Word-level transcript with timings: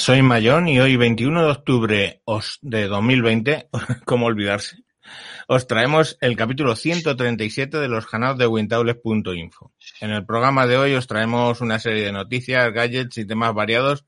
soy 0.00 0.22
Mayón 0.22 0.66
y 0.66 0.80
hoy 0.80 0.96
21 0.96 1.44
de 1.44 1.50
octubre 1.50 2.22
de 2.62 2.88
2020, 2.88 3.68
¿cómo 4.06 4.26
olvidarse? 4.26 4.78
Os 5.46 5.66
traemos 5.66 6.16
el 6.22 6.36
capítulo 6.36 6.74
137 6.74 7.76
de 7.76 7.88
los 7.88 8.06
canales 8.06 8.38
de 8.38 8.46
Wintaules.info. 8.46 9.72
En 10.00 10.10
el 10.10 10.24
programa 10.24 10.66
de 10.66 10.78
hoy 10.78 10.94
os 10.94 11.06
traemos 11.06 11.60
una 11.60 11.78
serie 11.78 12.02
de 12.02 12.12
noticias, 12.12 12.72
gadgets 12.72 13.18
y 13.18 13.26
temas 13.26 13.52
variados, 13.52 14.06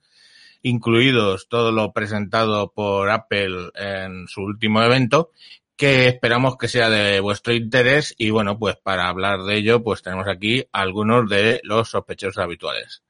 incluidos 0.63 1.51
todo 1.51 1.73
lo 1.73 1.93
presentado 1.93 2.73
por 2.73 3.11
Apple 3.11 3.69
en 3.75 4.29
su 4.29 4.41
último 4.41 4.83
evento, 4.83 5.31
que 5.77 6.09
esperamos 6.09 6.57
que 6.57 6.69
sea 6.69 6.89
de 6.89 7.21
vuestro 7.21 7.53
interés 7.53 8.15
y 8.17 8.31
bueno, 8.31 8.59
pues 8.59 8.77
para 8.77 9.09
hablar 9.09 9.43
de 9.43 9.57
ello, 9.57 9.83
pues 9.83 10.01
tenemos 10.01 10.27
aquí 10.27 10.65
algunos 10.73 11.29
de 11.29 11.61
los 11.65 11.91
sospechosos 11.91 12.39
habituales. 12.39 13.03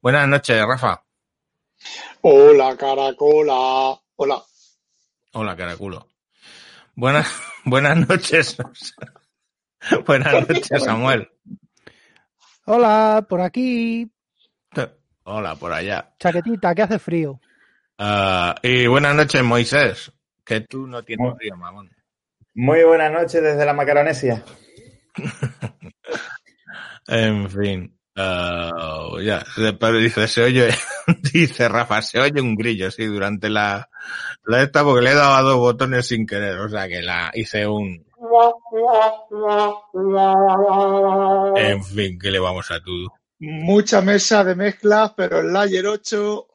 Buenas 0.00 0.26
noches, 0.26 0.64
Rafa. 0.64 1.02
Hola, 2.22 2.76
caracola. 2.76 3.98
Hola. 4.16 4.42
Hola, 5.32 5.56
caraculo. 5.56 6.06
Buenas, 6.94 7.28
buenas 7.64 8.08
noches. 8.08 8.56
buenas 10.06 10.48
noches, 10.48 10.84
Samuel. 10.84 11.30
Hola, 12.66 13.26
por 13.28 13.40
aquí, 13.40 14.10
Hola, 15.24 15.54
por 15.54 15.72
allá. 15.72 16.12
chaquetita, 16.18 16.74
que 16.74 16.82
hace 16.82 16.98
frío. 16.98 17.40
Ah, 17.98 18.54
y 18.62 18.86
buenas 18.86 19.14
noches, 19.14 19.42
Moisés. 19.42 20.12
Que 20.44 20.62
tú 20.62 20.86
no 20.86 21.02
tienes 21.04 21.36
frío, 21.36 21.56
mamón. 21.56 21.90
Muy 22.54 22.82
buenas 22.84 23.12
noches 23.12 23.42
desde 23.42 23.64
la 23.64 23.72
Macaronesia. 23.72 24.44
En 27.06 27.50
fin. 27.50 27.99
Ah, 28.20 29.08
ya, 29.22 29.44
pero 29.78 29.98
dice, 29.98 30.28
se 30.28 30.42
oye, 30.42 30.68
dice 31.32 31.68
Rafa, 31.68 32.02
se 32.02 32.20
oye 32.20 32.40
un 32.40 32.54
grillo, 32.54 32.90
sí, 32.90 33.06
durante 33.06 33.48
la, 33.48 33.88
la 34.44 34.62
esta, 34.62 34.84
porque 34.84 35.02
le 35.02 35.10
he 35.12 35.14
dado 35.14 35.34
a 35.34 35.42
dos 35.42 35.56
botones 35.56 36.06
sin 36.06 36.26
querer, 36.26 36.58
o 36.58 36.68
sea 36.68 36.88
que 36.88 37.02
la 37.02 37.30
hice 37.34 37.66
un, 37.66 38.04
en 41.56 41.84
fin, 41.84 42.18
que 42.18 42.30
le 42.30 42.38
vamos 42.38 42.70
a 42.70 42.80
todo. 42.82 43.14
Mucha 43.38 44.02
mesa 44.02 44.44
de 44.44 44.54
mezclas, 44.54 45.12
pero 45.16 45.40
el 45.40 45.52
Layer 45.52 45.86
8. 45.86 46.46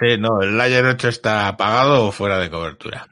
Sí, 0.00 0.18
no, 0.18 0.40
el 0.42 0.56
Layer 0.56 0.84
8 0.84 1.08
está 1.08 1.48
apagado 1.48 2.06
o 2.06 2.12
fuera 2.12 2.38
de 2.38 2.50
cobertura. 2.50 3.06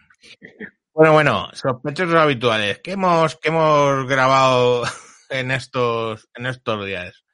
Bueno, 0.93 1.13
bueno, 1.13 1.49
sospechosos 1.53 2.17
habituales. 2.17 2.81
¿Qué 2.81 2.93
hemos, 2.93 3.37
qué 3.37 3.49
hemos 3.49 4.07
grabado 4.07 4.83
en 5.31 5.51
estos, 5.53 6.29
en 6.35 6.47
estos 6.47 6.85
días? 6.85 7.25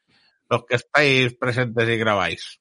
Los 0.49 0.65
que 0.65 0.77
estáis 0.77 1.35
presentes 1.35 1.89
y 1.89 1.97
grabáis. 1.97 2.61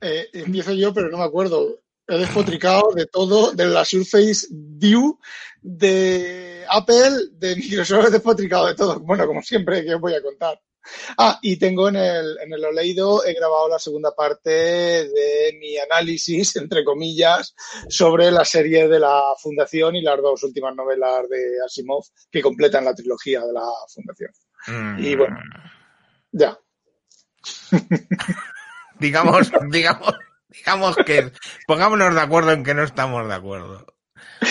Eh, 0.00 0.28
empiezo 0.32 0.72
yo, 0.72 0.92
pero 0.92 1.08
no 1.08 1.18
me 1.18 1.24
acuerdo. 1.24 1.80
He 2.08 2.18
despotricado 2.18 2.92
de 2.94 3.06
todo, 3.06 3.52
de 3.52 3.66
la 3.66 3.84
Surface 3.84 4.46
View, 4.50 5.18
de 5.60 6.64
Apple, 6.68 7.30
de 7.32 7.56
Microsoft, 7.56 8.06
he 8.08 8.10
despotricado 8.12 8.66
de 8.66 8.74
todo. 8.74 9.00
Bueno, 9.00 9.26
como 9.26 9.42
siempre, 9.42 9.84
que 9.84 9.94
os 9.94 10.00
voy 10.00 10.14
a 10.14 10.22
contar. 10.22 10.60
Ah, 11.18 11.38
y 11.42 11.56
tengo 11.56 11.88
en 11.88 11.96
el, 11.96 12.38
en 12.38 12.52
el 12.52 12.64
Oleido, 12.64 13.24
he 13.24 13.34
grabado 13.34 13.68
la 13.68 13.78
segunda 13.78 14.14
parte 14.14 14.50
de 14.50 15.56
mi 15.58 15.76
análisis, 15.78 16.54
entre 16.56 16.84
comillas, 16.84 17.54
sobre 17.88 18.30
la 18.30 18.44
serie 18.44 18.86
de 18.86 19.00
la 19.00 19.22
Fundación 19.40 19.96
y 19.96 20.02
las 20.02 20.20
dos 20.22 20.42
últimas 20.44 20.74
novelas 20.74 21.28
de 21.28 21.56
Asimov 21.64 22.04
que 22.30 22.42
completan 22.42 22.84
la 22.84 22.94
trilogía 22.94 23.40
de 23.40 23.52
la 23.52 23.66
Fundación. 23.92 24.30
Y 24.98 25.14
bueno, 25.14 25.36
ya. 26.36 26.58
Digamos, 28.98 29.52
digamos, 29.70 30.14
digamos 30.48 30.96
que 31.04 31.30
pongámonos 31.66 32.14
de 32.14 32.20
acuerdo 32.20 32.52
en 32.52 32.64
que 32.64 32.74
no 32.74 32.82
estamos 32.82 33.28
de 33.28 33.34
acuerdo. 33.34 33.86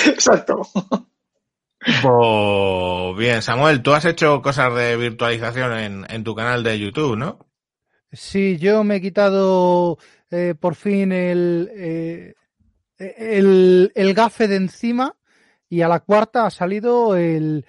Exacto. 0.05 0.61
Pues 1.79 3.17
bien, 3.17 3.41
Samuel, 3.41 3.81
tú 3.81 3.93
has 3.93 4.05
hecho 4.05 4.41
cosas 4.41 4.73
de 4.75 4.97
virtualización 4.97 5.73
en, 5.73 6.05
en 6.09 6.23
tu 6.23 6.35
canal 6.35 6.63
de 6.63 6.79
YouTube, 6.79 7.17
¿no? 7.17 7.39
Sí, 8.11 8.57
yo 8.57 8.83
me 8.83 8.97
he 8.97 9.01
quitado 9.01 9.97
eh, 10.31 10.53
por 10.59 10.75
fin 10.75 11.11
el, 11.11 11.71
eh, 11.73 12.35
el, 12.97 13.91
el 13.95 14.13
gafe 14.13 14.47
de 14.47 14.57
encima 14.57 15.15
y 15.69 15.81
a 15.81 15.87
la 15.87 16.01
cuarta 16.01 16.45
ha 16.45 16.51
salido 16.51 17.15
el, 17.15 17.65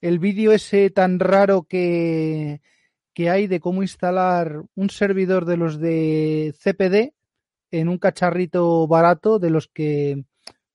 el 0.00 0.18
vídeo 0.18 0.52
ese 0.52 0.90
tan 0.90 1.18
raro 1.18 1.66
que, 1.68 2.60
que 3.16 3.30
hay 3.30 3.46
de 3.46 3.60
cómo 3.60 3.82
instalar 3.82 4.60
un 4.74 4.90
servidor 4.90 5.46
de 5.46 5.56
los 5.56 5.80
de 5.80 6.54
CPD 6.62 7.14
en 7.70 7.88
un 7.88 7.96
cacharrito 7.96 8.86
barato 8.86 9.38
de 9.38 9.48
los 9.48 9.68
que 9.68 10.22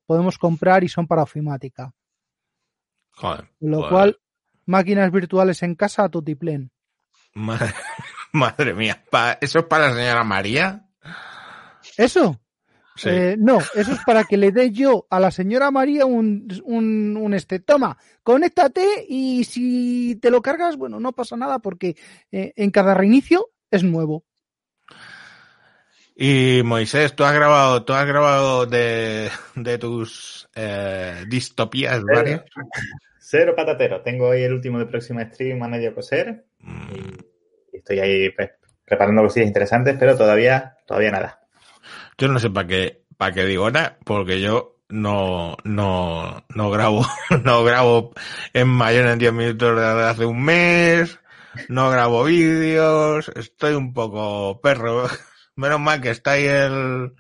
podemos 0.07 0.40
comprar 0.40 0.84
y 0.84 0.90
son 0.90 1.06
para 1.06 1.22
ofimática. 1.22 1.94
Joder. 3.12 3.47
Lo 3.59 3.88
cual, 3.88 4.19
máquinas 4.66 5.12
virtuales 5.12 5.62
en 5.62 5.75
casa 5.75 6.06
a 6.06 6.09
tutiplén. 6.09 6.72
Madre, 7.35 7.75
madre 8.31 8.73
mía, 8.73 9.03
¿eso 9.40 9.59
es 9.59 9.66
para 9.66 9.90
la 9.90 9.96
señora 9.96 10.23
María? 10.23 10.90
¿Eso? 11.96 12.41
Sí. 13.01 13.09
Eh, 13.09 13.35
no, 13.39 13.57
eso 13.73 13.94
es 13.94 14.00
para 14.06 14.25
que 14.25 14.38
le 14.38 14.51
dé 14.51 14.69
yo 14.69 15.07
a 15.09 15.19
la 15.19 15.31
señora 15.31 15.72
María 15.72 16.06
un, 16.06 16.47
un, 16.63 17.17
un 17.17 17.34
este, 17.34 17.59
toma, 17.59 17.97
conéctate 18.22 19.06
y 19.09 19.44
si 19.44 20.17
te 20.22 20.29
lo 20.29 20.44
cargas, 20.44 20.78
bueno, 20.78 21.00
no 21.00 21.11
pasa 21.13 21.35
nada 21.35 21.57
porque 21.59 21.95
eh, 22.31 22.53
en 22.56 22.69
cada 22.69 22.94
reinicio 22.94 23.50
es 23.72 23.84
nuevo. 23.84 24.23
Y 26.16 26.61
Moisés, 26.63 27.16
tú 27.16 27.23
has 27.23 27.34
grabado, 27.34 27.84
tú 27.84 27.94
has 27.94 28.06
grabado 28.06 28.67
de, 28.67 29.29
de 29.56 29.78
tus 29.79 30.47
eh, 30.53 31.25
distopías 31.28 32.03
varias. 32.03 32.44
Cero 33.19 33.53
patatero. 33.56 34.03
Tengo 34.03 34.28
hoy 34.28 34.44
el 34.44 34.53
último 34.53 34.78
de 34.78 34.85
próximo 34.85 35.22
stream 35.22 35.63
a 35.63 35.67
medio 35.67 35.95
coser 35.95 36.45
Mm, 36.59 36.91
y 37.73 37.78
estoy 37.78 38.00
ahí 38.00 38.29
pues, 38.29 38.51
preparando 38.85 39.23
cosillas 39.23 39.47
interesantes, 39.47 39.95
pero 40.00 40.16
todavía, 40.16 40.78
todavía 40.85 41.11
nada. 41.11 41.41
Yo 42.21 42.27
no 42.27 42.37
sé 42.37 42.51
para 42.51 42.67
qué, 42.67 43.03
para 43.17 43.33
qué 43.33 43.45
digo 43.45 43.71
nada, 43.71 43.97
porque 44.05 44.39
yo 44.39 44.77
no, 44.89 45.57
no, 45.63 46.45
no 46.53 46.69
grabo, 46.69 47.03
no 47.43 47.63
grabo 47.63 48.13
en 48.53 48.67
mayor 48.67 49.07
en 49.07 49.17
10 49.17 49.33
minutos 49.33 49.75
desde 49.75 50.03
hace 50.03 50.25
un 50.25 50.43
mes, 50.43 51.17
no 51.67 51.89
grabo 51.89 52.25
vídeos, 52.25 53.31
estoy 53.35 53.73
un 53.73 53.91
poco 53.95 54.61
perro. 54.61 55.07
Menos 55.55 55.79
mal 55.79 55.99
que 55.99 56.11
está 56.11 56.34
ahí 56.34 56.46
el, 56.46 57.13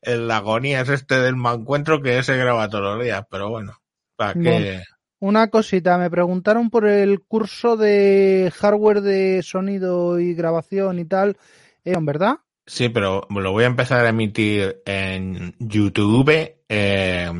el 0.00 0.30
agonías 0.30 0.88
este 0.88 1.16
del 1.16 1.36
mancuentro 1.36 2.00
que 2.00 2.16
ese 2.16 2.38
graba 2.38 2.70
todos 2.70 2.96
los 2.96 3.04
días, 3.04 3.26
pero 3.30 3.50
bueno, 3.50 3.78
para 4.16 4.32
qué. 4.32 4.82
Una 5.18 5.50
cosita, 5.50 5.98
me 5.98 6.08
preguntaron 6.08 6.70
por 6.70 6.86
el 6.86 7.20
curso 7.20 7.76
de 7.76 8.50
hardware 8.56 9.02
de 9.02 9.42
sonido 9.42 10.18
y 10.18 10.32
grabación 10.32 10.98
y 10.98 11.04
tal, 11.04 11.36
eh, 11.84 11.94
¿verdad? 12.00 12.38
Sí, 12.66 12.88
pero 12.88 13.26
lo 13.30 13.52
voy 13.52 13.64
a 13.64 13.68
empezar 13.68 14.04
a 14.04 14.08
emitir 14.08 14.82
en 14.86 15.54
YouTube 15.58 16.56
eh, 16.68 17.30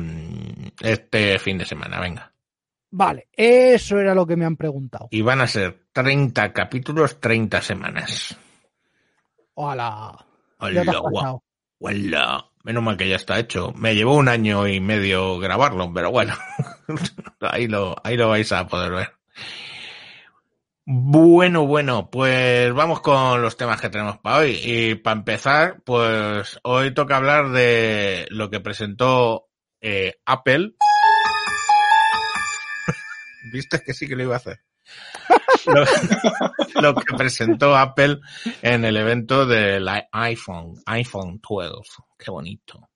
este 0.81 1.39
fin 1.39 1.57
de 1.57 1.65
semana, 1.65 1.99
venga. 1.99 2.31
Vale, 2.91 3.27
eso 3.33 3.99
era 3.99 4.15
lo 4.15 4.25
que 4.25 4.35
me 4.35 4.45
han 4.45 4.55
preguntado. 4.55 5.07
Y 5.11 5.21
van 5.21 5.41
a 5.41 5.47
ser 5.47 5.87
30 5.91 6.53
capítulos, 6.53 7.19
30 7.19 7.61
semanas. 7.61 8.37
Hola. 9.55 10.25
Hola, 10.59 10.83
pasado. 10.83 11.43
hola. 11.79 12.45
Menos 12.63 12.83
mal 12.83 12.97
que 12.97 13.09
ya 13.09 13.17
está 13.17 13.37
hecho. 13.37 13.73
Me 13.75 13.95
llevó 13.95 14.15
un 14.15 14.27
año 14.27 14.67
y 14.67 14.79
medio 14.79 15.37
grabarlo, 15.39 15.91
pero 15.93 16.09
bueno, 16.09 16.33
ahí 17.41 17.67
lo, 17.67 17.95
ahí 18.03 18.17
lo 18.17 18.29
vais 18.29 18.51
a 18.51 18.67
poder 18.67 18.91
ver. 18.91 19.11
Bueno, 20.87 21.65
bueno, 21.65 22.11
pues 22.11 22.71
vamos 22.71 23.01
con 23.01 23.41
los 23.41 23.57
temas 23.57 23.81
que 23.81 23.89
tenemos 23.89 24.19
para 24.19 24.37
hoy. 24.37 24.59
Y 24.63 24.93
para 24.93 25.17
empezar, 25.17 25.81
pues 25.83 26.59
hoy 26.61 26.93
toca 26.93 27.17
hablar 27.17 27.49
de 27.49 28.27
lo 28.29 28.51
que 28.51 28.59
presentó 28.59 29.47
eh, 29.81 30.13
Apple. 30.25 30.75
¿Viste 33.51 33.81
que 33.83 33.95
sí 33.95 34.07
que 34.07 34.15
lo 34.15 34.23
iba 34.23 34.35
a 34.35 34.37
hacer? 34.37 34.59
lo, 35.65 35.85
lo 36.81 36.93
que 36.93 37.15
presentó 37.15 37.75
Apple 37.75 38.19
en 38.61 38.85
el 38.85 38.95
evento 38.95 39.47
del 39.47 39.89
iPhone, 40.11 40.75
iPhone 40.85 41.41
12. 41.41 42.03
Qué 42.15 42.29
bonito. 42.29 42.91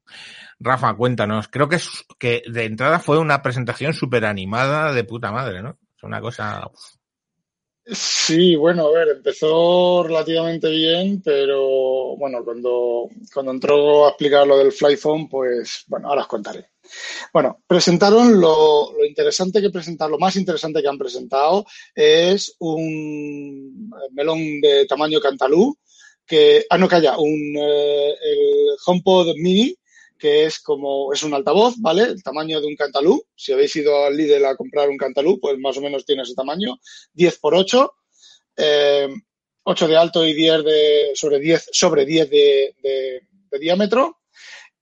Rafa, 0.60 0.94
cuéntanos. 0.94 1.48
Creo 1.48 1.68
que, 1.68 1.80
que 2.20 2.44
de 2.48 2.66
entrada 2.66 3.00
fue 3.00 3.18
una 3.18 3.42
presentación 3.42 3.94
súper 3.94 4.26
animada 4.26 4.94
de 4.94 5.04
puta 5.06 5.32
madre, 5.32 5.64
¿no? 5.64 5.80
Es 5.98 6.04
una 6.04 6.22
cosa... 6.22 6.68
uf. 6.72 6.99
Sí, 7.92 8.56
bueno, 8.56 8.88
a 8.88 8.92
ver, 8.92 9.10
empezó 9.10 10.04
relativamente 10.04 10.70
bien, 10.70 11.22
pero 11.24 12.16
bueno, 12.18 12.44
cuando, 12.44 13.10
cuando 13.34 13.52
entró 13.52 14.06
a 14.06 14.10
explicar 14.10 14.46
lo 14.46 14.60
del 14.60 14.72
Fly 14.72 14.96
Phone, 14.96 15.28
pues 15.28 15.86
bueno, 15.88 16.08
ahora 16.08 16.22
os 16.22 16.28
contaré. 16.28 16.70
Bueno, 17.34 17.64
presentaron 17.66 18.40
lo, 18.40 18.94
lo 18.96 19.06
interesante 19.06 19.60
que 19.60 19.72
presentaron, 19.72 20.12
lo 20.12 20.20
más 20.20 20.36
interesante 20.36 20.82
que 20.82 20.88
han 20.88 21.00
presentado 21.00 21.66
es 21.96 22.56
un 22.60 23.90
melón 24.12 24.62
de 24.62 24.86
tamaño 24.86 25.20
cantalú, 25.20 25.76
que, 26.28 26.66
ah, 26.70 26.78
no, 26.78 26.88
calla, 26.88 27.18
un, 27.18 27.56
eh, 27.58 28.10
el 28.10 28.78
HomePod 28.86 29.34
Mini, 29.36 29.76
que 30.20 30.46
es 30.46 30.60
como, 30.60 31.14
es 31.14 31.24
un 31.24 31.34
altavoz, 31.34 31.76
¿vale? 31.80 32.04
El 32.04 32.22
tamaño 32.22 32.60
de 32.60 32.68
un 32.68 32.76
cantalú. 32.76 33.24
Si 33.36 33.54
habéis 33.54 33.76
ido 33.78 34.06
al 34.06 34.16
Lidl 34.16 34.46
a 34.46 34.56
comprar 34.56 34.90
un 34.90 34.98
cantalú, 34.98 35.40
pues 35.40 35.58
más 35.58 35.78
o 35.78 35.82
menos 35.82 36.06
tiene 36.06 36.24
ese 36.24 36.36
tamaño, 36.36 36.78
10 37.14 37.40
por 37.40 37.56
8, 37.56 37.94
eh, 38.58 39.08
8 39.64 39.88
de 39.88 39.98
alto 39.98 40.26
y 40.26 40.34
10 40.34 40.64
de, 40.64 41.12
sobre 41.16 41.40
10, 41.40 41.70
sobre 41.72 42.06
10 42.06 42.30
de, 42.30 42.76
de, 42.84 43.22
de 43.50 43.60
diámetro. 43.60 44.20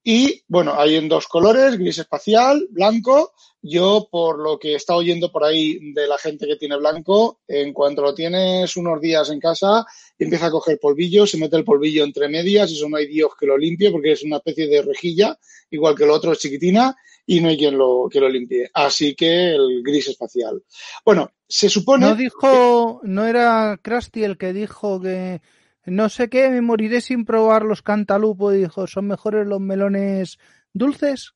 Y 0.02 0.42
bueno, 0.48 0.74
hay 0.76 0.96
en 0.96 1.08
dos 1.08 1.28
colores, 1.28 1.78
gris 1.78 1.98
espacial, 1.98 2.66
blanco. 2.70 3.32
Yo, 3.60 4.08
por 4.10 4.38
lo 4.38 4.58
que 4.58 4.74
está 4.74 4.94
oyendo 4.94 5.32
por 5.32 5.44
ahí 5.44 5.92
de 5.92 6.06
la 6.06 6.16
gente 6.16 6.46
que 6.46 6.56
tiene 6.56 6.76
blanco, 6.76 7.40
en 7.48 7.72
cuanto 7.72 8.02
lo 8.02 8.14
tienes 8.14 8.76
unos 8.76 9.00
días 9.00 9.30
en 9.30 9.40
casa, 9.40 9.84
empieza 10.18 10.46
a 10.46 10.50
coger 10.50 10.78
polvillo, 10.78 11.26
se 11.26 11.38
mete 11.38 11.56
el 11.56 11.64
polvillo 11.64 12.04
entre 12.04 12.28
medias, 12.28 12.70
eso 12.70 12.88
no 12.88 12.96
hay 12.96 13.06
Dios 13.06 13.32
que 13.38 13.46
lo 13.46 13.58
limpie 13.58 13.90
porque 13.90 14.12
es 14.12 14.22
una 14.22 14.36
especie 14.36 14.68
de 14.68 14.82
rejilla, 14.82 15.38
igual 15.70 15.96
que 15.96 16.04
el 16.04 16.10
otro 16.10 16.34
chiquitina, 16.34 16.96
y 17.26 17.40
no 17.40 17.48
hay 17.48 17.58
quien 17.58 17.76
lo, 17.76 18.08
que 18.10 18.20
lo 18.20 18.28
limpie. 18.28 18.70
Así 18.72 19.14
que 19.14 19.50
el 19.50 19.82
gris 19.82 20.08
espacial. 20.08 20.62
Bueno, 21.04 21.30
se 21.46 21.68
supone. 21.68 22.06
No 22.06 22.14
dijo, 22.14 23.00
no 23.02 23.26
era 23.26 23.78
Krusty 23.82 24.24
el 24.24 24.38
que 24.38 24.52
dijo 24.52 25.00
que 25.00 25.42
no 25.84 26.08
sé 26.08 26.28
qué, 26.28 26.48
me 26.50 26.60
moriré 26.60 27.00
sin 27.00 27.24
probar 27.24 27.64
los 27.64 27.82
cantalupo 27.82 28.50
dijo, 28.50 28.86
son 28.86 29.06
mejores 29.06 29.46
los 29.46 29.60
melones 29.60 30.38
dulces. 30.72 31.34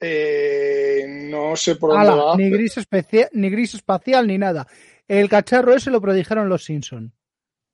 Eh, 0.00 1.04
no 1.08 1.56
sé 1.56 1.76
por 1.76 1.90
dónde 1.90 2.08
Ala, 2.08 2.14
va. 2.16 2.36
ni 2.36 2.50
gris 2.50 2.74
ni 3.32 3.50
gris 3.50 3.74
espacial 3.74 4.26
ni 4.26 4.38
nada. 4.38 4.66
El 5.06 5.28
cacharro 5.28 5.74
ese 5.74 5.90
lo 5.90 6.00
predijeron 6.00 6.48
los 6.48 6.64
Simpson. 6.64 7.12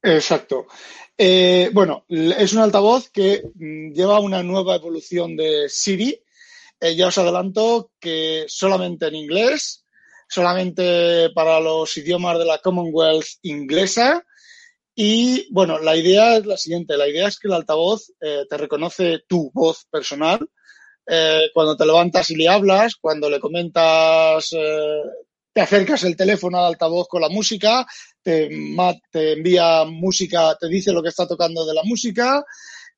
Exacto. 0.02 0.66
Eh, 1.16 1.70
bueno, 1.72 2.04
es 2.08 2.52
un 2.52 2.60
altavoz 2.60 3.10
que 3.10 3.42
mm, 3.54 3.92
lleva 3.92 4.20
una 4.20 4.42
nueva 4.42 4.76
evolución 4.76 5.36
de 5.36 5.68
Siri. 5.68 6.18
Eh, 6.80 6.96
ya 6.96 7.08
os 7.08 7.18
adelanto 7.18 7.92
que 8.00 8.46
solamente 8.48 9.06
en 9.06 9.14
inglés, 9.14 9.84
solamente 10.28 11.28
para 11.34 11.60
los 11.60 11.94
idiomas 11.98 12.38
de 12.38 12.46
la 12.46 12.58
Commonwealth 12.58 13.26
inglesa. 13.42 14.24
Y 14.94 15.46
bueno, 15.52 15.78
la 15.78 15.96
idea 15.96 16.38
es 16.38 16.46
la 16.46 16.56
siguiente. 16.56 16.96
La 16.96 17.08
idea 17.08 17.28
es 17.28 17.38
que 17.38 17.48
el 17.48 17.54
altavoz 17.54 18.12
eh, 18.20 18.46
te 18.48 18.56
reconoce 18.56 19.20
tu 19.28 19.50
voz 19.52 19.86
personal. 19.90 20.48
Eh, 21.06 21.50
cuando 21.52 21.76
te 21.76 21.86
levantas 21.86 22.30
y 22.30 22.36
le 22.36 22.48
hablas, 22.48 22.96
cuando 22.96 23.28
le 23.28 23.40
comentas, 23.40 24.52
eh, 24.52 25.02
te 25.52 25.60
acercas 25.60 26.04
el 26.04 26.16
teléfono 26.16 26.58
al 26.58 26.66
altavoz 26.66 27.08
con 27.08 27.20
la 27.20 27.28
música, 27.28 27.86
te, 28.22 28.48
te 29.10 29.32
envía 29.32 29.84
música, 29.84 30.56
te 30.60 30.68
dice 30.68 30.92
lo 30.92 31.02
que 31.02 31.08
está 31.08 31.26
tocando 31.26 31.66
de 31.66 31.74
la 31.74 31.82
música 31.82 32.44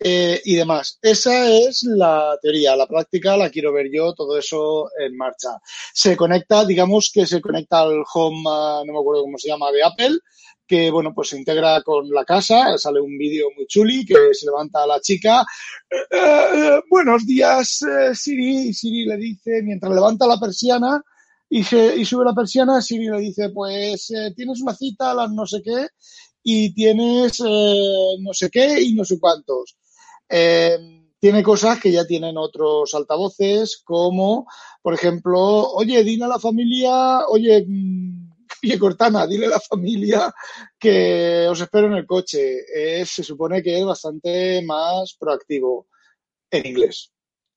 eh, 0.04 0.40
y 0.44 0.56
demás. 0.56 0.98
Esa 1.00 1.48
es 1.48 1.84
la 1.84 2.36
teoría. 2.42 2.74
La 2.76 2.86
práctica 2.86 3.36
la 3.36 3.50
quiero 3.50 3.72
ver 3.72 3.86
yo, 3.92 4.12
todo 4.14 4.36
eso 4.36 4.90
en 4.98 5.16
marcha. 5.16 5.50
Se 5.94 6.16
conecta, 6.16 6.64
digamos 6.64 7.10
que 7.12 7.24
se 7.24 7.40
conecta 7.40 7.80
al 7.80 8.02
home, 8.12 8.42
no 8.42 8.92
me 8.92 8.98
acuerdo 8.98 9.22
cómo 9.22 9.38
se 9.38 9.48
llama, 9.48 9.70
de 9.70 9.84
Apple, 9.84 10.18
que 10.72 10.90
bueno, 10.90 11.12
pues 11.14 11.28
se 11.28 11.36
integra 11.36 11.82
con 11.82 12.08
la 12.08 12.24
casa, 12.24 12.78
sale 12.78 12.98
un 12.98 13.18
vídeo 13.18 13.48
muy 13.54 13.66
chuli 13.66 14.06
que 14.06 14.32
se 14.32 14.46
levanta 14.46 14.86
la 14.86 15.02
chica, 15.02 15.44
eh, 15.90 15.96
eh, 16.10 16.80
buenos 16.88 17.26
días 17.26 17.82
eh, 17.82 18.14
Siri, 18.14 18.68
y 18.68 18.72
Siri 18.72 19.04
le 19.04 19.18
dice, 19.18 19.60
mientras 19.62 19.92
levanta 19.92 20.26
la 20.26 20.40
persiana 20.40 21.02
y, 21.50 21.62
se, 21.62 21.94
y 21.94 22.06
sube 22.06 22.24
la 22.24 22.32
persiana, 22.32 22.80
Siri 22.80 23.10
le 23.10 23.18
dice, 23.18 23.50
pues 23.50 24.10
tienes 24.34 24.62
una 24.62 24.74
cita 24.74 25.10
a 25.10 25.14
las 25.14 25.30
no 25.30 25.44
sé 25.44 25.60
qué 25.62 25.88
y 26.42 26.72
tienes 26.72 27.38
no 27.40 28.32
sé 28.32 28.48
qué 28.48 28.80
y 28.80 28.94
no 28.94 29.04
sé 29.04 29.20
cuántos. 29.20 29.76
Tiene 31.22 31.42
cosas 31.42 31.78
que 31.78 31.92
ya 31.92 32.06
tienen 32.06 32.38
otros 32.38 32.94
altavoces, 32.94 33.82
como, 33.84 34.46
por 34.80 34.94
ejemplo, 34.94 35.38
oye, 35.74 36.02
dile 36.02 36.24
a 36.24 36.28
la 36.28 36.38
familia, 36.38 37.26
oye, 37.28 37.64
mm, 37.64 38.11
oye, 38.64 38.78
Cortana, 38.78 39.26
dile 39.26 39.46
a 39.46 39.50
la 39.50 39.60
familia 39.60 40.32
que 40.78 41.46
os 41.48 41.60
espero 41.60 41.86
en 41.88 41.94
el 41.94 42.06
coche. 42.06 42.60
Es- 42.72 43.10
se 43.10 43.22
supone 43.22 43.62
que 43.62 43.78
es 43.78 43.84
bastante 43.84 44.62
más 44.62 45.16
proactivo 45.18 45.88
en 46.50 46.66
inglés. 46.66 47.10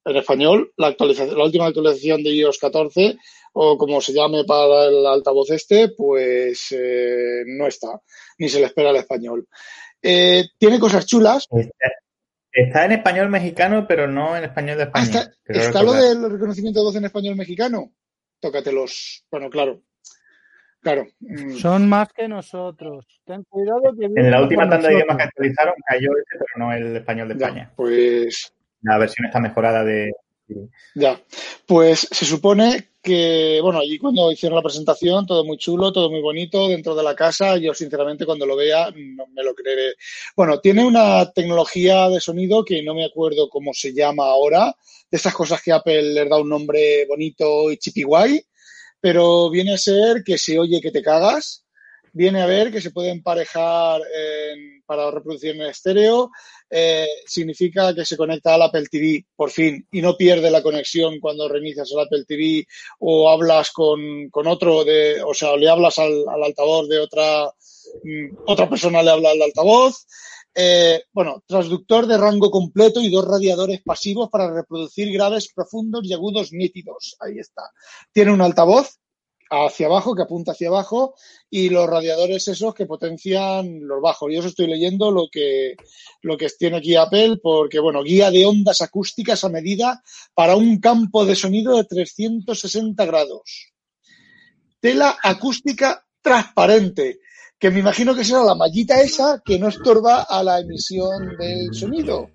En 0.07 0.17
español, 0.17 0.71
la, 0.77 0.87
actualización, 0.87 1.37
la 1.37 1.45
última 1.45 1.65
actualización 1.65 2.21
de 2.23 2.29
iOS 2.29 2.59
14, 2.59 3.17
o 3.53 3.77
como 3.77 3.99
se 4.01 4.13
llame 4.13 4.43
para 4.43 4.85
el 4.85 5.05
altavoz 5.05 5.49
este, 5.49 5.89
pues 5.89 6.67
eh, 6.71 7.41
no 7.47 7.65
está, 7.65 7.99
ni 8.37 8.47
se 8.47 8.59
le 8.59 8.67
espera 8.67 8.91
al 8.91 8.97
español. 8.97 9.47
Eh, 10.01 10.43
tiene 10.59 10.79
cosas 10.79 11.07
chulas, 11.07 11.47
Está, 11.49 11.89
está 12.51 12.85
en 12.85 12.91
español 12.91 13.29
mexicano, 13.29 13.85
pero 13.87 14.05
no 14.07 14.37
en 14.37 14.43
español 14.43 14.77
de 14.77 14.83
Ah, 14.93 15.01
España. 15.01 15.31
está, 15.45 15.81
lo 15.81 15.93
del 15.93 16.29
reconocimiento 16.31 16.81
de 16.81 16.85
voz 16.85 16.95
en 16.97 17.05
español 17.05 17.35
mexicano. 17.35 17.91
Tócatelos. 18.39 19.25
Bueno, 19.31 19.49
claro. 19.49 19.81
Claro. 20.85 21.07
mm, 21.19 21.55
Son 21.55 21.89
más 21.89 22.13
que 22.13 22.27
nosotros. 22.27 23.07
Ten 23.25 23.43
cuidado 23.49 23.81
que 23.99 24.05
En 24.05 24.29
la 24.29 24.39
última 24.39 24.69
tanda 24.69 24.87
de 24.87 24.93
idiomas 24.93 25.17
que 25.17 25.23
actualizaron 25.23 25.73
cayó 25.83 26.11
ese, 26.11 26.37
pero 26.37 26.63
no 26.63 26.71
el 26.73 26.95
español 26.95 27.27
de 27.27 27.39
ya, 27.39 27.47
España. 27.47 27.73
pues 27.75 28.53
La 28.83 28.99
versión 28.99 29.25
está 29.25 29.39
mejorada 29.39 29.83
de. 29.83 30.11
ya. 30.93 31.19
Pues 31.65 32.01
se 32.11 32.23
supone 32.23 32.89
que, 33.01 33.57
bueno, 33.63 33.79
allí 33.79 33.97
cuando 33.97 34.31
hicieron 34.31 34.57
la 34.57 34.61
presentación, 34.61 35.25
todo 35.25 35.43
muy 35.43 35.57
chulo, 35.57 35.91
todo 35.91 36.11
muy 36.11 36.21
bonito, 36.21 36.67
dentro 36.67 36.93
de 36.93 37.01
la 37.01 37.15
casa, 37.15 37.57
yo 37.57 37.73
sinceramente 37.73 38.27
cuando 38.27 38.45
lo 38.45 38.55
vea 38.55 38.91
no 38.95 39.25
me 39.33 39.43
lo 39.43 39.55
creeré. 39.55 39.95
Bueno, 40.35 40.59
tiene 40.59 40.85
una 40.85 41.31
tecnología 41.31 42.09
de 42.09 42.19
sonido 42.19 42.63
que 42.63 42.83
no 42.83 42.93
me 42.93 43.05
acuerdo 43.05 43.49
cómo 43.49 43.73
se 43.73 43.91
llama 43.91 44.25
ahora, 44.25 44.65
de 45.09 45.17
estas 45.17 45.33
cosas 45.33 45.63
que 45.63 45.71
Apple 45.71 46.13
les 46.13 46.29
da 46.29 46.37
un 46.37 46.49
nombre 46.49 47.07
bonito 47.07 47.71
y 47.71 47.77
chipi 47.77 48.03
guay, 48.03 48.39
pero 49.05 49.51
viene 49.51 49.71
a 49.71 49.77
ser 49.77 50.23
que 50.23 50.35
se 50.35 50.57
oye 50.57 50.81
que 50.81 50.89
te 50.89 51.03
cagas, 51.03 51.63
viene 52.11 52.41
a 52.41 52.47
ver 52.47 52.71
que 52.71 52.81
se 52.81 52.89
puede 52.89 53.11
emparejar 53.11 54.01
para 54.83 55.11
reproducción 55.11 55.61
en 55.61 55.67
estéreo, 55.67 56.31
eh, 56.71 57.07
significa 57.27 57.93
que 57.93 58.03
se 58.03 58.17
conecta 58.17 58.55
al 58.55 58.63
Apple 58.63 58.87
TV 58.89 59.23
por 59.35 59.51
fin 59.51 59.87
y 59.91 60.01
no 60.01 60.17
pierde 60.17 60.49
la 60.49 60.63
conexión 60.63 61.19
cuando 61.19 61.47
reinicias 61.47 61.91
el 61.91 61.99
Apple 61.99 62.25
TV 62.27 62.65
o 62.97 63.29
hablas 63.29 63.69
con, 63.69 64.27
con 64.31 64.47
otro, 64.47 64.83
de, 64.83 65.21
o 65.21 65.35
sea, 65.35 65.55
le 65.55 65.69
hablas 65.69 65.99
al, 65.99 66.27
al 66.27 66.43
altavoz 66.43 66.89
de 66.89 66.97
otra, 66.97 67.45
mm, 68.03 68.37
otra 68.47 68.67
persona 68.67 69.03
le 69.03 69.11
habla 69.11 69.29
al 69.29 69.41
altavoz. 69.43 70.07
Eh, 70.57 71.03
bueno, 71.11 71.43
transductor 71.45 72.07
de 72.07 72.17
rango 72.17 72.49
completo 72.49 73.01
y 73.01 73.09
dos 73.09 73.27
radiadores 73.27 73.81
pasivos 73.83 74.29
para 74.29 74.49
reproducir 74.53 75.11
graves, 75.11 75.51
profundos 75.53 76.05
y 76.05 76.13
agudos 76.13 76.53
nítidos. 76.53 77.17
Ahí 77.19 77.39
está. 77.39 77.63
Tiene 78.13 78.31
un 78.31 78.41
altavoz 78.41 78.97
hacia 79.49 79.87
abajo, 79.87 80.15
que 80.15 80.23
apunta 80.23 80.53
hacia 80.53 80.69
abajo, 80.69 81.15
y 81.49 81.69
los 81.69 81.87
radiadores 81.87 82.47
esos 82.47 82.73
que 82.73 82.85
potencian 82.85 83.85
los 83.85 84.01
bajos. 84.01 84.31
Yo 84.31 84.39
eso 84.39 84.47
estoy 84.47 84.67
leyendo 84.67 85.11
lo 85.11 85.27
que, 85.29 85.75
lo 86.21 86.37
que 86.37 86.47
tiene 86.57 86.77
aquí 86.77 86.95
Apple, 86.95 87.37
porque, 87.43 87.79
bueno, 87.79 88.01
guía 88.01 88.31
de 88.31 88.45
ondas 88.45 88.81
acústicas 88.81 89.43
a 89.43 89.49
medida 89.49 90.01
para 90.33 90.55
un 90.55 90.79
campo 90.79 91.25
de 91.25 91.35
sonido 91.35 91.75
de 91.75 91.83
360 91.83 93.05
grados. 93.05 93.73
Tela 94.79 95.17
acústica 95.21 96.05
transparente, 96.21 97.19
que 97.59 97.71
me 97.71 97.79
imagino 97.79 98.13
que 98.13 98.23
será 98.23 98.43
la 98.43 98.55
mallita 98.55 99.01
esa 99.01 99.41
que 99.43 99.57
no 99.57 99.69
estorba 99.69 100.23
a 100.23 100.43
la 100.43 100.59
emisión 100.59 101.35
del 101.37 101.73
sonido. 101.73 102.31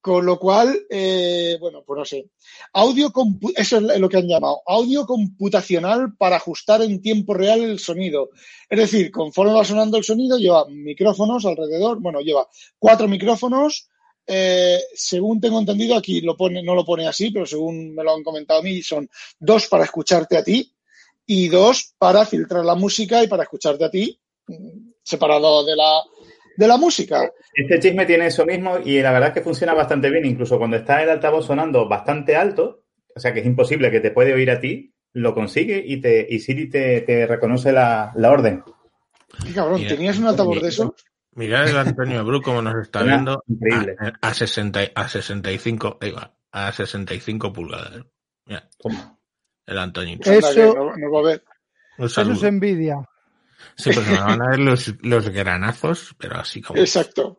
Con 0.00 0.24
lo 0.24 0.38
cual, 0.38 0.86
eh, 0.88 1.58
bueno, 1.60 1.82
pues 1.84 1.98
no 1.98 2.04
sé. 2.04 2.30
Audio, 2.72 3.12
eso 3.56 3.76
es 3.78 3.98
lo 3.98 4.08
que 4.08 4.16
han 4.16 4.28
llamado, 4.28 4.62
audio 4.64 5.04
computacional 5.04 6.14
para 6.16 6.36
ajustar 6.36 6.82
en 6.82 7.02
tiempo 7.02 7.34
real 7.34 7.60
el 7.62 7.78
sonido. 7.78 8.30
Es 8.70 8.78
decir, 8.78 9.10
conforme 9.10 9.52
va 9.52 9.64
sonando 9.64 9.96
el 9.98 10.04
sonido, 10.04 10.38
lleva 10.38 10.66
micrófonos 10.68 11.44
alrededor, 11.44 12.00
bueno, 12.00 12.20
lleva 12.20 12.46
cuatro 12.78 13.08
micrófonos. 13.08 13.88
eh, 14.26 14.78
según 14.94 15.40
tengo 15.40 15.58
entendido, 15.58 15.96
aquí 15.96 16.20
lo 16.20 16.36
pone, 16.36 16.62
no 16.62 16.74
lo 16.74 16.84
pone 16.84 17.06
así, 17.06 17.30
pero 17.30 17.46
según 17.46 17.94
me 17.94 18.04
lo 18.04 18.14
han 18.14 18.22
comentado 18.22 18.60
a 18.60 18.62
mí, 18.62 18.82
son 18.82 19.08
dos 19.38 19.66
para 19.66 19.84
escucharte 19.84 20.36
a 20.36 20.44
ti 20.44 20.72
y 21.26 21.48
dos 21.48 21.94
para 21.98 22.24
filtrar 22.24 22.64
la 22.64 22.74
música 22.74 23.22
y 23.22 23.26
para 23.26 23.42
escucharte 23.42 23.84
a 23.84 23.90
ti, 23.90 24.18
separado 25.02 25.64
de 25.64 25.76
la, 25.76 26.00
de 26.56 26.68
la 26.68 26.76
música. 26.76 27.30
Este 27.54 27.78
chisme 27.80 28.06
tiene 28.06 28.26
eso 28.26 28.44
mismo 28.46 28.78
y 28.84 29.00
la 29.00 29.12
verdad 29.12 29.28
es 29.28 29.34
que 29.34 29.40
funciona 29.42 29.74
bastante 29.74 30.10
bien. 30.10 30.24
Incluso 30.26 30.58
cuando 30.58 30.76
está 30.76 31.02
el 31.02 31.10
altavoz 31.10 31.46
sonando 31.46 31.88
bastante 31.88 32.36
alto, 32.36 32.84
o 33.14 33.20
sea 33.20 33.32
que 33.32 33.40
es 33.40 33.46
imposible 33.46 33.90
que 33.90 34.00
te 34.00 34.10
puede 34.10 34.32
oír 34.34 34.50
a 34.50 34.60
ti, 34.60 34.92
lo 35.12 35.34
consigue 35.34 35.82
y, 35.84 36.00
te, 36.00 36.26
y 36.28 36.38
Siri 36.40 36.68
te, 36.68 37.00
te 37.00 37.26
reconoce 37.26 37.72
la, 37.72 38.12
la 38.16 38.30
orden. 38.30 38.62
Qué 39.46 39.52
cabrón, 39.54 39.80
Mira, 39.80 39.94
¿tenías 39.94 40.18
un 40.18 40.26
altavoz 40.26 40.60
de 40.62 40.68
eso? 40.68 40.94
Mirad 41.32 41.68
el 41.68 41.76
Antonio 41.76 42.24
Bru 42.24 42.42
como 42.42 42.62
nos 42.62 42.74
está 42.82 43.02
viendo 43.04 43.42
increíble. 43.46 43.94
a, 43.98 44.28
a 44.28 44.34
60, 44.34 44.82
y- 44.84 44.90
a 44.94 45.08
65, 45.08 45.98
ahí 46.00 46.10
va, 46.10 46.34
a 46.50 46.72
65 46.72 47.52
pulgadas. 47.52 48.02
Mira, 48.46 48.68
el 49.66 49.78
Antonio. 49.78 50.18
Eso- 50.20 50.74
Eso 51.98 52.20
es 52.32 52.42
envidia. 52.42 52.96
Sí, 53.78 53.90
pues 53.94 54.08
me 54.08 54.18
van 54.18 54.42
a 54.42 54.50
ver 54.50 54.58
los, 54.58 54.92
los 55.02 55.28
granazos, 55.28 56.14
pero 56.18 56.36
así 56.36 56.60
como. 56.60 56.80
Exacto, 56.80 57.38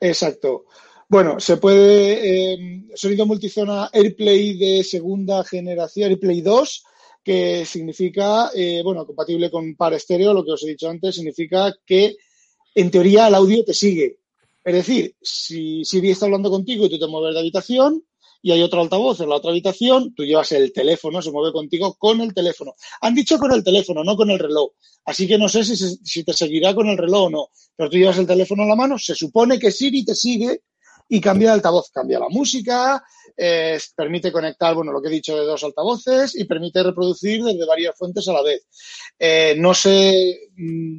exacto. 0.00 0.64
Bueno, 1.08 1.38
se 1.38 1.58
puede, 1.58 2.54
eh, 2.54 2.84
sonido 2.96 3.24
multizona 3.24 3.88
AirPlay 3.92 4.58
de 4.58 4.82
segunda 4.82 5.44
generación, 5.44 6.10
AirPlay 6.10 6.40
2, 6.40 6.84
que 7.22 7.64
significa, 7.64 8.50
eh, 8.52 8.82
bueno, 8.82 9.06
compatible 9.06 9.48
con 9.48 9.76
par 9.76 9.94
estéreo, 9.94 10.34
lo 10.34 10.44
que 10.44 10.52
os 10.52 10.64
he 10.64 10.68
dicho 10.68 10.90
antes, 10.90 11.14
significa 11.14 11.72
que 11.86 12.16
en 12.74 12.90
teoría 12.90 13.28
el 13.28 13.36
audio 13.36 13.64
te 13.64 13.72
sigue. 13.72 14.18
Es 14.64 14.74
decir, 14.74 15.14
si 15.22 15.84
Siri 15.84 16.10
está 16.10 16.26
hablando 16.26 16.50
contigo 16.50 16.86
y 16.86 16.90
tú 16.90 16.98
te 16.98 17.06
mueves 17.06 17.34
de 17.34 17.40
habitación 17.40 18.02
y 18.46 18.52
hay 18.52 18.62
otro 18.62 18.80
altavoz 18.80 19.18
en 19.20 19.28
la 19.28 19.34
otra 19.34 19.50
habitación, 19.50 20.14
tú 20.14 20.24
llevas 20.24 20.52
el 20.52 20.72
teléfono, 20.72 21.20
se 21.20 21.32
mueve 21.32 21.52
contigo 21.52 21.94
con 21.98 22.20
el 22.20 22.32
teléfono. 22.32 22.74
Han 23.00 23.12
dicho 23.12 23.38
con 23.38 23.50
el 23.50 23.64
teléfono, 23.64 24.04
no 24.04 24.14
con 24.14 24.30
el 24.30 24.38
reloj. 24.38 24.70
Así 25.04 25.26
que 25.26 25.36
no 25.36 25.48
sé 25.48 25.64
si, 25.64 25.76
se- 25.76 25.96
si 26.04 26.22
te 26.22 26.32
seguirá 26.32 26.72
con 26.72 26.86
el 26.86 26.96
reloj 26.96 27.24
o 27.24 27.30
no. 27.30 27.48
Pero 27.74 27.90
tú 27.90 27.96
llevas 27.96 28.18
el 28.18 28.26
teléfono 28.28 28.62
en 28.62 28.68
la 28.68 28.76
mano, 28.76 28.98
se 29.00 29.16
supone 29.16 29.58
que 29.58 29.72
Siri 29.72 30.04
te 30.04 30.14
sigue 30.14 30.60
y 31.08 31.20
cambia 31.20 31.48
de 31.48 31.54
altavoz, 31.54 31.90
cambia 31.90 32.20
la 32.20 32.28
música, 32.28 33.02
eh, 33.36 33.80
permite 33.96 34.30
conectar, 34.30 34.76
bueno, 34.76 34.92
lo 34.92 35.02
que 35.02 35.08
he 35.08 35.10
dicho 35.10 35.36
de 35.36 35.44
dos 35.44 35.64
altavoces 35.64 36.36
y 36.36 36.44
permite 36.44 36.84
reproducir 36.84 37.42
desde 37.42 37.66
varias 37.66 37.96
fuentes 37.98 38.28
a 38.28 38.32
la 38.32 38.42
vez. 38.42 38.64
Eh, 39.18 39.56
no 39.58 39.74
sé, 39.74 40.38
mm, 40.56 40.98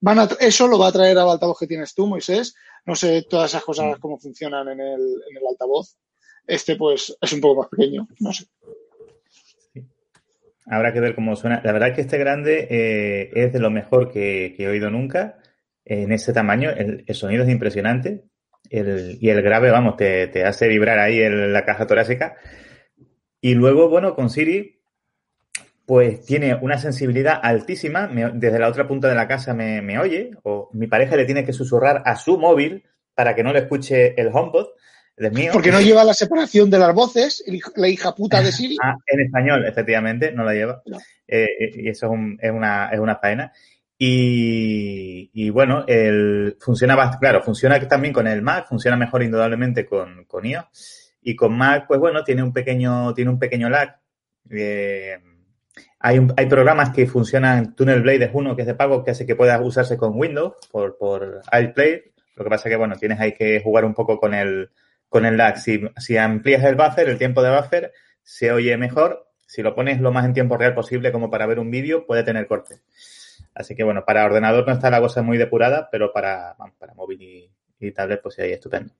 van 0.00 0.18
a, 0.18 0.28
eso 0.40 0.66
lo 0.66 0.78
va 0.80 0.88
a 0.88 0.92
traer 0.92 1.16
al 1.16 1.30
altavoz 1.30 1.60
que 1.60 1.68
tienes 1.68 1.94
tú, 1.94 2.08
Moisés. 2.08 2.56
No 2.86 2.96
sé 2.96 3.22
todas 3.30 3.50
esas 3.52 3.62
cosas 3.64 3.98
cómo 4.00 4.18
funcionan 4.18 4.68
en 4.68 4.80
el, 4.80 5.00
en 5.30 5.36
el 5.36 5.46
altavoz. 5.48 5.96
Este, 6.46 6.76
pues, 6.76 7.16
es 7.20 7.32
un 7.32 7.40
poco 7.40 7.62
más 7.62 7.70
pequeño, 7.70 8.06
no 8.20 8.32
sé. 8.32 8.46
Habrá 10.68 10.92
que 10.92 11.00
ver 11.00 11.14
cómo 11.14 11.36
suena. 11.36 11.60
La 11.64 11.72
verdad 11.72 11.90
es 11.90 11.94
que 11.94 12.00
este 12.00 12.18
grande 12.18 12.66
eh, 12.68 13.30
es 13.34 13.52
de 13.52 13.60
lo 13.60 13.70
mejor 13.70 14.10
que, 14.10 14.54
he 14.58 14.68
oído 14.68 14.90
nunca. 14.90 15.38
En 15.84 16.10
ese 16.10 16.32
tamaño, 16.32 16.70
el, 16.70 17.04
sonido 17.14 17.44
es 17.44 17.50
impresionante. 17.50 18.24
El- 18.68 19.18
y 19.20 19.30
el 19.30 19.42
grave, 19.42 19.70
vamos, 19.70 19.96
te, 19.96 20.44
hace 20.44 20.66
vibrar 20.66 20.98
ahí 20.98 21.20
en 21.20 21.52
la 21.52 21.64
caja 21.64 21.86
torácica. 21.86 22.34
Y 23.40 23.54
luego, 23.54 23.88
bueno, 23.88 24.16
con 24.16 24.28
Siri, 24.28 24.80
pues 25.86 26.26
tiene 26.26 26.56
una 26.56 26.78
sensibilidad 26.78 27.38
altísima. 27.40 28.08
Desde 28.34 28.58
la 28.58 28.68
otra 28.68 28.88
punta 28.88 29.08
de 29.08 29.14
la 29.14 29.28
casa 29.28 29.54
me, 29.54 29.82
me 29.82 30.00
oye. 30.00 30.32
O 30.42 30.68
mi 30.72 30.88
pareja 30.88 31.14
le 31.14 31.26
tiene 31.26 31.44
que 31.44 31.52
susurrar 31.52 32.02
a 32.04 32.16
su 32.16 32.38
móvil 32.38 32.82
para 33.14 33.36
que 33.36 33.44
no 33.44 33.52
le 33.52 33.60
escuche 33.60 34.20
el 34.20 34.30
HomePod. 34.32 34.66
Mío. 35.32 35.50
Porque 35.52 35.72
no 35.72 35.80
lleva 35.80 36.04
la 36.04 36.12
separación 36.12 36.68
de 36.70 36.78
las 36.78 36.92
voces, 36.94 37.42
la 37.76 37.88
hija 37.88 38.14
puta 38.14 38.42
de 38.42 38.52
Siri. 38.52 38.76
Ah, 38.82 38.94
en 39.06 39.20
español, 39.20 39.64
efectivamente, 39.66 40.30
no 40.32 40.44
la 40.44 40.52
lleva. 40.52 40.82
No. 40.86 40.98
Eh, 41.26 41.44
eh, 41.58 41.70
y 41.74 41.88
eso 41.88 42.06
es, 42.06 42.12
un- 42.12 42.38
es 42.40 42.50
una, 42.50 42.90
es 42.90 43.00
una 43.00 43.16
faena. 43.16 43.50
Y, 43.98 45.30
y 45.32 45.50
bueno, 45.50 45.84
el, 45.88 46.56
funciona 46.60 46.96
bast- 46.96 47.18
claro, 47.18 47.42
funciona 47.42 47.78
también 47.88 48.12
con 48.12 48.26
el 48.26 48.42
Mac, 48.42 48.66
funciona 48.68 48.96
mejor 48.96 49.22
indudablemente 49.22 49.86
con, 49.86 50.24
con 50.26 50.44
iOS. 50.44 51.14
Y 51.22 51.34
con 51.34 51.56
Mac, 51.56 51.86
pues 51.88 51.98
bueno, 51.98 52.22
tiene 52.22 52.42
un 52.42 52.52
pequeño, 52.52 53.12
tiene 53.14 53.30
un 53.30 53.38
pequeño 53.38 53.68
lag. 53.68 53.96
Eh, 54.50 55.18
hay, 55.98 56.18
un- 56.18 56.32
hay 56.36 56.46
programas 56.46 56.90
que 56.90 57.06
funcionan, 57.06 57.74
Tunnel 57.74 58.02
Blade 58.02 58.24
es 58.26 58.30
uno 58.34 58.54
que 58.54 58.62
es 58.62 58.68
de 58.68 58.74
pago, 58.74 59.02
que 59.02 59.10
hace 59.12 59.26
que 59.26 59.34
pueda 59.34 59.60
usarse 59.60 59.96
con 59.96 60.12
Windows 60.14 60.54
por, 60.70 60.96
por 60.98 61.40
AirPlay. 61.50 62.02
Lo 62.36 62.44
que 62.44 62.50
pasa 62.50 62.68
que, 62.68 62.76
bueno, 62.76 62.96
tienes 62.96 63.18
ahí 63.18 63.32
que 63.32 63.60
jugar 63.62 63.84
un 63.86 63.94
poco 63.94 64.18
con 64.20 64.34
el, 64.34 64.68
con 65.08 65.24
el 65.26 65.36
lag. 65.36 65.58
Si, 65.58 65.80
si 65.98 66.16
amplías 66.16 66.64
el 66.64 66.74
buffer, 66.74 67.08
el 67.08 67.18
tiempo 67.18 67.42
de 67.42 67.54
buffer, 67.56 67.92
se 68.22 68.52
oye 68.52 68.76
mejor. 68.76 69.28
Si 69.46 69.62
lo 69.62 69.74
pones 69.74 70.00
lo 70.00 70.12
más 70.12 70.24
en 70.24 70.34
tiempo 70.34 70.56
real 70.56 70.74
posible 70.74 71.12
como 71.12 71.30
para 71.30 71.46
ver 71.46 71.58
un 71.58 71.70
vídeo, 71.70 72.04
puede 72.06 72.24
tener 72.24 72.46
corte. 72.46 72.80
Así 73.54 73.74
que 73.74 73.84
bueno, 73.84 74.04
para 74.04 74.24
ordenador 74.26 74.66
no 74.66 74.72
está 74.74 74.90
la 74.90 75.00
cosa 75.00 75.22
muy 75.22 75.38
depurada, 75.38 75.88
pero 75.90 76.12
para, 76.12 76.56
móvil 76.94 77.22
y, 77.22 77.50
y 77.80 77.92
tablet, 77.92 78.20
pues 78.22 78.34
sí, 78.34 78.42
ahí 78.42 78.52
estupendo. 78.52 78.92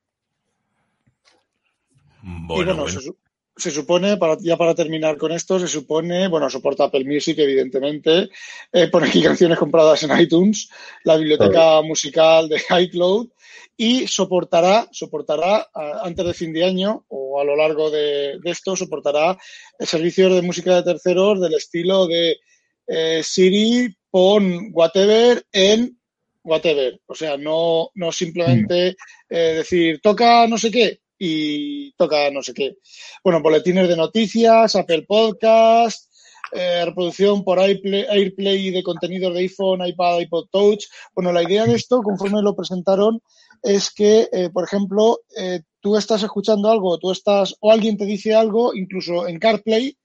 Bueno, 2.22 2.62
y 2.62 2.64
bueno, 2.64 2.82
bueno. 2.82 2.88
Se, 3.00 3.00
su- 3.04 3.16
se 3.58 3.70
supone, 3.70 4.16
para, 4.18 4.36
ya 4.40 4.56
para 4.56 4.74
terminar 4.74 5.16
con 5.16 5.32
esto, 5.32 5.58
se 5.58 5.66
supone, 5.68 6.28
bueno, 6.28 6.50
soporta 6.50 6.84
Apple 6.84 7.04
Music, 7.06 7.38
evidentemente, 7.38 8.28
eh, 8.72 8.88
pone 8.88 9.08
aquí 9.08 9.22
canciones 9.22 9.58
compradas 9.58 10.02
en 10.02 10.18
iTunes, 10.18 10.68
la 11.04 11.16
biblioteca 11.16 11.80
musical 11.82 12.48
de 12.48 12.60
iCloud, 12.82 13.28
y 13.76 14.06
soportará, 14.06 14.88
soportará 14.90 15.68
antes 16.02 16.24
de 16.24 16.34
fin 16.34 16.52
de 16.52 16.64
año 16.64 17.04
o 17.08 17.40
a 17.40 17.44
lo 17.44 17.56
largo 17.56 17.90
de, 17.90 18.38
de 18.42 18.50
esto, 18.50 18.74
soportará 18.74 19.36
servicios 19.78 20.34
de 20.34 20.42
música 20.42 20.76
de 20.76 20.82
terceros 20.82 21.40
del 21.40 21.54
estilo 21.54 22.06
de 22.06 22.38
eh, 22.86 23.22
Siri, 23.22 23.94
pon 24.10 24.70
whatever 24.72 25.44
en 25.52 25.98
whatever. 26.44 27.00
O 27.06 27.14
sea, 27.14 27.36
no, 27.36 27.90
no 27.94 28.12
simplemente 28.12 28.96
eh, 29.28 29.54
decir 29.56 30.00
toca 30.00 30.46
no 30.46 30.56
sé 30.56 30.70
qué 30.70 31.00
y 31.18 31.92
toca 31.92 32.30
no 32.30 32.42
sé 32.42 32.54
qué. 32.54 32.76
Bueno, 33.22 33.42
boletines 33.42 33.88
de 33.88 33.96
noticias, 33.96 34.76
Apple 34.76 35.02
Podcast, 35.02 36.10
eh, 36.52 36.84
reproducción 36.84 37.42
por 37.42 37.58
AirPlay, 37.58 38.06
AirPlay 38.08 38.70
de 38.70 38.82
contenidos 38.82 39.34
de 39.34 39.40
iPhone, 39.40 39.84
iPad, 39.84 40.20
iPod 40.20 40.48
Touch. 40.50 40.84
Bueno, 41.14 41.32
la 41.32 41.42
idea 41.42 41.66
de 41.66 41.74
esto, 41.74 42.00
conforme 42.02 42.42
lo 42.42 42.54
presentaron, 42.54 43.20
es 43.62 43.90
que, 43.92 44.28
eh, 44.32 44.50
por 44.52 44.64
ejemplo, 44.64 45.20
eh, 45.38 45.60
tú 45.80 45.96
estás 45.96 46.22
escuchando 46.22 46.70
algo, 46.70 46.98
tú 46.98 47.10
estás, 47.12 47.54
o 47.60 47.70
alguien 47.72 47.96
te 47.96 48.04
dice 48.06 48.34
algo, 48.34 48.74
incluso 48.74 49.26
en 49.28 49.38
CarPlay, 49.38 49.96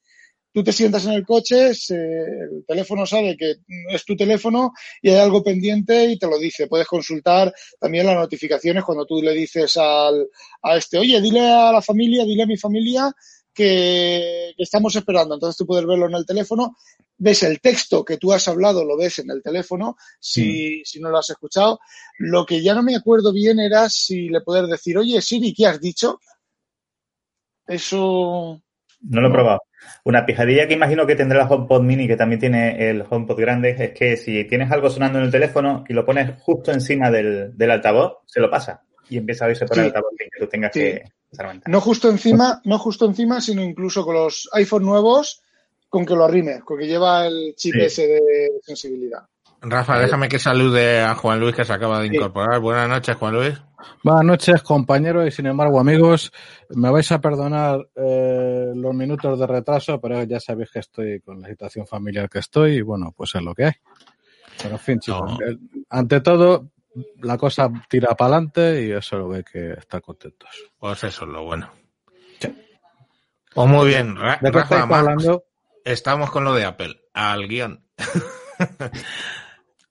tú 0.54 0.64
te 0.64 0.74
sientas 0.74 1.06
en 1.06 1.14
el 1.14 1.26
coche, 1.26 1.74
se- 1.74 1.96
el 1.96 2.66
teléfono 2.68 3.06
sabe 3.06 3.38
que 3.38 3.56
es 3.90 4.06
tu 4.06 4.16
teléfono 4.18 4.74
y 5.02 5.10
hay 5.10 5.18
algo 5.20 5.44
pendiente 5.44 6.06
y 6.06 6.18
te 6.20 6.28
lo 6.28 6.38
dice. 6.38 6.68
Puedes 6.68 6.88
consultar 6.88 7.54
también 7.80 8.06
las 8.06 8.16
notificaciones 8.16 8.84
cuando 8.84 9.06
tú 9.06 9.22
le 9.22 9.32
dices 9.34 9.78
al, 9.78 10.28
a 10.64 10.76
este, 10.78 10.98
oye, 10.98 11.22
dile 11.22 11.42
a 11.42 11.72
la 11.72 11.82
familia, 11.82 12.26
dile 12.26 12.44
a 12.44 12.48
mi 12.48 12.58
familia 12.58 13.14
que, 13.54 14.54
que 14.56 14.64
estamos 14.64 14.96
esperando. 14.96 15.36
Entonces 15.36 15.58
tú 15.58 15.66
puedes 15.66 15.86
verlo 15.86 16.08
en 16.08 16.16
el 16.16 16.26
teléfono, 16.26 16.76
ves 17.18 17.44
el 17.44 17.60
texto 17.60 18.04
que 18.04 18.18
tú 18.18 18.34
has 18.34 18.48
hablado, 18.48 18.86
lo 18.86 18.98
ves 18.98 19.20
en 19.20 19.30
el 19.30 19.42
teléfono, 19.42 19.98
si, 20.20 20.84
si 20.86 21.00
no 21.00 21.10
lo 21.10 21.18
has 21.18 21.30
escuchado. 21.30 21.80
Lo 22.18 22.46
que 22.46 22.62
ya 22.62 22.74
no 22.74 22.84
me 22.84 22.96
acuerdo 22.96 23.32
bien 23.34 23.60
era 23.60 23.90
si 23.90 24.30
le 24.30 24.42
puedes 24.42 24.70
decir, 24.70 24.98
oye, 24.98 25.22
Siri, 25.22 25.54
¿qué 25.54 25.68
has 25.68 25.80
dicho? 25.80 26.20
Eso, 27.68 28.62
No 29.02 29.22
lo 29.22 29.30
he 29.30 29.32
probado. 29.32 29.62
Una 30.04 30.26
pijadilla 30.26 30.68
que 30.68 30.74
imagino 30.74 31.08
que 31.08 31.16
tendrá 31.16 31.44
el 31.44 31.52
HomePod 31.52 31.82
Mini, 31.82 32.08
que 32.08 32.18
también 32.18 32.40
tiene 32.40 32.90
el 32.90 33.04
HomePod 33.10 33.40
grande, 33.40 33.76
es 33.78 33.92
que 33.92 34.18
si 34.18 34.44
tienes 34.46 34.72
algo 34.72 34.90
sonando 34.90 35.20
en 35.20 35.26
el 35.26 35.32
teléfono 35.32 35.84
y 35.88 35.94
lo 35.94 36.06
pones 36.06 36.40
justo 36.42 36.72
encima 36.72 37.10
del, 37.10 37.56
del 37.58 37.72
altavoz, 37.72 38.18
se 38.26 38.40
lo 38.40 38.50
pasa 38.50 38.84
y 39.12 39.18
empieza 39.18 39.44
a 39.44 39.50
oírse 39.50 39.66
por 39.66 39.78
el 39.78 39.84
Sí. 39.84 39.88
altavoz 39.88 40.12
sin 40.18 40.30
que 40.30 40.40
tú 40.40 40.48
tengas 40.48 40.72
Sí. 40.74 40.80
que 40.80 41.04
no 41.68 41.82
justo 41.82 42.10
encima, 42.10 42.62
no 42.64 42.80
justo 42.80 43.06
encima, 43.06 43.42
sino 43.42 43.62
incluso 43.62 44.06
con 44.06 44.16
los 44.16 44.50
iPhone 44.54 44.84
nuevos, 44.86 45.42
con 45.90 46.06
que 46.06 46.16
lo 46.16 46.24
arrime, 46.24 46.62
con 46.62 46.80
que 46.80 46.88
lleva 46.88 47.28
el 47.28 47.54
chip 47.56 47.74
Sí. 47.74 47.82
ese 47.82 48.08
de 48.08 48.52
sensibilidad. 48.64 49.24
Rafa, 49.62 50.00
déjame 50.00 50.28
que 50.30 50.40
salude 50.40 51.02
a 51.02 51.14
Juan 51.14 51.40
Luis 51.40 51.54
que 51.56 51.66
se 51.66 51.74
acaba 51.74 52.02
de 52.02 52.08
Sí. 52.10 52.16
incorporar. 52.16 52.60
Buenas 52.62 52.88
noches, 52.90 53.16
Juan 53.18 53.34
Luis. 53.34 53.62
Buenas 54.04 54.24
noches, 54.24 54.64
compañeros, 54.64 55.28
y 55.28 55.32
sin 55.32 55.46
embargo, 55.46 55.80
amigos, 55.80 56.32
me 56.70 56.90
vais 56.90 57.12
a 57.12 57.20
perdonar 57.20 57.88
eh, 57.96 58.72
los 58.74 58.94
minutos 58.96 59.38
de 59.38 59.46
retraso, 59.48 60.00
pero 60.00 60.24
ya 60.24 60.40
sabéis 60.40 60.72
que 60.72 60.80
estoy 60.80 61.20
con 61.20 61.42
la 61.42 61.50
situación 61.50 61.86
familiar 61.86 62.30
que 62.30 62.40
estoy, 62.40 62.78
y 62.78 62.82
bueno, 62.82 63.14
pues 63.16 63.36
es 63.36 63.42
lo 63.42 63.54
que 63.54 63.66
hay. 63.66 63.74
Pero 64.62 64.76
en 64.76 64.80
fin, 64.80 65.00
chicos, 65.00 65.38
No. 65.40 65.46
eh, 65.46 65.58
ante 65.90 66.22
todo, 66.22 66.71
la 67.22 67.38
cosa 67.38 67.70
tira 67.90 68.16
para 68.16 68.36
adelante 68.36 68.84
y 68.86 68.92
eso 68.92 69.18
lo 69.18 69.30
ve 69.30 69.44
que 69.44 69.72
estar 69.74 70.02
contentos. 70.02 70.50
Pues 70.78 71.04
eso 71.04 71.26
es 71.26 71.32
lo 71.32 71.44
bueno. 71.46 71.72
Pues 73.54 73.68
muy 73.70 73.88
bien, 73.88 74.16
Ra- 74.16 74.40
¿De 74.42 74.50
qué 74.52 74.60
Rafa, 74.60 74.82
hablando? 74.84 75.44
estamos 75.84 76.32
con 76.32 76.44
lo 76.46 76.54
de 76.54 76.66
Apple, 76.66 77.02
al 77.14 77.48
guion. 77.48 77.86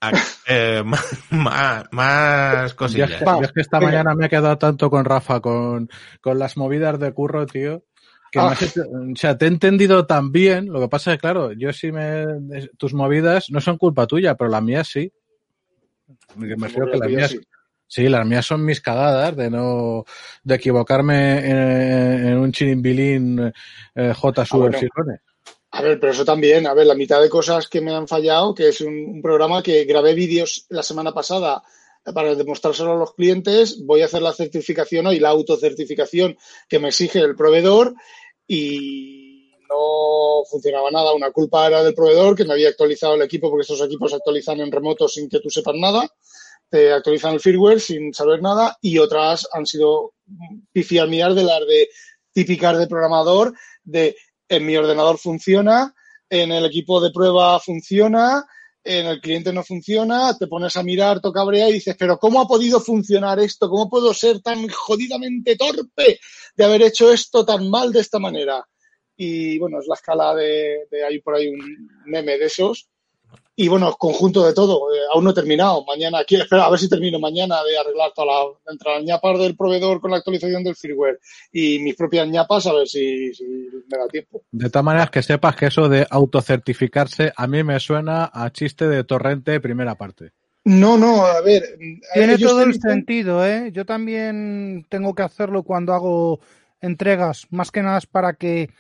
A- 0.03 0.13
eh, 0.47 0.83
más, 0.85 1.05
más, 1.31 1.85
más 1.93 2.61
Yo 2.61 2.65
es, 2.67 2.75
cosillas. 2.75 3.11
que, 3.11 3.25
yo 3.25 3.41
es 3.43 3.53
que 3.53 3.61
esta 3.61 3.81
mañana 3.81 4.15
me 4.15 4.27
he 4.27 4.29
quedado 4.31 4.57
tanto 4.57 4.89
con 4.89 5.05
Rafa, 5.05 5.41
con, 5.41 5.89
con 6.23 6.39
las 6.39 6.57
movidas 6.57 6.99
de 6.99 7.13
curro, 7.13 7.45
tío, 7.47 7.85
que 8.33 8.39
Ah. 8.39 8.53
has 8.53 8.77
o 8.79 9.17
sea, 9.17 9.37
te 9.37 9.45
he 9.45 9.49
entendido 9.49 10.07
tan 10.07 10.33
bien. 10.33 10.73
Lo 10.73 10.81
que 10.81 10.89
pasa 10.89 11.11
es 11.13 11.17
que, 11.19 11.21
claro, 11.21 11.53
yo 11.53 11.73
sí 11.75 11.93
me. 11.93 12.25
Tus 12.79 12.95
movidas 12.95 13.47
no 13.51 13.61
son 13.61 13.77
culpa 13.77 14.07
tuya, 14.07 14.37
pero 14.37 14.49
las 14.49 14.63
mías 14.63 14.89
sí. 14.89 15.13
Me 16.37 16.57
me 16.57 16.67
refiero 16.67 16.91
que 16.91 16.99
las 16.99 17.09
Yo 17.09 17.17
mías. 17.17 17.31
sí. 17.33 17.41
Sí, 17.87 18.09
las 18.09 18.25
mías 18.25 18.47
son 18.47 18.65
mis 18.65 18.81
cagadas 18.81 19.37
de 19.37 19.51
no. 19.51 20.05
de 20.45 20.55
equivocarme 20.55 21.39
en, 21.39 21.57
en 22.29 22.39
un 22.39 22.53
chirimbilín 22.53 23.53
eh, 23.97 24.15
J 24.15 24.43
Ah, 24.43 24.57
bueno. 24.57 24.79
A 25.73 25.83
ver, 25.83 25.99
pero 26.01 26.13
eso 26.13 26.25
también, 26.25 26.67
a 26.67 26.75
ver, 26.75 26.87
la 26.87 26.95
mitad 26.95 27.21
de 27.21 27.29
cosas 27.29 27.69
que 27.69 27.81
me 27.81 27.93
han 27.93 28.07
fallado, 28.09 28.55
que 28.55 28.69
es 28.69 28.81
un, 28.81 28.95
un 28.95 29.23
programa 29.23 29.63
que 29.63 29.85
grabé 29.85 30.15
vídeos 30.15 30.67
la 30.69 30.83
semana 30.83 31.13
pasada 31.13 31.63
para 32.15 32.35
demostrárselo 32.35 32.93
a 32.93 32.97
los 32.97 33.15
clientes, 33.15 33.85
voy 33.85 34.03
a 34.03 34.07
hacer 34.07 34.23
la 34.23 34.33
certificación 34.33 35.07
hoy, 35.07 35.19
la 35.21 35.29
autocertificación 35.31 36.37
que 36.69 36.79
me 36.79 36.89
exige 36.89 37.21
el 37.21 37.37
proveedor 37.37 37.95
y 38.47 39.20
no 39.71 40.45
funcionaba 40.51 40.91
nada. 40.91 41.15
Una 41.15 41.31
culpa 41.31 41.67
era 41.67 41.83
del 41.83 41.95
proveedor 41.95 42.37
que 42.37 42.45
me 42.45 42.55
había 42.55 42.69
actualizado 42.69 43.15
el 43.15 43.23
equipo 43.23 43.49
porque 43.49 43.63
estos 43.63 43.81
equipos 43.83 44.11
se 44.11 44.17
actualizan 44.17 44.61
en 44.61 44.73
remoto 44.73 45.09
sin 45.09 45.29
que 45.29 45.41
tú 45.41 45.49
sepas 45.49 45.75
nada, 45.77 46.09
te 46.69 46.93
actualizan 46.93 47.35
el 47.35 47.41
firmware 47.41 47.81
sin 47.81 48.13
saber 48.13 48.43
nada 48.43 48.77
y 48.81 48.99
otras 48.99 49.49
han 49.53 49.67
sido 49.67 50.15
pifias 50.73 51.09
mías 51.09 51.35
de 51.35 51.45
las 51.45 51.61
de 51.61 51.89
típicas 52.33 52.79
de 52.79 52.87
programador 52.87 53.55
de 53.83 54.17
en 54.49 54.67
mi 54.67 54.77
ordenador 54.77 55.17
funciona, 55.17 55.95
en 56.29 56.51
el 56.51 56.65
equipo 56.65 57.01
de 57.01 57.13
prueba 57.13 57.59
funciona, 57.61 58.45
en 58.83 59.07
el 59.07 59.21
cliente 59.21 59.53
no 59.53 59.63
funciona, 59.63 60.37
te 60.37 60.47
pones 60.47 60.77
a 60.77 60.83
mirar, 60.83 61.21
toca 61.21 61.41
cabrea 61.41 61.69
y 61.69 61.75
dices, 61.75 61.97
pero 61.99 62.19
¿cómo 62.19 62.41
ha 62.41 62.49
podido 62.49 62.81
funcionar 62.81 63.39
esto? 63.39 63.69
¿Cómo 63.69 63.89
puedo 63.89 64.13
ser 64.15 64.41
tan 64.41 64.69
jodidamente 64.69 65.57
torpe 65.57 66.19
de 66.57 66.65
haber 66.65 66.83
hecho 66.83 67.13
esto 67.13 67.45
tan 67.45 67.69
mal 67.69 67.93
de 67.93 68.01
esta 68.01 68.19
manera? 68.19 68.67
Y 69.23 69.59
bueno, 69.59 69.81
es 69.81 69.87
la 69.87 69.97
escala 69.97 70.35
de, 70.35 70.87
de 70.91 71.05
hay 71.05 71.21
por 71.21 71.35
ahí 71.35 71.49
un 71.49 71.91
meme 72.07 72.39
de 72.39 72.47
esos. 72.47 72.89
Y 73.55 73.69
bueno, 73.69 73.95
conjunto 73.99 74.47
de 74.47 74.55
todo, 74.55 74.91
eh, 74.95 75.01
aún 75.13 75.25
no 75.25 75.33
he 75.33 75.35
terminado. 75.35 75.85
Mañana, 75.85 76.25
quiero 76.27 76.45
espera, 76.45 76.65
a 76.65 76.71
ver 76.71 76.79
si 76.79 76.89
termino 76.89 77.19
mañana 77.19 77.63
de 77.63 77.77
arreglar 77.77 78.13
toda 78.15 78.29
la, 78.29 78.73
entre 78.73 78.95
las 78.95 79.05
ñapas 79.05 79.39
del 79.39 79.59
proveedor 79.59 80.01
con 80.01 80.11
la 80.11 80.17
actualización 80.17 80.65
del 80.65 80.75
firmware 80.75 81.21
y 81.53 81.81
mis 81.81 81.97
propias 81.97 82.27
ñapas, 82.29 82.67
a 82.67 82.73
ver 82.73 82.89
si, 82.89 83.35
si 83.35 83.45
me 83.45 83.99
da 83.99 84.09
tiempo. 84.09 84.41
De 84.51 84.71
todas 84.71 84.87
maneras, 84.87 85.11
que 85.11 85.23
sepas 85.23 85.55
que 85.55 85.67
eso 85.67 85.91
de 85.91 86.07
autocertificarse 86.09 87.31
a 87.37 87.47
mí 87.47 87.63
me 87.63 87.79
suena 87.79 88.31
a 88.33 88.51
chiste 88.51 88.89
de 88.89 89.05
torrente 89.05 89.61
primera 89.61 89.97
parte. 89.97 90.31
No, 90.65 90.97
no, 90.97 91.27
a 91.27 91.43
ver. 91.43 91.77
Tiene 92.15 92.39
todo 92.39 92.63
el 92.63 92.81
sentido, 92.81 93.45
¿eh? 93.45 93.71
Yo 93.71 93.85
también 93.85 94.87
tengo 94.89 95.15
que 95.15 95.25
hacerlo 95.25 95.63
cuando 95.63 95.93
hago 95.93 96.41
entregas, 96.81 97.47
más 97.51 97.71
que 97.71 97.83
nada 97.83 97.99
es 97.99 98.07
para 98.07 98.33
que 98.33 98.71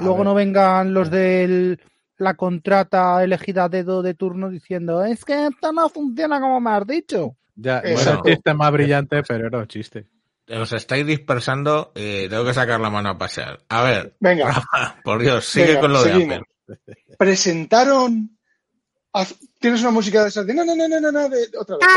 A 0.00 0.04
luego 0.04 0.18
ver. 0.18 0.24
no 0.26 0.34
vengan 0.34 0.92
los 0.94 1.10
de 1.10 1.78
la 2.18 2.34
contrata 2.34 3.22
elegida 3.24 3.64
a 3.64 3.68
dedo 3.68 4.02
de 4.02 4.14
turno 4.14 4.50
diciendo 4.50 5.02
es 5.04 5.24
que 5.24 5.46
esto 5.46 5.72
no 5.72 5.88
funciona 5.88 6.40
como 6.40 6.60
me 6.60 6.70
has 6.70 6.86
dicho. 6.86 7.36
Ya, 7.54 7.80
no 7.82 7.88
Exacto. 7.88 8.10
era 8.10 8.20
el 8.30 8.34
chiste 8.36 8.54
más 8.54 8.72
brillante, 8.72 9.22
pero 9.22 9.46
era 9.46 9.58
un 9.58 9.66
chiste. 9.66 10.06
Os 10.48 10.72
estáis 10.72 11.06
dispersando 11.06 11.92
y 11.94 12.28
tengo 12.28 12.44
que 12.44 12.52
sacar 12.54 12.80
la 12.80 12.90
mano 12.90 13.10
a 13.10 13.18
pasear. 13.18 13.60
A 13.68 13.82
ver, 13.82 14.16
Venga, 14.20 14.46
Rafa, 14.48 14.96
por 15.04 15.20
Dios, 15.20 15.44
sigue 15.46 15.66
Venga, 15.68 15.80
con 15.80 15.92
lo 15.92 16.02
de 16.02 16.12
seguimos. 16.12 16.38
Apple. 16.38 16.76
presentaron. 17.18 18.36
¿Tienes 19.58 19.80
una 19.82 19.90
música 19.90 20.22
de 20.22 20.28
esas? 20.28 20.46
de 20.46 20.54
No, 20.54 20.64
no, 20.64 20.74
no, 20.76 20.88
no, 20.88 21.00
no, 21.00 21.10
no, 21.12 21.28
de 21.28 21.46
otra 21.58 21.76
vez. 21.76 21.88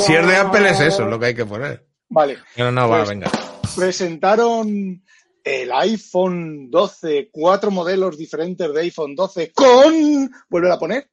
Si 0.00 0.14
es 0.14 0.26
de 0.26 0.36
Apple 0.36 0.68
es 0.70 0.80
eso 0.80 1.06
lo 1.06 1.18
que 1.18 1.26
hay 1.26 1.34
que 1.34 1.46
poner. 1.46 1.86
Vale. 2.08 2.38
No, 2.56 2.70
no, 2.70 2.88
va, 2.88 2.98
Pues- 2.98 3.08
venga. 3.10 3.30
Presentaron 3.76 5.04
el 5.44 5.72
iPhone 5.72 6.70
12, 6.70 7.28
cuatro 7.30 7.70
modelos 7.70 8.16
diferentes 8.16 8.72
de 8.72 8.80
iPhone 8.80 9.14
12 9.14 9.52
con, 9.52 10.30
vuelve 10.48 10.72
a 10.72 10.78
poner, 10.78 11.08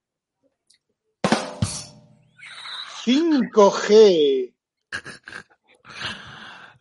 5G. 3.06 4.54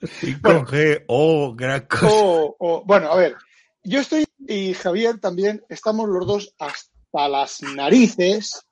5G, 0.01 1.05
oh, 1.09 1.55
gran 1.55 1.87
cosa. 1.87 2.55
Bueno, 2.85 3.13
a 3.13 3.17
ver, 3.17 3.37
yo 3.83 4.01
estoy 4.01 4.25
y 4.47 4.73
Javier 4.75 5.19
también 5.21 5.65
estamos 5.69 6.09
los 6.09 6.27
dos 6.27 6.55
hasta 6.59 7.29
las 7.29 7.63
narices 7.63 8.65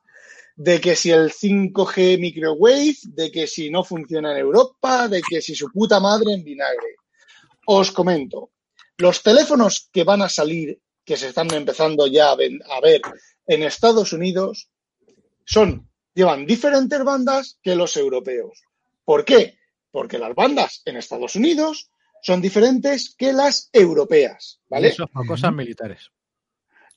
de 0.57 0.81
que 0.81 0.95
si 0.95 1.11
el 1.11 1.31
5G 1.31 2.21
microwave, 2.21 2.97
de 3.05 3.31
que 3.31 3.47
si 3.47 3.71
no 3.71 3.83
funciona 3.83 4.33
en 4.33 4.39
Europa, 4.39 5.09
de 5.09 5.23
que 5.23 5.41
si 5.41 5.55
su 5.55 5.71
puta 5.71 5.99
madre 6.01 6.35
en 6.35 6.45
vinagre. 6.45 6.97
Os 7.67 7.91
comento, 7.93 8.51
los 8.99 9.23
teléfonos 9.23 9.89
que 9.93 10.05
van 10.05 10.23
a 10.23 10.29
salir, 10.29 10.81
que 11.05 11.17
se 11.17 11.29
están 11.29 11.53
empezando 11.53 12.07
ya 12.07 12.33
a, 12.33 12.37
ver 12.37 13.01
en 13.47 13.63
Estados 13.63 14.13
Unidos, 14.13 14.71
son, 15.45 15.89
llevan 16.15 16.47
diferentes 16.47 17.03
bandas 17.03 17.59
que 17.63 17.75
los 17.75 17.97
europeos. 17.97 18.63
¿Por 19.05 19.25
qué? 19.25 19.59
Porque 19.91 20.19
las 20.19 20.35
bandas 20.35 20.83
en 20.85 20.97
Estados 20.97 21.35
Unidos 21.37 21.91
son 22.23 22.41
diferentes 22.41 23.15
que 23.17 23.33
las 23.33 23.71
europeas, 23.73 24.61
¿vale? 24.69 24.89
Eso 24.89 25.09
son 25.13 25.27
cosas 25.27 25.53
militares. 25.53 26.11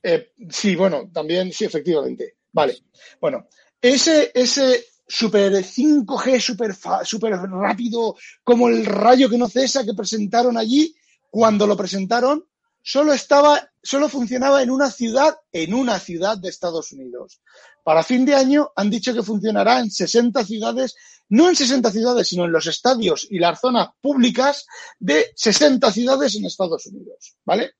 Eh, 0.04 0.34
sí, 0.50 0.76
bueno, 0.76 1.10
también, 1.12 1.52
sí, 1.54 1.64
efectivamente. 1.66 2.36
Vale. 2.52 2.78
Bueno, 3.20 3.48
ese, 3.82 4.32
ese 4.34 4.86
super 5.08 5.52
5G, 5.54 6.40
super, 6.40 6.76
super 7.06 7.34
rápido, 7.34 8.16
como 8.44 8.70
el 8.70 8.86
rayo 8.86 9.30
que 9.30 9.38
no 9.38 9.48
cesa 9.48 9.84
que 9.84 9.94
presentaron 9.94 10.58
allí, 10.58 10.96
cuando 11.30 11.66
lo 11.68 11.76
presentaron, 11.76 12.46
solo 12.82 13.14
estaba, 13.14 13.72
solo 13.82 14.10
funcionaba 14.10 14.62
en 14.62 14.70
una 14.70 14.92
ciudad, 14.92 15.36
en 15.52 15.74
una 15.74 16.00
ciudad 16.00 16.38
de 16.38 16.50
Estados 16.50 16.92
Unidos. 16.92 17.42
Para 17.84 18.04
fin 18.04 18.26
de 18.26 18.36
año 18.36 18.72
han 18.76 18.90
dicho 18.90 19.14
que 19.14 19.24
funcionará 19.24 19.80
en 19.80 19.90
60 19.90 20.44
ciudades, 20.46 20.96
no 21.30 21.50
en 21.50 21.56
60 21.56 21.92
ciudades, 21.92 22.28
sino 22.28 22.46
en 22.46 22.52
los 22.52 22.68
estadios 22.68 23.28
y 23.30 23.40
las 23.40 23.60
zonas 23.60 23.90
públicas 24.02 24.66
de 25.00 25.32
60 25.36 25.92
ciudades 25.92 26.36
en 26.36 26.46
Estados 26.46 26.86
Unidos, 26.86 27.36
¿vale? 27.46 27.72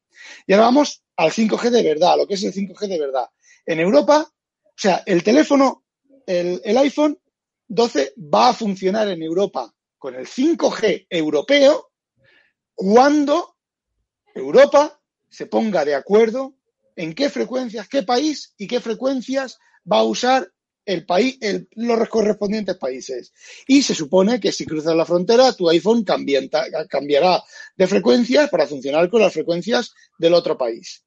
Y 0.48 0.54
ahora 0.54 0.66
vamos 0.66 1.04
al 1.18 1.32
5G 1.32 1.70
de 1.70 1.84
verdad, 1.84 2.14
a 2.14 2.18
lo 2.18 2.28
que 2.28 2.36
es 2.36 2.44
el 2.44 2.54
5G 2.54 2.88
de 2.88 3.00
verdad. 3.00 3.26
En 3.66 3.80
Europa, 3.80 4.28
o 4.30 4.74
sea, 4.76 5.04
el 5.06 5.24
teléfono, 5.24 5.83
el, 6.28 6.78
iPhone 6.78 7.20
12 7.68 8.14
va 8.18 8.50
a 8.50 8.54
funcionar 8.54 9.08
en 9.10 9.22
Europa 9.22 9.74
con 9.98 10.16
el 10.16 10.28
5G 10.28 11.08
europeo 11.10 11.92
cuando 12.76 13.56
Europa 14.36 15.00
se 15.30 15.46
ponga 15.48 15.86
de 15.86 15.96
acuerdo 15.96 16.56
en 16.96 17.14
qué 17.14 17.30
frecuencias, 17.30 17.88
qué 17.88 18.04
país 18.04 18.54
y 18.58 18.68
qué 18.68 18.80
frecuencias 18.80 19.58
va 19.92 20.00
a 20.00 20.04
usar 20.04 20.52
el 20.86 21.06
país, 21.06 21.38
el- 21.42 21.68
los 21.72 22.10
correspondientes 22.10 22.78
países. 22.78 23.32
Y 23.68 23.82
se 23.84 23.96
supone 23.96 24.40
que 24.40 24.52
si 24.52 24.66
cruzas 24.66 24.96
la 24.96 25.06
frontera, 25.06 25.54
tu 25.54 25.70
iPhone 25.70 26.04
cambiará 26.04 27.44
de 27.78 27.88
frecuencias 27.88 28.50
para 28.50 28.68
funcionar 28.68 29.10
con 29.10 29.22
las 29.22 29.34
frecuencias 29.34 29.94
del 30.20 30.34
otro 30.34 30.58
país. 30.58 31.04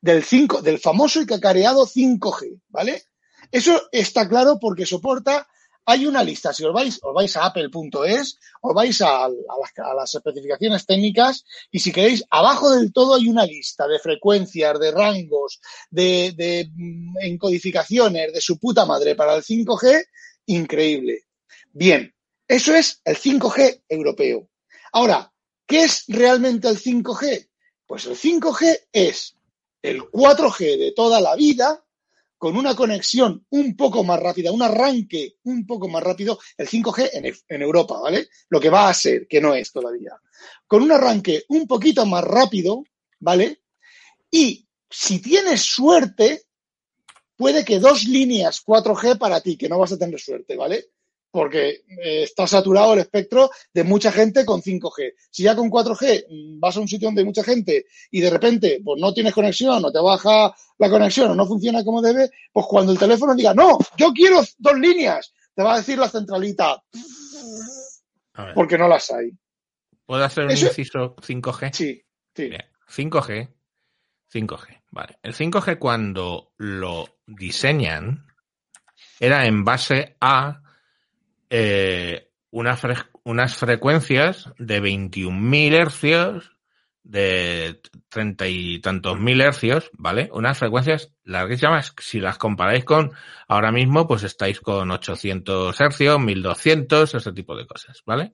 Del 0.00 0.22
5, 0.22 0.62
del 0.62 0.78
famoso 0.78 1.20
y 1.20 1.26
cacareado 1.26 1.86
5G, 1.86 2.60
¿vale? 2.68 3.02
Eso 3.50 3.88
está 3.92 4.28
claro 4.28 4.58
porque 4.60 4.86
soporta, 4.86 5.46
hay 5.88 6.04
una 6.04 6.24
lista, 6.24 6.52
si 6.52 6.64
os 6.64 6.72
vais, 6.72 6.98
os 7.00 7.14
vais 7.14 7.36
a 7.36 7.46
apple.es, 7.46 8.38
os 8.60 8.74
vais 8.74 9.00
a, 9.02 9.28
las, 9.28 9.94
las 9.94 10.14
especificaciones 10.16 10.84
técnicas 10.84 11.44
y 11.70 11.78
si 11.78 11.92
queréis, 11.92 12.24
abajo 12.28 12.72
del 12.72 12.92
todo 12.92 13.14
hay 13.14 13.28
una 13.28 13.46
lista 13.46 13.86
de 13.86 14.00
frecuencias, 14.00 14.80
de 14.80 14.90
rangos, 14.90 15.60
de, 15.88 16.34
de 16.36 16.68
mm, 16.74 17.18
encodificaciones, 17.20 18.32
de 18.32 18.40
su 18.40 18.58
puta 18.58 18.84
madre 18.84 19.14
para 19.14 19.36
el 19.36 19.44
5G, 19.44 20.04
increíble. 20.46 21.26
Bien, 21.72 22.12
eso 22.48 22.74
es 22.74 23.00
el 23.04 23.16
5G 23.16 23.84
europeo. 23.88 24.48
Ahora, 24.92 25.32
¿qué 25.66 25.84
es 25.84 26.04
realmente 26.08 26.68
el 26.68 26.78
5G? 26.78 27.48
Pues 27.86 28.06
el 28.06 28.16
5G 28.16 28.86
es 28.92 29.36
el 29.82 30.00
4G 30.02 30.78
de 30.78 30.92
toda 30.96 31.20
la 31.20 31.36
vida 31.36 31.85
con 32.38 32.56
una 32.56 32.74
conexión 32.74 33.46
un 33.50 33.76
poco 33.76 34.04
más 34.04 34.20
rápida, 34.20 34.52
un 34.52 34.62
arranque 34.62 35.36
un 35.44 35.66
poco 35.66 35.88
más 35.88 36.02
rápido, 36.02 36.38
el 36.56 36.68
5G 36.68 37.10
en, 37.12 37.34
en 37.48 37.62
Europa, 37.62 37.98
¿vale? 38.00 38.28
Lo 38.48 38.60
que 38.60 38.70
va 38.70 38.88
a 38.88 38.94
ser, 38.94 39.26
que 39.26 39.40
no 39.40 39.54
es 39.54 39.72
todavía. 39.72 40.12
Con 40.66 40.82
un 40.82 40.92
arranque 40.92 41.44
un 41.48 41.66
poquito 41.66 42.04
más 42.04 42.24
rápido, 42.24 42.84
¿vale? 43.20 43.62
Y 44.30 44.66
si 44.90 45.20
tienes 45.20 45.62
suerte, 45.62 46.44
puede 47.36 47.64
que 47.64 47.78
dos 47.78 48.04
líneas 48.04 48.64
4G 48.64 49.18
para 49.18 49.40
ti, 49.40 49.56
que 49.56 49.68
no 49.68 49.78
vas 49.78 49.92
a 49.92 49.98
tener 49.98 50.20
suerte, 50.20 50.56
¿vale? 50.56 50.90
Porque 51.36 51.68
eh, 51.86 52.22
está 52.22 52.46
saturado 52.46 52.94
el 52.94 53.00
espectro 53.00 53.50
de 53.74 53.84
mucha 53.84 54.10
gente 54.10 54.46
con 54.46 54.62
5G. 54.62 55.12
Si 55.30 55.42
ya 55.42 55.54
con 55.54 55.70
4G 55.70 56.24
mm, 56.30 56.58
vas 56.60 56.78
a 56.78 56.80
un 56.80 56.88
sitio 56.88 57.08
donde 57.08 57.20
hay 57.20 57.26
mucha 57.26 57.44
gente 57.44 57.84
y 58.10 58.22
de 58.22 58.30
repente 58.30 58.80
pues 58.82 58.98
no 58.98 59.12
tienes 59.12 59.34
conexión 59.34 59.84
o 59.84 59.92
te 59.92 59.98
baja 60.00 60.54
la 60.78 60.88
conexión 60.88 61.32
o 61.32 61.34
no 61.34 61.44
funciona 61.46 61.84
como 61.84 62.00
debe, 62.00 62.30
pues 62.50 62.64
cuando 62.66 62.90
el 62.92 62.98
teléfono 62.98 63.34
diga, 63.34 63.52
no, 63.52 63.76
yo 63.98 64.14
quiero 64.14 64.40
dos 64.56 64.78
líneas, 64.78 65.34
te 65.54 65.62
va 65.62 65.74
a 65.74 65.76
decir 65.76 65.98
la 65.98 66.08
centralita, 66.08 66.82
porque 68.54 68.78
no 68.78 68.88
las 68.88 69.10
hay. 69.10 69.30
¿Puedo 70.06 70.24
hacer 70.24 70.44
un 70.44 70.52
Eso- 70.52 70.68
inciso 70.68 71.16
5G? 71.16 71.70
Sí, 71.74 72.02
sí. 72.34 72.48
Bien. 72.48 72.64
5G. 72.88 73.52
5G. 74.32 74.82
Vale. 74.90 75.18
El 75.22 75.34
5G 75.34 75.78
cuando 75.78 76.54
lo 76.56 77.18
diseñan 77.26 78.24
era 79.20 79.46
en 79.46 79.64
base 79.64 80.16
a 80.20 80.62
eh, 81.50 82.30
fre- 82.52 83.08
unas 83.24 83.56
frecuencias 83.56 84.50
de 84.58 84.80
21.000 84.80 85.74
hercios, 85.74 86.52
de 87.02 87.80
treinta 88.08 88.48
y 88.48 88.80
tantos 88.80 89.20
mil 89.20 89.40
hercios, 89.40 89.90
¿vale? 89.92 90.28
Unas 90.32 90.58
frecuencias 90.58 91.12
larguísimas. 91.22 91.94
Si 92.00 92.18
las 92.18 92.36
comparáis 92.36 92.84
con 92.84 93.12
ahora 93.46 93.70
mismo, 93.70 94.08
pues 94.08 94.24
estáis 94.24 94.60
con 94.60 94.90
800 94.90 95.80
hercios, 95.80 96.18
1200, 96.18 97.14
ese 97.14 97.32
tipo 97.32 97.56
de 97.56 97.66
cosas, 97.66 98.02
¿vale? 98.04 98.32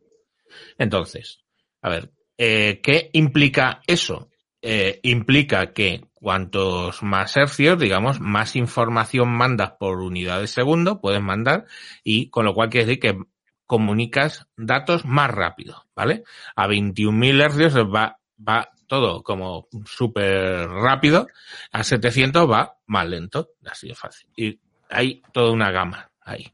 Entonces, 0.78 1.40
a 1.82 1.90
ver, 1.90 2.12
eh, 2.38 2.80
¿qué 2.82 3.10
implica 3.12 3.82
eso? 3.86 4.30
Eh, 4.64 5.00
implica 5.02 5.72
que 5.72 6.06
cuantos 6.14 7.02
más 7.02 7.36
hercios, 7.36 7.80
digamos, 7.80 8.20
más 8.20 8.54
información 8.54 9.28
mandas 9.28 9.72
por 9.72 10.00
unidad 10.00 10.40
de 10.40 10.46
segundo, 10.46 11.00
puedes 11.00 11.20
mandar, 11.20 11.66
y 12.04 12.30
con 12.30 12.44
lo 12.44 12.54
cual 12.54 12.70
quiere 12.70 12.86
decir 12.86 13.00
que 13.00 13.18
comunicas 13.66 14.46
datos 14.56 15.04
más 15.04 15.30
rápido, 15.30 15.86
¿vale? 15.96 16.22
A 16.54 16.68
21.000 16.68 17.42
hercios 17.42 17.74
va, 17.74 18.20
va 18.38 18.70
todo 18.86 19.24
como 19.24 19.66
súper 19.84 20.68
rápido, 20.68 21.26
a 21.72 21.82
700 21.82 22.48
va 22.48 22.76
más 22.86 23.08
lento, 23.08 23.50
así 23.64 23.88
de 23.88 23.94
fácil. 23.94 24.28
Y 24.36 24.60
hay 24.90 25.22
toda 25.32 25.50
una 25.50 25.72
gama 25.72 26.12
ahí. 26.20 26.52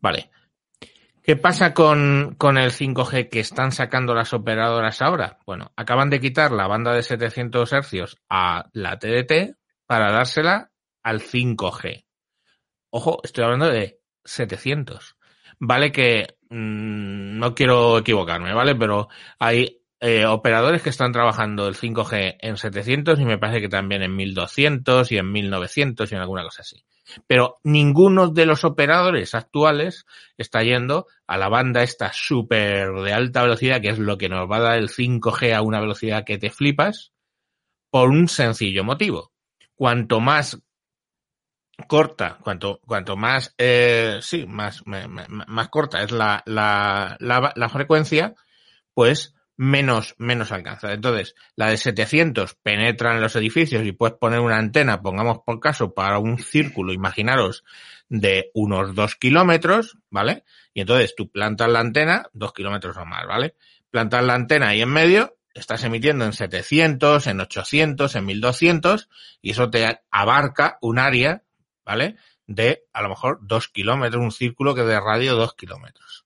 Vale. 0.00 0.30
¿Qué 1.22 1.36
pasa 1.36 1.74
con, 1.74 2.34
con 2.38 2.56
el 2.56 2.70
5G 2.70 3.28
que 3.28 3.40
están 3.40 3.72
sacando 3.72 4.14
las 4.14 4.32
operadoras 4.32 5.02
ahora? 5.02 5.38
Bueno, 5.46 5.70
acaban 5.76 6.08
de 6.08 6.20
quitar 6.20 6.50
la 6.50 6.66
banda 6.66 6.94
de 6.94 7.02
700 7.02 7.72
hercios 7.72 8.16
a 8.28 8.68
la 8.72 8.98
TDT 8.98 9.56
para 9.86 10.10
dársela 10.12 10.70
al 11.02 11.20
5G. 11.20 12.04
Ojo, 12.90 13.20
estoy 13.22 13.44
hablando 13.44 13.68
de 13.68 14.00
700. 14.24 15.16
Vale 15.58 15.92
que 15.92 16.38
mmm, 16.48 17.38
no 17.38 17.54
quiero 17.54 17.98
equivocarme, 17.98 18.54
¿vale? 18.54 18.74
Pero 18.74 19.08
hay 19.38 19.82
eh, 20.00 20.24
operadores 20.24 20.80
que 20.80 20.88
están 20.88 21.12
trabajando 21.12 21.68
el 21.68 21.74
5G 21.74 22.38
en 22.40 22.56
700 22.56 23.20
y 23.20 23.24
me 23.26 23.36
parece 23.36 23.60
que 23.60 23.68
también 23.68 24.02
en 24.02 24.16
1200 24.16 25.12
y 25.12 25.18
en 25.18 25.30
1900 25.30 26.10
y 26.10 26.14
en 26.14 26.20
alguna 26.22 26.44
cosa 26.44 26.62
así. 26.62 26.82
Pero 27.26 27.58
ninguno 27.64 28.28
de 28.28 28.46
los 28.46 28.64
operadores 28.64 29.34
actuales 29.34 30.06
está 30.36 30.62
yendo 30.62 31.06
a 31.26 31.38
la 31.38 31.48
banda 31.48 31.82
esta 31.82 32.12
súper 32.12 32.92
de 32.92 33.12
alta 33.12 33.42
velocidad, 33.42 33.80
que 33.80 33.88
es 33.88 33.98
lo 33.98 34.18
que 34.18 34.28
nos 34.28 34.50
va 34.50 34.56
a 34.56 34.60
dar 34.60 34.78
el 34.78 34.88
5G 34.88 35.54
a 35.54 35.62
una 35.62 35.80
velocidad 35.80 36.24
que 36.24 36.38
te 36.38 36.50
flipas, 36.50 37.12
por 37.90 38.10
un 38.10 38.28
sencillo 38.28 38.84
motivo. 38.84 39.32
Cuanto 39.74 40.20
más 40.20 40.60
corta, 41.86 42.38
cuanto, 42.42 42.80
cuanto 42.86 43.16
más, 43.16 43.54
eh, 43.58 44.18
sí, 44.20 44.46
más, 44.46 44.86
me, 44.86 45.06
más 45.08 45.68
corta 45.68 46.02
es 46.02 46.12
la, 46.12 46.42
la, 46.46 47.16
la, 47.20 47.52
la 47.54 47.68
frecuencia, 47.68 48.34
pues 48.94 49.34
menos, 49.60 50.14
menos 50.16 50.52
alcanza. 50.52 50.90
Entonces, 50.90 51.34
la 51.54 51.68
de 51.68 51.76
700 51.76 52.54
penetra 52.54 53.14
en 53.14 53.20
los 53.20 53.36
edificios 53.36 53.84
y 53.84 53.92
puedes 53.92 54.16
poner 54.16 54.40
una 54.40 54.56
antena, 54.56 55.02
pongamos 55.02 55.40
por 55.44 55.60
caso, 55.60 55.92
para 55.92 56.18
un 56.18 56.38
círculo, 56.38 56.94
imaginaros, 56.94 57.62
de 58.08 58.50
unos 58.54 58.94
dos 58.94 59.16
kilómetros, 59.16 59.98
¿vale? 60.08 60.44
Y 60.72 60.80
entonces 60.80 61.14
tú 61.14 61.30
plantas 61.30 61.68
la 61.68 61.80
antena, 61.80 62.30
dos 62.32 62.54
kilómetros 62.54 62.96
o 62.96 63.04
más, 63.04 63.26
¿vale? 63.26 63.54
Plantas 63.90 64.24
la 64.24 64.32
antena 64.32 64.68
ahí 64.68 64.80
en 64.80 64.88
medio, 64.88 65.36
estás 65.52 65.84
emitiendo 65.84 66.24
en 66.24 66.32
700, 66.32 67.26
en 67.26 67.40
800, 67.40 68.16
en 68.16 68.24
1200, 68.24 69.10
y 69.42 69.50
eso 69.50 69.68
te 69.68 70.00
abarca 70.10 70.78
un 70.80 70.98
área, 70.98 71.42
¿vale? 71.84 72.16
De 72.46 72.84
a 72.94 73.02
lo 73.02 73.10
mejor 73.10 73.40
dos 73.42 73.68
kilómetros, 73.68 74.22
un 74.22 74.32
círculo 74.32 74.74
que 74.74 74.84
de 74.84 74.98
radio 74.98 75.34
dos 75.34 75.52
kilómetros. 75.52 76.24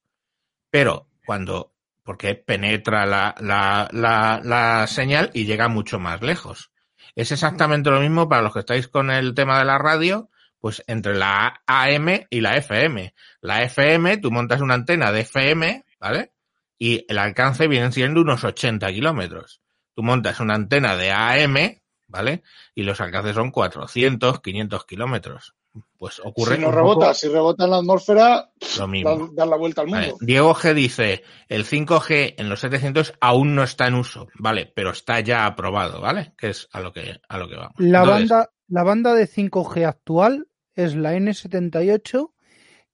Pero 0.71 1.09
cuando 1.27 1.74
porque 2.05 2.35
penetra 2.35 3.07
la, 3.07 3.35
la, 3.41 3.89
la, 3.91 4.41
la, 4.45 4.87
señal 4.87 5.31
y 5.33 5.47
llega 5.47 5.69
mucho 5.69 5.99
más 5.99 6.23
lejos. 6.23 6.71
Es 7.17 7.33
exactamente 7.33 7.91
lo 7.91 8.01
mismo 8.01 8.29
para 8.29 8.43
los 8.43 8.53
que 8.53 8.61
estáis 8.61 8.89
con 8.89 9.11
el 9.11 9.35
tema 9.35 9.59
de 9.59 9.65
la 9.65 9.79
radio, 9.79 10.31
pues 10.61 10.85
entre 10.87 11.15
la 11.15 11.63
AM 11.67 12.27
y 12.29 12.41
la 12.41 12.57
FM. 12.57 13.15
La 13.41 13.63
FM, 13.63 14.19
tú 14.19 14.31
montas 14.31 14.61
una 14.61 14.75
antena 14.75 15.13
de 15.13 15.21
FM, 15.21 15.85
¿vale? 15.99 16.33
Y 16.79 17.07
el 17.09 17.19
alcance 17.19 17.69
vienen 17.69 17.93
siendo 17.93 18.21
unos 18.21 18.45
80 18.45 18.87
kilómetros. 18.93 19.63
Tú 19.95 20.03
montas 20.03 20.41
una 20.41 20.55
antena 20.55 20.97
de 20.97 21.11
AM, 21.11 21.81
¿vale? 22.07 22.43
Y 22.75 22.83
los 22.83 23.01
alcances 23.01 23.35
son 23.35 23.51
400, 23.51 24.41
500 24.41 24.85
kilómetros. 24.85 25.55
Pues 25.99 26.21
ocurre. 26.23 26.57
Si 26.57 26.63
no 26.63 26.71
rebota, 26.71 27.15
si 27.15 27.29
rebota 27.29 27.65
en 27.65 27.71
la 27.71 27.79
atmósfera, 27.79 28.51
lo 28.79 28.87
mismo. 28.87 29.31
dar 29.33 29.49
la 29.49 29.57
vuelta 29.57 29.81
al 29.81 29.89
mundo. 29.89 30.01
Vale. 30.01 30.15
Diego 30.21 30.55
G 30.55 30.75
dice, 30.75 31.23
el 31.49 31.65
5G 31.65 32.35
en 32.37 32.49
los 32.49 32.61
700 32.61 33.15
aún 33.21 33.55
no 33.55 33.63
está 33.63 33.87
en 33.87 33.95
uso, 33.95 34.29
vale, 34.39 34.71
pero 34.75 34.91
está 34.91 35.21
ya 35.21 35.47
aprobado, 35.47 36.01
¿vale? 36.01 36.33
Que 36.37 36.51
es 36.51 36.69
a 36.73 36.81
lo 36.81 36.93
que, 36.93 37.21
a 37.29 37.39
lo 37.39 37.49
que 37.49 37.57
vamos. 37.57 37.75
La, 37.79 38.01
Entonces, 38.01 38.29
banda, 38.29 38.51
la 38.69 38.83
banda 38.83 39.15
de 39.15 39.27
5G 39.27 39.87
actual 39.87 40.47
es 40.75 40.95
la 40.95 41.15
N78, 41.15 42.31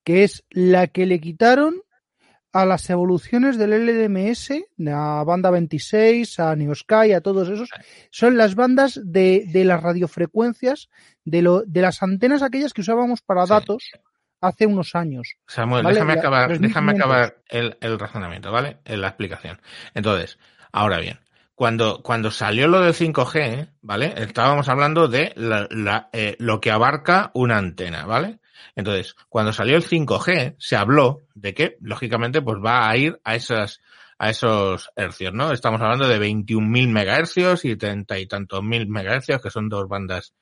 que 0.05 0.25
es 0.25 0.45
la 0.51 0.87
que 0.87 1.07
le 1.07 1.21
quitaron 1.21 1.83
a 2.53 2.67
las 2.67 2.89
evoluciones 2.91 3.57
del 3.59 3.71
LDMS, 3.71 4.53
a 4.93 5.23
banda 5.25 5.51
26, 5.51 6.41
a 6.41 6.57
Neosky, 6.57 7.13
a 7.13 7.21
todos 7.21 7.49
esos, 7.49 7.71
son 8.11 8.37
las 8.37 8.55
bandas 8.55 9.01
de, 9.05 9.45
de 9.47 9.65
las 9.65 9.83
radiofrecuencias, 9.83 10.89
de, 11.25 11.43
lo, 11.43 11.63
de 11.63 11.83
las 11.83 12.03
antenas 12.03 12.43
aquellas 12.43 12.73
que 12.73 12.81
usábamos 12.81 13.23
para 13.23 13.47
sí. 13.47 13.51
datos 13.51 13.91
hace 14.41 14.67
unos 14.67 14.95
años. 14.95 15.37
Samuel, 15.47 15.85
¿vale? 15.85 15.95
déjame 15.95 16.13
acabar, 16.15 16.59
déjame 16.59 16.93
acabar 16.93 17.43
el, 17.49 17.77
el, 17.81 17.99
razonamiento, 17.99 18.51
¿vale? 18.51 18.79
En 18.85 19.01
la 19.01 19.09
explicación. 19.09 19.61
Entonces, 19.95 20.39
ahora 20.73 20.99
bien, 20.99 21.21
cuando, 21.55 22.03
cuando 22.03 22.31
salió 22.31 22.69
lo 22.69 22.81
del 22.81 22.95
5G, 22.95 23.69
¿vale? 23.83 24.15
Estábamos 24.17 24.69
hablando 24.69 25.09
de 25.09 25.33
la, 25.37 25.69
la, 25.71 26.09
eh, 26.13 26.37
lo 26.39 26.61
que 26.61 26.71
abarca 26.71 27.31
una 27.35 27.59
antena, 27.59 28.07
¿vale? 28.07 28.40
Entonces, 28.77 29.15
cuando 29.29 29.53
salió 29.53 29.77
el 29.77 29.85
5G, 29.85 30.57
se 30.59 30.77
habló 30.77 31.23
de 31.35 31.55
que, 31.55 31.77
lógicamente, 31.81 32.43
pues 32.43 32.59
va 32.65 32.89
a 32.89 32.97
ir 32.97 33.21
a 33.25 33.35
esas, 33.35 33.81
a 34.19 34.31
esos 34.31 34.91
hercios, 34.97 35.33
¿no? 35.33 35.53
Estamos 35.53 35.81
hablando 35.81 36.09
de 36.09 36.19
21.000 36.19 36.89
megahercios 36.89 37.65
y 37.65 37.77
30 37.77 38.19
y 38.19 38.27
tantos 38.27 38.63
mil 38.63 38.89
megahercios, 38.89 39.41
que 39.43 39.51
son 39.51 39.69
dos 39.69 39.89
bandas 39.89 40.35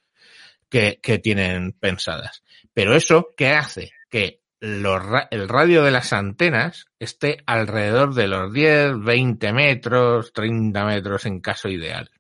que, 0.69 0.99
que 1.03 1.19
tienen 1.19 1.73
pensadas. 1.73 2.43
Pero 2.73 2.95
eso, 2.95 3.29
¿qué 3.37 3.51
hace? 3.51 3.93
Que 4.11 4.41
el 4.61 5.49
radio 5.49 5.83
de 5.83 5.91
las 5.91 6.13
antenas 6.13 6.87
esté 6.99 7.39
alrededor 7.47 8.15
de 8.15 8.27
los 8.27 8.53
10, 8.53 9.01
20 9.01 9.53
metros, 9.53 10.33
30 10.33 10.85
metros 10.85 11.27
en 11.27 11.41
caso 11.41 11.69
ideal. 11.69 12.11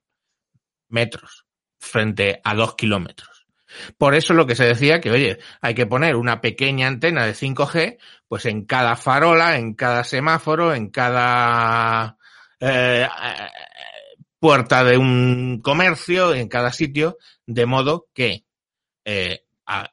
Metros. 0.88 1.44
Frente 1.80 2.40
a 2.42 2.54
2 2.54 2.74
kilómetros. 2.74 3.37
Por 3.96 4.14
eso 4.14 4.34
lo 4.34 4.46
que 4.46 4.54
se 4.54 4.64
decía 4.64 5.00
que, 5.00 5.10
oye, 5.10 5.38
hay 5.60 5.74
que 5.74 5.86
poner 5.86 6.16
una 6.16 6.40
pequeña 6.40 6.86
antena 6.86 7.26
de 7.26 7.34
5G, 7.34 7.98
pues 8.28 8.46
en 8.46 8.64
cada 8.64 8.96
farola, 8.96 9.56
en 9.56 9.74
cada 9.74 10.04
semáforo, 10.04 10.74
en 10.74 10.90
cada 10.90 12.16
eh, 12.60 13.08
puerta 14.38 14.84
de 14.84 14.98
un 14.98 15.60
comercio, 15.62 16.34
en 16.34 16.48
cada 16.48 16.72
sitio, 16.72 17.18
de 17.46 17.66
modo 17.66 18.06
que 18.14 18.44
eh, 19.04 19.44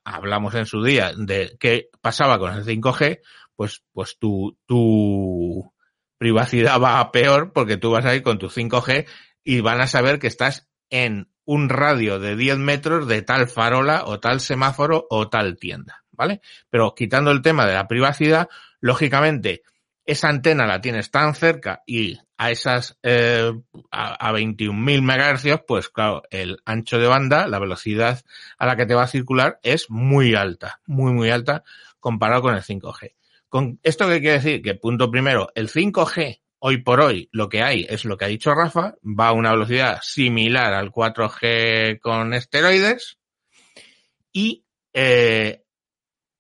hablamos 0.03 0.55
en 0.55 0.65
su 0.65 0.83
día 0.83 1.13
de 1.15 1.57
qué 1.59 1.89
pasaba 2.01 2.39
con 2.39 2.53
el 2.53 2.65
5G, 2.65 3.19
pues, 3.55 3.83
pues 3.91 4.17
tu, 4.19 4.57
tu 4.65 5.73
privacidad 6.17 6.79
va 6.81 6.99
a 6.99 7.11
peor 7.11 7.51
porque 7.53 7.77
tú 7.77 7.91
vas 7.91 8.05
a 8.05 8.15
ir 8.15 8.23
con 8.23 8.39
tu 8.39 8.47
5G 8.47 9.07
y 9.43 9.61
van 9.61 9.81
a 9.81 9.87
saber 9.87 10.19
que 10.19 10.27
estás 10.27 10.69
en 10.89 11.29
un 11.45 11.69
radio 11.69 12.19
de 12.19 12.35
10 12.35 12.57
metros 12.57 13.07
de 13.07 13.21
tal 13.21 13.47
farola 13.47 14.03
o 14.05 14.19
tal 14.19 14.39
semáforo 14.39 15.07
o 15.09 15.29
tal 15.29 15.57
tienda, 15.57 16.03
¿vale? 16.11 16.41
Pero 16.69 16.93
quitando 16.95 17.31
el 17.31 17.41
tema 17.41 17.65
de 17.65 17.73
la 17.73 17.87
privacidad, 17.87 18.49
lógicamente, 18.79 19.63
esa 20.05 20.29
antena 20.29 20.67
la 20.67 20.81
tienes 20.81 21.09
tan 21.09 21.33
cerca 21.33 21.81
y 21.85 22.19
a 22.37 22.51
esas 22.51 22.97
eh, 23.01 23.51
a, 23.91 24.27
a 24.27 24.33
21.000 24.33 25.01
megahercios, 25.01 25.61
pues 25.67 25.89
claro, 25.89 26.23
el 26.29 26.57
ancho 26.65 26.99
de 26.99 27.07
banda, 27.07 27.47
la 27.47 27.59
velocidad 27.59 28.23
a 28.57 28.65
la 28.65 28.75
que 28.75 28.85
te 28.85 28.93
va 28.93 29.03
a 29.03 29.07
circular 29.07 29.59
es 29.63 29.89
muy 29.89 30.35
alta, 30.35 30.81
muy 30.85 31.13
muy 31.13 31.29
alta 31.29 31.63
comparado 31.99 32.43
con 32.43 32.55
el 32.55 32.61
5G. 32.61 33.15
Con 33.49 33.79
esto 33.83 34.07
qué 34.07 34.19
quiere 34.19 34.33
decir 34.33 34.61
que 34.61 34.75
punto 34.75 35.09
primero, 35.09 35.49
el 35.55 35.69
5G 35.69 36.41
hoy 36.67 36.77
por 36.77 36.99
hoy 36.99 37.29
lo 37.31 37.47
que 37.47 37.61
hay 37.61 37.85
es 37.87 38.05
lo 38.05 38.17
que 38.17 38.25
ha 38.25 38.27
dicho 38.27 38.55
Rafa, 38.55 38.95
va 39.03 39.27
a 39.27 39.33
una 39.33 39.51
velocidad 39.51 39.99
similar 40.01 40.73
al 40.73 40.91
4G 40.91 41.99
con 41.99 42.33
esteroides 42.33 43.19
y 44.33 44.65
eh, 44.91 45.61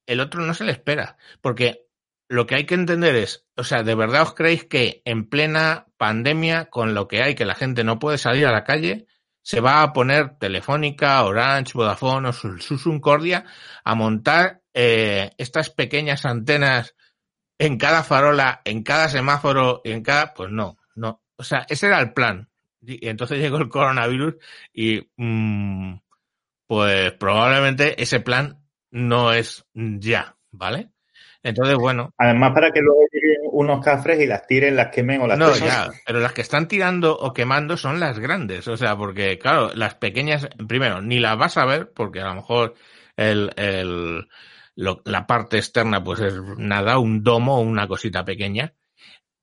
el 0.07 0.19
otro 0.19 0.41
no 0.41 0.55
se 0.55 0.63
le 0.63 0.71
espera, 0.71 1.17
porque 1.41 1.85
lo 2.27 2.47
que 2.47 2.55
hay 2.55 2.65
que 2.65 2.73
entender 2.73 3.15
es, 3.15 3.45
o 3.55 3.63
sea, 3.63 3.83
¿de 3.83 3.93
verdad 3.93 4.23
os 4.23 4.33
creéis 4.33 4.65
que 4.65 5.03
en 5.05 5.29
plena 5.29 5.85
pandemia, 5.97 6.71
con 6.71 6.95
lo 6.95 7.07
que 7.07 7.21
hay, 7.21 7.35
que 7.35 7.45
la 7.45 7.53
gente 7.53 7.83
no 7.83 7.99
puede 7.99 8.17
salir 8.17 8.47
a 8.47 8.51
la 8.51 8.63
calle, 8.63 9.05
se 9.43 9.61
va 9.61 9.83
a 9.83 9.93
poner 9.93 10.39
Telefónica, 10.39 11.23
Orange, 11.23 11.73
Vodafone 11.75 12.29
o 12.29 12.33
Susun 12.33 12.99
Cordia 12.99 13.45
a 13.83 13.93
montar 13.93 14.63
eh, 14.73 15.29
estas 15.37 15.69
pequeñas 15.69 16.25
antenas 16.25 16.95
en 17.57 17.77
cada 17.77 18.03
farola, 18.03 18.61
en 18.65 18.83
cada 18.83 19.09
semáforo, 19.09 19.81
en 19.83 20.01
cada, 20.01 20.33
pues 20.33 20.51
no, 20.51 20.77
no. 20.95 21.21
O 21.37 21.43
sea, 21.43 21.65
ese 21.69 21.87
era 21.87 21.99
el 21.99 22.13
plan. 22.13 22.49
Y 22.81 23.07
entonces 23.07 23.39
llegó 23.41 23.57
el 23.57 23.69
coronavirus 23.69 24.35
y, 24.73 25.09
mmm, 25.17 25.95
pues 26.67 27.13
probablemente 27.13 28.01
ese 28.01 28.19
plan 28.19 28.59
no 28.91 29.33
es 29.33 29.65
ya, 29.73 30.35
¿vale? 30.51 30.89
Entonces, 31.43 31.75
bueno. 31.75 32.11
Además, 32.17 32.53
para 32.55 32.71
que 32.71 32.81
luego 32.81 33.01
lleguen 33.11 33.37
unos 33.51 33.83
cafres 33.85 34.19
y 34.19 34.25
las 34.25 34.47
tiren, 34.47 34.75
las 34.75 34.87
quemen 34.87 35.21
o 35.21 35.27
las 35.27 35.37
No, 35.37 35.55
ya, 35.55 35.91
pero 36.03 36.19
las 36.19 36.33
que 36.33 36.41
están 36.41 36.67
tirando 36.67 37.15
o 37.15 37.33
quemando 37.33 37.77
son 37.77 37.99
las 37.99 38.17
grandes. 38.17 38.67
O 38.67 38.75
sea, 38.77 38.97
porque, 38.97 39.37
claro, 39.37 39.69
las 39.75 39.93
pequeñas, 39.93 40.49
primero, 40.67 41.03
ni 41.03 41.19
las 41.19 41.37
vas 41.37 41.57
a 41.57 41.65
ver, 41.65 41.91
porque 41.93 42.21
a 42.21 42.25
lo 42.25 42.35
mejor 42.35 42.73
el, 43.15 43.51
el, 43.57 44.27
lo- 44.75 45.01
la 45.05 45.25
parte 45.27 45.57
externa, 45.57 46.03
pues 46.03 46.19
es 46.19 46.33
nada, 46.57 46.99
un 46.99 47.23
domo 47.23 47.57
o 47.57 47.61
una 47.61 47.87
cosita 47.87 48.23
pequeña, 48.25 48.73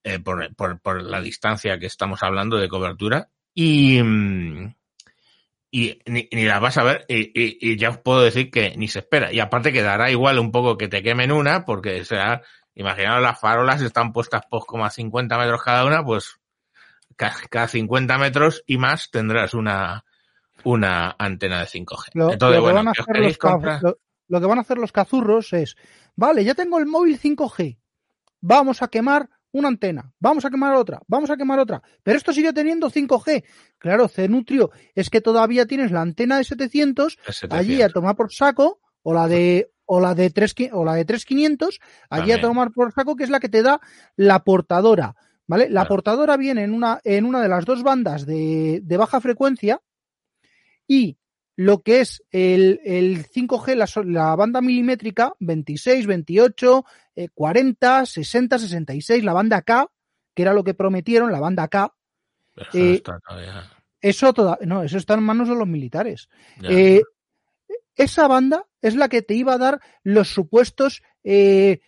eh, 0.04 0.18
por, 0.18 0.54
por, 0.54 0.80
por 0.80 1.02
la 1.02 1.20
distancia 1.20 1.78
que 1.78 1.86
estamos 1.86 2.22
hablando 2.22 2.56
de 2.56 2.68
cobertura. 2.68 3.28
Y, 3.54 4.02
mm, 4.02 4.74
y 5.70 5.98
ni, 6.06 6.28
ni 6.32 6.44
las 6.44 6.60
vas 6.60 6.76
a 6.78 6.82
ver 6.82 7.04
y, 7.08 7.20
y- 7.34 7.58
y 7.60 7.76
ya 7.78 7.90
os 7.90 7.98
puedo 7.98 8.20
decir 8.22 8.50
que 8.50 8.74
ni 8.76 8.88
se 8.88 8.98
espera. 9.00 9.32
Y 9.32 9.40
aparte 9.40 9.72
quedará 9.72 10.10
igual 10.10 10.38
un 10.38 10.52
poco 10.52 10.76
que 10.76 10.88
te 10.88 11.02
quemen 11.02 11.32
una, 11.32 11.64
porque 11.64 12.04
será, 12.04 12.42
imaginaos 12.74 13.22
las 13.22 13.40
farolas 13.40 13.80
están 13.80 14.12
puestas 14.12 14.42
pues 14.50 14.64
como 14.66 14.84
a 14.84 14.90
50 14.90 15.38
metros 15.38 15.62
cada 15.62 15.86
una, 15.86 16.04
pues 16.04 16.38
ca- 17.16 17.34
cada 17.48 17.68
50 17.68 18.18
metros 18.18 18.62
y 18.66 18.76
más 18.76 19.10
tendrás 19.10 19.54
una, 19.54 20.04
una 20.64 21.14
antena 21.18 21.60
de 21.60 21.66
5G. 21.66 22.10
Lo, 22.14 22.30
Entonces, 22.32 22.60
lo 22.60 22.66
que 22.66 22.72
van 22.74 22.88
a 22.88 22.92
¿qué 22.92 23.00
os 23.00 23.08
hacer 23.08 23.22
los 23.24 23.38
comprar? 23.38 23.82
lo- 23.82 23.98
lo 24.32 24.40
que 24.40 24.46
van 24.46 24.56
a 24.56 24.62
hacer 24.62 24.78
los 24.78 24.92
cazurros 24.92 25.52
es, 25.52 25.76
vale, 26.16 26.42
ya 26.42 26.54
tengo 26.54 26.78
el 26.78 26.86
móvil 26.86 27.20
5G, 27.20 27.76
vamos 28.40 28.80
a 28.80 28.88
quemar 28.88 29.28
una 29.52 29.68
antena, 29.68 30.10
vamos 30.18 30.46
a 30.46 30.50
quemar 30.50 30.74
otra, 30.74 31.02
vamos 31.06 31.28
a 31.28 31.36
quemar 31.36 31.58
otra, 31.58 31.82
pero 32.02 32.16
esto 32.16 32.32
sigue 32.32 32.54
teniendo 32.54 32.88
5G. 32.90 33.44
Claro, 33.76 34.08
Cenutrio, 34.08 34.70
es 34.94 35.10
que 35.10 35.20
todavía 35.20 35.66
tienes 35.66 35.90
la 35.90 36.00
antena 36.00 36.38
de 36.38 36.44
700 36.44 37.18
El 37.26 37.34
allí 37.52 37.76
700. 37.76 37.84
a 37.84 37.92
tomar 37.92 38.16
por 38.16 38.32
saco, 38.32 38.80
o 39.02 39.12
la 39.12 39.28
de 39.28 39.70
o 39.84 40.00
la 40.00 40.14
de 40.14 40.30
3 40.30 40.54
o 40.72 40.82
la 40.86 40.94
de 40.94 41.04
3500 41.04 41.78
allí 42.08 42.32
a 42.32 42.40
tomar 42.40 42.70
por 42.72 42.90
saco 42.94 43.14
que 43.16 43.24
es 43.24 43.30
la 43.30 43.38
que 43.40 43.50
te 43.50 43.62
da 43.62 43.82
la 44.16 44.42
portadora, 44.44 45.14
¿vale? 45.46 45.64
La 45.68 45.80
Claro. 45.82 45.88
portadora 45.88 46.38
viene 46.38 46.62
en 46.64 46.72
una 46.72 47.02
en 47.04 47.26
una 47.26 47.42
de 47.42 47.48
las 47.50 47.66
dos 47.66 47.82
bandas 47.82 48.24
de, 48.24 48.80
de 48.82 48.96
baja 48.96 49.20
frecuencia 49.20 49.82
y 50.88 51.18
lo 51.56 51.82
que 51.82 52.00
es 52.00 52.22
el, 52.30 52.80
el 52.84 53.26
5G, 53.26 54.04
la, 54.04 54.36
banda 54.36 54.60
milimétrica, 54.60 55.34
26, 55.40 56.06
28, 56.06 56.84
eh, 57.16 57.28
40, 57.34 58.06
60, 58.06 58.58
66, 58.58 59.24
la 59.24 59.32
banda 59.32 59.62
K, 59.62 59.86
que 60.34 60.42
era 60.42 60.54
lo 60.54 60.64
que 60.64 60.74
prometieron, 60.74 61.30
la 61.32 61.40
banda 61.40 61.68
K, 61.68 61.94
eso 62.56 62.78
eh, 62.78 62.94
está 62.94 63.18
todavía. 63.20 63.70
eso 64.00 64.32
toda, 64.32 64.58
no, 64.62 64.82
eso 64.82 64.98
está 64.98 65.14
en 65.14 65.22
manos 65.22 65.48
de 65.48 65.54
los 65.54 65.68
militares. 65.68 66.28
Eh, 66.62 67.02
esa 67.94 68.28
banda 68.28 68.66
es 68.80 68.96
la 68.96 69.08
que 69.08 69.22
te 69.22 69.34
iba 69.34 69.54
a 69.54 69.58
dar 69.58 69.80
los 70.02 70.28
supuestos 70.28 71.02
eh, 71.22 71.80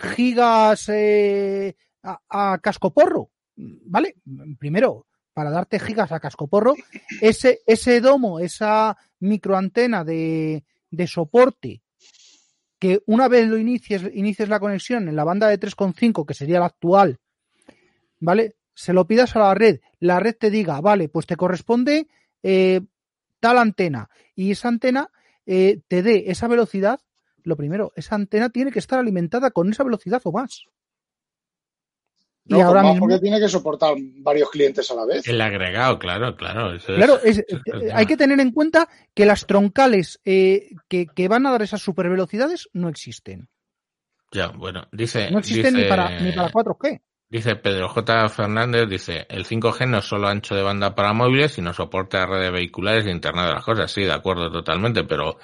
gigas 0.00 0.88
eh, 0.88 1.76
a, 2.02 2.20
a 2.28 2.58
cascoporro, 2.58 3.30
¿vale? 3.56 4.16
Primero, 4.58 5.06
para 5.34 5.50
darte 5.50 5.78
gigas 5.78 6.12
a 6.12 6.20
cascoporro, 6.20 6.74
ese, 7.20 7.60
ese 7.66 8.00
domo, 8.00 8.40
esa 8.40 8.96
microantena 9.20 10.04
de, 10.04 10.64
de 10.90 11.06
soporte, 11.06 11.82
que 12.78 13.02
una 13.06 13.28
vez 13.28 13.48
lo 13.48 13.58
inicies, 13.58 14.02
inicies 14.12 14.48
la 14.48 14.60
conexión 14.60 15.08
en 15.08 15.16
la 15.16 15.24
banda 15.24 15.48
de 15.48 15.58
3,5, 15.58 16.26
que 16.26 16.34
sería 16.34 16.60
la 16.60 16.66
actual, 16.66 17.18
¿vale? 18.18 18.56
Se 18.74 18.92
lo 18.92 19.06
pidas 19.06 19.36
a 19.36 19.40
la 19.40 19.54
red, 19.54 19.80
la 20.00 20.18
red 20.20 20.36
te 20.36 20.50
diga, 20.50 20.80
vale, 20.80 21.08
pues 21.08 21.26
te 21.26 21.36
corresponde 21.36 22.08
eh, 22.42 22.80
tal 23.40 23.58
antena, 23.58 24.10
y 24.34 24.50
esa 24.50 24.68
antena 24.68 25.10
eh, 25.46 25.80
te 25.88 26.02
dé 26.02 26.24
esa 26.26 26.48
velocidad, 26.48 27.00
lo 27.44 27.56
primero, 27.56 27.92
esa 27.96 28.14
antena 28.14 28.50
tiene 28.50 28.70
que 28.70 28.78
estar 28.78 28.98
alimentada 28.98 29.50
con 29.50 29.70
esa 29.70 29.84
velocidad 29.84 30.20
o 30.24 30.32
más. 30.32 30.66
No, 32.44 32.58
y 32.58 32.60
ahora 32.60 32.82
más 32.82 32.92
mismo, 32.94 33.06
porque 33.06 33.20
tiene 33.20 33.38
que 33.38 33.48
soportar 33.48 33.94
varios 34.18 34.50
clientes 34.50 34.90
a 34.90 34.94
la 34.94 35.04
vez. 35.06 35.26
El 35.28 35.40
agregado, 35.40 35.98
claro, 35.98 36.36
claro. 36.36 36.74
eso 36.74 36.86
claro, 36.94 37.20
es- 37.22 37.38
eso 37.38 37.60
es 37.66 37.82
el 37.82 37.92
hay 37.92 38.04
que 38.06 38.16
tener 38.16 38.40
en 38.40 38.50
cuenta 38.50 38.88
que 39.14 39.24
las 39.26 39.46
troncales 39.46 40.20
eh, 40.24 40.70
que, 40.88 41.06
que 41.06 41.28
van 41.28 41.46
a 41.46 41.52
dar 41.52 41.62
esas 41.62 41.82
supervelocidades 41.82 42.68
no 42.72 42.88
existen. 42.88 43.48
Ya, 44.32 44.48
bueno, 44.48 44.88
dice. 44.92 45.30
No 45.30 45.38
existen 45.38 45.74
dice- 45.74 45.84
ni, 45.84 45.88
para, 45.88 46.20
ni 46.20 46.32
para 46.32 46.50
4G. 46.50 47.00
Dice 47.32 47.56
Pedro 47.56 47.88
J. 47.88 48.28
Fernández, 48.28 48.86
dice, 48.90 49.24
el 49.30 49.46
5G 49.46 49.88
no 49.88 50.00
es 50.00 50.04
solo 50.04 50.28
ancho 50.28 50.54
de 50.54 50.60
banda 50.60 50.94
para 50.94 51.14
móviles, 51.14 51.52
sino 51.52 51.72
soporte 51.72 52.18
a 52.18 52.26
redes 52.26 52.52
vehiculares 52.52 53.06
e 53.06 53.10
Internet 53.10 53.46
de 53.46 53.52
las 53.54 53.64
cosas. 53.64 53.90
Sí, 53.90 54.02
de 54.02 54.12
acuerdo 54.12 54.52
totalmente, 54.52 55.04
pero 55.04 55.38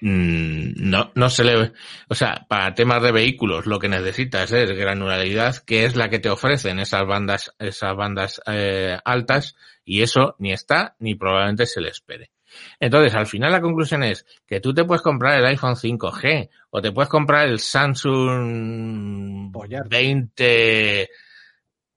mm, 0.00 0.72
no, 0.76 1.12
no 1.14 1.28
se 1.28 1.44
le... 1.44 1.72
O 2.08 2.14
sea, 2.14 2.46
para 2.48 2.72
temas 2.72 3.02
de 3.02 3.12
vehículos 3.12 3.66
lo 3.66 3.78
que 3.78 3.90
necesitas 3.90 4.50
es 4.52 4.70
granularidad, 4.70 5.56
que 5.58 5.84
es 5.84 5.94
la 5.94 6.08
que 6.08 6.20
te 6.20 6.30
ofrecen 6.30 6.78
esas 6.78 7.06
bandas, 7.06 7.54
esas 7.58 7.94
bandas 7.94 8.40
eh, 8.46 8.96
altas, 9.04 9.56
y 9.84 10.00
eso 10.00 10.36
ni 10.38 10.54
está 10.54 10.96
ni 11.00 11.16
probablemente 11.16 11.66
se 11.66 11.82
le 11.82 11.90
espere. 11.90 12.30
Entonces, 12.78 13.14
al 13.14 13.26
final 13.26 13.52
la 13.52 13.60
conclusión 13.60 14.02
es 14.02 14.26
que 14.46 14.60
tú 14.60 14.74
te 14.74 14.84
puedes 14.84 15.02
comprar 15.02 15.38
el 15.38 15.46
iPhone 15.46 15.76
5G 15.76 16.50
o 16.70 16.80
te 16.80 16.92
puedes 16.92 17.08
comprar 17.08 17.48
el 17.48 17.58
Samsung 17.58 19.52
Pollar. 19.52 19.88
20 19.88 21.08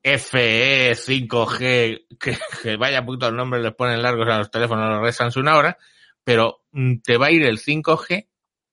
FE 0.04 0.92
5G, 0.96 2.08
que, 2.20 2.38
que 2.62 2.76
vaya 2.76 3.06
putos 3.06 3.32
nombres 3.32 3.64
les 3.64 3.74
ponen 3.74 4.02
largos 4.02 4.28
a 4.28 4.40
los 4.40 4.52
teléfonos 4.52 5.02
red 5.02 5.14
Samsung 5.14 5.48
ahora, 5.48 5.78
pero 6.24 6.66
mm, 6.72 6.98
te 6.98 7.18
va 7.18 7.28
a 7.28 7.32
ir 7.32 7.44
el 7.44 7.58
5G, 7.58 8.28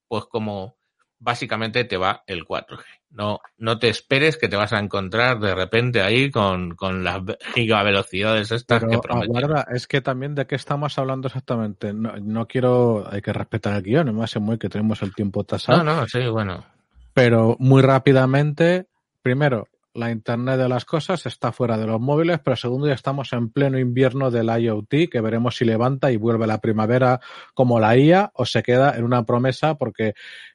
pues 0.09 0.25
como 0.25 0.77
básicamente 1.19 1.85
te 1.85 1.97
va 1.97 2.25
el 2.27 2.45
4G. 2.45 3.00
No, 3.11 3.41
no 3.59 3.79
te 3.79 3.89
esperes 3.89 4.37
que 4.37 4.49
te 4.49 4.57
vas 4.57 4.73
a 4.73 4.79
encontrar 4.79 5.41
de 5.41 5.55
repente 5.55 6.01
ahí 6.01 6.31
con, 6.31 6.77
con 6.77 7.03
las 7.03 7.21
gigavelocidades 7.55 8.53
estas 8.53 8.81
que 8.81 8.87
Pero 8.87 9.01
prometieron. 9.01 9.51
aguarda, 9.51 9.67
es 9.75 9.89
que 9.89 10.01
también 10.01 10.37
de 10.37 10.47
qué 10.47 10.55
estamos 10.55 10.97
hablando 10.97 11.27
exactamente. 11.27 11.93
No, 11.93 12.17
no 12.17 12.47
quiero, 12.47 13.05
hay 13.11 13.21
que 13.21 13.33
respetar 13.33 13.75
el 13.77 13.83
guion, 13.83 14.15
me 14.15 14.23
hace 14.23 14.39
muy 14.39 14.59
que 14.59 14.69
tenemos 14.69 15.03
el 15.03 15.13
tiempo 15.13 15.43
tasado. 15.43 15.83
No, 15.83 15.97
no, 15.97 16.07
sí, 16.07 16.25
bueno. 16.29 16.65
Pero 17.13 17.57
muy 17.59 17.83
rápidamente, 17.83 18.87
primero, 19.23 19.67
la 19.93 20.13
Internet 20.13 20.57
de 20.59 20.69
las 20.69 20.85
cosas 20.85 21.27
está 21.27 21.51
fuera 21.51 21.77
de 21.77 21.89
los 21.89 22.01
móviles, 22.01 22.39
pero 22.39 22.55
segundo, 22.55 22.87
ya 22.87 22.95
estamos 22.95 23.33
en 23.33 23.51
pleno 23.51 23.77
invierno 23.77 24.31
del 24.31 24.49
IoT, 24.49 25.11
que 25.11 25.21
veremos 25.21 25.57
si 25.57 25.65
levanta 25.65 26.13
y 26.13 26.17
vuelve 26.17 26.47
la 26.47 26.61
primavera 26.61 27.21
como 27.55 27.81
la 27.81 27.97
IA 27.97 28.31
o 28.35 28.47
se 28.47 28.63
queda 28.63 28.97
en 28.97 29.03
una 29.03 29.25
promesa, 29.25 29.75
porque 29.75 30.15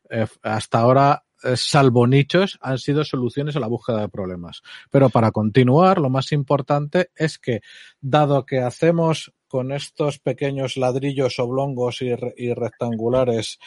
eh, 0.09 0.25
hasta 0.41 0.79
ahora, 0.79 1.24
salvo 1.55 2.07
nichos, 2.07 2.57
han 2.61 2.77
sido 2.77 3.03
soluciones 3.03 3.55
a 3.55 3.59
la 3.59 3.67
búsqueda 3.67 4.01
de 4.01 4.09
problemas. 4.09 4.61
Pero 4.89 5.09
para 5.09 5.31
continuar, 5.31 5.99
lo 5.99 6.09
más 6.09 6.31
importante 6.31 7.11
es 7.15 7.37
que, 7.37 7.61
dado 8.01 8.45
que 8.45 8.59
hacemos 8.59 9.33
con 9.47 9.71
estos 9.71 10.19
pequeños 10.19 10.75
ladrillos 10.77 11.39
oblongos 11.39 12.01
y 12.01 12.53
rectangulares 12.53 13.59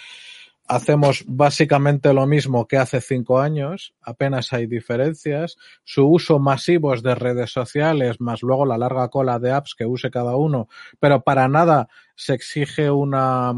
hacemos 0.68 1.24
básicamente 1.26 2.12
lo 2.12 2.26
mismo 2.26 2.68
que 2.68 2.76
hace 2.76 3.00
cinco 3.00 3.40
años, 3.40 3.94
apenas 4.02 4.52
hay 4.52 4.66
diferencias. 4.66 5.56
Su 5.82 6.06
uso 6.06 6.38
masivo 6.38 6.92
es 6.92 7.02
de 7.02 7.14
redes 7.14 7.50
sociales, 7.50 8.20
más 8.20 8.42
luego 8.42 8.66
la 8.66 8.78
larga 8.78 9.08
cola 9.08 9.38
de 9.38 9.50
apps 9.50 9.74
que 9.74 9.86
use 9.86 10.10
cada 10.10 10.36
uno, 10.36 10.68
pero 11.00 11.22
para 11.22 11.48
nada 11.48 11.88
se 12.14 12.34
exige 12.34 12.90
una, 12.90 13.54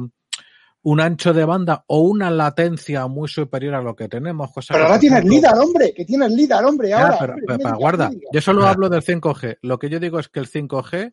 un 0.83 1.01
ancho 1.01 1.33
de 1.35 1.45
banda 1.45 1.85
o 1.89 2.01
una 2.01 2.31
latencia 2.31 3.07
muy 3.07 3.29
superior 3.29 3.75
a 3.75 3.83
lo 3.83 3.95
que 3.95 4.09
tenemos. 4.09 4.51
Cosa 4.53 4.73
Pero 4.75 4.85
que, 4.85 4.89
ahora 4.89 5.01
tienes 5.01 5.25
LIDAR, 5.25 5.59
hombre, 5.59 5.93
que 5.95 6.05
tienes 6.05 6.31
LIDAR, 6.33 6.65
hombre, 6.65 6.89
Ya, 6.89 7.03
ahora. 7.03 7.17
pero, 7.21 7.33
hombre, 7.35 7.47
pero- 7.49 7.59
pero 7.63 7.77
guarda, 7.77 8.11
yo 8.33 8.41
solo 8.41 8.67
hablo 8.67 8.89
del 8.89 9.03
5G. 9.03 9.59
Lo 9.63 9.79
que 9.79 9.91
yo 9.91 10.01
digo 10.01 10.19
es 10.19 10.29
que 10.29 10.41
el 10.41 10.47
5G 10.49 11.13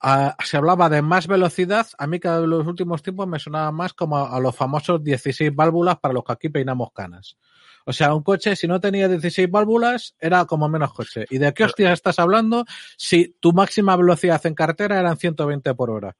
ah, 0.00 0.36
se 0.44 0.56
hablaba 0.56 0.88
de 0.88 1.02
más 1.02 1.26
velocidad. 1.28 1.86
A 1.98 2.06
mí 2.06 2.18
cada 2.20 2.40
los 2.40 2.66
últimos 2.66 3.02
tiempos 3.02 3.26
me 3.28 3.38
sonaba 3.38 3.70
más 3.72 3.92
como 3.94 4.16
a, 4.18 4.36
a 4.36 4.40
los 4.40 4.54
famosos 4.56 5.02
16 5.02 5.54
válvulas 5.54 5.98
para 5.98 6.14
los 6.14 6.24
que 6.24 6.32
aquí 6.32 6.48
peinamos 6.48 6.90
canas. 6.92 7.36
O 7.84 7.92
sea, 7.92 8.14
un 8.14 8.22
coche, 8.22 8.54
si 8.54 8.66
no 8.68 8.80
tenía 8.80 9.08
16 9.08 9.50
válvulas, 9.50 10.14
era 10.20 10.44
como 10.44 10.68
menos 10.68 10.92
coche. 10.92 11.24
¿Y 11.30 11.38
de 11.38 11.54
qué 11.54 11.64
hostias 11.64 11.92
estás 11.94 12.18
hablando 12.18 12.64
si 12.98 13.34
tu 13.40 13.52
máxima 13.52 13.96
velocidad 13.96 14.44
en 14.44 14.54
carretera 14.54 14.98
eran 15.00 15.16
120 15.16 15.74
por 15.74 15.90
hora? 15.90 16.16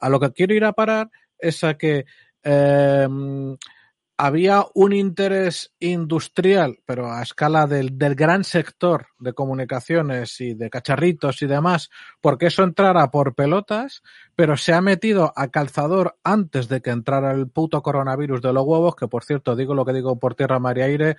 A 0.00 0.08
lo 0.08 0.18
que 0.18 0.32
quiero 0.32 0.54
ir 0.54 0.64
a 0.64 0.72
parar 0.72 1.08
es 1.48 1.64
a 1.64 1.74
que 1.74 2.06
eh, 2.42 3.08
había 4.16 4.64
un 4.74 4.92
interés 4.92 5.72
industrial, 5.80 6.78
pero 6.86 7.10
a 7.10 7.22
escala 7.22 7.66
del, 7.66 7.98
del 7.98 8.14
gran 8.14 8.44
sector 8.44 9.08
de 9.18 9.32
comunicaciones 9.32 10.40
y 10.40 10.54
de 10.54 10.70
cacharritos 10.70 11.42
y 11.42 11.46
demás, 11.46 11.90
porque 12.20 12.46
eso 12.46 12.62
entrara 12.62 13.10
por 13.10 13.34
pelotas, 13.34 14.02
pero 14.36 14.56
se 14.56 14.72
ha 14.72 14.80
metido 14.80 15.32
a 15.34 15.48
calzador 15.48 16.16
antes 16.22 16.68
de 16.68 16.80
que 16.80 16.90
entrara 16.90 17.32
el 17.32 17.48
puto 17.48 17.82
coronavirus 17.82 18.40
de 18.40 18.52
los 18.52 18.64
huevos, 18.64 18.94
que 18.94 19.08
por 19.08 19.24
cierto, 19.24 19.56
digo 19.56 19.74
lo 19.74 19.84
que 19.84 19.92
digo 19.92 20.18
por 20.18 20.36
tierra, 20.36 20.60
mar 20.60 20.78
y 20.78 20.82
aire, 20.82 21.16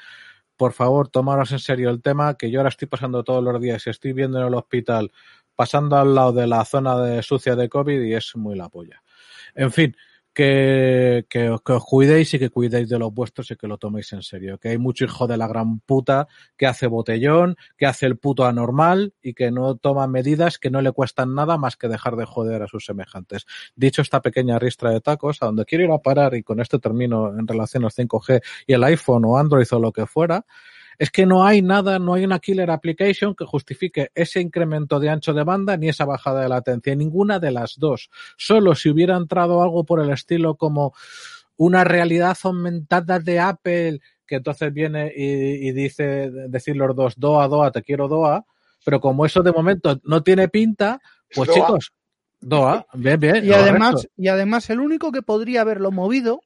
por 0.55 0.71
favor, 0.71 1.09
tomaros 1.09 1.51
en 1.51 1.59
serio 1.59 1.89
el 1.89 2.01
tema, 2.01 2.35
que 2.35 2.49
yo 2.49 2.59
ahora 2.59 2.69
estoy 2.69 2.87
pasando 2.87 3.25
todos 3.25 3.43
los 3.43 3.59
días 3.59 3.85
y 3.85 3.89
estoy 3.89 4.13
viendo 4.13 4.39
en 4.39 4.47
el 4.47 4.53
hospital, 4.53 5.11
pasando 5.53 5.97
al 5.97 6.15
lado 6.15 6.31
de 6.31 6.47
la 6.47 6.63
zona 6.63 6.97
de 7.01 7.21
sucia 7.23 7.57
de 7.57 7.67
COVID 7.67 8.01
y 8.01 8.13
es 8.13 8.37
muy 8.37 8.55
la 8.55 8.69
polla. 8.69 9.01
En 9.53 9.71
fin, 9.71 9.97
que, 10.35 11.25
que, 11.29 11.49
os- 11.49 11.61
que 11.61 11.71
os 11.73 11.83
cuidéis 11.83 12.33
y 12.35 12.39
que 12.39 12.51
cuidéis 12.51 12.89
de 12.89 12.99
los 12.99 13.11
vuestros 13.13 13.49
y 13.49 13.55
que 13.55 13.67
lo 13.67 13.77
toméis 13.79 14.13
en 14.13 14.21
serio. 14.21 14.59
Que 14.59 14.69
hay 14.69 14.77
mucho 14.77 15.05
hijo 15.05 15.25
de 15.25 15.37
la 15.37 15.47
gran 15.47 15.79
puta 15.79 16.27
que 16.57 16.67
hace 16.67 16.85
botellón, 16.87 17.55
que 17.77 17.87
hace 17.87 18.05
el 18.05 18.17
puto 18.17 18.45
anormal 18.45 19.13
y 19.23 19.33
que 19.33 19.49
no 19.49 19.75
toma 19.77 20.05
medidas 20.07 20.59
que 20.59 20.69
no 20.69 20.81
le 20.81 20.91
cuestan 20.91 21.33
nada 21.33 21.57
más 21.57 21.77
que 21.77 21.87
dejar 21.87 22.15
de 22.17 22.25
joder 22.25 22.61
a 22.61 22.67
sus 22.67 22.85
semejantes. 22.85 23.45
Dicho 23.75 24.01
esta 24.03 24.21
pequeña 24.21 24.59
ristra 24.59 24.91
de 24.91 25.01
tacos, 25.01 25.41
a 25.41 25.47
donde 25.47 25.65
quiero 25.65 25.85
ir 25.85 25.91
a 25.91 25.99
parar 25.99 26.35
y 26.35 26.43
con 26.43 26.59
esto 26.59 26.79
termino 26.79 27.29
en 27.29 27.47
relación 27.47 27.85
al 27.85 27.91
5G 27.91 28.41
y 28.67 28.73
el 28.73 28.83
iPhone 28.83 29.23
o 29.25 29.37
Android 29.37 29.65
o 29.71 29.79
lo 29.79 29.91
que 29.91 30.05
fuera, 30.05 30.45
es 30.97 31.11
que 31.11 31.25
no 31.25 31.45
hay 31.45 31.61
nada, 31.61 31.99
no 31.99 32.13
hay 32.13 32.25
una 32.25 32.39
killer 32.39 32.71
application 32.71 33.35
que 33.35 33.45
justifique 33.45 34.11
ese 34.15 34.41
incremento 34.41 34.99
de 34.99 35.09
ancho 35.09 35.33
de 35.33 35.43
banda 35.43 35.77
ni 35.77 35.89
esa 35.89 36.05
bajada 36.05 36.41
de 36.41 36.49
latencia, 36.49 36.95
ninguna 36.95 37.39
de 37.39 37.51
las 37.51 37.77
dos. 37.77 38.09
Solo 38.37 38.75
si 38.75 38.89
hubiera 38.89 39.15
entrado 39.17 39.61
algo 39.61 39.83
por 39.83 39.99
el 39.99 40.09
estilo 40.09 40.55
como 40.55 40.93
una 41.57 41.83
realidad 41.83 42.37
aumentada 42.43 43.19
de 43.19 43.39
Apple, 43.39 44.01
que 44.27 44.35
entonces 44.35 44.73
viene 44.73 45.11
y, 45.15 45.67
y 45.67 45.71
dice, 45.71 46.31
decir 46.49 46.75
los 46.75 46.95
dos, 46.95 47.13
Doa, 47.17 47.47
Doa, 47.47 47.71
te 47.71 47.83
quiero 47.83 48.07
Doa, 48.07 48.45
pero 48.83 48.99
como 48.99 49.25
eso 49.25 49.41
de 49.41 49.51
momento 49.51 49.99
no 50.03 50.23
tiene 50.23 50.47
pinta, 50.47 50.99
pues 51.33 51.47
Doa. 51.47 51.55
chicos, 51.55 51.93
Doa, 52.39 52.85
bien, 52.93 53.19
bien. 53.19 53.45
Y 53.45 53.51
además, 53.53 54.07
y 54.15 54.27
además, 54.27 54.69
el 54.69 54.79
único 54.79 55.11
que 55.11 55.21
podría 55.21 55.61
haberlo 55.61 55.91
movido, 55.91 56.41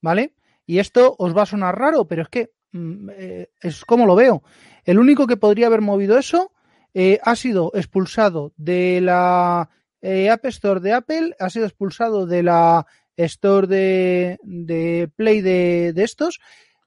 ¿vale? 0.00 0.34
Y 0.66 0.78
esto 0.78 1.14
os 1.18 1.34
va 1.34 1.42
a 1.42 1.46
sonar 1.46 1.78
raro, 1.78 2.06
pero 2.06 2.22
es 2.22 2.28
que 2.28 2.50
eh, 2.72 3.50
es 3.60 3.84
como 3.84 4.06
lo 4.06 4.14
veo. 4.14 4.42
El 4.84 4.98
único 4.98 5.26
que 5.26 5.36
podría 5.36 5.66
haber 5.66 5.80
movido 5.80 6.18
eso 6.18 6.52
eh, 6.94 7.18
ha 7.22 7.36
sido 7.36 7.70
expulsado 7.74 8.52
de 8.56 9.00
la 9.00 9.68
eh, 10.00 10.30
App 10.30 10.44
Store 10.46 10.80
de 10.80 10.92
Apple, 10.92 11.34
ha 11.38 11.50
sido 11.50 11.66
expulsado 11.66 12.26
de 12.26 12.42
la 12.42 12.86
Store 13.16 13.66
de, 13.66 14.38
de 14.42 15.10
Play 15.16 15.40
de, 15.40 15.92
de 15.92 16.04
estos, 16.04 16.38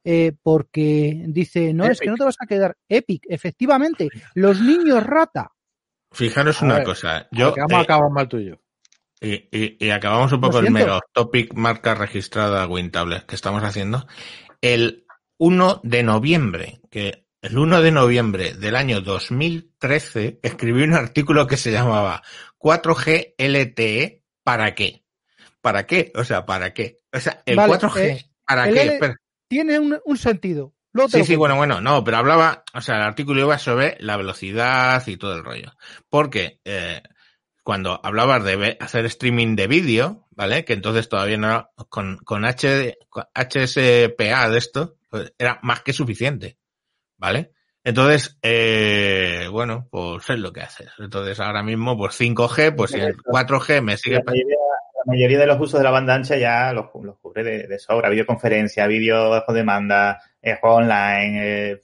eh, 0.03 0.31
porque 0.41 1.25
dice, 1.27 1.73
no, 1.73 1.85
es 1.85 1.99
que 1.99 2.09
no 2.09 2.15
te 2.15 2.23
vas 2.23 2.37
a 2.39 2.47
quedar 2.47 2.77
Epic, 2.89 3.23
efectivamente, 3.29 4.09
los 4.33 4.59
niños 4.61 5.03
rata. 5.03 5.51
Fijaros 6.11 6.61
A 6.61 6.65
una 6.65 6.75
ver, 6.75 6.83
cosa. 6.85 7.27
Yo, 7.31 7.49
Acabamos, 7.49 7.71
eh, 7.71 7.83
acabamos 7.83 8.11
mal 8.11 8.27
tuyo. 8.27 8.59
y, 9.21 9.33
y- 9.51 9.77
y 9.79 9.89
acabamos 9.91 10.31
un 10.31 10.41
poco 10.41 10.59
el 10.59 10.89
off 10.89 11.03
topic 11.13 11.53
marca 11.53 11.93
registrada 11.95 12.67
Wintable 12.67 13.23
que 13.27 13.35
estamos 13.35 13.63
haciendo. 13.63 14.07
El 14.61 15.05
1 15.41 15.81
de 15.83 16.03
noviembre, 16.03 16.81
que 16.91 17.25
el 17.41 17.57
1 17.57 17.81
de 17.81 17.91
noviembre 17.91 18.53
del 18.53 18.75
año 18.75 19.01
2013 19.01 20.39
escribí 20.43 20.83
un 20.83 20.93
artículo 20.93 21.47
que 21.47 21.57
se 21.57 21.71
llamaba 21.71 22.21
4G 22.59 23.33
LTE, 23.39 24.23
¿para 24.43 24.75
qué? 24.75 25.03
¿Para 25.59 25.87
qué? 25.87 26.11
O 26.13 26.23
sea, 26.23 26.45
¿para 26.45 26.75
qué? 26.75 26.99
O 27.11 27.19
sea, 27.19 27.41
el 27.47 27.55
Vale, 27.55 27.73
4G, 27.73 27.99
eh, 28.01 28.25
¿para 28.45 28.69
el 28.69 28.75
qué? 28.75 28.81
L-. 28.83 29.15
Tiene 29.47 29.79
un, 29.79 29.99
un 30.05 30.17
sentido. 30.19 30.75
Sí, 31.09 31.23
sí, 31.23 31.35
bueno, 31.35 31.55
bueno, 31.55 31.81
no, 31.81 32.03
pero 32.03 32.17
hablaba, 32.17 32.63
o 32.75 32.81
sea, 32.81 32.97
el 32.97 33.01
artículo 33.01 33.41
iba 33.41 33.57
sobre 33.57 33.97
la 33.99 34.17
velocidad 34.17 35.01
y 35.07 35.17
todo 35.17 35.35
el 35.35 35.43
rollo. 35.43 35.71
Porque 36.07 36.59
eh, 36.65 37.01
cuando 37.63 37.99
hablabas 38.03 38.43
de 38.43 38.77
hacer 38.79 39.05
streaming 39.05 39.55
de 39.55 39.65
vídeo, 39.65 40.27
¿vale? 40.29 40.65
Que 40.65 40.73
entonces 40.73 41.09
todavía 41.09 41.37
no 41.37 41.47
era, 41.47 41.71
con, 41.89 42.17
con, 42.17 42.45
H, 42.45 42.99
con 43.09 43.23
HSPA 43.33 44.49
de 44.51 44.57
esto, 44.59 44.97
era 45.37 45.59
más 45.61 45.81
que 45.81 45.93
suficiente, 45.93 46.57
¿vale? 47.17 47.51
Entonces, 47.83 48.37
eh, 48.43 49.47
bueno, 49.51 49.87
pues 49.89 50.29
es 50.29 50.39
lo 50.39 50.53
que 50.53 50.61
haces. 50.61 50.91
Entonces 50.99 51.39
ahora 51.39 51.63
mismo, 51.63 51.97
pues 51.97 52.19
5G, 52.19 52.75
pues 52.75 52.91
si 52.91 52.99
el 52.99 53.17
4G 53.17 53.81
me 53.81 53.97
sigue... 53.97 54.17
La 54.17 54.23
mayoría, 54.23 54.55
la 55.03 55.11
mayoría 55.13 55.39
de 55.39 55.47
los 55.47 55.59
usos 55.59 55.79
de 55.79 55.83
la 55.83 55.91
banda 55.91 56.13
ancha 56.13 56.37
ya 56.37 56.73
los, 56.73 56.85
los 57.01 57.17
cubre 57.19 57.43
de, 57.43 57.67
de 57.67 57.79
sobra. 57.79 58.09
Videoconferencia, 58.09 58.85
vídeo 58.85 59.29
bajo 59.31 59.51
demanda, 59.51 60.21
eh, 60.41 60.57
juego 60.61 60.75
online. 60.77 61.71
eh, 61.71 61.81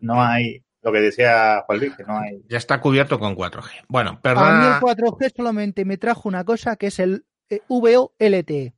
no 0.00 0.22
hay, 0.22 0.62
lo 0.82 0.92
que 0.92 1.00
decía 1.00 1.62
Juan 1.66 1.78
Luis, 1.78 1.96
que 1.96 2.04
no 2.04 2.18
hay. 2.18 2.42
Ya 2.48 2.58
está 2.58 2.80
cubierto 2.80 3.18
con 3.18 3.36
4G. 3.36 3.84
Bueno, 3.88 4.20
A 4.22 4.34
mí 4.34 4.66
el 4.66 4.96
4G 4.96 5.32
solamente 5.36 5.84
me 5.84 5.96
trajo 5.96 6.28
una 6.28 6.44
cosa 6.44 6.76
que 6.76 6.88
es 6.88 6.98
el 6.98 7.24
eh, 7.50 7.60
VoLTE. 7.68 8.74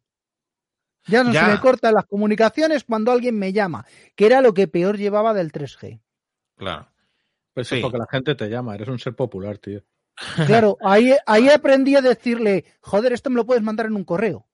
Ya 1.06 1.22
no 1.24 1.32
Ya. 1.32 1.46
se 1.46 1.52
me 1.52 1.60
cortan 1.60 1.94
las 1.94 2.06
comunicaciones 2.06 2.84
cuando 2.84 3.12
alguien 3.12 3.38
me 3.38 3.52
llama, 3.52 3.84
que 4.14 4.26
era 4.26 4.40
lo 4.40 4.54
que 4.54 4.68
peor 4.68 4.96
llevaba 4.96 5.34
del 5.34 5.52
3G. 5.52 6.00
Claro. 6.56 6.88
Pues 7.52 7.68
Sí. 7.68 7.76
es 7.76 7.82
porque 7.82 7.98
la 7.98 8.06
gente 8.10 8.34
te 8.34 8.48
llama, 8.48 8.74
eres 8.74 8.88
un 8.88 8.98
ser 8.98 9.14
popular, 9.14 9.58
tío. 9.58 9.82
Claro, 10.46 10.76
ahí, 10.84 11.14
ahí 11.26 11.48
aprendí 11.48 11.96
a 11.96 12.00
decirle, 12.00 12.64
joder, 12.80 13.12
esto 13.12 13.30
me 13.30 13.36
lo 13.36 13.46
puedes 13.46 13.62
mandar 13.62 13.86
en 13.86 13.96
un 13.96 14.04
correo. 14.04 14.46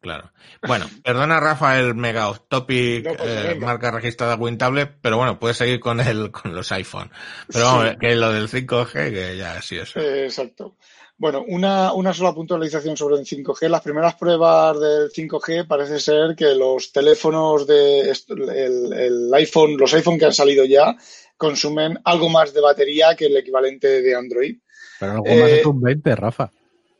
Claro. 0.00 0.32
Bueno, 0.66 0.86
perdona 1.04 1.40
Rafa 1.40 1.78
el 1.78 1.94
mega 1.94 2.30
off 2.30 2.40
topic, 2.48 3.04
No, 3.04 3.14
pues, 3.16 3.28
eh, 3.28 3.54
marca 3.60 3.90
registrada 3.90 4.36
Wintable, 4.36 4.86
pero 4.86 5.18
bueno, 5.18 5.38
puedes 5.38 5.58
seguir 5.58 5.78
con 5.78 6.00
el, 6.00 6.30
con 6.30 6.54
los 6.54 6.72
iPhone. 6.72 7.10
Pero 7.52 7.64
vamos, 7.66 7.96
que 8.00 8.14
lo 8.16 8.32
del 8.32 8.48
5G, 8.48 9.10
que 9.12 9.36
ya 9.36 9.60
sí 9.60 9.76
eso. 9.76 10.00
Eh, 10.00 10.24
exacto. 10.24 10.76
Bueno, 11.18 11.44
una, 11.48 11.92
una 11.92 12.14
sola 12.14 12.32
puntualización 12.32 12.96
sobre 12.96 13.16
el 13.16 13.26
5G. 13.26 13.68
Las 13.68 13.82
primeras 13.82 14.14
pruebas 14.14 14.78
del 14.78 15.10
5G 15.10 15.66
parece 15.66 15.98
ser 15.98 16.36
que 16.36 16.54
los 16.54 16.92
teléfonos 16.92 17.66
de 17.66 18.10
el, 18.10 18.92
el 18.92 19.34
iPhone, 19.34 19.76
los 19.76 19.92
iPhone 19.94 20.16
que 20.16 20.26
han 20.26 20.32
salido 20.32 20.64
ya, 20.64 20.96
consumen 21.36 21.98
algo 22.04 22.28
más 22.28 22.54
de 22.54 22.60
batería 22.60 23.16
que 23.16 23.26
el 23.26 23.36
equivalente 23.36 24.00
de 24.00 24.14
Android. 24.14 24.58
Pero 25.00 25.12
algo 25.12 25.26
Eh, 25.26 25.40
más 25.40 25.50
es 25.50 25.66
un 25.66 25.80
20, 25.80 26.14
Rafa. 26.14 26.52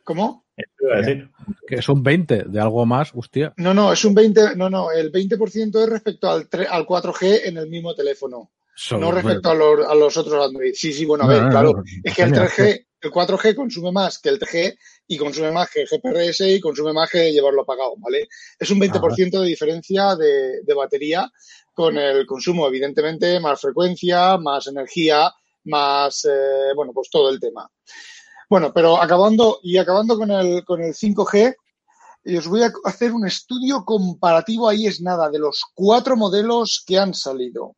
¿Cómo? 0.03 0.45
Que 1.67 1.75
es 1.75 1.87
un 1.87 2.03
20 2.03 2.43
de 2.47 2.59
algo 2.59 2.85
más, 2.85 3.11
hostia. 3.13 3.53
No, 3.55 3.73
no, 3.73 3.93
es 3.93 4.03
un 4.03 4.13
20, 4.13 4.57
no, 4.57 4.69
no, 4.69 4.91
el 4.91 5.11
20% 5.11 5.81
es 5.81 5.89
respecto 5.89 6.29
al, 6.29 6.49
al 6.69 6.85
4G 6.85 7.41
en 7.45 7.57
el 7.57 7.69
mismo 7.69 7.95
teléfono, 7.95 8.51
no 8.99 9.11
respecto 9.11 9.51
a 9.51 9.55
los, 9.55 9.85
a 9.87 9.95
los 9.95 10.17
otros 10.17 10.45
Android. 10.45 10.73
Sí, 10.73 10.91
sí, 10.91 11.05
bueno, 11.05 11.23
a 11.23 11.27
ver, 11.27 11.37
No, 11.37 11.43
no, 11.45 11.49
claro, 11.51 11.73
no, 11.73 11.83
es 12.03 12.13
que 12.13 12.21
el 12.23 12.31
coño, 12.31 12.43
3G, 12.43 12.85
el 13.01 13.11
4G 13.11 13.55
consume 13.55 13.91
más 13.91 14.19
que 14.19 14.29
el 14.29 14.39
3G 14.39 14.77
y 15.07 15.17
consume 15.17 15.51
más 15.51 15.69
que 15.69 15.81
el 15.81 15.87
GPRS 15.87 16.41
y 16.41 16.59
consume 16.59 16.93
más 16.93 17.09
que 17.09 17.31
llevarlo 17.31 17.61
apagado, 17.61 17.95
¿vale? 17.97 18.27
Es 18.59 18.69
un 18.71 18.79
20% 18.79 19.39
de 19.39 19.47
diferencia 19.47 20.15
de, 20.15 20.61
de 20.63 20.73
batería 20.73 21.31
con 21.73 21.97
el 21.97 22.25
consumo, 22.25 22.67
evidentemente, 22.67 23.39
más 23.39 23.61
frecuencia, 23.61 24.37
más 24.37 24.67
energía, 24.67 25.31
más, 25.63 26.25
eh, 26.25 26.73
bueno, 26.75 26.91
pues 26.93 27.09
todo 27.09 27.29
el 27.29 27.39
tema. 27.39 27.69
Bueno, 28.49 28.73
pero 28.73 29.01
acabando 29.01 29.59
y 29.63 29.77
acabando 29.77 30.17
con 30.17 30.31
el, 30.31 30.65
con 30.65 30.81
el 30.81 30.93
5G, 30.93 31.55
y 32.25 32.35
os 32.35 32.47
voy 32.47 32.63
a 32.63 32.71
hacer 32.83 33.13
un 33.13 33.25
estudio 33.25 33.85
comparativo, 33.85 34.67
ahí 34.67 34.87
es 34.87 35.01
nada, 35.01 35.29
de 35.29 35.39
los 35.39 35.63
cuatro 35.73 36.17
modelos 36.17 36.83
que 36.85 36.97
han 36.97 37.13
salido. 37.13 37.75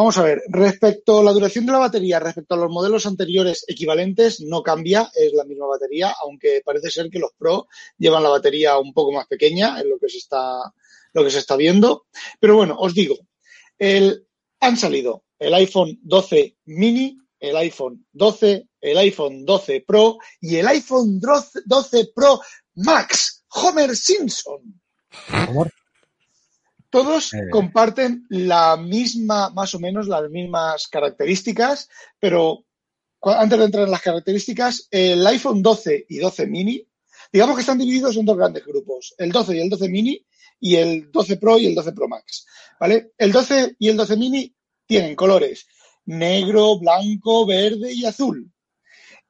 Vamos 0.00 0.16
a 0.16 0.22
ver, 0.22 0.42
respecto 0.48 1.20
a 1.20 1.22
la 1.22 1.30
duración 1.30 1.66
de 1.66 1.72
la 1.72 1.78
batería, 1.78 2.18
respecto 2.18 2.54
a 2.54 2.56
los 2.56 2.70
modelos 2.70 3.04
anteriores 3.04 3.66
equivalentes, 3.68 4.40
no 4.40 4.62
cambia, 4.62 5.10
es 5.14 5.34
la 5.34 5.44
misma 5.44 5.66
batería, 5.66 6.14
aunque 6.24 6.62
parece 6.64 6.90
ser 6.90 7.10
que 7.10 7.18
los 7.18 7.32
Pro 7.36 7.68
llevan 7.98 8.22
la 8.22 8.30
batería 8.30 8.78
un 8.78 8.94
poco 8.94 9.12
más 9.12 9.26
pequeña, 9.26 9.78
es 9.78 9.84
lo 9.84 9.98
que 9.98 10.08
se 10.08 10.16
está, 10.16 10.72
lo 11.12 11.22
que 11.22 11.30
se 11.30 11.40
está 11.40 11.54
viendo. 11.54 12.06
Pero 12.40 12.56
bueno, 12.56 12.76
os 12.78 12.94
digo, 12.94 13.14
el, 13.78 14.26
han 14.60 14.78
salido 14.78 15.24
el 15.38 15.52
iPhone 15.52 15.98
12 16.02 16.56
mini, 16.64 17.18
el 17.38 17.56
iPhone 17.58 18.06
12, 18.10 18.68
el 18.80 18.96
iPhone 18.96 19.44
12 19.44 19.84
Pro 19.86 20.16
y 20.40 20.56
el 20.56 20.66
iPhone 20.66 21.20
12 21.20 22.12
Pro 22.14 22.40
Max, 22.76 23.44
Homer 23.50 23.94
Simpson. 23.94 24.80
Favor. 25.10 25.70
Todos 26.90 27.32
Eh. 27.32 27.48
comparten 27.50 28.26
la 28.28 28.76
misma, 28.76 29.50
más 29.50 29.74
o 29.74 29.78
menos 29.78 30.08
las 30.08 30.28
mismas 30.30 30.88
características, 30.88 31.88
pero 32.18 32.64
antes 33.22 33.58
de 33.58 33.64
entrar 33.64 33.84
en 33.84 33.90
las 33.90 34.02
características, 34.02 34.88
el 34.90 35.26
iPhone 35.26 35.62
12 35.62 36.06
y 36.08 36.18
12 36.18 36.46
mini, 36.46 36.86
digamos 37.32 37.54
que 37.54 37.60
están 37.60 37.78
divididos 37.78 38.16
en 38.16 38.26
dos 38.26 38.36
grandes 38.36 38.64
grupos, 38.64 39.14
el 39.18 39.30
12 39.30 39.56
y 39.56 39.60
el 39.60 39.70
12 39.70 39.88
mini 39.88 40.26
y 40.58 40.76
el 40.76 41.10
12 41.10 41.36
Pro 41.36 41.58
y 41.58 41.66
el 41.66 41.74
12 41.74 41.92
Pro 41.92 42.08
Max, 42.08 42.46
¿vale? 42.78 43.12
El 43.16 43.30
12 43.32 43.76
y 43.78 43.88
el 43.88 43.96
12 43.96 44.16
mini 44.16 44.54
tienen 44.86 45.14
colores 45.14 45.66
negro, 46.06 46.78
blanco, 46.78 47.46
verde 47.46 47.92
y 47.92 48.04
azul. 48.04 48.50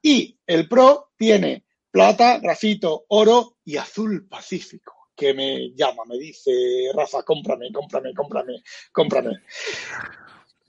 Y 0.01 0.39
el 0.47 0.67
Pro 0.67 1.11
tiene 1.15 1.65
plata, 1.91 2.39
grafito, 2.39 3.05
oro 3.09 3.57
y 3.63 3.77
azul 3.77 4.27
pacífico, 4.27 5.00
que 5.15 5.33
me 5.33 5.71
llama, 5.75 6.03
me 6.07 6.17
dice, 6.17 6.51
Rafa, 6.93 7.23
cómprame, 7.23 7.71
cómprame, 7.71 8.13
cómprame, 8.13 8.63
cómprame. 8.91 9.41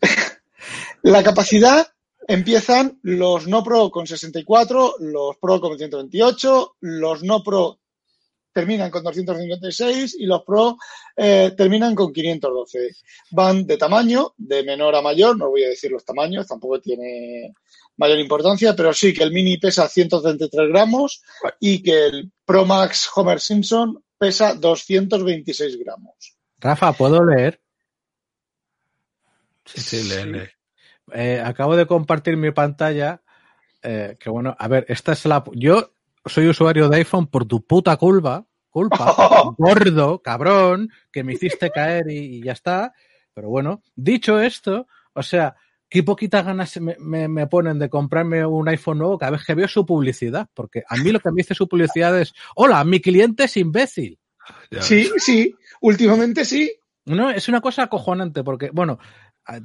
La 1.02 1.22
capacidad 1.22 1.86
empiezan 2.28 2.98
los 3.02 3.48
no 3.48 3.62
Pro 3.64 3.90
con 3.90 4.06
64, 4.06 4.96
los 5.00 5.36
Pro 5.38 5.60
con 5.60 5.76
128, 5.76 6.76
los 6.80 7.22
no 7.22 7.42
Pro 7.42 7.78
terminan 8.52 8.90
con 8.90 9.02
256 9.02 10.16
y 10.18 10.26
los 10.26 10.42
Pro 10.44 10.76
eh, 11.16 11.52
terminan 11.56 11.94
con 11.94 12.12
512. 12.12 12.90
Van 13.30 13.66
de 13.66 13.76
tamaño, 13.76 14.34
de 14.36 14.62
menor 14.62 14.94
a 14.94 15.02
mayor, 15.02 15.36
no 15.38 15.48
voy 15.48 15.64
a 15.64 15.68
decir 15.68 15.90
los 15.90 16.04
tamaños, 16.04 16.46
tampoco 16.46 16.80
tiene 16.80 17.54
mayor 17.96 18.18
importancia, 18.18 18.74
pero 18.76 18.92
sí 18.92 19.12
que 19.12 19.22
el 19.22 19.32
Mini 19.32 19.56
pesa 19.58 19.88
133 19.88 20.68
gramos 20.68 21.22
y 21.60 21.82
que 21.82 22.06
el 22.06 22.32
Pro 22.44 22.64
Max 22.64 23.08
Homer 23.14 23.40
Simpson 23.40 24.02
pesa 24.22 24.54
226 24.54 25.76
gramos. 25.80 26.14
Rafa, 26.60 26.92
¿puedo 26.92 27.24
leer? 27.24 27.60
Sí, 29.64 29.80
sí, 29.80 30.08
lee, 30.08 30.30
lee. 30.30 30.48
Eh, 31.12 31.42
acabo 31.44 31.74
de 31.74 31.86
compartir 31.86 32.36
mi 32.36 32.52
pantalla. 32.52 33.20
eh, 33.82 34.16
que 34.20 34.30
bueno, 34.30 34.54
a 34.56 34.68
ver, 34.68 34.86
esta 34.86 35.10
es 35.14 35.24
la. 35.26 35.42
Yo 35.54 35.92
soy 36.24 36.46
usuario 36.46 36.88
de 36.88 36.98
iPhone 36.98 37.26
por 37.26 37.46
tu 37.46 37.66
puta 37.66 37.96
culpa. 37.96 38.46
Culpa, 38.70 39.12
gordo, 39.58 40.22
cabrón, 40.22 40.88
que 41.10 41.24
me 41.24 41.32
hiciste 41.32 41.70
caer 41.72 42.08
y, 42.08 42.36
y 42.36 42.42
ya 42.44 42.52
está. 42.52 42.94
Pero 43.34 43.48
bueno, 43.48 43.82
dicho 43.96 44.40
esto, 44.40 44.86
o 45.14 45.22
sea, 45.24 45.56
qué 45.92 46.02
poquitas 46.02 46.44
ganas 46.44 46.80
me, 46.80 46.96
me- 46.98 47.28
me 47.28 47.46
ponen 47.46 47.78
de 47.78 47.90
comprarme 47.90 48.46
un 48.46 48.66
iPhone 48.68 48.96
nuevo 48.98 49.18
cada 49.18 49.32
vez 49.32 49.44
que 49.44 49.54
veo 49.54 49.68
su 49.68 49.84
publicidad. 49.84 50.48
Porque 50.54 50.82
a 50.88 50.96
mí 50.96 51.12
lo 51.12 51.20
que 51.20 51.30
me 51.30 51.36
dice 51.42 51.54
su 51.54 51.68
publicidad 51.68 52.18
es: 52.18 52.32
Hola, 52.56 52.82
mi 52.84 53.00
cliente 53.00 53.44
es 53.44 53.56
imbécil. 53.58 54.18
Ya 54.70 54.80
Sí, 54.80 55.02
ves. 55.12 55.12
sí, 55.18 55.54
últimamente 55.82 56.44
sí. 56.46 56.72
No, 57.04 57.30
es 57.30 57.48
una 57.48 57.60
cosa 57.60 57.82
acojonante 57.82 58.42
porque, 58.42 58.70
bueno, 58.72 58.98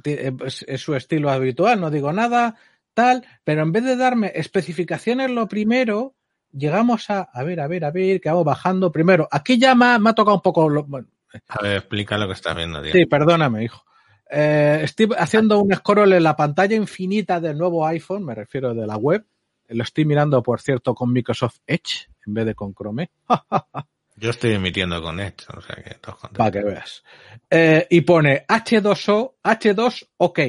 eh, 0.04 0.32
es, 0.44 0.64
es 0.68 0.80
su 0.82 0.94
estilo 0.94 1.30
habitual, 1.30 1.80
no 1.80 1.90
digo 1.90 2.12
nada, 2.12 2.56
tal, 2.94 3.24
pero 3.44 3.62
en 3.62 3.72
vez 3.72 3.84
de 3.84 3.96
darme 3.96 4.32
especificaciones 4.34 5.30
lo 5.30 5.48
primero, 5.48 6.14
llegamos 6.52 7.08
a, 7.10 7.20
a 7.22 7.42
ver, 7.44 7.60
a 7.60 7.68
ver, 7.68 7.84
a 7.84 7.90
ver, 7.90 8.20
que 8.20 8.28
vamos 8.28 8.44
bajando 8.44 8.92
primero. 8.92 9.28
Aquí 9.30 9.58
ya 9.58 9.74
me 9.74 9.86
ha, 9.86 9.98
me 9.98 10.10
ha 10.10 10.14
tocado 10.14 10.36
un 10.36 10.42
poco, 10.42 10.68
lo- 10.68 10.84
bueno, 10.84 11.08
A 11.48 11.62
ver, 11.62 11.76
explica 11.78 12.18
lo 12.18 12.26
que 12.26 12.32
estás 12.34 12.54
viendo, 12.56 12.82
tío. 12.82 12.92
sí, 12.92 13.06
perdóname, 13.06 13.64
hijo. 13.64 13.82
Eh, 14.30 14.80
estoy 14.82 15.08
haciendo 15.16 15.60
un 15.60 15.74
scroll 15.74 16.12
en 16.12 16.22
la 16.22 16.36
pantalla 16.36 16.76
infinita 16.76 17.40
del 17.40 17.56
nuevo 17.56 17.86
iPhone, 17.86 18.24
me 18.24 18.34
refiero 18.34 18.74
de 18.74 18.86
la 18.86 18.96
web. 18.96 19.24
Lo 19.68 19.82
estoy 19.82 20.04
mirando, 20.04 20.42
por 20.42 20.60
cierto, 20.60 20.94
con 20.94 21.12
Microsoft 21.12 21.58
Edge 21.66 22.08
en 22.26 22.34
vez 22.34 22.46
de 22.46 22.54
con 22.54 22.74
Chrome. 22.74 23.10
Yo 24.16 24.30
estoy 24.30 24.52
emitiendo 24.52 25.00
con 25.00 25.20
Edge, 25.20 25.46
o 25.56 25.60
sea 25.60 25.76
que. 25.76 25.96
Para 26.36 26.50
que 26.50 26.62
veas. 26.62 27.04
Eh, 27.48 27.86
y 27.88 28.00
pone 28.00 28.44
H2O, 28.46 29.34
H2 29.44 30.08
OK. 30.16 30.40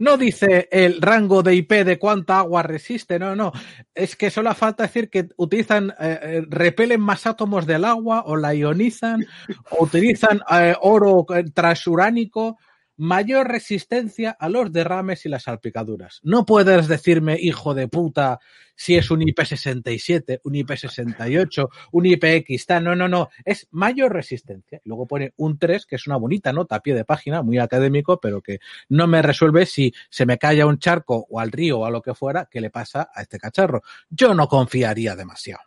No 0.00 0.16
dice 0.16 0.68
el 0.70 1.00
rango 1.00 1.42
de 1.42 1.56
IP 1.56 1.72
de 1.84 1.98
cuánta 1.98 2.38
agua 2.38 2.62
resiste, 2.62 3.18
no, 3.18 3.34
no. 3.34 3.52
Es 3.92 4.14
que 4.14 4.30
solo 4.30 4.54
falta 4.54 4.84
decir 4.84 5.10
que 5.10 5.28
utilizan, 5.36 5.90
eh, 5.98 6.18
eh, 6.22 6.46
repelen 6.48 7.00
más 7.00 7.26
átomos 7.26 7.66
del 7.66 7.84
agua 7.84 8.22
o 8.26 8.36
la 8.36 8.54
ionizan, 8.54 9.26
o 9.70 9.84
utilizan 9.84 10.40
eh, 10.52 10.76
oro 10.80 11.26
eh, 11.34 11.44
transuránico, 11.52 12.58
mayor 12.98 13.48
resistencia 13.48 14.36
a 14.38 14.48
los 14.48 14.72
derrames 14.72 15.24
y 15.24 15.28
las 15.28 15.44
salpicaduras. 15.44 16.20
No 16.22 16.44
puedes 16.44 16.88
decirme, 16.88 17.38
hijo 17.40 17.72
de 17.72 17.88
puta, 17.88 18.40
si 18.74 18.96
es 18.96 19.10
un 19.10 19.20
IP67, 19.20 20.40
un 20.44 20.54
IP68, 20.54 21.68
un 21.92 22.06
IPX, 22.06 22.66
tal. 22.66 22.84
No, 22.84 22.94
no, 22.94 23.08
no. 23.08 23.30
Es 23.44 23.66
mayor 23.70 24.12
resistencia. 24.12 24.80
Luego 24.84 25.06
pone 25.06 25.32
un 25.36 25.58
3, 25.58 25.86
que 25.86 25.96
es 25.96 26.06
una 26.06 26.16
bonita 26.16 26.52
nota 26.52 26.76
a 26.76 26.80
pie 26.80 26.94
de 26.94 27.04
página, 27.04 27.42
muy 27.42 27.58
académico, 27.58 28.20
pero 28.20 28.42
que 28.42 28.58
no 28.88 29.06
me 29.06 29.22
resuelve 29.22 29.64
si 29.64 29.94
se 30.10 30.26
me 30.26 30.38
cae 30.38 30.60
a 30.60 30.66
un 30.66 30.78
charco 30.78 31.26
o 31.30 31.40
al 31.40 31.52
río 31.52 31.80
o 31.80 31.84
a 31.86 31.90
lo 31.90 32.02
que 32.02 32.14
fuera, 32.14 32.48
qué 32.50 32.60
le 32.60 32.70
pasa 32.70 33.10
a 33.14 33.22
este 33.22 33.38
cacharro. 33.38 33.82
Yo 34.10 34.34
no 34.34 34.48
confiaría 34.48 35.16
demasiado. 35.16 35.62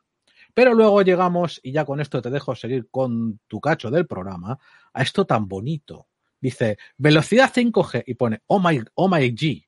Pero 0.53 0.73
luego 0.73 1.01
llegamos, 1.01 1.61
y 1.63 1.71
ya 1.71 1.85
con 1.85 2.01
esto 2.01 2.21
te 2.21 2.29
dejo 2.29 2.55
seguir 2.55 2.89
con 2.91 3.39
tu 3.47 3.61
cacho 3.61 3.89
del 3.89 4.05
programa, 4.05 4.59
a 4.93 5.01
esto 5.01 5.25
tan 5.25 5.47
bonito. 5.47 6.07
Dice, 6.41 6.77
velocidad 6.97 7.53
5G, 7.53 8.03
y 8.07 8.15
pone, 8.15 8.41
oh 8.47 8.59
my, 8.59 8.81
oh 8.95 9.07
my 9.07 9.29
G. 9.31 9.65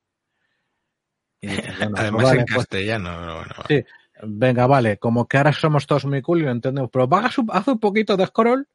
Y 1.41 1.47
bueno, 1.47 1.93
Además 1.97 2.23
vale, 2.23 2.39
en 2.39 2.45
pues, 2.45 2.57
castellano, 2.57 3.17
pero 3.19 3.35
bueno. 3.35 3.53
Sí. 3.67 3.85
Venga, 4.25 4.67
vale, 4.67 4.97
como 4.99 5.27
que 5.27 5.37
ahora 5.37 5.51
somos 5.51 5.85
todos 5.85 6.05
muy 6.05 6.21
cool 6.21 6.39
y 6.41 6.43
lo 6.43 6.51
entendemos, 6.51 6.89
pero 6.91 7.07
bajas 7.07 7.37
un- 7.39 7.49
haz 7.51 7.67
un 7.67 7.79
poquito 7.79 8.15
de 8.15 8.25
scroll 8.27 8.67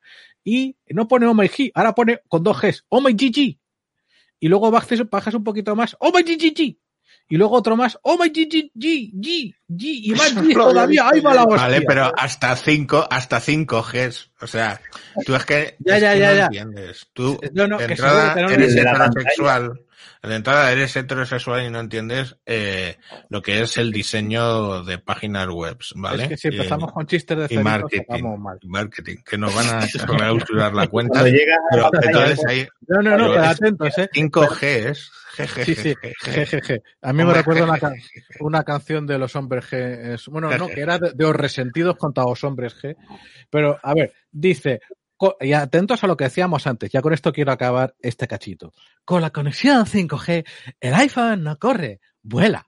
y 0.44 0.76
no 0.88 1.08
pone 1.08 1.26
oh 1.26 1.34
my 1.34 1.46
G, 1.46 1.70
ahora 1.74 1.94
pone 1.94 2.20
con 2.28 2.42
dos 2.42 2.60
Gs, 2.60 2.84
oh 2.88 3.00
my 3.00 3.12
GG. 3.12 3.58
Y 4.40 4.48
luego 4.48 4.70
bajas, 4.70 5.08
bajas 5.08 5.34
un 5.34 5.44
poquito 5.44 5.74
más, 5.74 5.96
oh 6.00 6.12
my 6.12 6.22
GGG. 6.22 6.76
Y 7.30 7.36
luego 7.36 7.56
otro 7.56 7.76
más, 7.76 7.98
oh 8.02 8.16
my 8.16 8.28
GG, 8.30 8.72
G, 8.74 9.12
G, 9.12 9.54
G, 9.68 9.82
y 10.04 10.10
más 10.12 10.34
G 10.36 10.54
todavía, 10.54 11.08
ahí 11.10 11.20
va 11.20 11.34
la 11.34 11.44
hostia. 11.44 11.62
Vale, 11.62 11.82
pero 11.82 12.10
hasta 12.16 12.56
5, 12.56 13.06
hasta 13.10 13.38
5 13.40 13.82
Gs. 13.92 14.30
O 14.40 14.46
sea, 14.46 14.80
tú 15.26 15.34
es 15.34 15.44
que, 15.44 15.76
Ya, 15.80 15.96
es 15.96 16.02
ya, 16.02 16.12
que 16.14 16.18
ya, 16.20 16.30
no 16.30 16.36
ya. 16.36 16.44
entiendes. 16.46 17.06
Tú, 17.12 17.38
No, 17.52 17.68
no, 17.68 17.80
entrada, 17.80 18.34
eres 18.50 18.74
heterosexual. 18.74 19.78
De 20.22 20.34
entrada, 20.34 20.70
eres 20.72 20.94
heterosexual 20.96 21.64
y 21.66 21.70
no 21.70 21.80
entiendes 21.80 22.36
eh, 22.46 22.96
lo 23.28 23.40
que 23.42 23.60
es 23.62 23.76
el 23.76 23.92
diseño 23.92 24.82
de 24.84 24.98
páginas 24.98 25.48
web, 25.48 25.78
¿vale? 25.94 26.24
Es 26.24 26.28
que 26.30 26.36
si 26.36 26.48
Y- 26.48 26.52
empezamos 26.56 26.92
con 26.92 27.06
chistes 27.06 27.48
de 27.48 27.54
y 27.54 27.58
marketing. 27.58 28.22
mal. 28.38 28.58
marketing, 28.64 29.16
que 29.24 29.38
nos 29.38 29.54
van 29.54 29.68
a 29.68 29.86
clausurar 30.06 30.74
la 30.74 30.86
cuenta. 30.88 31.22
Pero 31.22 31.90
entonces 32.02 32.44
ahí 32.46 32.66
No, 32.88 33.00
no, 33.02 33.16
no, 33.16 33.28
Pero 33.32 33.42
atentos, 33.44 33.98
eh. 33.98 34.08
5G 34.12 34.62
es 34.90 35.10
GG. 35.36 35.64
Sí, 35.64 35.74
sí, 35.76 35.94
jejeje. 36.24 36.82
A 37.00 37.12
mí 37.12 37.24
me 37.24 37.32
recuerda 37.32 37.62
una, 37.64 37.78
una 38.40 38.64
canción 38.64 39.06
de 39.06 39.18
los 39.18 39.36
hombres 39.36 39.66
G. 39.70 40.20
bueno, 40.32 40.50
no, 40.58 40.66
que 40.66 40.80
era 40.80 40.98
de, 40.98 41.12
de 41.14 41.24
los 41.24 41.36
resentidos 41.36 41.96
contra 41.96 42.24
los 42.24 42.42
hombres 42.42 42.74
G. 42.82 42.96
Pero, 43.48 43.78
a 43.80 43.94
ver, 43.94 44.12
dice, 44.32 44.80
y 45.40 45.52
atentos 45.52 46.04
a 46.04 46.06
lo 46.06 46.16
que 46.16 46.24
decíamos 46.24 46.66
antes, 46.66 46.90
ya 46.90 47.02
con 47.02 47.12
esto 47.12 47.32
quiero 47.32 47.52
acabar 47.52 47.94
este 48.00 48.28
cachito. 48.28 48.72
Con 49.04 49.22
la 49.22 49.30
conexión 49.30 49.84
5G, 49.86 50.46
el 50.80 50.94
iPhone 50.94 51.42
no 51.42 51.58
corre, 51.58 52.00
vuela. 52.22 52.67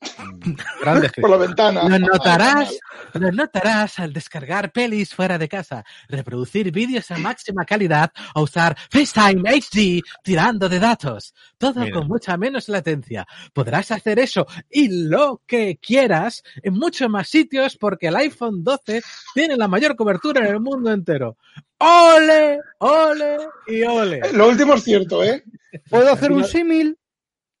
Mm, 0.00 0.52
Grande 0.80 1.10
Por 1.20 1.30
la 1.30 1.36
ventana. 1.36 1.82
lo 1.88 1.98
notarás, 1.98 2.78
lo 3.14 3.32
notarás 3.32 3.98
al 3.98 4.12
descargar 4.12 4.70
pelis 4.70 5.12
fuera 5.14 5.38
de 5.38 5.48
casa, 5.48 5.84
reproducir 6.08 6.70
vídeos 6.70 7.10
a 7.10 7.18
máxima 7.18 7.64
calidad 7.64 8.12
o 8.34 8.42
usar 8.42 8.76
FaceTime 8.90 9.42
HD 9.48 10.02
tirando 10.22 10.68
de 10.68 10.78
datos. 10.78 11.34
Todo 11.56 11.80
Mira. 11.80 11.92
con 11.98 12.06
mucha 12.06 12.36
menos 12.36 12.68
latencia. 12.68 13.26
Podrás 13.52 13.90
hacer 13.90 14.18
eso 14.20 14.46
y 14.70 14.88
lo 15.08 15.42
que 15.46 15.78
quieras 15.82 16.42
en 16.62 16.74
muchos 16.74 17.08
más 17.08 17.28
sitios 17.28 17.76
porque 17.76 18.08
el 18.08 18.16
iPhone 18.16 18.62
12 18.62 19.02
tiene 19.34 19.56
la 19.56 19.66
mayor 19.68 19.96
cobertura 19.96 20.40
en 20.46 20.54
el 20.54 20.60
mundo 20.60 20.92
entero. 20.92 21.36
¡Ole! 21.78 22.60
¡Ole! 22.78 23.36
y 23.66 23.82
ole! 23.82 24.32
Lo 24.32 24.48
último 24.48 24.74
es 24.74 24.84
cierto, 24.84 25.24
¿eh? 25.24 25.44
¿Puedo 25.90 26.12
hacer 26.12 26.32
un 26.32 26.44
símil? 26.44 26.98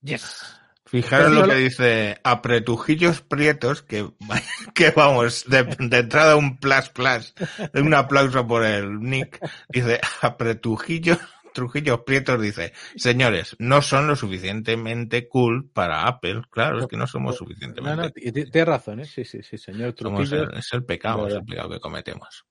Yes. 0.02 0.57
Fijaros 0.90 1.32
lo 1.32 1.42
no 1.42 1.48
que 1.48 1.54
dice 1.56 2.18
apretujillos 2.24 3.20
prietos, 3.20 3.82
que, 3.82 4.08
que 4.74 4.90
vamos, 4.90 5.44
de, 5.48 5.64
de 5.64 5.98
entrada 5.98 6.36
un 6.36 6.58
plus 6.58 6.88
plus, 6.90 7.34
un 7.74 7.94
aplauso 7.94 8.46
por 8.46 8.64
el 8.64 9.00
nick, 9.00 9.40
dice 9.68 10.00
apretujillos, 10.22 11.18
trujillos 11.52 12.00
prietos, 12.06 12.40
dice, 12.40 12.72
señores, 12.96 13.54
no 13.58 13.82
son 13.82 14.06
lo 14.06 14.16
suficientemente 14.16 15.28
cool 15.28 15.68
para 15.70 16.06
Apple, 16.06 16.42
claro, 16.50 16.80
es 16.80 16.86
que 16.86 16.96
no 16.96 17.06
somos 17.06 17.34
No, 17.34 17.38
no, 17.38 17.38
suficientemente. 17.38 18.10
ti- 18.10 18.32
tienes 18.32 18.66
razón, 18.66 19.00
¿eh? 19.00 19.04
Sí, 19.04 19.24
sí, 19.24 19.42
sí, 19.42 19.58
señor 19.58 19.92
Trujillo. 19.92 20.44
el- 20.44 20.58
es 20.58 20.72
el 20.72 20.84
pecado, 20.84 21.26
es 21.26 21.34
el 21.34 21.44
pecado 21.44 21.70
que 21.70 21.80
cometemos. 21.80 22.44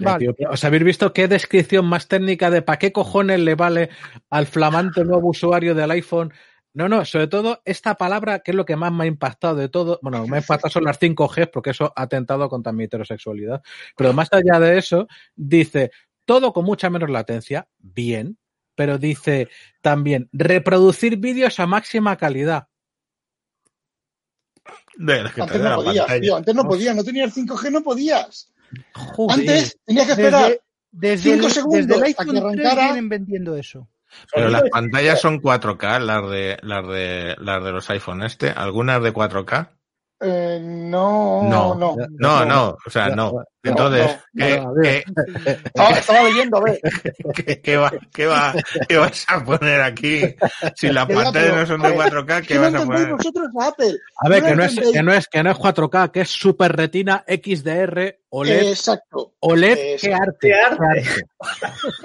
Ya, 0.00 0.12
Vale. 0.12 0.34
¿Os 0.50 0.64
habéis 0.64 0.82
visto 0.84 1.12
qué 1.12 1.28
descripción 1.28 1.86
más 1.86 2.08
técnica 2.08 2.50
de 2.50 2.62
para 2.62 2.78
qué 2.78 2.92
cojones 2.92 3.38
le 3.40 3.54
vale 3.54 3.90
al 4.30 4.46
flamante 4.46 5.04
nuevo 5.04 5.28
usuario 5.28 5.74
del 5.74 5.90
iPhone? 5.90 6.32
No, 6.78 6.88
no, 6.88 7.04
sobre 7.04 7.26
todo 7.26 7.60
esta 7.64 7.96
palabra 7.96 8.38
que 8.38 8.52
es 8.52 8.54
lo 8.54 8.64
que 8.64 8.76
más 8.76 8.92
me 8.92 9.02
ha 9.02 9.06
impactado 9.08 9.56
de 9.56 9.68
todo. 9.68 9.98
Bueno, 10.00 10.24
me 10.28 10.36
ha 10.36 10.40
impactado 10.42 10.70
son 10.70 10.84
las 10.84 11.00
5G 11.00 11.50
porque 11.50 11.70
eso 11.70 11.92
ha 11.96 12.02
atentado 12.02 12.48
contra 12.48 12.70
mi 12.70 12.84
heterosexualidad. 12.84 13.64
Pero 13.96 14.12
más 14.12 14.28
allá 14.30 14.60
de 14.60 14.78
eso, 14.78 15.08
dice, 15.34 15.90
todo 16.24 16.52
con 16.52 16.64
mucha 16.64 16.88
menos 16.88 17.10
latencia, 17.10 17.66
bien, 17.78 18.38
pero 18.76 18.96
dice 18.96 19.48
también 19.80 20.28
reproducir 20.32 21.16
vídeos 21.16 21.58
a 21.58 21.66
máxima 21.66 22.16
calidad. 22.16 22.68
De 24.94 25.24
las 25.24 25.34
que 25.34 25.42
te 25.42 25.54
Antes 25.54 25.60
no 25.60 25.74
podías, 25.82 26.20
tío, 26.20 26.36
antes 26.36 26.54
no 26.54 26.62
podías, 26.62 26.94
no 26.94 27.02
tenías 27.02 27.36
5G, 27.36 27.72
no 27.72 27.82
podías. 27.82 28.54
Joder. 28.94 29.40
Antes 29.40 29.80
tenías 29.84 30.06
que 30.06 30.12
esperar. 30.12 30.60
Desde, 30.92 31.16
desde 31.16 31.32
cinco 31.32 31.46
el, 31.48 31.52
segundos 31.52 31.86
desde 31.88 31.94
el 31.96 32.02
a 32.02 32.04
que 32.04 32.10
iPhone 32.10 32.28
3 32.28 32.44
arrancara. 32.44 32.84
vienen 32.84 33.08
vendiendo 33.08 33.56
eso. 33.56 33.88
Pero 34.34 34.48
las 34.48 34.62
pantallas 34.70 35.20
son 35.20 35.40
4K, 35.40 36.00
las 36.00 36.30
de, 36.30 36.58
las 36.62 36.86
de, 36.86 37.36
las 37.38 37.62
de 37.64 37.72
los 37.72 37.90
iPhone 37.90 38.22
este. 38.22 38.50
¿Algunas 38.50 39.02
de 39.02 39.12
4K? 39.12 39.68
Eh, 40.20 40.58
no, 40.60 41.42
No. 41.44 41.74
no. 41.76 41.94
No, 42.18 42.44
no, 42.44 42.76
o 42.84 42.90
sea, 42.90 43.08
no. 43.10 43.44
Entonces, 43.62 44.18
no, 44.32 44.44
¿qué, 44.46 44.58
no, 44.58 44.68
a 44.68 44.72
ver. 44.72 45.04
qué- 45.04 45.52
Estaba, 45.64 45.90
estaba 45.90 46.22
leyendo, 46.24 46.56
a 46.58 46.62
ver. 46.62 46.80
qué- 47.34 47.60
qué 47.60 47.76
va- 47.76 47.92
qué 48.12 48.26
va- 48.26 48.54
qué 48.88 48.96
vas 48.96 49.24
a 49.28 49.44
poner 49.44 49.80
aquí? 49.80 50.22
Si 50.74 50.88
las 50.88 51.06
pantallas 51.06 51.54
no 51.54 51.66
son 51.66 51.82
de 51.82 51.90
ver, 51.90 51.98
4K, 52.12 52.40
¿Qué 52.40 52.46
¿qué 52.48 52.54
no 52.56 52.60
vas 52.62 52.74
a 52.74 52.84
poner? 52.86 53.12
vosotros 53.12 53.48
a 53.60 53.66
Apple? 53.68 53.94
A 54.24 54.28
ver, 54.28 54.42
que 54.42 54.56
no, 54.56 54.64
es, 54.64 54.74
que, 54.92 55.02
no 55.04 55.12
es, 55.12 55.28
que 55.28 55.42
no 55.44 55.50
es 55.52 55.56
4K, 55.56 56.10
que 56.10 56.20
es 56.22 56.30
Super 56.30 56.74
Retina 56.74 57.24
XDR 57.28 58.18
OLED. 58.30 58.68
Exacto, 58.68 59.34
OLED, 59.40 59.78
eso. 59.94 60.06
qué 60.06 60.14
arte. 60.14 60.48
¡Qué 60.48 60.54
arte! 60.54 61.24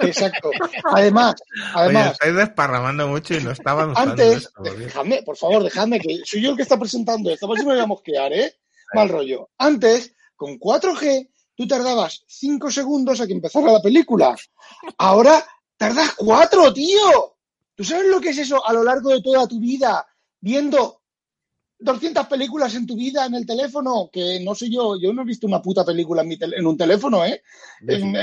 exacto. 0.00 0.50
Además, 0.84 1.34
Oye, 1.52 1.70
además, 1.74 2.12
estáis 2.12 2.34
desparramando 2.34 3.08
mucho 3.08 3.34
y 3.34 3.42
no 3.42 3.50
está 3.50 3.72
avanzando 3.72 4.10
antes, 4.10 4.36
esto, 4.36 4.62
tío. 4.62 4.74
dejadme, 4.74 5.22
por 5.22 5.36
favor, 5.36 5.62
dejadme 5.62 6.00
que 6.00 6.20
soy 6.24 6.42
yo 6.42 6.50
el 6.50 6.56
que 6.56 6.62
está 6.62 6.78
presentando 6.78 7.30
esto, 7.30 7.46
por 7.46 7.58
si 7.58 7.66
me 7.66 7.74
voy 7.74 7.82
a 7.82 7.86
mosquear, 7.86 8.32
¿eh? 8.32 8.54
Mal 8.94 9.08
rollo. 9.08 9.50
Antes, 9.58 10.14
con 10.36 10.58
4G, 10.58 11.28
tú 11.54 11.66
tardabas 11.66 12.24
5 12.26 12.70
segundos 12.70 13.20
a 13.20 13.26
que 13.26 13.32
empezara 13.32 13.72
la 13.72 13.82
película. 13.82 14.34
Ahora 14.98 15.44
tardas 15.76 16.14
4, 16.16 16.72
tío. 16.72 17.36
¿Tú 17.74 17.84
sabes 17.84 18.06
lo 18.06 18.20
que 18.20 18.30
es 18.30 18.38
eso 18.38 18.64
a 18.64 18.72
lo 18.72 18.84
largo 18.84 19.10
de 19.10 19.20
toda 19.20 19.46
tu 19.46 19.58
vida? 19.58 20.06
Viendo 20.40 21.02
200 21.84 22.26
películas 22.26 22.74
en 22.74 22.86
tu 22.86 22.96
vida 22.96 23.26
en 23.26 23.34
el 23.34 23.44
teléfono, 23.46 24.08
que 24.12 24.40
no 24.42 24.54
sé 24.54 24.70
yo, 24.70 24.98
yo 24.98 25.12
no 25.12 25.22
he 25.22 25.26
visto 25.26 25.46
una 25.46 25.60
puta 25.60 25.84
película 25.84 26.22
en, 26.22 26.28
mi 26.28 26.36
tel- 26.38 26.54
en 26.56 26.66
un 26.66 26.76
teléfono, 26.76 27.24
¿eh? 27.24 27.42
En, 27.86 28.16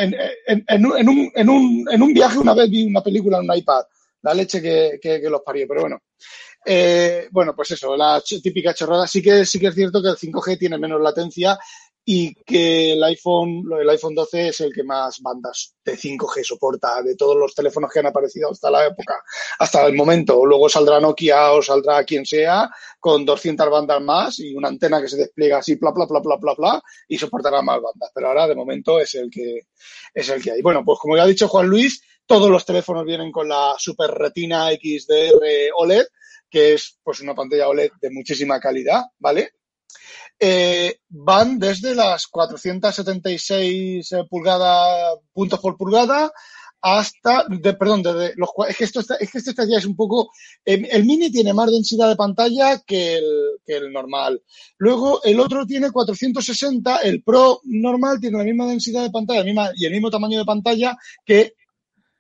en- 0.68 0.86
un, 0.86 0.98
en 0.98 1.10
un- 1.10 1.32
en 1.36 1.50
un- 1.50 1.88
en 1.92 2.02
un 2.02 2.14
viaje 2.14 2.40
una 2.40 2.54
vez 2.54 2.70
vi 2.70 2.86
una 2.86 3.02
película 3.02 3.38
en 3.38 3.50
un 3.50 3.56
iPad, 3.56 3.84
la 4.24 4.34
leche 4.34 4.62
que, 4.62 5.00
que- 5.02 5.22
que 5.22 5.30
los 5.30 5.42
parió, 5.42 5.68
pero 5.68 5.82
bueno. 5.82 6.00
Eh, 6.66 7.28
bueno, 7.32 7.56
pues 7.56 7.72
eso, 7.72 7.96
la 7.98 8.22
típica 8.42 8.74
chorrada. 8.74 9.08
Sí 9.08 9.22
que, 9.22 9.46
sí 9.46 9.60
que 9.60 9.68
es 9.68 9.76
cierto 9.76 10.02
que 10.02 10.10
el 10.10 10.18
5G 10.18 10.58
tiene 10.60 10.78
menos 10.78 11.02
latencia 11.02 11.58
y 12.14 12.36
que 12.44 12.92
el 12.92 13.02
iPhone, 13.06 13.64
el 13.80 13.90
iPhone 13.90 14.14
12 14.14 14.50
es 14.50 14.60
el 14.60 14.74
que 14.74 14.84
más 14.84 15.22
bandas 15.22 15.78
de 15.86 15.96
5G 15.96 16.44
soporta 16.44 17.02
de 17.02 17.16
todos 17.16 17.38
los 17.38 17.56
teléfonos 17.56 17.90
que 17.90 18.00
han 18.00 18.08
aparecido 18.08 18.52
hasta 18.52 18.70
la 18.70 18.86
época, 18.86 19.24
hasta 19.60 19.86
el 19.86 19.96
momento. 19.96 20.46
Luego 20.46 20.68
saldrá 20.68 21.00
Nokia 21.00 21.54
o 21.54 21.62
saldrá 21.62 22.04
quien 22.04 22.26
sea 22.26 22.70
con 23.00 23.24
200 23.24 23.70
bandas 23.70 24.02
más 24.02 24.40
y 24.40 24.54
una 24.54 24.68
antena 24.68 25.02
que 25.02 25.08
se 25.08 25.16
despliega 25.16 25.60
así, 25.60 25.76
bla, 25.76 25.92
bla, 25.92 26.06
bla, 26.06 26.20
bla, 26.20 26.36
bla, 26.36 26.54
bla, 26.54 26.84
y 27.08 27.18
soportará 27.18 27.62
más 27.62 27.80
bandas. 27.82 28.12
Pero 28.14 28.28
ahora, 28.28 28.46
de 28.46 28.56
momento, 28.56 29.00
es 29.00 29.16
el 29.16 29.32
que, 29.32 29.62
es 30.14 30.28
el 30.28 30.44
que 30.44 30.52
hay. 30.52 30.62
Bueno, 30.62 30.84
pues 30.84 31.00
como 31.00 31.16
ya 31.16 31.24
ha 31.24 31.28
dicho 31.28 31.48
Juan 31.48 31.68
Luis, 31.68 32.04
todos 32.26 32.50
los 32.50 32.66
teléfonos 32.66 33.06
vienen 33.06 33.32
con 33.32 33.48
la 33.48 33.76
Super 33.78 34.12
Retina 34.12 34.70
XDR 34.72 35.72
OLED, 35.78 36.08
que 36.50 36.74
es 36.74 37.00
pues 37.02 37.22
una 37.22 37.34
pantalla 37.34 37.70
OLED 37.70 37.92
de 38.02 38.10
muchísima 38.10 38.60
calidad, 38.60 39.02
¿vale? 39.18 39.54
Eh, 40.44 40.98
van 41.08 41.60
desde 41.60 41.94
las 41.94 42.26
476 42.26 44.12
eh, 44.12 44.24
pulgadas, 44.28 45.20
puntos 45.34 45.60
por 45.60 45.78
pulgada, 45.78 46.32
hasta, 46.82 47.46
de, 47.48 47.74
perdón, 47.76 48.02
desde 48.02 48.34
los, 48.38 48.50
es 48.68 48.76
que 48.76 48.86
esto 48.86 49.02
es 49.02 49.32
que 49.32 49.38
esto 49.38 49.52
está 49.52 49.66
ya 49.66 49.78
es 49.78 49.86
un 49.86 49.96
poco, 49.96 50.32
eh, 50.66 50.82
el 50.90 51.06
mini 51.06 51.32
tiene 51.32 51.54
más 51.54 51.70
densidad 51.70 52.10
de 52.10 52.16
pantalla 52.16 52.82
que 52.88 53.18
el, 53.18 53.26
que 53.64 53.78
el 53.78 53.94
normal. 53.94 54.42
Luego 54.80 55.22
el 55.24 55.40
otro 55.40 55.68
tiene 55.68 55.92
460, 55.92 56.98
el 56.98 57.22
Pro 57.22 57.62
normal 57.66 58.20
tiene 58.20 58.40
la 58.40 58.44
misma 58.44 58.66
densidad 58.66 59.04
de 59.04 59.12
pantalla 59.12 59.42
la 59.42 59.46
misma, 59.46 59.70
y 59.76 59.86
el 59.86 59.92
mismo 59.92 60.10
tamaño 60.10 60.40
de 60.40 60.46
pantalla 60.46 60.98
que 61.24 61.54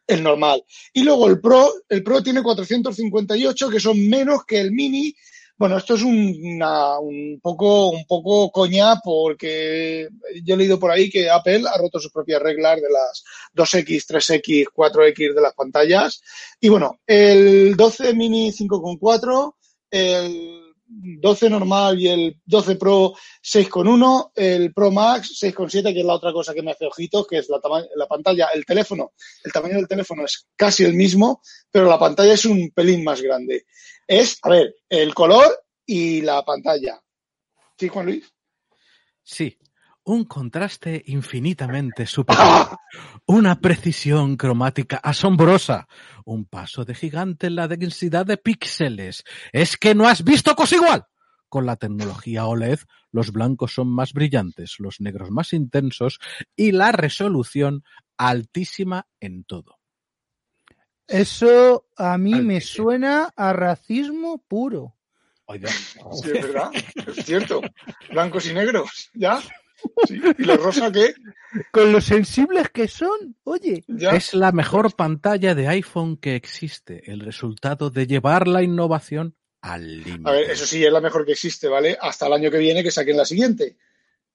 el 0.05 0.21
normal. 0.21 0.63
Y 0.93 1.03
luego 1.03 1.27
el 1.27 1.41
Pro, 1.41 1.71
el 1.89 2.03
Pro 2.03 2.21
tiene 2.21 2.43
458, 2.43 3.67
que 3.67 3.79
son 3.79 4.07
menos 4.07 4.45
que 4.45 4.59
el 4.59 4.71
Mini. 4.71 5.15
Bueno, 5.61 5.77
esto 5.77 5.93
es 5.93 6.01
un, 6.01 6.39
una- 6.43 6.97
un 6.97 7.39
poco, 7.39 7.89
un 7.91 8.03
poco 8.05 8.49
coña 8.51 8.95
porque 9.03 10.07
yo 10.43 10.55
he 10.55 10.57
leído 10.57 10.79
por 10.79 10.89
ahí 10.89 11.07
que 11.07 11.29
Apple 11.29 11.61
ha 11.71 11.77
roto 11.77 11.99
sus 11.99 12.11
propias 12.11 12.41
reglas 12.41 12.77
de 12.81 12.89
las 12.89 13.23
2X, 13.53 14.05
3X, 14.07 14.65
4X 14.73 15.35
de 15.35 15.39
las 15.41 15.53
pantallas. 15.53 16.23
Y 16.59 16.69
bueno, 16.69 16.99
el 17.05 17.75
12 17.75 18.15
Mini 18.15 18.51
5.4, 18.51 19.53
el 19.91 20.60
12 20.91 21.49
normal 21.49 21.99
y 21.99 22.07
el 22.07 22.41
12 22.45 22.75
Pro 22.75 23.13
6.1, 23.43 24.31
el 24.35 24.73
Pro 24.73 24.91
Max 24.91 25.39
6.7, 25.41 25.93
que 25.93 25.99
es 25.99 26.05
la 26.05 26.15
otra 26.15 26.33
cosa 26.33 26.53
que 26.53 26.61
me 26.61 26.71
hace 26.71 26.85
ojitos, 26.85 27.27
que 27.27 27.37
es 27.37 27.49
la, 27.49 27.59
la 27.95 28.07
pantalla, 28.07 28.49
el 28.53 28.65
teléfono. 28.65 29.13
El 29.43 29.51
tamaño 29.51 29.75
del 29.75 29.87
teléfono 29.87 30.25
es 30.25 30.47
casi 30.55 30.83
el 30.83 30.93
mismo, 30.93 31.41
pero 31.71 31.87
la 31.87 31.99
pantalla 31.99 32.33
es 32.33 32.45
un 32.45 32.71
pelín 32.71 33.03
más 33.03 33.21
grande. 33.21 33.65
Es, 34.07 34.37
a 34.41 34.49
ver, 34.49 34.75
el 34.89 35.13
color 35.13 35.63
y 35.85 36.21
la 36.21 36.43
pantalla. 36.43 37.01
¿Sí, 37.77 37.87
Juan 37.87 38.05
Luis? 38.05 38.31
Sí, 39.23 39.57
un 40.03 40.25
contraste 40.25 41.03
infinitamente 41.07 42.05
superior, 42.05 42.77
una 43.25 43.59
precisión 43.59 44.35
cromática 44.35 44.97
asombrosa, 44.97 45.87
un 46.25 46.45
paso 46.45 46.85
de 46.85 46.95
gigante 46.95 47.47
en 47.47 47.55
la 47.55 47.67
densidad 47.67 48.25
de 48.25 48.37
píxeles. 48.37 49.23
¿Es 49.51 49.77
que 49.77 49.95
no 49.95 50.07
has 50.07 50.23
visto 50.23 50.55
cosa 50.55 50.75
igual? 50.75 51.05
Con 51.49 51.65
la 51.65 51.75
tecnología 51.75 52.45
OLED, 52.45 52.79
los 53.11 53.31
blancos 53.31 53.73
son 53.73 53.89
más 53.89 54.13
brillantes, 54.13 54.75
los 54.79 55.01
negros 55.01 55.31
más 55.31 55.53
intensos 55.53 56.19
y 56.55 56.71
la 56.71 56.91
resolución 56.91 57.83
altísima 58.17 59.07
en 59.19 59.43
todo. 59.43 59.79
Eso 61.07 61.87
a 61.97 62.17
mí 62.17 62.35
me 62.41 62.61
suena 62.61 63.33
a 63.35 63.51
racismo 63.51 64.41
puro. 64.47 64.95
Oiga, 65.45 65.69
Sí, 65.69 66.31
es 66.33 66.41
verdad. 66.41 66.71
Es 66.95 67.25
cierto. 67.25 67.61
Blancos 68.09 68.45
y 68.47 68.53
negros, 68.53 69.09
¿ya? 69.13 69.41
Sí. 70.07 70.21
¿Y 70.37 70.43
los 70.43 70.61
rosa 70.61 70.91
qué? 70.91 71.13
Con 71.71 71.91
lo 71.91 72.01
sensibles 72.01 72.69
que 72.69 72.87
son, 72.87 73.35
oye. 73.43 73.83
¿Ya? 73.87 74.11
Es 74.11 74.33
la 74.33 74.51
mejor 74.51 74.95
pantalla 74.95 75.55
de 75.55 75.67
iPhone 75.67 76.17
que 76.17 76.35
existe, 76.35 77.11
el 77.11 77.19
resultado 77.19 77.89
de 77.89 78.07
llevar 78.07 78.47
la 78.47 78.63
innovación 78.63 79.35
al 79.61 80.03
límite. 80.03 80.29
A 80.29 80.33
ver, 80.33 80.49
eso 80.49 80.65
sí 80.65 80.83
es 80.83 80.91
la 80.91 81.01
mejor 81.01 81.25
que 81.25 81.33
existe, 81.33 81.67
¿vale? 81.67 81.97
Hasta 81.99 82.27
el 82.27 82.33
año 82.33 82.51
que 82.51 82.57
viene 82.57 82.83
que 82.83 82.91
saquen 82.91 83.17
la 83.17 83.25
siguiente. 83.25 83.77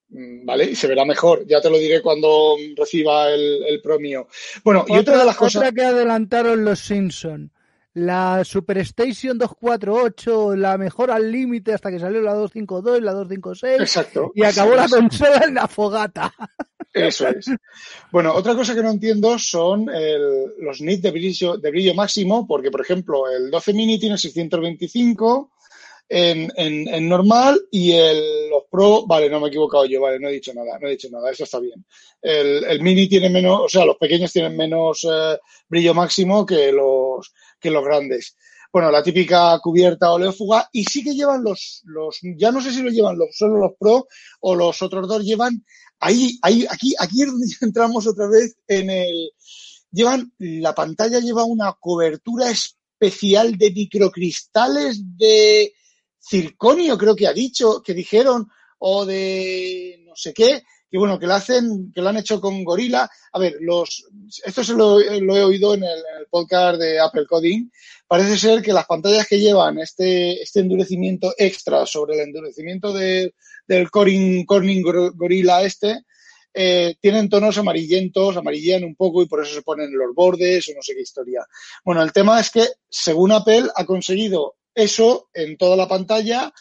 Mm, 0.08 0.44
¿Vale? 0.46 0.64
Y 0.64 0.74
se 0.76 0.86
verá 0.86 1.04
mejor. 1.04 1.46
Ya 1.46 1.60
te 1.60 1.70
lo 1.70 1.78
diré 1.78 2.00
cuando 2.00 2.56
reciba 2.76 3.30
el, 3.30 3.64
el 3.66 3.80
pro 3.80 3.98
mío. 3.98 4.28
Bueno, 4.62 4.84
y 4.88 4.96
otra 4.96 5.18
de 5.18 5.24
las 5.24 5.36
cosas. 5.36 5.56
otra 5.56 5.72
que 5.72 5.82
adelantaron 5.82 6.64
los 6.64 6.78
Simpson. 6.78 7.52
La 7.98 8.44
Superstation 8.44 9.38
248, 9.38 10.54
la 10.54 10.76
mejor 10.76 11.10
al 11.10 11.32
límite 11.32 11.72
hasta 11.72 11.90
que 11.90 11.98
salió 11.98 12.20
la 12.20 12.34
252, 12.34 13.00
la 13.00 13.12
256 13.12 13.80
Exacto. 13.80 14.32
y 14.34 14.44
acabó 14.44 14.74
la 14.76 14.86
consola 14.86 15.42
en 15.46 15.54
la 15.54 15.66
fogata. 15.66 16.30
Eso 16.92 17.26
es. 17.28 17.46
Bueno, 18.12 18.34
otra 18.34 18.54
cosa 18.54 18.74
que 18.74 18.82
no 18.82 18.90
entiendo 18.90 19.38
son 19.38 19.88
el- 19.88 20.52
los 20.60 20.80
nits 20.82 21.00
de 21.02 21.10
brillo, 21.10 21.56
de 21.56 21.70
brillo 21.70 21.94
máximo, 21.94 22.46
porque, 22.46 22.70
por 22.70 22.82
ejemplo, 22.82 23.30
el 23.30 23.50
12 23.50 23.72
mini 23.72 23.98
tiene 23.98 24.18
625 24.18 25.52
en, 26.08 26.50
en- 26.56 26.88
en 26.88 27.08
normal 27.08 27.60
y 27.70 27.92
el, 27.92 28.48
los 28.50 28.64
Pro, 28.70 29.06
vale, 29.06 29.28
no 29.30 29.40
me 29.40 29.46
he 29.46 29.48
equivocado 29.48 29.86
yo, 29.86 30.00
vale, 30.00 30.18
no 30.20 30.28
he 30.28 30.32
dicho 30.32 30.52
nada, 30.54 30.78
no 30.78 30.86
he 30.88 30.92
dicho 30.92 31.08
nada, 31.10 31.30
eso 31.30 31.44
está 31.44 31.58
bien. 31.60 31.84
El, 32.22 32.64
el 32.64 32.82
mini 32.82 33.08
tiene 33.08 33.28
menos, 33.30 33.60
o 33.64 33.68
sea, 33.68 33.84
los 33.84 33.96
pequeños 33.96 34.32
tienen 34.32 34.56
menos 34.56 35.06
eh, 35.10 35.38
brillo 35.68 35.94
máximo 35.94 36.44
que 36.46 36.72
los, 36.72 37.32
que 37.60 37.70
los 37.70 37.84
grandes. 37.84 38.36
Bueno, 38.72 38.90
la 38.90 39.02
típica 39.02 39.58
cubierta 39.60 40.12
oleófuga 40.12 40.68
y 40.72 40.84
sí 40.84 41.02
que 41.02 41.14
llevan 41.14 41.42
los, 41.42 41.82
los, 41.86 42.18
ya 42.36 42.50
no 42.52 42.60
sé 42.60 42.72
si 42.72 42.82
lo 42.82 42.90
llevan 42.90 43.16
los, 43.18 43.28
solo 43.36 43.58
los 43.58 43.72
Pro 43.78 44.06
o 44.40 44.54
los 44.54 44.82
otros 44.82 45.08
dos 45.08 45.24
llevan 45.24 45.64
ahí, 46.00 46.38
ahí, 46.42 46.66
aquí, 46.68 46.94
aquí 46.98 47.22
es 47.22 47.28
donde 47.28 47.46
entramos 47.62 48.06
otra 48.06 48.28
vez 48.28 48.56
en 48.68 48.90
el. 48.90 49.30
Llevan, 49.92 50.30
la 50.38 50.74
pantalla 50.74 51.20
lleva 51.20 51.44
una 51.44 51.72
cobertura 51.80 52.50
especial 52.50 53.56
de 53.56 53.70
microcristales 53.70 55.00
de 55.16 55.72
circonio, 56.28 56.98
creo 56.98 57.14
que 57.14 57.26
ha 57.26 57.32
dicho, 57.32 57.82
que 57.82 57.94
dijeron, 57.94 58.48
o 58.78 59.04
de 59.04 60.02
no 60.06 60.14
sé 60.16 60.32
qué, 60.34 60.62
que 60.90 60.98
bueno, 60.98 61.18
que 61.18 61.26
lo 61.26 61.34
hacen, 61.34 61.92
que 61.92 62.00
lo 62.00 62.08
han 62.08 62.16
hecho 62.16 62.40
con 62.40 62.62
Gorila. 62.64 63.10
A 63.32 63.38
ver, 63.38 63.56
los, 63.60 64.06
esto 64.44 64.62
se 64.62 64.74
lo, 64.74 65.00
he 65.00 65.42
oído 65.42 65.74
en 65.74 65.84
el, 65.84 66.26
podcast 66.30 66.78
de 66.78 67.00
Apple 67.00 67.26
Coding. 67.28 67.70
Parece 68.06 68.36
ser 68.36 68.62
que 68.62 68.72
las 68.72 68.86
pantallas 68.86 69.26
que 69.26 69.38
llevan 69.38 69.78
este, 69.78 70.42
este 70.42 70.60
endurecimiento 70.60 71.34
extra 71.36 71.86
sobre 71.86 72.14
el 72.14 72.20
endurecimiento 72.20 72.92
de, 72.92 73.34
del 73.66 73.90
Corning, 73.90 74.44
Corning 74.44 74.82
Gor- 74.82 75.12
Gorilla 75.14 75.62
este, 75.62 76.02
eh, 76.52 76.96
tienen 77.00 77.28
tonos 77.28 77.58
amarillentos, 77.58 78.36
amarillan 78.36 78.84
un 78.84 78.96
poco 78.96 79.22
y 79.22 79.26
por 79.26 79.42
eso 79.42 79.54
se 79.54 79.62
ponen 79.62 79.86
en 79.86 79.98
los 79.98 80.14
bordes 80.14 80.68
o 80.68 80.72
no 80.74 80.82
sé 80.82 80.94
qué 80.94 81.02
historia. 81.02 81.46
Bueno, 81.84 82.02
el 82.02 82.12
tema 82.12 82.40
es 82.40 82.50
que 82.50 82.66
según 82.88 83.32
Apple 83.32 83.68
ha 83.74 83.84
conseguido 83.84 84.56
eso 84.76 85.30
en 85.32 85.56
toda 85.56 85.74
la 85.74 85.88
pantalla 85.88 86.52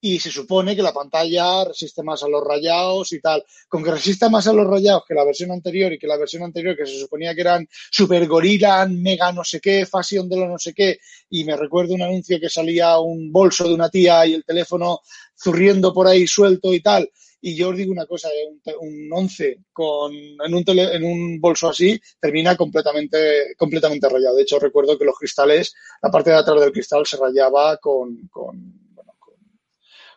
y 0.00 0.20
se 0.20 0.30
supone 0.30 0.76
que 0.76 0.82
la 0.82 0.92
pantalla 0.92 1.64
resiste 1.64 2.02
más 2.02 2.22
a 2.22 2.28
los 2.28 2.44
rayados 2.44 3.10
y 3.14 3.20
tal. 3.20 3.42
Con 3.66 3.82
que 3.82 3.90
resista 3.90 4.28
más 4.28 4.46
a 4.46 4.52
los 4.52 4.66
rayados 4.66 5.02
que 5.08 5.14
la 5.14 5.24
versión 5.24 5.50
anterior 5.50 5.90
y 5.92 5.98
que 5.98 6.06
la 6.06 6.18
versión 6.18 6.42
anterior 6.42 6.76
que 6.76 6.84
se 6.84 7.00
suponía 7.00 7.34
que 7.34 7.40
eran 7.40 7.66
super 7.90 8.26
gorila, 8.28 8.86
mega 8.86 9.32
no 9.32 9.42
sé 9.42 9.60
qué, 9.60 9.86
fashion 9.86 10.28
de 10.28 10.36
lo 10.36 10.46
no 10.46 10.58
sé 10.58 10.74
qué, 10.74 10.98
y 11.30 11.44
me 11.44 11.56
recuerdo 11.56 11.94
un 11.94 12.02
anuncio 12.02 12.38
que 12.38 12.50
salía 12.50 12.98
un 12.98 13.32
bolso 13.32 13.66
de 13.66 13.72
una 13.72 13.88
tía 13.88 14.26
y 14.26 14.34
el 14.34 14.44
teléfono 14.44 15.00
zurriendo 15.42 15.94
por 15.94 16.06
ahí 16.06 16.26
suelto 16.26 16.74
y 16.74 16.80
tal. 16.80 17.10
Y 17.46 17.54
yo 17.56 17.68
os 17.68 17.76
digo 17.76 17.92
una 17.92 18.06
cosa, 18.06 18.28
eh, 18.30 18.48
un, 18.80 18.88
un 18.88 19.12
11 19.12 19.58
con, 19.70 20.12
en, 20.14 20.54
un 20.54 20.64
tele- 20.64 20.94
en 20.94 21.04
un 21.04 21.38
bolso 21.40 21.68
así 21.68 22.00
termina 22.18 22.56
completamente, 22.56 23.54
completamente 23.58 24.08
rayado. 24.08 24.36
De 24.36 24.42
hecho, 24.44 24.58
recuerdo 24.58 24.96
que 24.98 25.04
los 25.04 25.18
cristales, 25.18 25.74
la 26.02 26.10
parte 26.10 26.30
de 26.30 26.36
atrás 26.36 26.58
del 26.58 26.72
cristal 26.72 27.04
se 27.04 27.18
rayaba 27.18 27.76
con, 27.76 28.28
con, 28.28 28.54
bueno, 28.94 29.12
con, 29.18 29.34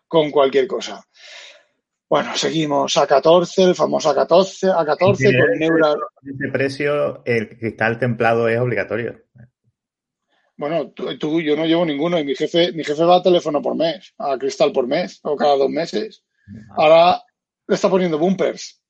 con 0.08 0.32
cualquier 0.32 0.68
cosa. 0.68 1.04
Bueno, 2.10 2.32
seguimos 2.38 2.96
A14, 2.96 3.68
el 3.68 3.76
famoso 3.76 4.16
A14, 4.16 4.74
A14 4.74 5.18
Tiene- 5.18 5.40
con 5.40 5.60
Neural. 5.60 5.98
Con 6.16 6.30
ese 6.34 6.48
precio, 6.54 7.22
el 7.26 7.58
cristal 7.60 8.00
templado 8.00 8.48
es 8.48 8.58
obligatorio. 8.58 9.22
Bueno, 10.56 10.92
tú, 10.92 11.18
tú- 11.20 11.42
yo 11.42 11.56
no 11.58 11.66
llevo 11.66 11.86
ninguno 11.86 12.18
y 12.20 12.24
mi 12.24 12.36
jefe, 12.36 12.72
mi 12.72 12.84
jefe 12.86 13.04
va 13.04 13.18
a 13.18 13.22
teléfono 13.22 13.62
por 13.62 13.76
mes, 13.76 14.14
a 14.18 14.38
cristal 14.38 14.72
por 14.72 14.88
mes 14.88 15.20
o 15.24 15.36
cada 15.36 15.58
dos 15.58 15.70
meses. 15.70 16.24
Ahora 16.78 17.22
le 17.68 17.76
está 17.76 17.90
poniendo 17.90 18.18
bumpers. 18.18 18.82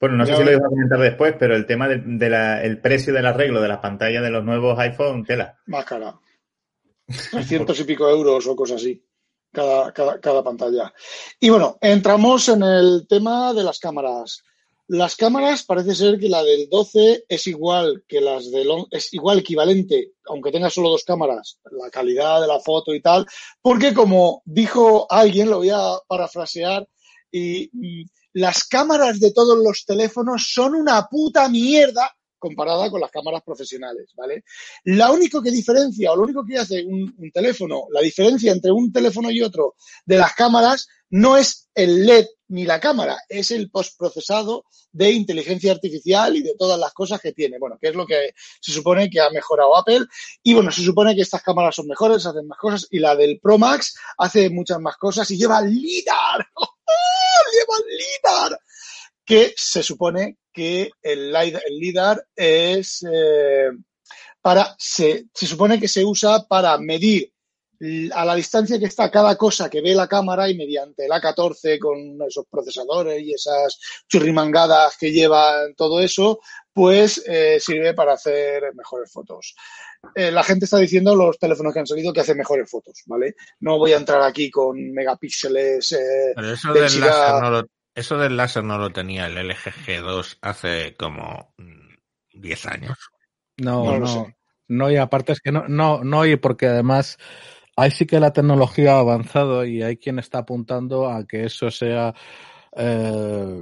Bueno, 0.00 0.16
no 0.16 0.26
sé 0.26 0.36
si 0.36 0.44
lo 0.44 0.52
iba 0.52 0.64
a 0.64 0.68
comentar 0.68 1.00
después, 1.00 1.34
pero 1.38 1.56
el 1.56 1.66
tema 1.66 1.88
del 1.88 2.18
de 2.18 2.30
la- 2.30 2.62
el 2.62 2.80
precio 2.80 3.12
del 3.12 3.26
arreglo 3.26 3.60
de 3.60 3.68
las 3.68 3.78
pantallas 3.78 4.22
de 4.22 4.30
los 4.30 4.44
nuevos 4.44 4.78
iPhone, 4.78 5.24
tela. 5.24 5.58
más 5.66 5.84
cara. 5.84 6.14
300 7.32 7.80
y 7.80 7.84
pico 7.84 8.08
euros 8.08 8.46
o 8.46 8.54
cosas 8.54 8.76
así, 8.76 9.04
cada, 9.52 9.92
cada, 9.92 10.20
cada 10.20 10.42
pantalla. 10.44 10.92
Y 11.40 11.48
bueno, 11.50 11.78
entramos 11.80 12.48
en 12.48 12.62
el 12.62 13.06
tema 13.08 13.52
de 13.54 13.64
las 13.64 13.78
cámaras. 13.78 14.42
Las 14.90 15.16
cámaras 15.16 15.64
parece 15.64 15.94
ser 15.94 16.18
que 16.18 16.30
la 16.30 16.42
del 16.42 16.66
12 16.70 17.26
es 17.28 17.46
igual 17.46 18.04
que 18.08 18.22
las 18.22 18.50
del 18.50 18.68
es 18.90 19.12
igual 19.12 19.40
equivalente, 19.40 20.12
aunque 20.24 20.50
tenga 20.50 20.70
solo 20.70 20.88
dos 20.88 21.04
cámaras, 21.04 21.60
la 21.72 21.90
calidad 21.90 22.40
de 22.40 22.46
la 22.46 22.58
foto 22.58 22.94
y 22.94 23.02
tal, 23.02 23.26
porque 23.60 23.92
como 23.92 24.40
dijo 24.46 25.06
alguien, 25.10 25.50
lo 25.50 25.58
voy 25.58 25.68
a 25.68 25.98
parafrasear, 26.08 26.88
y 27.30 27.70
las 28.32 28.64
cámaras 28.64 29.20
de 29.20 29.32
todos 29.32 29.58
los 29.58 29.84
teléfonos 29.84 30.50
son 30.54 30.74
una 30.74 31.06
puta 31.06 31.50
mierda 31.50 32.10
comparada 32.38 32.90
con 32.90 33.02
las 33.02 33.10
cámaras 33.10 33.42
profesionales, 33.42 34.12
¿vale? 34.16 34.44
La 34.84 35.10
único 35.10 35.42
que 35.42 35.50
diferencia 35.50 36.12
o 36.12 36.16
lo 36.16 36.22
único 36.22 36.46
que 36.46 36.56
hace 36.56 36.82
un 36.82 37.30
teléfono, 37.30 37.88
la 37.90 38.00
diferencia 38.00 38.52
entre 38.52 38.72
un 38.72 38.90
teléfono 38.90 39.30
y 39.30 39.42
otro 39.42 39.74
de 40.06 40.16
las 40.16 40.32
cámaras 40.34 40.88
no 41.10 41.36
es 41.36 41.68
el 41.74 42.06
LED 42.06 42.26
ni 42.48 42.64
la 42.64 42.80
cámara, 42.80 43.18
es 43.28 43.50
el 43.50 43.70
postprocesado 43.70 44.64
de 44.92 45.10
inteligencia 45.12 45.72
artificial 45.72 46.36
y 46.36 46.42
de 46.42 46.54
todas 46.58 46.78
las 46.78 46.92
cosas 46.92 47.20
que 47.20 47.32
tiene. 47.32 47.58
Bueno, 47.58 47.78
que 47.80 47.88
es 47.88 47.94
lo 47.94 48.06
que 48.06 48.34
se 48.60 48.72
supone 48.72 49.10
que 49.10 49.20
ha 49.20 49.30
mejorado 49.30 49.76
Apple. 49.76 50.06
Y 50.42 50.54
bueno, 50.54 50.70
se 50.72 50.82
supone 50.82 51.14
que 51.14 51.22
estas 51.22 51.42
cámaras 51.42 51.74
son 51.74 51.86
mejores, 51.86 52.24
hacen 52.26 52.46
más 52.46 52.58
cosas 52.58 52.86
y 52.90 52.98
la 52.98 53.14
del 53.14 53.38
Pro 53.40 53.58
Max 53.58 53.94
hace 54.16 54.50
muchas 54.50 54.80
más 54.80 54.96
cosas 54.96 55.30
y 55.30 55.38
lleva 55.38 55.60
LIDAR. 55.60 56.46
lleva 57.52 57.76
LIDAR 57.88 58.60
que 59.24 59.52
se 59.56 59.82
supone 59.82 60.38
que 60.50 60.90
el 61.02 61.36
el 61.36 61.78
LIDAR 61.78 62.26
es 62.34 63.04
eh, 63.12 63.68
para, 64.40 64.74
se, 64.78 65.26
se 65.34 65.46
supone 65.46 65.78
que 65.78 65.86
se 65.86 66.02
usa 66.02 66.46
para 66.48 66.78
medir 66.78 67.30
a 68.12 68.24
la 68.24 68.34
distancia 68.34 68.78
que 68.78 68.86
está 68.86 69.10
cada 69.10 69.36
cosa 69.36 69.70
que 69.70 69.80
ve 69.80 69.94
la 69.94 70.08
cámara 70.08 70.48
y 70.48 70.56
mediante 70.56 71.04
el 71.06 71.12
A14 71.12 71.78
con 71.78 72.18
esos 72.26 72.44
procesadores 72.50 73.22
y 73.22 73.32
esas 73.32 73.78
churrimangadas 74.08 74.96
que 74.98 75.12
llevan 75.12 75.74
todo 75.76 76.00
eso, 76.00 76.40
pues 76.72 77.22
eh, 77.26 77.58
sirve 77.60 77.94
para 77.94 78.14
hacer 78.14 78.74
mejores 78.74 79.12
fotos. 79.12 79.54
Eh, 80.14 80.30
la 80.30 80.42
gente 80.42 80.64
está 80.64 80.78
diciendo 80.78 81.14
los 81.14 81.38
teléfonos 81.38 81.72
que 81.72 81.80
han 81.80 81.86
salido 81.86 82.12
que 82.12 82.20
hacen 82.20 82.36
mejores 82.38 82.68
fotos, 82.70 83.02
¿vale? 83.06 83.34
No 83.60 83.78
voy 83.78 83.92
a 83.92 83.96
entrar 83.98 84.22
aquí 84.22 84.50
con 84.50 84.92
megapíxeles. 84.92 85.92
eh, 85.92 86.32
Pero 86.34 86.52
eso 86.52 86.72
del, 86.72 87.00
láser 87.00 87.42
no 87.42 87.50
lo, 87.50 87.66
eso 87.94 88.18
del 88.18 88.36
láser 88.36 88.64
no 88.64 88.78
lo 88.78 88.90
tenía 88.90 89.26
el 89.26 89.36
LG 89.36 89.72
G2 89.86 90.38
hace 90.40 90.96
como 90.96 91.54
mm, 91.58 91.94
10 92.34 92.66
años. 92.66 92.98
No, 93.56 93.84
No 93.84 93.98
no, 93.98 93.98
lo 93.98 94.38
no, 94.68 94.90
y 94.90 94.96
aparte 94.96 95.32
es 95.32 95.40
que 95.40 95.50
no, 95.50 95.66
no, 95.66 96.04
no, 96.04 96.26
y 96.26 96.36
porque 96.36 96.66
además 96.66 97.18
ahí 97.78 97.90
sí 97.90 98.06
que 98.06 98.20
la 98.20 98.32
tecnología 98.32 98.96
ha 98.96 98.98
avanzado 99.00 99.64
y 99.64 99.82
hay 99.82 99.96
quien 99.96 100.18
está 100.18 100.38
apuntando 100.38 101.08
a 101.08 101.24
que 101.26 101.44
eso 101.44 101.70
sea 101.70 102.12
eh, 102.76 103.60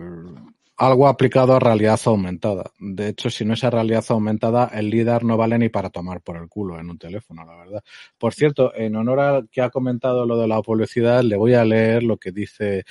algo 0.78 1.08
aplicado 1.08 1.54
a 1.54 1.58
realidad 1.58 1.98
aumentada. 2.04 2.70
De 2.78 3.08
hecho, 3.08 3.30
si 3.30 3.44
no 3.44 3.54
es 3.54 3.64
a 3.64 3.70
realidad 3.70 4.04
aumentada, 4.10 4.70
el 4.74 4.90
LIDAR 4.90 5.24
no 5.24 5.36
vale 5.36 5.58
ni 5.58 5.68
para 5.70 5.88
tomar 5.88 6.20
por 6.20 6.36
el 6.36 6.48
culo 6.48 6.78
en 6.78 6.90
un 6.90 6.98
teléfono, 6.98 7.44
la 7.46 7.56
verdad. 7.56 7.84
Por 8.18 8.34
cierto, 8.34 8.74
en 8.74 8.94
honor 8.96 9.20
al 9.20 9.48
que 9.50 9.62
ha 9.62 9.70
comentado 9.70 10.26
lo 10.26 10.38
de 10.38 10.48
la 10.48 10.60
publicidad, 10.60 11.22
le 11.22 11.36
voy 11.36 11.54
a 11.54 11.64
leer 11.64 12.02
lo 12.02 12.18
que 12.18 12.30
dice 12.30 12.84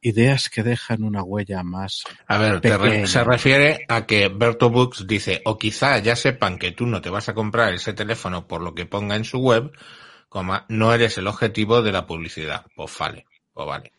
ideas 0.00 0.48
que 0.48 0.64
dejan 0.64 1.04
una 1.04 1.22
huella 1.22 1.62
más 1.62 2.04
A 2.26 2.38
ver, 2.38 2.60
te 2.60 2.76
re- 2.76 3.06
se 3.06 3.22
refiere 3.22 3.84
a 3.88 4.04
que 4.06 4.28
Berto 4.28 4.70
Books 4.70 5.06
dice, 5.06 5.40
o 5.44 5.58
quizá 5.58 5.98
ya 5.98 6.16
sepan 6.16 6.58
que 6.58 6.72
tú 6.72 6.86
no 6.86 7.00
te 7.00 7.10
vas 7.10 7.28
a 7.28 7.34
comprar 7.34 7.72
ese 7.72 7.92
teléfono 7.92 8.48
por 8.48 8.62
lo 8.62 8.74
que 8.74 8.86
ponga 8.86 9.14
en 9.14 9.24
su 9.24 9.38
web, 9.38 9.70
no 10.68 10.92
eres 10.92 11.18
el 11.18 11.26
objetivo 11.26 11.82
de 11.82 11.92
la 11.92 12.06
publicidad. 12.06 12.66
Pues 12.74 12.96
vale, 12.98 13.26
pues 13.52 13.66
vale. 13.66 13.92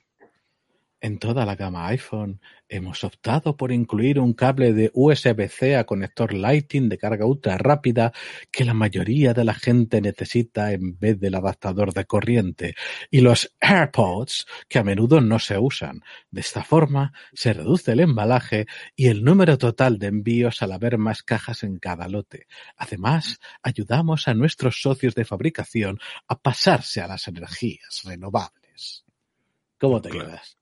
En 1.01 1.17
toda 1.17 1.45
la 1.45 1.55
gama 1.55 1.87
iPhone 1.87 2.41
hemos 2.67 3.05
optado 3.05 3.55
por 3.55 3.71
incluir 3.71 4.19
un 4.19 4.33
cable 4.33 4.73
de 4.73 4.91
USB-C 4.93 5.77
a 5.77 5.85
conector 5.85 6.33
Lightning 6.33 6.89
de 6.89 6.97
carga 6.97 7.25
ultra 7.25 7.57
rápida 7.57 8.11
que 8.51 8.65
la 8.65 8.73
mayoría 8.73 9.33
de 9.33 9.45
la 9.45 9.53
gente 9.53 10.01
necesita 10.01 10.73
en 10.73 10.99
vez 10.99 11.17
del 11.17 11.35
adaptador 11.35 11.93
de 11.93 12.03
corriente 12.03 12.75
y 13.09 13.21
los 13.21 13.55
AirPods 13.61 14.45
que 14.67 14.79
a 14.79 14.83
menudo 14.83 15.21
no 15.21 15.39
se 15.39 15.57
usan. 15.57 16.01
De 16.31 16.41
esta 16.41 16.65
forma 16.65 17.13
se 17.31 17.53
reduce 17.53 17.93
el 17.93 18.01
embalaje 18.01 18.65
y 18.93 19.07
el 19.07 19.23
número 19.23 19.57
total 19.57 19.99
de 19.99 20.07
envíos 20.07 20.61
al 20.61 20.73
haber 20.73 20.97
más 20.97 21.23
cajas 21.23 21.63
en 21.63 21.79
cada 21.79 22.09
lote. 22.09 22.47
Además, 22.75 23.39
ayudamos 23.63 24.27
a 24.27 24.33
nuestros 24.33 24.81
socios 24.81 25.15
de 25.15 25.23
fabricación 25.23 25.97
a 26.27 26.37
pasarse 26.41 26.99
a 26.99 27.07
las 27.07 27.25
energías 27.29 28.01
renovables. 28.03 29.05
¿Cómo 29.79 30.01
te 30.01 30.09
Claro. 30.09 30.27
quedas? 30.27 30.58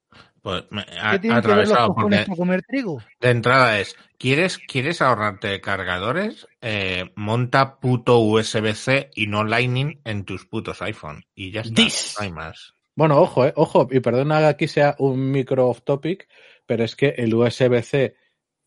Pues 0.47 0.63
me 0.69 0.85
¿Qué 0.85 0.93
que 0.93 1.27
ver 1.27 1.27
los 1.27 1.37
atravesado 1.39 1.93
para 1.93 2.25
comer 2.25 2.63
trigo? 2.63 3.01
de 3.19 3.29
entrada 3.31 3.81
es, 3.81 3.97
¿quieres, 4.17 4.57
¿quieres 4.59 5.01
ahorrarte 5.01 5.59
cargadores? 5.59 6.47
Eh, 6.61 7.11
monta 7.17 7.81
puto 7.81 8.19
USB-C 8.19 9.09
y 9.13 9.27
no 9.27 9.43
Lightning 9.43 9.99
en 10.05 10.23
tus 10.23 10.45
putos 10.45 10.81
iPhone. 10.81 11.25
Y 11.35 11.51
ya 11.51 11.59
está, 11.59 11.73
This. 11.75 12.15
no 12.17 12.23
hay 12.23 12.31
más. 12.31 12.75
Bueno, 12.95 13.19
ojo, 13.19 13.45
eh, 13.45 13.51
ojo, 13.57 13.89
y 13.91 13.99
perdona 13.99 14.39
que 14.39 14.45
aquí 14.45 14.67
sea 14.69 14.95
un 14.99 15.31
micro 15.31 15.67
off 15.67 15.81
topic, 15.81 16.29
pero 16.65 16.85
es 16.85 16.95
que 16.95 17.09
el 17.17 17.35
USB-C, 17.35 18.15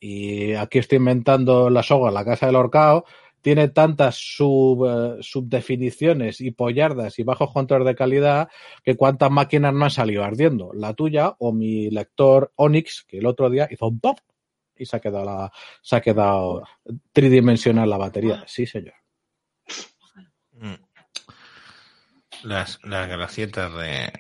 y 0.01 0.53
aquí 0.53 0.81
estoy 0.81 0.99
inventando 0.99 1.71
la 1.71 1.83
soga 1.83 2.09
en 2.09 2.15
la 2.15 2.27
casa 2.27 2.45
del 2.45 2.57
horcao, 2.57 3.07
tiene 3.43 3.69
tantas 3.69 4.17
sub, 4.17 4.87
eh, 4.87 5.23
subdefiniciones 5.23 6.41
y 6.41 6.51
pollardas 6.51 7.19
y 7.19 7.23
bajos 7.23 7.53
controles 7.53 7.87
de 7.87 7.95
calidad 7.95 8.49
que 8.85 8.97
cuántas 8.97 9.31
máquinas 9.31 9.73
no 9.75 9.85
han 9.85 9.91
salido 9.91 10.25
ardiendo. 10.25 10.73
La 10.75 10.95
tuya 10.95 11.35
o 11.39 11.53
mi 11.53 11.91
lector 11.91 12.53
Onyx, 12.57 13.05
que 13.09 13.19
el 13.19 13.27
otro 13.27 13.49
día 13.51 13.69
hizo 13.71 13.87
un 13.89 14.01
pop 14.01 14.19
y 14.77 14.87
se 14.87 14.97
ha 14.97 15.01
quedado, 15.01 15.25
la, 15.25 15.53
se 15.83 15.97
ha 15.97 16.01
quedado 16.01 16.63
tridimensional 17.13 17.89
la 17.89 17.97
batería. 17.99 18.45
Sí, 18.47 18.67
señor. 18.67 18.95
Mm. 20.53 20.75
Las, 22.45 22.79
las 22.85 23.09
gracietas 23.09 23.73
de... 23.75 24.13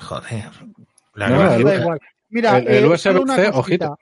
Joder. 0.00 0.50
No, 1.14 1.38
da 1.38 1.58
igual. 1.80 2.00
Mira, 2.30 2.58
el- 2.58 2.66
el 2.68 2.84
eh, 2.84 2.86
USB-C, 2.88 2.98
solo 2.98 3.22
una 3.22 3.36
cosita. 3.52 3.58
ojito. 3.58 3.98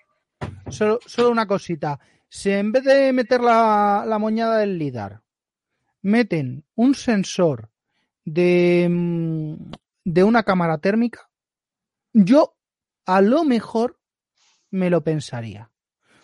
Solo, 0.70 0.98
solo 1.04 1.30
una 1.30 1.46
cosita. 1.46 1.98
Si 2.34 2.50
en 2.50 2.72
vez 2.72 2.82
de 2.84 3.12
meter 3.12 3.42
la, 3.42 4.16
moñada 4.18 4.56
del 4.56 4.78
LIDAR, 4.78 5.20
meten 6.00 6.64
un 6.74 6.94
sensor 6.94 7.68
de, 8.24 8.88
mm, 8.90 9.70
de 10.04 10.24
una 10.24 10.42
cámara 10.42 10.78
térmica, 10.78 11.28
yo 12.14 12.56
a 13.04 13.20
lo 13.20 13.44
mejor 13.44 14.00
me 14.70 14.88
lo 14.88 15.04
pensaría. 15.04 15.70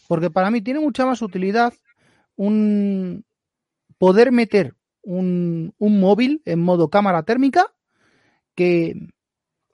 Porque 0.09 0.31
para 0.31 0.51
mí 0.51 0.63
tiene 0.63 0.81
mucha 0.81 1.05
más 1.05 1.21
utilidad 1.21 1.75
un 2.37 3.27
poder 3.99 4.33
meter 4.33 4.77
un, 5.03 5.75
un 5.77 6.01
móvil 6.01 6.41
en 6.47 6.61
modo 6.61 6.89
cámara 6.89 7.25
térmica 7.25 7.67
que, 8.55 9.11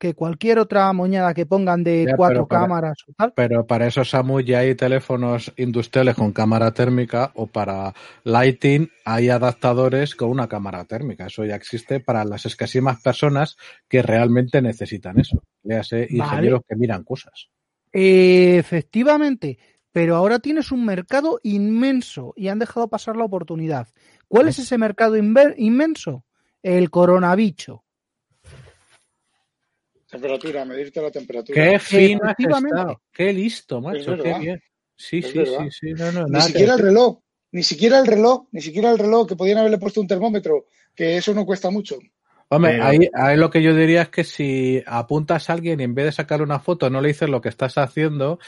que 0.04 0.12
cualquier 0.12 0.58
otra 0.58 0.92
moñada 0.92 1.32
que 1.32 1.46
pongan 1.46 1.82
de 1.82 2.04
Ya, 2.08 2.14
cuatro 2.16 2.46
para- 2.46 2.60
cámaras 2.60 2.98
o 3.08 3.12
tal. 3.14 3.32
Pero 3.34 3.66
para 3.66 3.86
eso, 3.86 4.04
Samu, 4.04 4.40
ya 4.40 4.58
hay 4.58 4.74
teléfonos 4.74 5.50
industriales 5.56 6.14
con 6.14 6.30
cámara 6.32 6.72
térmica 6.72 7.32
o 7.34 7.46
para 7.46 7.94
lighting 8.24 8.90
hay 9.06 9.30
adaptadores 9.30 10.14
con 10.14 10.28
una 10.28 10.46
cámara 10.46 10.84
térmica. 10.84 11.28
Eso 11.28 11.42
ya 11.46 11.54
existe 11.54 12.00
para 12.00 12.22
las 12.26 12.44
escasísimas 12.44 13.00
personas 13.00 13.56
que 13.88 14.02
realmente 14.02 14.60
necesitan 14.60 15.18
eso. 15.18 15.42
Vale. 15.62 16.06
ingenieros 16.10 16.60
que 16.68 16.76
miran 16.76 17.02
cosas. 17.04 17.48
Efectivamente, 17.90 19.58
pero 19.90 20.16
ahora 20.16 20.38
tienes 20.38 20.70
un 20.70 20.84
mercado 20.84 21.40
inmenso 21.42 22.34
y 22.36 22.48
han 22.48 22.58
dejado 22.58 22.88
pasar 22.88 23.16
la 23.16 23.24
oportunidad. 23.24 23.88
¿Cuál 24.28 24.48
es 24.48 24.58
ese 24.58 24.76
mercado 24.76 25.16
inmenso? 25.16 26.24
El 26.62 26.90
coronavirus. 26.90 27.80
Temperatura, 30.14 30.64
medirte 30.64 31.02
la 31.02 31.10
temperatura. 31.10 31.70
Qué 31.72 31.78
fino 31.78 32.20
has 32.24 32.36
estado. 32.38 33.02
Qué 33.12 33.32
listo, 33.32 33.80
macho. 33.80 34.16
Qué 34.16 34.34
bien. 34.38 34.62
Sí, 34.96 35.18
Es 35.18 35.26
sí, 35.30 35.38
verdad. 35.38 35.58
sí, 35.64 35.70
sí. 35.70 35.92
No, 35.94 36.12
no, 36.12 36.26
Ni 36.26 36.40
siquiera 36.40 36.74
el 36.74 36.78
reloj, 36.80 37.18
ni 37.50 37.62
siquiera 37.62 37.98
el 37.98 38.06
reloj, 38.06 38.46
ni 38.52 38.60
siquiera 38.60 38.90
el 38.90 38.98
reloj, 38.98 39.26
que 39.28 39.36
podían 39.36 39.58
haberle 39.58 39.78
puesto 39.78 40.00
un 40.00 40.06
termómetro, 40.06 40.66
que 40.94 41.16
eso 41.16 41.34
no 41.34 41.44
cuesta 41.44 41.70
mucho. 41.70 41.98
Hombre, 42.50 42.72
Pero- 42.72 42.84
ahí, 42.84 42.98
ahí 43.14 43.36
lo 43.36 43.50
que 43.50 43.62
yo 43.62 43.74
diría 43.74 44.02
es 44.02 44.08
que 44.10 44.22
si 44.24 44.82
apuntas 44.86 45.48
a 45.48 45.54
alguien 45.54 45.80
y 45.80 45.84
en 45.84 45.94
vez 45.94 46.04
de 46.06 46.12
sacar 46.12 46.42
una 46.42 46.60
foto 46.60 46.90
no 46.90 47.00
le 47.00 47.08
dices 47.08 47.28
lo 47.28 47.40
que 47.40 47.48
estás 47.48 47.78
haciendo, 47.78 48.38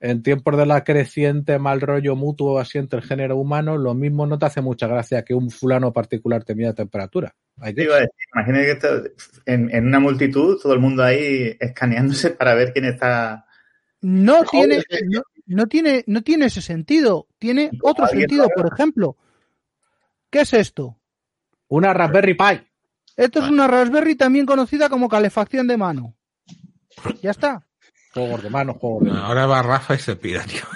en 0.00 0.22
tiempos 0.22 0.56
de 0.56 0.66
la 0.66 0.82
creciente 0.82 1.58
mal 1.60 1.80
rollo 1.80 2.16
mutuo 2.16 2.58
así 2.58 2.78
entre 2.78 2.98
el 3.00 3.04
género 3.04 3.36
humano, 3.36 3.76
lo 3.76 3.94
mismo 3.94 4.26
no 4.26 4.36
te 4.38 4.46
hace 4.46 4.60
mucha 4.62 4.88
gracia 4.88 5.22
que 5.24 5.34
un 5.34 5.50
fulano 5.50 5.92
particular 5.92 6.42
te 6.42 6.54
mida 6.56 6.72
temperatura. 6.74 7.34
Hay 7.60 7.72
Te 7.74 7.82
que- 7.82 7.84
iba 7.84 7.96
a 7.96 8.00
decir, 8.00 8.14
imagínate 8.34 8.64
que 8.64 8.72
esto- 8.72 9.02
en, 9.46 9.70
en 9.72 9.86
una 9.86 10.00
multitud, 10.00 10.58
todo 10.60 10.72
el 10.72 10.80
mundo 10.80 11.04
ahí 11.04 11.56
escaneándose 11.60 12.30
para 12.38 12.54
ver 12.54 12.72
quién 12.72 12.86
está. 12.86 13.46
No 14.00 14.42
Joder, 14.44 14.82
tiene, 14.88 15.06
no, 15.08 15.22
no 15.46 15.66
tiene, 15.68 16.02
no 16.08 16.22
tiene 16.22 16.46
ese 16.46 16.62
sentido. 16.62 17.28
Tiene 17.38 17.70
otro 17.82 18.08
sentido. 18.08 18.48
Por 18.52 18.72
ejemplo, 18.72 19.16
¿qué 20.30 20.40
es 20.40 20.52
esto? 20.54 20.96
Una 21.68 21.94
Raspberry 21.94 22.34
Pi. 22.34 22.66
Esto 23.16 23.40
es 23.40 23.48
una 23.50 23.66
Raspberry 23.68 24.14
también 24.16 24.46
conocida 24.46 24.88
como 24.88 25.08
calefacción 25.08 25.66
de 25.66 25.76
mano. 25.76 26.14
Ya 27.22 27.30
está. 27.30 27.66
Juegos 28.14 28.42
de 28.42 28.50
mano, 28.50 28.74
juegos 28.74 29.04
de 29.04 29.10
mano. 29.10 29.24
Ahora 29.24 29.46
va 29.46 29.62
Rafa 29.62 29.94
y 29.94 29.98
se 29.98 30.16
pira, 30.16 30.42
tío. 30.44 30.62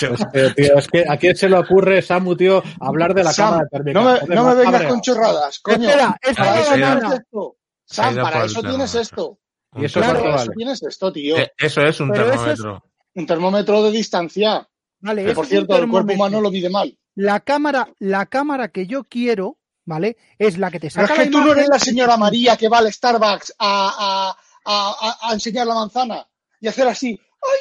Es 0.00 0.24
que, 0.32 0.50
tío, 0.50 0.78
es 0.78 0.86
que 0.86 1.04
a 1.08 1.16
quién 1.16 1.34
se 1.34 1.48
le 1.48 1.58
ocurre, 1.58 2.00
Samu, 2.02 2.36
tío, 2.36 2.62
hablar 2.78 3.14
de 3.14 3.24
la 3.24 3.32
Sam, 3.32 3.50
cámara 3.50 3.68
térmica. 3.68 3.98
No 4.00 4.04
me, 4.12 4.20
Joder, 4.20 4.36
no 4.36 4.44
me 4.44 4.54
vengas 4.54 4.84
con 4.84 5.00
chorradas, 5.00 5.58
coño. 5.58 5.88
Espera, 5.88 6.16
esto 6.22 6.36
Para 6.44 6.52
Ah, 6.52 6.60
ido- 6.60 6.74
tienes 6.94 7.12
esto. 7.18 7.56
Sam, 7.84 8.14
para 8.14 8.44
eso 8.44 8.60
tienes 8.62 8.94
esto. 8.94 9.38
¿Y 9.74 9.84
eso 9.86 9.98
Claro, 9.98 10.18
Para 10.20 10.30
vale? 10.30 10.42
eso 10.44 10.52
tienes 10.56 10.82
esto, 10.84 11.12
tío. 11.12 11.36
Eh, 11.36 11.50
Eso 11.58 11.80
es 11.82 11.98
un 11.98 12.10
Pero 12.12 12.30
eso 12.32 12.32
es- 12.48 12.58
termómetro. 12.60 12.90
Un 13.16 13.26
termómetro 13.26 13.82
de 13.82 13.90
distancia. 13.90 14.68
Vale, 15.00 15.24
Que 15.24 15.32
por 15.32 15.46
cierto, 15.46 15.76
el 15.76 15.88
cuerpo 15.88 16.12
humano 16.12 16.40
lo 16.40 16.52
mide 16.52 16.70
mal. 16.70 16.96
La 17.16 17.40
cámara, 17.40 17.88
la 17.98 18.26
cámara 18.26 18.68
que 18.68 18.86
yo 18.86 19.02
quiero, 19.02 19.57
¿vale? 19.88 20.16
Es 20.38 20.58
la 20.58 20.70
que 20.70 20.78
te 20.78 20.90
Pero 20.94 21.06
saca 21.08 21.14
es 21.14 21.18
la 21.18 21.24
que 21.24 21.30
tú 21.30 21.40
no 21.40 21.52
eres 21.52 21.68
la 21.68 21.78
señora 21.78 22.16
María 22.18 22.56
que 22.56 22.68
va 22.68 22.78
al 22.78 22.92
Starbucks 22.92 23.54
a, 23.58 23.88
a, 23.98 24.36
a, 24.64 24.94
a- 25.00 25.30
a 25.30 25.32
enseñar 25.32 25.66
la 25.66 25.74
manzana 25.74 26.26
y 26.60 26.68
hacer 26.68 26.86
así. 26.86 27.18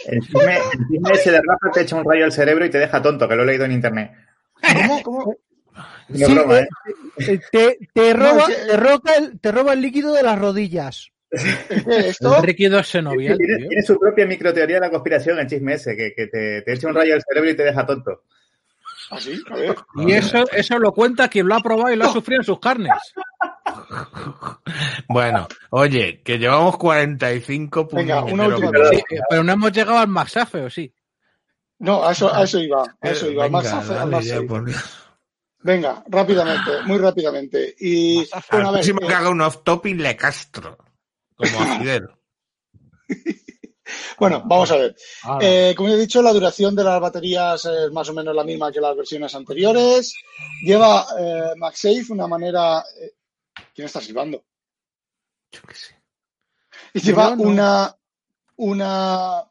El 0.07 0.19
chisme, 0.21 0.55
el 0.57 0.87
chisme 0.89 1.11
ese 1.13 1.31
de 1.31 1.37
Rafa 1.37 1.71
te 1.73 1.81
echa 1.81 1.95
un 1.95 2.03
rayo 2.03 2.25
al 2.25 2.31
cerebro 2.33 2.65
y 2.65 2.69
te 2.69 2.79
deja 2.79 3.01
tonto, 3.01 3.27
que 3.29 3.35
lo 3.35 3.43
he 3.43 3.45
leído 3.45 3.63
en 3.65 3.71
internet. 3.71 4.11
¿Cómo? 4.73 5.03
¿Cómo? 5.03 5.35
No 6.09 6.27
Sí, 6.27 6.33
broma, 6.33 6.59
¿eh? 6.59 6.67
eh, 7.19 7.39
te, 7.51 7.77
te 7.93 8.13
roba, 8.13 8.45
es 8.49 8.55
que- 8.55 8.65
te, 8.65 8.77
roba 8.77 9.15
el, 9.17 9.39
te 9.39 9.51
roba 9.51 9.73
el 9.73 9.81
líquido 9.81 10.13
de 10.13 10.23
las 10.23 10.37
rodillas. 10.39 11.11
¿Es 11.29 11.45
esto? 11.87 12.37
El 12.39 12.45
líquido 12.45 12.81
senovial, 12.83 13.37
tiene, 13.37 13.67
tiene 13.67 13.83
su 13.83 13.97
propia 13.99 14.25
microteoría 14.25 14.77
de 14.77 14.81
la 14.81 14.89
conspiración, 14.89 15.37
el 15.39 15.47
chisme 15.47 15.73
ese, 15.75 15.95
que, 15.95 16.13
que 16.15 16.27
te, 16.27 16.61
te 16.63 16.73
echa 16.73 16.87
un 16.87 16.95
rayo 16.95 17.13
al 17.13 17.21
cerebro 17.27 17.51
y 17.51 17.55
te 17.55 17.63
deja 17.63 17.85
tonto. 17.85 18.23
Así, 19.09 19.41
a 19.49 19.55
ver. 19.55 19.75
Y 20.07 20.11
eso, 20.13 20.43
eso 20.51 20.79
lo 20.79 20.91
cuenta 20.93 21.27
quien 21.29 21.47
lo 21.47 21.55
ha 21.55 21.59
probado 21.61 21.91
y 21.93 21.95
lo 21.95 22.05
ha 22.05 22.13
sufrido 22.13 22.41
en 22.41 22.45
sus 22.45 22.59
carnes. 22.59 22.91
Bueno, 25.07 25.47
oye, 25.69 26.21
que 26.23 26.37
llevamos 26.37 26.77
45 26.77 27.87
Venga, 27.93 28.21
puñeteros 28.21 28.31
una 28.33 28.47
última 28.47 28.71
minutos. 28.71 28.89
cosa. 28.91 29.03
Sí, 29.09 29.15
pero 29.29 29.43
no 29.43 29.51
hemos 29.53 29.71
llegado 29.71 29.99
al 29.99 30.07
Maxafe, 30.07 30.61
¿o 30.63 30.69
sí? 30.69 30.93
No, 31.79 32.03
a 32.05 32.11
eso, 32.11 32.33
a 32.33 32.43
eso 32.43 32.59
iba. 32.59 32.83
A 33.01 33.09
eso 33.09 33.29
iba. 33.31 33.43
venga, 33.43 33.61
dale 33.83 34.21
ya, 34.23 34.41
por 34.41 34.65
Dios. 34.65 34.83
Venga, 35.59 36.03
rápidamente, 36.07 36.71
muy 36.85 36.97
rápidamente. 36.97 37.75
Y 37.79 38.15
bueno, 38.17 38.27
a 38.33 38.37
Al 38.49 38.63
ver, 38.63 38.71
próximo 38.73 38.99
eh, 39.01 39.07
que 39.07 39.13
haga 39.13 39.29
un 39.29 39.41
off-topping 39.41 39.97
le 40.01 40.15
castro. 40.17 40.77
Como 41.35 41.61
a 41.61 41.79
Fidel. 41.79 42.09
bueno, 44.19 44.43
vamos 44.45 44.71
a 44.71 44.77
ver. 44.77 44.95
Eh, 45.41 45.73
como 45.75 45.89
he 45.89 45.97
dicho, 45.97 46.21
la 46.21 46.33
duración 46.33 46.75
de 46.75 46.83
las 46.83 46.99
baterías 46.99 47.65
es 47.65 47.91
más 47.91 48.09
o 48.09 48.13
menos 48.13 48.35
la 48.35 48.43
misma 48.43 48.71
que 48.71 48.81
las 48.81 48.95
versiones 48.95 49.33
anteriores. 49.35 50.13
Lleva 50.63 51.05
eh, 51.19 51.53
MagSafe 51.57 52.05
una 52.09 52.27
manera. 52.27 52.83
eh, 52.99 53.13
¿Quién 53.73 53.85
está 53.85 54.01
silbando? 54.01 54.43
Yo 55.51 55.61
qué 55.67 55.75
sé. 55.75 55.95
Y 56.93 56.99
lleva 57.01 57.35
no. 57.35 57.43
una. 57.43 57.97
una 58.57 59.43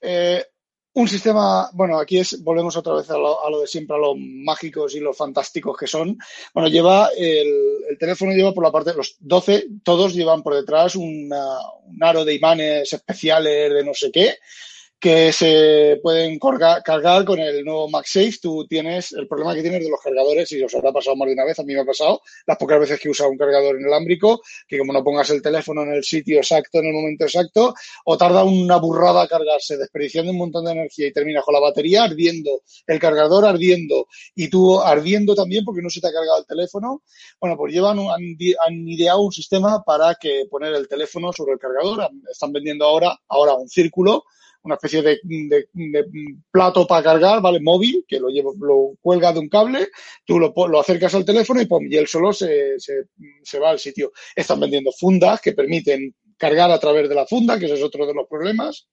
eh, 0.00 0.46
un 0.92 1.08
sistema, 1.08 1.70
bueno, 1.72 1.98
aquí 1.98 2.18
es, 2.18 2.42
volvemos 2.42 2.76
otra 2.76 2.94
vez 2.94 3.08
a 3.10 3.16
lo, 3.16 3.44
a 3.44 3.50
lo 3.50 3.60
de 3.60 3.66
siempre, 3.66 3.96
a 3.96 4.00
los 4.00 4.16
mágicos 4.18 4.94
y 4.94 5.00
los 5.00 5.16
fantásticos 5.16 5.76
que 5.76 5.86
son. 5.86 6.18
Bueno, 6.52 6.68
lleva 6.68 7.10
el, 7.16 7.48
el 7.88 7.98
teléfono 7.98 8.32
lleva 8.32 8.52
por 8.52 8.64
la 8.64 8.72
parte, 8.72 8.94
los 8.94 9.16
12, 9.20 9.66
todos 9.84 10.14
llevan 10.14 10.42
por 10.42 10.54
detrás 10.54 10.96
un 10.96 11.32
aro 12.00 12.24
de 12.24 12.34
imanes 12.34 12.92
especiales 12.92 13.72
de 13.72 13.84
no 13.84 13.94
sé 13.94 14.10
qué, 14.10 14.38
que 15.00 15.32
se 15.32 15.98
pueden 16.02 16.38
cargar 16.38 17.24
con 17.24 17.38
el 17.38 17.64
nuevo 17.64 17.88
MagSafe. 17.88 18.38
Tú 18.42 18.66
tienes 18.66 19.12
el 19.12 19.26
problema 19.26 19.54
que 19.54 19.62
tienes 19.62 19.82
de 19.82 19.88
los 19.88 20.00
cargadores, 20.00 20.52
y 20.52 20.62
os 20.62 20.74
habrá 20.74 20.92
pasado 20.92 21.16
más 21.16 21.26
de 21.26 21.32
una 21.32 21.44
vez, 21.44 21.58
a 21.58 21.62
mí 21.62 21.72
me 21.72 21.80
ha 21.80 21.84
pasado, 21.84 22.20
las 22.46 22.58
pocas 22.58 22.78
veces 22.78 23.00
que 23.00 23.08
he 23.08 23.10
usado 23.10 23.30
un 23.30 23.38
cargador 23.38 23.80
inalámbrico, 23.80 24.42
que 24.68 24.78
como 24.78 24.92
no 24.92 25.02
pongas 25.02 25.30
el 25.30 25.40
teléfono 25.40 25.82
en 25.82 25.94
el 25.94 26.04
sitio 26.04 26.38
exacto, 26.38 26.80
en 26.80 26.86
el 26.86 26.92
momento 26.92 27.24
exacto, 27.24 27.74
o 28.04 28.18
tarda 28.18 28.44
una 28.44 28.76
burrada 28.76 29.22
a 29.22 29.28
cargarse, 29.28 29.78
desperdiciando 29.78 30.32
un 30.32 30.38
montón 30.38 30.66
de 30.66 30.72
energía 30.72 31.06
y 31.06 31.12
terminas 31.12 31.44
con 31.44 31.54
la 31.54 31.60
batería 31.60 32.04
ardiendo, 32.04 32.62
el 32.86 32.98
cargador 32.98 33.46
ardiendo 33.46 34.06
y 34.34 34.50
tú 34.50 34.80
ardiendo 34.80 35.34
también 35.34 35.64
porque 35.64 35.82
no 35.82 35.88
se 35.88 36.00
te 36.00 36.08
ha 36.08 36.12
cargado 36.12 36.40
el 36.40 36.46
teléfono. 36.46 37.02
Bueno, 37.40 37.56
pues 37.56 37.72
llevan 37.72 37.98
han, 38.00 38.36
han 38.66 38.88
ideado 38.88 39.22
un 39.22 39.32
sistema 39.32 39.82
para 39.82 40.14
que 40.14 40.44
poner 40.50 40.74
el 40.74 40.88
teléfono 40.88 41.32
sobre 41.32 41.54
el 41.54 41.58
cargador. 41.58 42.10
Están 42.30 42.52
vendiendo 42.52 42.84
ahora, 42.84 43.18
ahora 43.28 43.54
un 43.54 43.68
círculo, 43.68 44.24
una 44.62 44.74
especie 44.74 45.02
de, 45.02 45.20
plato 46.50 46.86
para 46.86 47.02
cargar, 47.02 47.40
¿vale? 47.40 47.60
Móvil, 47.60 48.04
que 48.06 48.20
lo, 48.20 48.28
llevo, 48.28 48.54
lo 48.58 48.94
cuelga 49.00 49.32
de 49.32 49.40
un 49.40 49.48
cable, 49.48 49.88
tú 50.24 50.38
lo, 50.38 50.52
lo 50.68 50.80
acercas 50.80 51.14
al 51.14 51.24
teléfono 51.24 51.60
y, 51.60 51.66
pum, 51.66 51.86
y 51.88 51.96
él 51.96 52.06
solo 52.06 52.32
se, 52.32 52.78
se, 52.78 53.04
se 53.42 53.58
va 53.58 53.70
al 53.70 53.78
sitio. 53.78 54.12
Están 54.34 54.60
vendiendo 54.60 54.92
fundas 54.92 55.40
que 55.40 55.52
permiten 55.52 56.14
cargar 56.36 56.70
a 56.70 56.78
través 56.78 57.08
de 57.08 57.14
la 57.14 57.26
funda, 57.26 57.58
que 57.58 57.66
ese 57.66 57.74
es 57.74 57.82
otro 57.82 58.06
de 58.06 58.14
los 58.14 58.26
problemas 58.28 58.88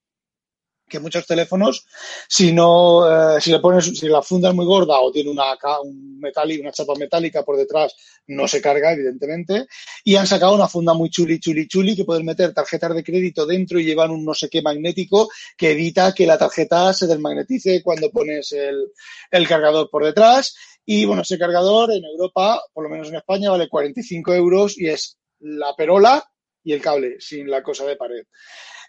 que 0.87 0.99
muchos 0.99 1.25
teléfonos, 1.25 1.85
si 2.27 2.53
no, 2.53 3.35
eh, 3.35 3.41
si 3.41 3.51
le 3.51 3.59
pones, 3.59 3.85
si 3.85 4.07
la 4.07 4.21
funda 4.21 4.49
es 4.49 4.55
muy 4.55 4.65
gorda 4.65 4.99
o 4.99 5.11
tiene 5.11 5.29
una, 5.29 5.57
un 5.83 6.19
metálico, 6.19 6.61
una 6.61 6.71
chapa 6.71 6.93
metálica 6.95 7.43
por 7.43 7.57
detrás, 7.57 7.95
no 8.27 8.47
se 8.47 8.61
carga, 8.61 8.93
evidentemente. 8.93 9.67
Y 10.03 10.15
han 10.15 10.27
sacado 10.27 10.55
una 10.55 10.67
funda 10.67 10.93
muy 10.93 11.09
chuli, 11.09 11.39
chuli, 11.39 11.67
chuli, 11.67 11.95
que 11.95 12.05
puedes 12.05 12.23
meter 12.23 12.53
tarjetas 12.53 12.95
de 12.95 13.03
crédito 13.03 13.45
dentro 13.45 13.79
y 13.79 13.85
llevan 13.85 14.11
un 14.11 14.23
no 14.23 14.33
sé 14.33 14.49
qué 14.49 14.61
magnético 14.61 15.29
que 15.57 15.71
evita 15.71 16.13
que 16.13 16.25
la 16.25 16.37
tarjeta 16.37 16.93
se 16.93 17.07
desmagnetice 17.07 17.81
cuando 17.83 18.09
pones 18.09 18.51
el, 18.51 18.91
el 19.31 19.47
cargador 19.47 19.89
por 19.89 20.05
detrás. 20.05 20.55
Y 20.85 21.05
bueno, 21.05 21.23
ese 21.23 21.37
cargador 21.37 21.91
en 21.91 22.05
Europa, 22.05 22.61
por 22.73 22.83
lo 22.83 22.89
menos 22.89 23.09
en 23.09 23.15
España, 23.15 23.51
vale 23.51 23.67
45 23.67 24.33
euros 24.33 24.77
y 24.77 24.87
es 24.87 25.17
la 25.39 25.75
perola 25.75 26.23
y 26.63 26.73
el 26.73 26.81
cable, 26.81 27.17
sin 27.19 27.49
la 27.49 27.61
cosa 27.61 27.85
de 27.85 27.95
pared. 27.95 28.25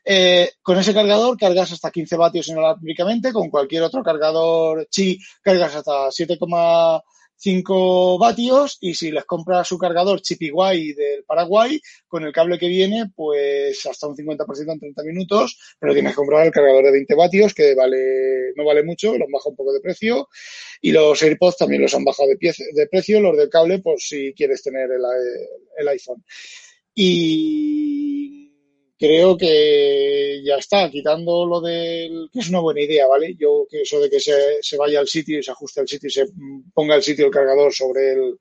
Eh, 0.04 0.50
con 0.62 0.78
ese 0.78 0.94
cargador 0.94 1.36
cargas 1.36 1.72
hasta 1.72 1.90
15 1.90 2.16
vatios 2.16 2.48
inalámbricamente, 2.48 3.32
con 3.32 3.50
cualquier 3.50 3.82
otro 3.82 4.02
cargador 4.02 4.88
Qi 4.90 5.18
cargas 5.42 5.74
hasta 5.74 6.10
7,5 6.10 8.18
vatios 8.18 8.78
y 8.80 8.94
si 8.94 9.10
les 9.10 9.24
compras 9.24 9.68
su 9.68 9.76
cargador 9.78 10.20
Chipiguay 10.22 10.92
del 10.94 11.24
Paraguay, 11.24 11.80
con 12.06 12.24
el 12.24 12.32
cable 12.32 12.58
que 12.58 12.68
viene, 12.68 13.10
pues 13.14 13.84
hasta 13.86 14.06
un 14.08 14.16
50% 14.16 14.72
en 14.72 14.80
30 14.80 15.02
minutos, 15.04 15.58
pero 15.78 15.92
tienes 15.92 16.12
que 16.12 16.16
comprar 16.16 16.46
el 16.46 16.52
cargador 16.52 16.84
de 16.84 16.92
20 16.92 17.14
vatios 17.14 17.54
que 17.54 17.74
vale 17.74 18.52
no 18.56 18.64
vale 18.64 18.82
mucho, 18.82 19.16
lo 19.16 19.26
han 19.26 19.30
bajado 19.30 19.50
un 19.50 19.56
poco 19.56 19.72
de 19.72 19.80
precio 19.80 20.28
y 20.80 20.90
los 20.90 21.22
AirPods 21.22 21.58
también 21.58 21.82
los 21.82 21.94
han 21.94 22.04
bajado 22.04 22.28
de, 22.30 22.38
pie- 22.38 22.54
de 22.74 22.86
precio, 22.88 23.20
los 23.20 23.36
del 23.36 23.50
cable, 23.50 23.78
pues 23.80 24.08
si 24.08 24.32
quieres 24.34 24.62
tener 24.62 24.90
el, 24.90 25.02
el 25.76 25.88
iPhone. 25.88 26.24
Y 27.00 28.37
creo 28.98 29.36
que 29.36 30.42
ya 30.44 30.56
está, 30.56 30.90
quitando 30.90 31.46
lo 31.46 31.60
del, 31.60 32.28
que 32.32 32.40
es 32.40 32.48
una 32.48 32.60
buena 32.60 32.80
idea, 32.80 33.06
¿vale? 33.06 33.36
Yo 33.38 33.66
que 33.70 33.82
eso 33.82 34.00
de 34.00 34.10
que 34.10 34.18
se, 34.18 34.60
se 34.60 34.76
vaya 34.76 34.98
al 34.98 35.06
sitio 35.06 35.38
y 35.38 35.42
se 35.42 35.52
ajuste 35.52 35.80
al 35.80 35.88
sitio 35.88 36.08
y 36.08 36.10
se 36.10 36.26
ponga 36.74 36.96
el 36.96 37.02
sitio 37.02 37.26
el 37.26 37.32
cargador 37.32 37.72
sobre 37.72 38.12
el, 38.12 38.38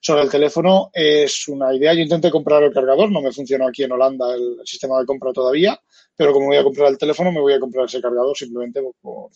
sobre 0.00 0.22
el 0.22 0.30
teléfono 0.30 0.90
es 0.92 1.48
una 1.48 1.74
idea. 1.74 1.92
Yo 1.92 2.02
intenté 2.02 2.30
comprar 2.30 2.62
el 2.62 2.72
cargador, 2.72 3.10
no 3.10 3.20
me 3.20 3.32
funcionó 3.32 3.66
aquí 3.66 3.82
en 3.82 3.92
Holanda 3.92 4.34
el 4.34 4.60
sistema 4.64 4.98
de 5.00 5.06
compra 5.06 5.32
todavía, 5.32 5.78
pero 6.14 6.32
como 6.32 6.46
voy 6.46 6.56
a 6.56 6.62
comprar 6.62 6.90
el 6.90 6.98
teléfono, 6.98 7.32
me 7.32 7.40
voy 7.40 7.54
a 7.54 7.60
comprar 7.60 7.86
ese 7.86 8.00
cargador 8.00 8.36
simplemente 8.36 8.80
por, 9.00 9.30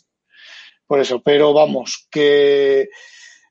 por 0.87 1.01
eso. 1.01 1.21
Pero 1.23 1.53
vamos, 1.53 2.07
que 2.11 2.89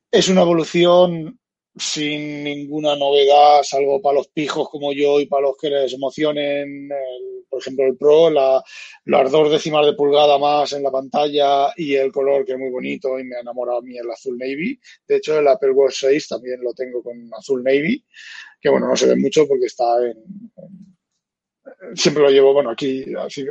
es 0.10 0.30
una 0.30 0.42
evolución 0.42 1.40
sin 1.76 2.44
ninguna 2.44 2.96
novedad, 2.96 3.62
salvo 3.64 4.02
para 4.02 4.16
los 4.16 4.28
pijos 4.30 4.70
como 4.70 4.92
yo 4.94 5.20
y 5.20 5.28
para 5.28 5.44
los 5.44 5.58
que 5.58 5.70
les 5.70 5.94
emocionen, 5.94 6.92
el- 6.92 7.46
por 7.50 7.62
ejemplo, 7.62 7.86
el 7.86 7.98
Pro, 7.98 8.30
la, 8.30 8.64
las 9.06 9.32
dos 9.32 9.50
décimas 9.52 9.84
de 9.86 9.94
pulgada 9.94 10.38
más 10.38 10.72
en 10.74 10.84
la 10.84 10.92
pantalla 10.92 11.74
y 11.78 11.96
el 11.96 12.12
color 12.12 12.46
que 12.46 12.52
es 12.54 12.60
muy 12.60 12.70
bonito 12.70 13.20
y 13.20 13.24
me 13.24 13.38
ha 13.38 13.40
enamorado 13.40 13.80
a 13.80 13.82
mí 13.82 13.98
el 13.98 14.10
azul 14.12 14.38
navy. 14.38 14.80
De 15.08 15.16
hecho, 15.18 15.40
el 15.40 15.48
Apple 15.48 15.72
Watch 15.72 15.96
6 16.02 16.28
también 16.28 16.62
lo 16.62 16.74
tengo 16.74 17.02
con 17.02 17.30
azul 17.34 17.64
navy, 17.64 18.06
que 18.62 18.70
bueno, 18.70 18.88
no 18.88 18.96
se 18.96 19.08
ve 19.08 19.16
mucho 19.16 19.48
porque 19.48 19.66
está 19.66 19.98
en, 20.06 20.12
en- 20.58 21.96
siempre 21.96 22.24
lo 22.24 22.30
llevo, 22.30 22.54
bueno, 22.54 22.70
aquí 22.72 23.06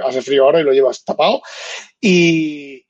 hace 0.04 0.22
frío 0.22 0.44
ahora 0.44 0.60
y 0.60 0.64
lo 0.64 0.72
llevas 0.72 1.04
tapado. 1.04 1.40
Y, 2.00 2.82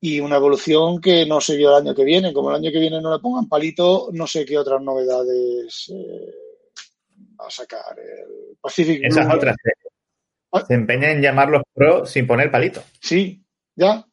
y 0.00 0.20
una 0.20 0.36
evolución 0.36 1.00
que 1.00 1.26
no 1.26 1.40
se 1.40 1.56
vio 1.56 1.70
el 1.70 1.84
año 1.86 1.94
que 1.94 2.04
viene. 2.04 2.32
Como 2.32 2.50
el 2.50 2.56
año 2.56 2.70
que 2.70 2.78
viene 2.80 3.00
no 3.00 3.12
le 3.12 3.20
pongan 3.20 3.48
palito, 3.48 4.08
no 4.12 4.26
sé 4.26 4.44
qué 4.44 4.56
otras 4.58 4.80
novedades 4.80 5.92
eh, 5.94 6.34
va 7.40 7.46
a 7.46 7.50
sacar. 7.50 7.98
El 7.98 8.56
Pacific 8.60 9.00
Esas 9.02 9.32
otras. 9.32 9.56
Se, 9.62 9.88
Ah. 10.50 10.64
se 10.66 10.74
empeñan 10.74 11.10
en 11.10 11.22
llamarlos 11.22 11.62
Pro 11.74 12.06
sin 12.06 12.26
poner 12.26 12.50
palito. 12.50 12.82
Sí, 13.00 13.44
ya. 13.76 14.06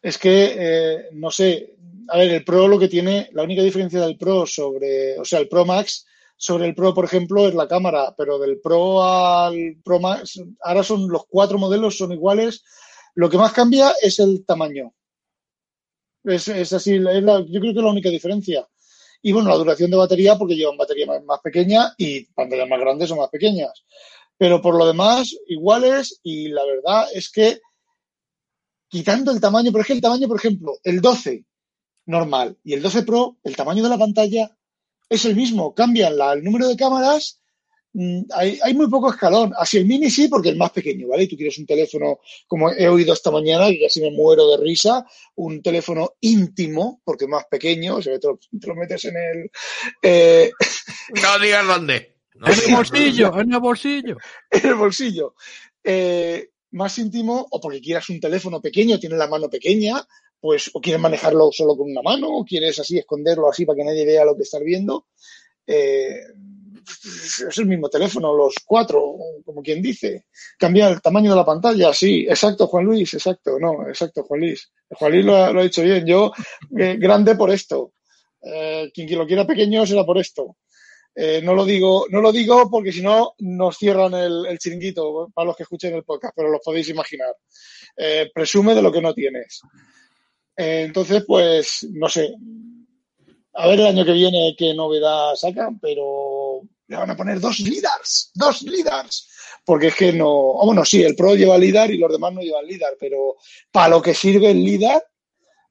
Es 0.00 0.18
que, 0.18 0.54
eh, 0.56 1.08
no 1.12 1.30
sé, 1.30 1.74
a 2.08 2.18
ver, 2.18 2.30
el 2.30 2.44
Pro 2.44 2.66
lo 2.66 2.78
que 2.78 2.88
tiene, 2.88 3.28
la 3.32 3.42
única 3.42 3.62
diferencia 3.62 4.00
del 4.00 4.16
Pro 4.16 4.46
sobre, 4.46 5.18
o 5.18 5.24
sea, 5.24 5.38
el 5.40 5.48
Pro 5.48 5.64
Max 5.64 6.06
sobre 6.36 6.66
el 6.66 6.74
Pro, 6.74 6.92
por 6.94 7.04
ejemplo, 7.04 7.46
es 7.46 7.54
la 7.54 7.68
cámara, 7.68 8.14
pero 8.16 8.38
del 8.38 8.60
Pro 8.60 9.04
al 9.04 9.76
Pro 9.84 10.00
Max, 10.00 10.42
ahora 10.62 10.82
son 10.82 11.08
los 11.08 11.26
cuatro 11.28 11.58
modelos, 11.58 11.98
son 11.98 12.12
iguales. 12.12 12.64
Lo 13.14 13.28
que 13.30 13.38
más 13.38 13.52
cambia 13.52 13.92
es 14.00 14.18
el 14.18 14.44
tamaño. 14.44 14.92
Es, 16.24 16.48
es 16.48 16.72
así, 16.72 16.94
es 16.94 17.00
la- 17.22 17.40
yo 17.40 17.60
creo 17.60 17.72
que 17.72 17.78
es 17.80 17.84
la 17.84 17.90
única 17.90 18.08
diferencia. 18.10 18.66
Y 19.22 19.32
bueno, 19.32 19.50
la 19.50 19.56
duración 19.56 19.90
de 19.90 19.96
batería, 19.96 20.36
porque 20.36 20.56
llevan 20.56 20.76
batería 20.76 21.06
más, 21.06 21.22
más 21.24 21.40
pequeña 21.40 21.94
y 21.96 22.24
pantallas 22.32 22.68
más 22.68 22.80
grandes 22.80 23.10
o 23.10 23.16
más 23.16 23.28
pequeñas. 23.30 23.84
Pero 24.36 24.60
por 24.60 24.76
lo 24.76 24.86
demás, 24.86 25.36
iguales, 25.46 26.20
y 26.22 26.48
la 26.48 26.64
verdad 26.64 27.06
es 27.14 27.30
que 27.30 27.60
quitando 28.88 29.30
el 29.32 29.40
tamaño, 29.40 29.70
pero 29.72 29.82
es 29.82 29.86
que 29.86 29.92
el 29.94 30.00
tamaño, 30.00 30.28
por 30.28 30.38
ejemplo, 30.38 30.78
el 30.84 31.00
12 31.00 31.44
normal 32.06 32.58
y 32.64 32.74
el 32.74 32.82
12 32.82 33.02
Pro, 33.04 33.36
el 33.44 33.54
tamaño 33.56 33.82
de 33.82 33.88
la 33.88 33.98
pantalla 33.98 34.56
es 35.08 35.24
el 35.24 35.36
mismo. 35.36 35.74
Cambian 35.74 36.16
la- 36.16 36.32
el 36.32 36.42
número 36.42 36.68
de 36.68 36.76
cámaras, 36.76 37.41
hay, 38.34 38.58
hay 38.62 38.74
muy 38.74 38.88
poco 38.88 39.10
escalón. 39.10 39.52
Así 39.56 39.78
el 39.78 39.86
mini 39.86 40.10
sí, 40.10 40.28
porque 40.28 40.50
es 40.50 40.56
más 40.56 40.70
pequeño, 40.70 41.08
¿vale? 41.08 41.24
Y 41.24 41.28
tú 41.28 41.36
quieres 41.36 41.58
un 41.58 41.66
teléfono, 41.66 42.20
como 42.46 42.70
he 42.70 42.88
oído 42.88 43.12
esta 43.12 43.30
mañana, 43.30 43.68
que 43.68 43.80
casi 43.82 44.00
me 44.00 44.10
muero 44.10 44.48
de 44.50 44.56
risa, 44.58 45.04
un 45.36 45.62
teléfono 45.62 46.14
íntimo, 46.20 47.00
porque 47.04 47.24
es 47.24 47.30
más 47.30 47.44
pequeño, 47.46 47.96
o 47.96 48.02
sea, 48.02 48.18
te 48.18 48.28
lo, 48.28 48.38
te 48.38 48.66
lo 48.66 48.74
metes 48.74 49.04
en 49.04 49.16
el... 49.16 49.50
eh, 50.02 50.50
No 51.22 51.38
digas 51.38 51.66
dónde. 51.66 52.16
No 52.34 52.46
En 52.48 52.58
el 52.66 52.74
bolsillo, 52.74 53.38
en 53.38 53.52
el 53.52 53.60
bolsillo. 53.60 54.16
en 54.50 54.66
el 54.66 54.74
bolsillo. 54.74 55.34
Eh, 55.84 56.50
más 56.72 56.96
íntimo, 56.98 57.46
o 57.50 57.60
porque 57.60 57.80
quieras 57.80 58.08
un 58.08 58.20
teléfono 58.20 58.60
pequeño, 58.60 58.98
tienes 58.98 59.18
la 59.18 59.28
mano 59.28 59.50
pequeña, 59.50 60.02
pues, 60.40 60.70
o 60.72 60.80
quieres 60.80 61.00
manejarlo 61.00 61.50
solo 61.52 61.76
con 61.76 61.90
una 61.90 62.02
mano, 62.02 62.28
o 62.28 62.44
quieres 62.44 62.78
así 62.78 62.98
esconderlo 62.98 63.50
así 63.50 63.66
para 63.66 63.76
que 63.76 63.84
nadie 63.84 64.06
vea 64.06 64.24
lo 64.24 64.34
que 64.34 64.42
estás 64.42 64.62
viendo. 64.62 65.06
Eh, 65.66 66.16
es 67.48 67.58
el 67.58 67.66
mismo 67.66 67.88
teléfono, 67.88 68.34
los 68.34 68.54
cuatro, 68.64 69.16
como 69.44 69.62
quien 69.62 69.82
dice. 69.82 70.26
Cambia 70.58 70.88
el 70.88 71.00
tamaño 71.00 71.30
de 71.30 71.36
la 71.36 71.44
pantalla, 71.44 71.92
sí, 71.92 72.26
exacto, 72.28 72.66
Juan 72.66 72.84
Luis, 72.84 73.14
exacto, 73.14 73.58
no, 73.58 73.88
exacto, 73.88 74.22
Juan 74.24 74.40
Luis. 74.40 74.70
Juan 74.90 75.12
Luis 75.12 75.24
lo 75.24 75.36
ha, 75.36 75.52
lo 75.52 75.62
dicho 75.62 75.82
bien, 75.82 76.06
yo, 76.06 76.32
eh, 76.78 76.96
grande 76.98 77.36
por 77.36 77.50
esto. 77.50 77.92
Eh, 78.42 78.90
quien, 78.92 79.16
lo 79.16 79.26
quiera 79.26 79.46
pequeño 79.46 79.86
será 79.86 80.04
por 80.04 80.18
esto. 80.18 80.56
Eh, 81.14 81.40
no 81.42 81.54
lo 81.54 81.64
digo, 81.64 82.06
no 82.10 82.20
lo 82.20 82.32
digo 82.32 82.70
porque 82.70 82.90
si 82.90 83.02
no 83.02 83.34
nos 83.38 83.76
cierran 83.76 84.14
el, 84.14 84.46
el 84.46 84.58
chiringuito 84.58 85.30
para 85.34 85.46
los 85.46 85.56
que 85.56 85.64
escuchen 85.64 85.94
el 85.94 86.04
podcast, 86.04 86.34
pero 86.34 86.50
los 86.50 86.60
podéis 86.64 86.88
imaginar. 86.88 87.34
Presume 88.34 88.74
de 88.74 88.82
lo 88.82 88.90
que 88.90 89.02
no 89.02 89.12
tienes. 89.12 89.60
Entonces, 90.56 91.24
pues, 91.26 91.86
no 91.92 92.08
sé. 92.08 92.34
A 93.54 93.68
ver 93.68 93.80
el 93.80 93.86
año 93.86 94.04
que 94.04 94.12
viene 94.12 94.54
qué 94.56 94.72
novedad 94.74 95.34
sacan, 95.34 95.78
pero 95.78 96.41
le 96.92 96.98
van 96.98 97.10
a 97.10 97.16
poner 97.16 97.40
dos 97.40 97.58
lidars, 97.60 98.30
dos 98.34 98.62
lidars. 98.62 99.28
Porque 99.64 99.88
es 99.88 99.96
que 99.96 100.12
no, 100.12 100.54
bueno, 100.64 100.84
sí, 100.84 101.02
el 101.02 101.16
Pro 101.16 101.34
lleva 101.34 101.56
lidar 101.56 101.90
y 101.90 101.98
los 101.98 102.12
demás 102.12 102.32
no 102.32 102.40
llevan 102.40 102.66
lidar, 102.66 102.94
pero 102.98 103.36
para 103.70 103.88
lo 103.88 104.02
que 104.02 104.12
sirve 104.12 104.50
el 104.50 104.62
lidar, 104.62 105.02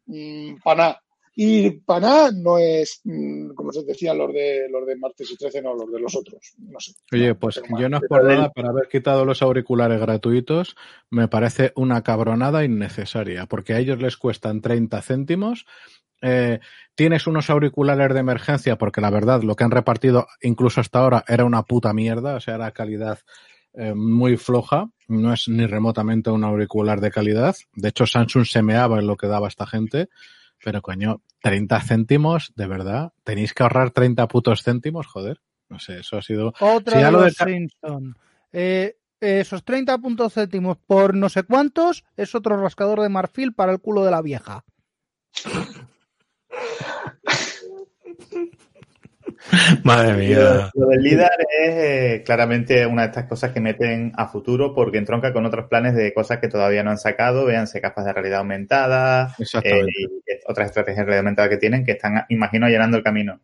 mmm, 0.06 0.56
para 0.64 0.84
nada. 0.84 1.04
Y 1.34 1.72
para 1.72 2.00
nada 2.02 2.32
no 2.34 2.58
es, 2.58 3.02
mmm, 3.04 3.54
como 3.54 3.72
se 3.72 3.84
decía, 3.84 4.14
los 4.14 4.34
de 4.34 4.68
los 4.70 4.86
de 4.86 4.96
martes 4.96 5.30
y 5.32 5.38
13, 5.38 5.62
no, 5.62 5.74
los 5.76 5.92
de 5.92 6.00
los 6.00 6.16
otros. 6.16 6.54
No 6.58 6.80
sé. 6.80 6.94
Oye, 7.12 7.36
pues 7.36 7.62
yo 7.78 7.90
no 7.90 7.98
es 7.98 8.04
por 8.08 8.24
nada, 8.24 8.52
pero 8.54 8.70
haber 8.70 8.88
quitado 8.88 9.26
los 9.26 9.42
auriculares 9.42 10.00
gratuitos 10.00 10.76
me 11.10 11.28
parece 11.28 11.72
una 11.76 12.02
cabronada 12.02 12.64
innecesaria, 12.64 13.46
porque 13.46 13.74
a 13.74 13.80
ellos 13.80 14.02
les 14.02 14.18
cuestan 14.18 14.62
30 14.62 15.02
céntimos. 15.02 15.66
Eh, 16.22 16.60
tienes 16.96 17.28
unos 17.28 17.50
auriculares 17.50 18.14
de 18.14 18.20
emergencia, 18.20 18.78
porque 18.78 19.02
la 19.02 19.10
verdad 19.10 19.42
lo 19.44 19.56
que 19.56 19.64
han 19.64 19.72
repartido 19.72 20.28
incluso 20.42 20.82
hasta 20.82 21.00
ahora 21.00 21.24
era 21.28 21.46
una 21.46 21.64
puta 21.64 21.94
mierda, 21.94 22.36
o 22.36 22.40
sea, 22.40 22.56
era 22.56 22.72
calidad 22.72 23.20
eh, 23.74 23.94
muy 23.94 24.38
floja, 24.38 24.90
no 25.08 25.34
es 25.34 25.48
ni 25.48 25.66
remotamente 25.66 26.30
un 26.30 26.44
auricular 26.44 27.02
de 27.02 27.12
calidad. 27.12 27.56
De 27.74 27.90
hecho, 27.90 28.06
Samsung 28.06 28.46
se 28.46 28.62
meaba 28.62 29.00
en 29.00 29.08
lo 29.08 29.18
que 29.18 29.28
daba 29.28 29.48
esta 29.48 29.66
gente. 29.66 30.10
Pero 30.64 30.82
coño, 30.84 31.22
30 31.42 31.80
céntimos, 31.82 32.54
de 32.56 32.68
verdad. 32.68 33.14
Tenéis 33.24 33.54
que 33.54 33.64
ahorrar 33.64 33.90
30 33.90 34.28
putos 34.28 34.62
céntimos, 34.62 35.08
joder. 35.08 35.42
No 35.70 35.80
sé, 35.80 36.02
eso 36.02 36.18
ha 36.18 36.22
sido. 36.22 36.54
Otra 36.60 37.00
ya 37.00 37.06
de 37.08 37.12
los 37.14 37.36
de- 37.36 37.46
Simpson. 37.46 38.16
Eh, 38.52 38.96
esos 39.20 39.64
30 39.64 39.98
puntos 39.98 40.34
céntimos 40.34 40.78
por 40.86 41.16
no 41.16 41.30
sé 41.30 41.44
cuántos 41.44 42.04
es 42.16 42.36
otro 42.36 42.62
rascador 42.62 43.02
de 43.02 43.10
marfil 43.10 43.54
para 43.54 43.72
el 43.72 43.80
culo 43.80 44.04
de 44.06 44.12
la 44.12 44.22
vieja. 44.22 44.64
Madre 49.84 50.14
mía. 50.14 50.70
Lo 50.74 50.88
del 50.88 51.02
LIDAR 51.02 51.38
es 51.62 51.76
eh, 51.76 52.24
claramente 52.26 52.86
una 52.86 53.04
de 53.04 53.08
estas 53.08 53.26
cosas 53.26 53.52
que 53.52 53.60
meten 53.60 54.12
a 54.16 54.28
futuro 54.28 54.74
porque 54.74 54.98
entronca 54.98 55.34
con 55.34 55.46
otros 55.46 55.68
planes 55.68 55.96
de 55.96 56.14
cosas 56.14 56.40
que 56.40 56.48
todavía 56.48 56.84
no 56.84 56.92
han 56.92 56.98
sacado, 56.98 57.46
véanse 57.46 57.80
gafas 57.80 58.06
de 58.06 58.14
realidad 58.14 58.40
aumentada, 58.40 59.36
eh, 59.64 59.86
y 59.88 60.06
otras 60.48 60.68
estrategias 60.68 60.98
de 60.98 61.04
realidad 61.04 61.20
aumentada 61.20 61.50
que 61.50 61.58
tienen 61.58 61.84
que 61.84 61.94
están, 61.94 62.26
imagino, 62.30 62.68
llenando 62.68 62.98
el 62.98 63.04
camino. 63.04 63.40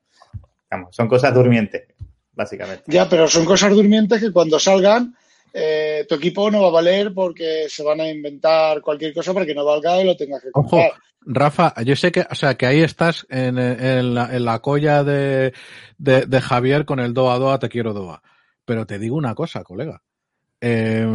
Vamos, 0.69 0.95
son 0.95 1.07
cosas 1.07 1.33
durmientes, 1.33 1.83
básicamente. 2.33 2.83
Ya, 2.87 3.07
pero 3.09 3.27
son 3.27 3.45
cosas 3.45 3.71
durmientes 3.71 4.21
que 4.21 4.31
cuando 4.31 4.59
salgan, 4.59 5.15
eh, 5.59 6.05
tu 6.07 6.15
equipo 6.15 6.51
no 6.51 6.61
va 6.61 6.67
a 6.67 6.71
valer 6.71 7.13
porque 7.15 7.65
se 7.67 7.81
van 7.81 7.99
a 7.99 8.09
inventar 8.09 8.79
cualquier 8.81 9.11
cosa 9.11 9.33
para 9.33 9.45
que 9.45 9.55
no 9.55 9.65
valga 9.65 9.99
y 9.99 10.05
lo 10.05 10.15
tengas 10.15 10.43
que 10.43 10.49
Ojo, 10.53 10.69
comprar. 10.69 10.91
Rafa, 11.21 11.73
yo 11.83 11.95
sé 11.95 12.11
que, 12.11 12.27
o 12.29 12.35
sea, 12.35 12.55
que 12.55 12.67
ahí 12.67 12.81
estás 12.81 13.25
en, 13.29 13.57
en 13.57 14.13
la, 14.13 14.35
en 14.35 14.45
la 14.45 14.59
colla 14.59 15.03
de, 15.03 15.53
de, 15.97 16.27
de 16.27 16.41
Javier 16.41 16.85
con 16.85 16.99
el 16.99 17.15
Doa 17.15 17.39
Doa, 17.39 17.57
te 17.57 17.69
quiero 17.69 17.93
Doa. 17.93 18.21
Pero 18.65 18.85
te 18.85 18.99
digo 18.99 19.15
una 19.15 19.33
cosa, 19.33 19.63
colega. 19.63 20.03
Eh, 20.61 21.05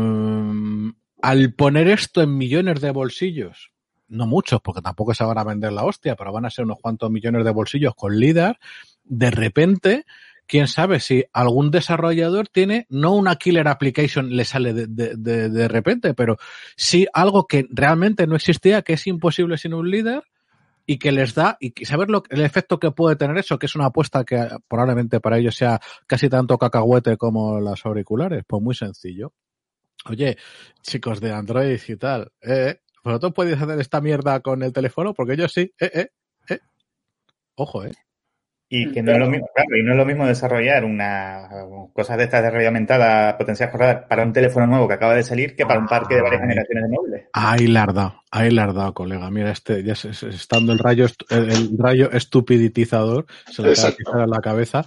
al 1.23 1.55
poner 1.55 1.89
esto 1.89 2.21
en 2.21 2.37
millones 2.37 2.81
de 2.81 2.91
bolsillos, 2.91 3.71
no 4.09 4.27
muchos, 4.27 4.61
porque 4.61 4.83
tampoco 4.83 5.15
se 5.15 5.25
van 5.25 5.39
a 5.39 5.45
vender 5.45 5.73
la 5.73 5.85
hostia, 5.85 6.17
pero 6.17 6.33
van 6.33 6.47
a 6.47 6.51
ser 6.51 6.65
unos 6.65 6.79
cuantos 6.83 7.11
millones 7.13 7.45
de 7.45 7.51
bolsillos 7.53 7.95
con 7.95 8.19
LIDAR, 8.19 8.59
de 9.05 9.31
repente, 9.31 10.05
quién 10.53 10.69
sabe 10.69 11.01
si 11.01 11.25
algún 11.33 11.71
desarrollador 11.71 12.47
tiene, 12.47 12.87
no 12.91 13.15
una 13.15 13.37
killer 13.37 13.69
application 13.69 14.37
le 14.37 14.45
sale 14.45 14.75
de, 14.75 14.87
de, 14.87 15.49
de, 15.49 15.69
repente, 15.69 16.13
pero 16.13 16.37
sí 16.77 17.07
algo 17.15 17.47
que 17.47 17.67
realmente 17.71 18.27
no 18.27 18.37
existía, 18.37 18.83
que 18.83 18.93
es 18.93 19.07
imposible 19.07 19.57
sin 19.57 19.73
un 19.73 19.91
líder 19.91 20.25
y 20.85 20.99
que 20.99 21.11
les 21.11 21.35
da, 21.35 21.57
y 21.59 21.73
saber 21.87 22.11
lo, 22.11 22.23
el 22.29 22.43
efecto 22.43 22.79
que 22.79 22.91
puede 22.91 23.17
tener 23.17 23.39
eso, 23.39 23.59
que 23.59 23.65
es 23.65 23.75
una 23.77 23.87
apuesta 23.87 24.25
que 24.25 24.47
probablemente 24.69 25.21
para 25.21 25.39
ellos 25.39 25.57
sea 25.57 25.81
casi 26.07 26.29
tanto 26.29 26.59
cacahuete 26.59 27.17
como 27.17 27.59
las 27.59 27.87
auriculares, 27.87 28.45
pues 28.47 28.63
muy 28.63 28.75
sencillo. 28.75 29.33
Oye, 30.05 30.37
chicos 30.83 31.23
de 31.23 31.33
Android 31.33 31.81
y 31.89 31.97
tal, 31.97 32.31
eh, 32.43 32.81
¿vosotros 33.03 33.33
podéis 33.33 33.57
hacer 33.57 33.81
esta 33.81 34.03
mierda 34.03 34.41
con 34.41 34.63
el 34.63 34.75
teléfono? 34.75 35.15
Porque 35.15 35.35
yo 35.35 35.49
sí, 35.49 35.73
eh, 35.81 35.91
eh, 35.95 36.09
eh. 36.51 36.59
Ojo, 37.55 37.85
eh. 37.85 37.93
Y 38.75 38.91
que 38.91 39.03
no 39.03 39.13
es 39.13 39.19
lo 39.19 39.29
mismo, 39.29 39.49
claro, 39.55 39.77
y 39.77 39.83
no 39.83 39.91
es 39.93 39.97
lo 39.99 40.07
mismo 40.07 40.27
desarrollar 40.27 40.83
una 40.87 41.47
cosas 41.93 42.17
de 42.17 42.25
estas 42.25 42.43
de 42.43 42.51
realidad 42.51 42.69
aumentada 42.71 43.37
potenciadas 43.37 43.71
por 43.71 43.81
radar 43.83 44.09
para 44.09 44.23
un 44.25 44.33
teléfono 44.33 44.67
nuevo 44.67 44.89
que 44.89 44.95
acaba 44.95 45.15
de 45.15 45.23
salir 45.23 45.55
que 45.55 45.67
para 45.67 45.79
un 45.79 45.87
parque 45.87 46.15
de 46.15 46.23
varias 46.23 46.41
Ay. 46.41 46.49
generaciones 46.49 46.85
de 46.85 46.97
móviles. 46.97 47.23
Ahí 47.35 47.67
la 47.67 47.83
has 47.85 47.95
dado, 47.95 48.23
ahí 48.31 48.51
la 48.51 48.65
has 48.65 48.75
dado, 48.75 48.95
colega. 48.95 49.31
Mira, 49.31 49.51
este, 49.51 49.83
ya 49.85 49.95
se- 49.95 50.15
se- 50.15 50.31
estando 50.31 50.73
el 50.73 50.79
rayo, 50.79 51.05
el, 51.29 51.51
el 51.51 51.71
rayo 51.79 52.11
estupidizador, 52.13 53.27
se 53.51 53.63
le 53.63 53.73
acaba 53.73 54.25
en 54.25 54.31
la 54.31 54.41
cabeza. 54.41 54.87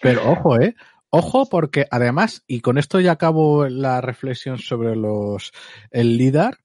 Pero 0.00 0.30
ojo, 0.30 0.58
eh. 0.58 0.74
Ojo, 1.10 1.46
porque 1.48 1.86
además, 1.90 2.42
y 2.46 2.60
con 2.60 2.78
esto 2.78 3.00
ya 3.00 3.12
acabo 3.12 3.68
la 3.68 4.00
reflexión 4.00 4.58
sobre 4.58 4.96
los, 4.96 5.52
el 5.90 6.16
LIDAR, 6.16 6.56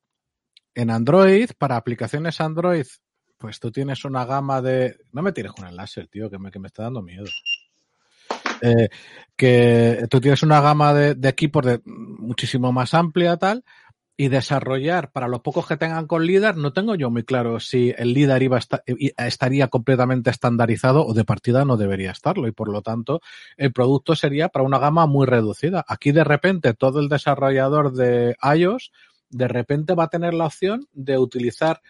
en 0.73 0.89
Android, 0.89 1.49
para 1.57 1.75
aplicaciones 1.75 2.39
Android, 2.41 2.85
pues 3.41 3.59
tú 3.59 3.71
tienes 3.71 4.05
una 4.05 4.23
gama 4.23 4.61
de, 4.61 4.95
no 5.11 5.23
me 5.23 5.31
tires 5.33 5.51
con 5.51 5.67
el 5.67 5.75
láser, 5.75 6.07
tío, 6.07 6.29
que 6.29 6.37
me, 6.37 6.51
que 6.51 6.59
me 6.59 6.67
está 6.67 6.83
dando 6.83 7.01
miedo. 7.01 7.25
Eh, 8.61 8.89
que 9.35 10.05
tú 10.09 10.21
tienes 10.21 10.43
una 10.43 10.61
gama 10.61 10.93
de, 10.93 11.29
equipos 11.29 11.65
de 11.65 11.81
muchísimo 11.85 12.71
más 12.71 12.93
amplia, 12.93 13.35
tal, 13.37 13.65
y 14.15 14.27
desarrollar 14.27 15.11
para 15.11 15.27
los 15.27 15.41
pocos 15.41 15.65
que 15.65 15.77
tengan 15.77 16.05
con 16.05 16.23
LIDAR, 16.23 16.55
no 16.55 16.71
tengo 16.73 16.93
yo 16.93 17.09
muy 17.09 17.23
claro 17.23 17.59
si 17.59 17.91
el 17.97 18.13
LIDAR 18.13 18.43
iba 18.43 18.57
a 18.57 18.59
esta- 18.59 18.83
i- 18.85 19.11
estaría 19.17 19.67
completamente 19.69 20.29
estandarizado 20.29 21.03
o 21.07 21.15
de 21.15 21.25
partida 21.25 21.65
no 21.65 21.75
debería 21.75 22.11
estarlo 22.11 22.47
y 22.47 22.51
por 22.51 22.69
lo 22.69 22.83
tanto 22.83 23.21
el 23.57 23.73
producto 23.73 24.15
sería 24.15 24.49
para 24.49 24.63
una 24.63 24.77
gama 24.77 25.07
muy 25.07 25.25
reducida. 25.25 25.83
Aquí 25.87 26.11
de 26.11 26.23
repente 26.23 26.75
todo 26.75 26.99
el 26.99 27.09
desarrollador 27.09 27.93
de 27.93 28.35
iOS 28.55 28.91
de 29.31 29.47
repente 29.47 29.95
va 29.95 30.03
a 30.03 30.09
tener 30.09 30.35
la 30.35 30.45
opción 30.45 30.87
de 30.91 31.17
utilizar, 31.17 31.81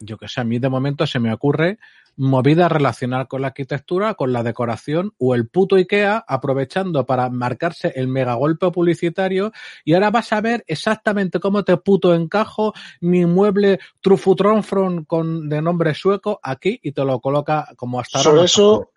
yo 0.00 0.18
que 0.18 0.28
sé, 0.28 0.40
a 0.40 0.44
mí 0.44 0.58
de 0.58 0.68
momento 0.68 1.06
se 1.06 1.18
me 1.18 1.32
ocurre 1.32 1.78
movida 2.16 2.68
relacional 2.68 3.28
con 3.28 3.42
la 3.42 3.48
arquitectura, 3.48 4.14
con 4.14 4.32
la 4.32 4.42
decoración 4.42 5.14
o 5.18 5.34
el 5.34 5.48
puto 5.48 5.76
IKEA 5.76 6.24
aprovechando 6.26 7.06
para 7.06 7.30
marcarse 7.30 7.92
el 7.94 8.08
megagolpe 8.08 8.70
publicitario 8.72 9.52
y 9.84 9.94
ahora 9.94 10.10
vas 10.10 10.32
a 10.32 10.40
ver 10.40 10.64
exactamente 10.66 11.38
cómo 11.38 11.62
te 11.62 11.76
puto 11.76 12.14
encajo 12.14 12.74
mi 13.00 13.24
mueble 13.24 13.78
Trufutronfron 14.00 15.04
con 15.04 15.48
de 15.48 15.62
nombre 15.62 15.94
sueco 15.94 16.40
aquí 16.42 16.80
y 16.82 16.92
te 16.92 17.04
lo 17.04 17.20
coloca 17.20 17.68
como 17.76 18.00
hasta 18.00 18.18
ahora. 18.18 18.24
Sobre 18.24 18.40
no 18.40 18.44
eso, 18.44 18.90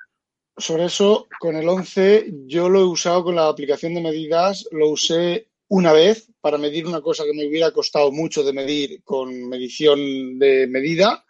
sobre 0.58 0.86
eso, 0.86 1.28
con 1.40 1.56
el 1.56 1.70
11 1.70 2.34
yo 2.48 2.70
lo 2.70 2.82
he 2.82 2.86
usado 2.86 3.24
con 3.24 3.36
la 3.36 3.48
aplicación 3.48 3.94
de 3.94 4.02
medidas, 4.02 4.68
lo 4.72 4.90
usé 4.90 5.51
una 5.72 5.94
vez 5.94 6.28
para 6.42 6.58
medir 6.58 6.86
una 6.86 7.00
cosa 7.00 7.24
que 7.24 7.34
me 7.34 7.48
hubiera 7.48 7.72
costado 7.72 8.12
mucho 8.12 8.44
de 8.44 8.52
medir 8.52 9.04
con 9.06 9.48
medición 9.48 10.38
de 10.38 10.68
medida. 10.68 11.24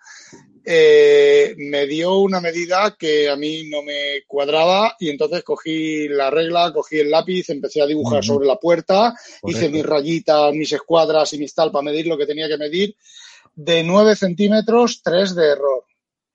Eh, 0.65 1.53
me 1.57 1.85
dio 1.85 2.17
una 2.17 2.41
medida 2.41 2.95
que 2.97 3.29
a 3.29 3.35
mí 3.35 3.69
no 3.69 3.83
me 3.83 4.23
cuadraba 4.25 4.95
y 4.99 5.09
entonces 5.09 5.43
cogí 5.43 6.07
la 6.07 6.31
regla, 6.31 6.73
cogí 6.73 6.97
el 6.97 7.11
lápiz, 7.11 7.51
empecé 7.51 7.83
a 7.83 7.85
dibujar 7.85 8.23
sobre 8.23 8.47
la 8.47 8.55
puerta, 8.55 9.13
hice 9.43 9.69
mis 9.69 9.85
rayitas, 9.85 10.53
mis 10.53 10.71
escuadras 10.71 11.31
y 11.33 11.37
mis 11.37 11.53
tal 11.53 11.71
para 11.71 11.83
medir 11.83 12.07
lo 12.07 12.17
que 12.17 12.25
tenía 12.25 12.47
que 12.47 12.57
medir. 12.57 12.95
De 13.53 13.83
9 13.83 14.15
centímetros, 14.15 15.03
3 15.03 15.35
de 15.35 15.51
error. 15.51 15.85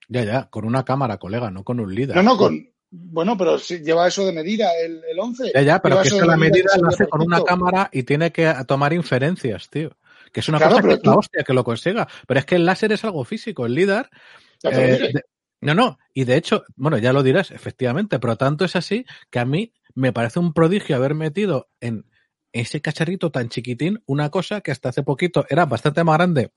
Ya, 0.07 0.23
ya, 0.23 0.49
con 0.49 0.63
una 0.63 0.85
cámara, 0.85 1.17
colega, 1.17 1.51
no 1.51 1.65
con 1.65 1.81
un 1.81 1.93
LIDAR. 1.93 2.15
No, 2.15 2.23
no, 2.23 2.37
con. 2.37 2.69
Bueno, 2.89 3.37
pero 3.37 3.57
sí, 3.59 3.79
lleva 3.79 4.07
eso 4.07 4.25
de 4.25 4.31
medida 4.33 4.71
el, 4.81 5.03
el 5.09 5.19
11. 5.19 5.51
Ya, 5.53 5.61
ya, 5.61 5.81
pero 5.81 5.95
Lleva 5.95 6.01
que 6.03 6.07
es 6.07 6.13
eso 6.13 6.23
de 6.23 6.27
la 6.27 6.37
medida 6.37 6.69
lo 6.81 6.87
hace 6.89 7.07
con 7.07 7.21
una 7.21 7.43
cámara 7.43 7.89
y 7.91 8.03
tiene 8.03 8.31
que 8.31 8.53
tomar 8.67 8.93
inferencias, 8.93 9.69
tío. 9.69 9.97
Que 10.31 10.39
es 10.41 10.49
una 10.49 10.57
Claro, 10.57 10.75
cosa 10.75 10.87
que 10.87 10.93
es 10.95 10.99
la 11.03 11.15
hostia 11.15 11.43
que 11.43 11.53
lo 11.53 11.63
consiga. 11.63 12.07
Pero 12.27 12.39
es 12.39 12.45
que 12.45 12.55
el 12.55 12.65
láser 12.65 12.91
es 12.91 13.03
algo 13.03 13.23
físico, 13.25 13.65
el 13.65 13.75
lo 13.75 14.71
eh, 14.71 15.11
de- 15.13 15.23
no, 15.61 15.73
no, 15.73 15.97
y 16.13 16.23
de 16.23 16.35
hecho, 16.37 16.63
bueno, 16.75 16.97
ya 16.99 17.13
lo 17.13 17.23
dirás, 17.23 17.49
efectivamente, 17.51 18.19
pero 18.19 18.35
tanto 18.35 18.63
es 18.63 18.75
así 18.75 19.05
que 19.31 19.39
a 19.39 19.45
mí 19.45 19.73
me 19.95 20.13
parece 20.13 20.39
un 20.39 20.53
prodigio 20.53 20.95
haber 20.95 21.15
metido 21.15 21.69
en 21.79 22.05
ese 22.51 22.79
cacharrito 22.81 23.31
tan 23.31 23.49
chiquitín 23.49 24.03
una 24.05 24.29
cosa 24.29 24.61
que 24.61 24.71
hasta 24.71 24.89
hace 24.89 25.01
poquito 25.03 25.45
era 25.49 25.65
bastante 25.65 26.03
más 26.03 26.17
grande 26.17 26.51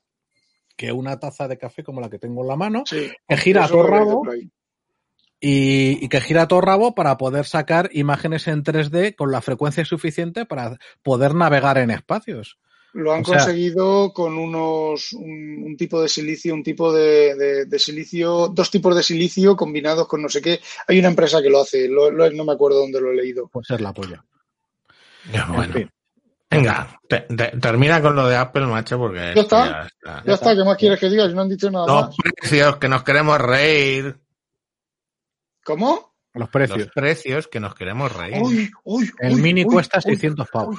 que 0.76 0.92
una 0.92 1.18
taza 1.18 1.48
de 1.48 1.58
café 1.58 1.82
como 1.82 2.00
la 2.00 2.08
que 2.08 2.18
tengo 2.18 2.42
en 2.42 2.48
la 2.48 2.56
mano, 2.56 2.84
Sí, 2.86 3.10
que 3.28 3.36
gira 3.36 3.64
a 3.64 3.68
todo 3.68 3.82
rabo. 3.82 4.22
Y, 5.40 6.04
y 6.04 6.08
que 6.08 6.20
gira 6.20 6.46
todo 6.48 6.60
rabo 6.60 6.94
para 6.94 7.16
poder 7.16 7.46
sacar 7.46 7.88
imágenes 7.92 8.46
en 8.48 8.62
3D 8.62 9.14
con 9.16 9.32
la 9.32 9.40
frecuencia 9.40 9.84
suficiente 9.84 10.44
para 10.46 10.76
poder 11.02 11.34
navegar 11.34 11.78
en 11.78 11.90
espacios. 11.90 12.58
Lo 12.92 13.12
han 13.12 13.22
O 13.22 13.24
sea- 13.24 13.38
conseguido 13.38 14.12
con 14.12 14.36
unos 14.36 15.12
un, 15.12 15.62
un 15.64 15.76
tipo 15.76 16.02
de 16.02 16.08
silicio, 16.08 16.52
un 16.52 16.64
tipo 16.64 16.92
de, 16.92 17.36
de- 17.36 17.64
de 17.66 17.78
silicio, 17.78 18.48
dos 18.48 18.68
tipos 18.70 18.96
de 18.96 19.02
silicio 19.04 19.54
combinados 19.56 20.08
con 20.08 20.20
no 20.22 20.28
sé 20.28 20.42
qué. 20.42 20.60
Hay 20.88 20.98
una 20.98 21.08
empresa 21.08 21.40
que 21.40 21.50
lo 21.50 21.60
hace, 21.60 21.88
lo- 21.88 22.10
lo- 22.10 22.30
no 22.32 22.44
me 22.44 22.52
acuerdo 22.52 22.80
dónde 22.80 23.00
lo 23.00 23.12
he 23.12 23.14
leído. 23.16 23.48
Pues 23.48 23.66
ser 23.68 23.80
la 23.80 23.92
polla. 23.94 24.24
Ya, 25.32 25.42
En 25.44 25.52
bueno. 25.54 25.72
fin. 25.72 25.90
Venga, 26.50 27.00
te- 27.08 27.20
te- 27.20 27.56
termina 27.60 28.02
con 28.02 28.16
lo 28.16 28.26
de 28.26 28.34
Apple, 28.34 28.66
macho, 28.66 28.98
porque 28.98 29.32
Ya 29.36 29.40
está. 29.42 29.66
ya 29.68 29.86
está. 29.86 30.22
Ya 30.26 30.34
está, 30.34 30.56
¿qué 30.56 30.64
más 30.64 30.76
quieres 30.76 30.98
que 30.98 31.08
diga? 31.08 31.28
Si 31.28 31.34
no 31.34 31.42
han 31.42 31.48
dicho 31.48 31.70
nada 31.70 31.86
Los 31.86 32.06
más. 32.08 32.16
precios 32.16 32.76
que 32.78 32.88
nos 32.88 33.04
queremos 33.04 33.38
reír. 33.40 34.18
¿Cómo? 35.70 36.14
Los 36.34 36.48
precios. 36.48 36.78
Los 36.78 36.88
precios 36.88 37.48
que 37.48 37.60
nos 37.60 37.74
queremos 37.74 38.12
reír. 38.12 38.42
Uy, 38.42 38.70
uy, 38.84 39.10
El 39.18 39.34
uy, 39.34 39.40
mini 39.42 39.64
uy, 39.64 39.72
cuesta 39.72 39.98
uy, 39.98 40.14
600 40.14 40.48
pavos. 40.48 40.78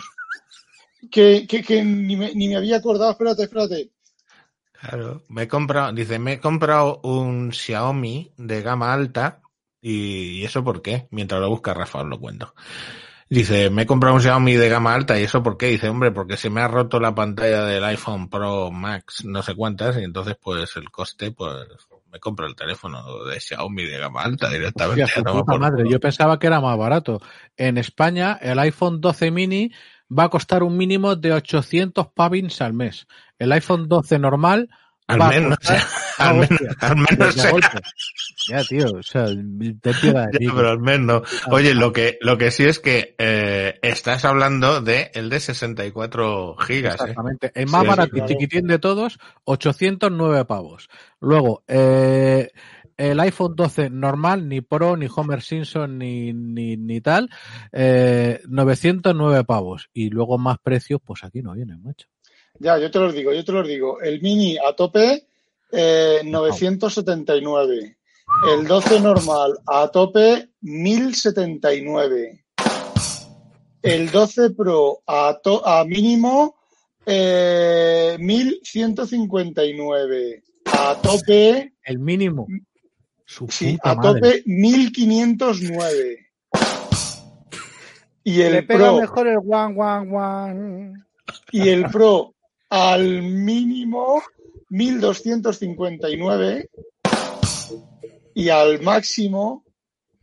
Que, 1.10 1.48
que, 1.48 1.64
que 1.64 1.84
ni, 1.84 2.16
me, 2.16 2.34
ni 2.34 2.50
me 2.50 2.58
había 2.58 2.78
acordado. 2.78 3.12
Espérate, 3.12 3.44
espérate. 3.44 3.92
Claro, 4.74 5.24
me 5.30 5.44
he 5.44 5.48
comprado, 5.48 5.94
dice, 5.94 6.20
me 6.20 6.34
he 6.34 6.40
comprado 6.40 7.00
un 7.04 7.54
Xiaomi 7.54 8.34
de 8.36 8.62
gama 8.62 8.92
alta 8.92 9.42
y, 9.80 10.40
y 10.40 10.44
eso 10.44 10.64
por 10.64 10.82
qué, 10.82 11.08
mientras 11.12 11.40
lo 11.40 11.50
busca 11.50 11.74
Rafa 11.74 12.02
os 12.02 12.08
lo 12.08 12.20
cuento. 12.20 12.54
Dice, 13.30 13.70
me 13.70 13.84
he 13.84 13.86
comprado 13.86 14.16
un 14.16 14.22
Xiaomi 14.22 14.56
de 14.56 14.68
gama 14.68 14.94
alta 14.94 15.20
y 15.20 15.24
eso 15.24 15.42
por 15.42 15.56
qué, 15.56 15.68
dice, 15.68 15.88
hombre, 15.88 16.12
porque 16.12 16.36
se 16.36 16.50
me 16.50 16.62
ha 16.62 16.68
roto 16.68 17.00
la 17.00 17.16
pantalla 17.16 17.64
del 17.64 17.84
iPhone 17.86 18.30
Pro 18.30 18.72
Max, 18.72 19.24
no 19.24 19.42
sé 19.42 19.56
cuántas, 19.56 19.98
y 19.98 20.04
entonces 20.04 20.36
pues 20.42 20.76
el 20.76 20.92
coste, 20.92 21.32
pues 21.32 21.56
me 22.12 22.20
compro 22.20 22.46
el 22.46 22.56
teléfono 22.56 23.24
de 23.24 23.40
Xiaomi 23.40 23.86
de 23.86 23.98
gama 23.98 24.24
alta 24.24 24.50
directamente. 24.50 25.04
Hostia, 25.04 25.24
puta 25.24 25.44
por 25.46 25.60
madre. 25.60 25.90
Yo 25.90 26.00
pensaba 26.00 26.38
que 26.40 26.48
era 26.48 26.60
más 26.60 26.78
barato. 26.78 27.20
En 27.56 27.78
España, 27.78 28.38
el 28.42 28.60
iPhone 28.60 29.00
12 29.00 29.32
mini 29.32 29.72
va 30.12 30.26
a 30.26 30.30
costar 30.30 30.64
un 30.64 30.76
mínimo 30.76 31.16
de 31.16 31.34
800 31.34 32.08
pavins 32.14 32.62
al 32.62 32.74
mes. 32.74 33.08
El 33.40 33.52
iPhone 33.54 33.88
12 33.88 34.20
normal 34.20 34.70
Al 35.12 35.22
va 35.22 35.28
a 35.28 35.30
menos, 35.30 35.58
costar- 35.58 35.88
al 36.18 36.36
menos, 36.36 36.60
al 36.80 36.96
menos, 36.98 37.52
golpe. 37.52 37.80
Ya, 38.50 38.64
tío, 38.64 38.86
o 38.98 39.04
sea, 39.04 39.26
ten 39.26 39.80
piedad 39.80 40.28
Ya, 40.40 40.52
pero 40.56 40.70
al 40.70 40.80
menos. 40.80 41.22
Oye, 41.50 41.74
lo 41.74 41.92
que, 41.94 42.18
lo 42.22 42.38
que 42.38 42.52
sí 42.52 42.64
es 42.66 42.80
que 42.80 43.16
eh, 43.18 43.80
estás 43.82 44.26
hablando 44.26 44.82
de 44.82 45.12
el 45.14 45.30
de 45.30 45.40
64 45.40 46.56
gigas. 46.58 46.94
¿eh? 46.94 46.98
Exactamente. 47.02 47.52
El 47.56 47.68
más 47.68 47.82
Sí, 47.82 47.88
barato 47.88 48.18
y 48.18 48.26
chiquitín 48.26 48.68
de 48.68 48.80
todos, 48.80 49.20
809 49.46 50.46
pavos. 50.46 50.90
Luego, 51.20 51.64
eh, 51.68 52.50
el 52.98 53.20
iPhone 53.20 53.56
12 53.56 53.90
normal, 53.90 54.48
ni 54.48 54.62
Pro, 54.62 54.96
ni 54.96 55.08
Homer 55.16 55.42
Simpson, 55.42 55.98
ni, 55.98 56.34
ni, 56.34 56.78
ni 56.78 57.02
tal, 57.02 57.30
eh, 57.72 58.42
909 58.48 59.44
pavos. 59.44 59.90
Y 59.94 60.10
luego 60.10 60.38
más 60.38 60.58
precios, 60.62 61.02
pues 61.04 61.24
aquí 61.24 61.42
no 61.42 61.54
vienen, 61.54 61.82
macho. 61.82 62.08
Ya, 62.62 62.78
yo 62.78 62.92
te 62.92 63.00
los 63.00 63.14
digo, 63.14 63.34
yo 63.34 63.44
te 63.44 63.52
los 63.52 63.68
digo. 63.68 64.00
El 64.02 64.22
mini 64.22 64.58
a 64.58 64.74
tope, 64.74 65.26
eh, 65.72 66.22
979. 66.24 67.98
El 68.54 68.68
12 68.68 69.00
normal 69.00 69.58
a 69.68 69.88
tope, 69.90 70.50
1079. 70.62 72.44
El 73.82 74.12
12 74.12 74.52
Pro 74.52 75.02
a, 75.08 75.40
to- 75.44 75.66
a 75.68 75.84
mínimo, 75.86 76.56
eh, 77.06 78.16
1159. 78.20 80.44
A 80.66 80.96
tope, 81.02 81.74
El 81.84 82.00
mínimo. 82.00 82.48
Su 83.26 83.48
sí, 83.48 83.72
puta 83.78 83.92
a 83.92 83.96
madre. 83.96 84.22
tope, 84.22 84.44
1509. 84.46 86.28
Y 88.24 88.36
Le 88.38 88.58
el 88.60 88.68
pega 88.68 88.90
Pro, 88.92 89.00
mejor 89.00 89.28
el 89.28 89.38
one, 89.38 89.76
one, 89.82 90.16
one. 90.16 90.94
y 91.52 91.70
el 91.70 91.86
Pro 91.90 92.36
al 92.72 93.22
mínimo 93.22 94.24
1259 94.70 96.70
y 98.34 98.50
al 98.50 98.82
máximo 98.82 99.64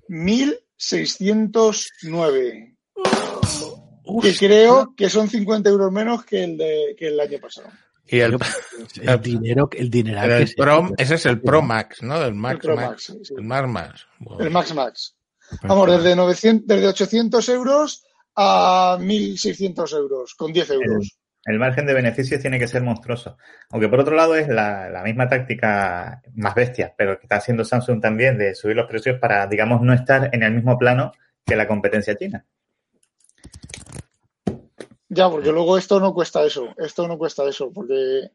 1609. 0.09 2.75
Que 4.23 4.35
creo 4.37 4.95
que 4.97 5.11
son 5.11 5.29
50 5.29 5.69
euros 5.69 5.93
menos 5.93 6.25
que 6.25 6.43
el, 6.45 6.57
de, 6.57 6.97
que 6.99 7.09
el 7.09 7.21
año 7.21 7.39
pasado. 7.39 7.69
Y 8.07 8.21
el, 8.21 8.39
El 9.03 9.21
dinero, 9.21 9.69
el 9.73 9.91
dinero 9.91 10.23
el 10.35 10.41
que 10.41 10.47
se- 10.47 10.55
Pro, 10.57 10.89
ese 10.97 11.17
es 11.17 11.27
el 11.27 11.43
Pro 11.43 11.61
Max, 11.61 12.03
¿no? 12.03 12.25
El 12.25 12.33
Max 12.35 12.65
el 12.65 12.75
Max. 12.75 12.89
Max, 12.89 13.05
sí, 13.05 13.19
sí. 13.25 13.35
El 13.37 13.45
Max 13.45 13.69
Max. 13.69 14.07
Bueno. 14.19 14.45
El 14.45 14.51
Max 14.51 14.75
Max. 14.75 15.15
Vamos, 15.65 15.91
desde, 15.91 16.17
900, 16.17 16.67
desde 16.67 16.89
800 16.89 17.49
euros 17.51 18.03
a 18.35 18.97
1600 18.99 19.93
euros, 19.93 20.35
con 20.35 20.55
10 20.55 20.71
euros. 20.71 21.18
El 21.45 21.59
margen 21.59 21.87
de 21.87 21.95
beneficios 21.95 22.41
tiene 22.41 22.59
que 22.59 22.69
ser 22.69 22.83
monstruoso. 22.83 23.39
Aunque 23.71 23.89
por 23.89 24.01
otro 24.01 24.15
lado 24.15 24.35
es 24.35 24.49
la, 24.49 24.91
la 24.91 25.03
misma 25.03 25.29
táctica 25.29 26.21
más 26.35 26.55
bestia, 26.55 26.95
pero 26.97 27.19
que 27.19 27.25
está 27.25 27.37
haciendo 27.37 27.65
Samsung 27.65 28.01
también 28.01 28.37
de 28.37 28.55
subir 28.55 28.77
los 28.77 28.89
precios 28.89 29.19
para, 29.19 29.47
digamos, 29.47 29.81
no 29.81 29.95
estar 29.95 30.31
en 30.33 30.43
el 30.43 30.53
mismo 30.53 30.77
plano 30.79 31.13
que 31.47 31.57
la 31.57 31.67
competencia 31.67 32.17
china. 32.17 32.45
Ya, 35.09 35.31
porque 35.31 35.53
luego 35.53 35.79
esto 35.79 35.99
no 36.01 36.13
cuesta 36.13 36.45
eso. 36.45 36.69
Esto 36.77 37.09
no 37.09 37.17
cuesta 37.17 37.49
eso, 37.49 37.71
porque. 37.73 38.31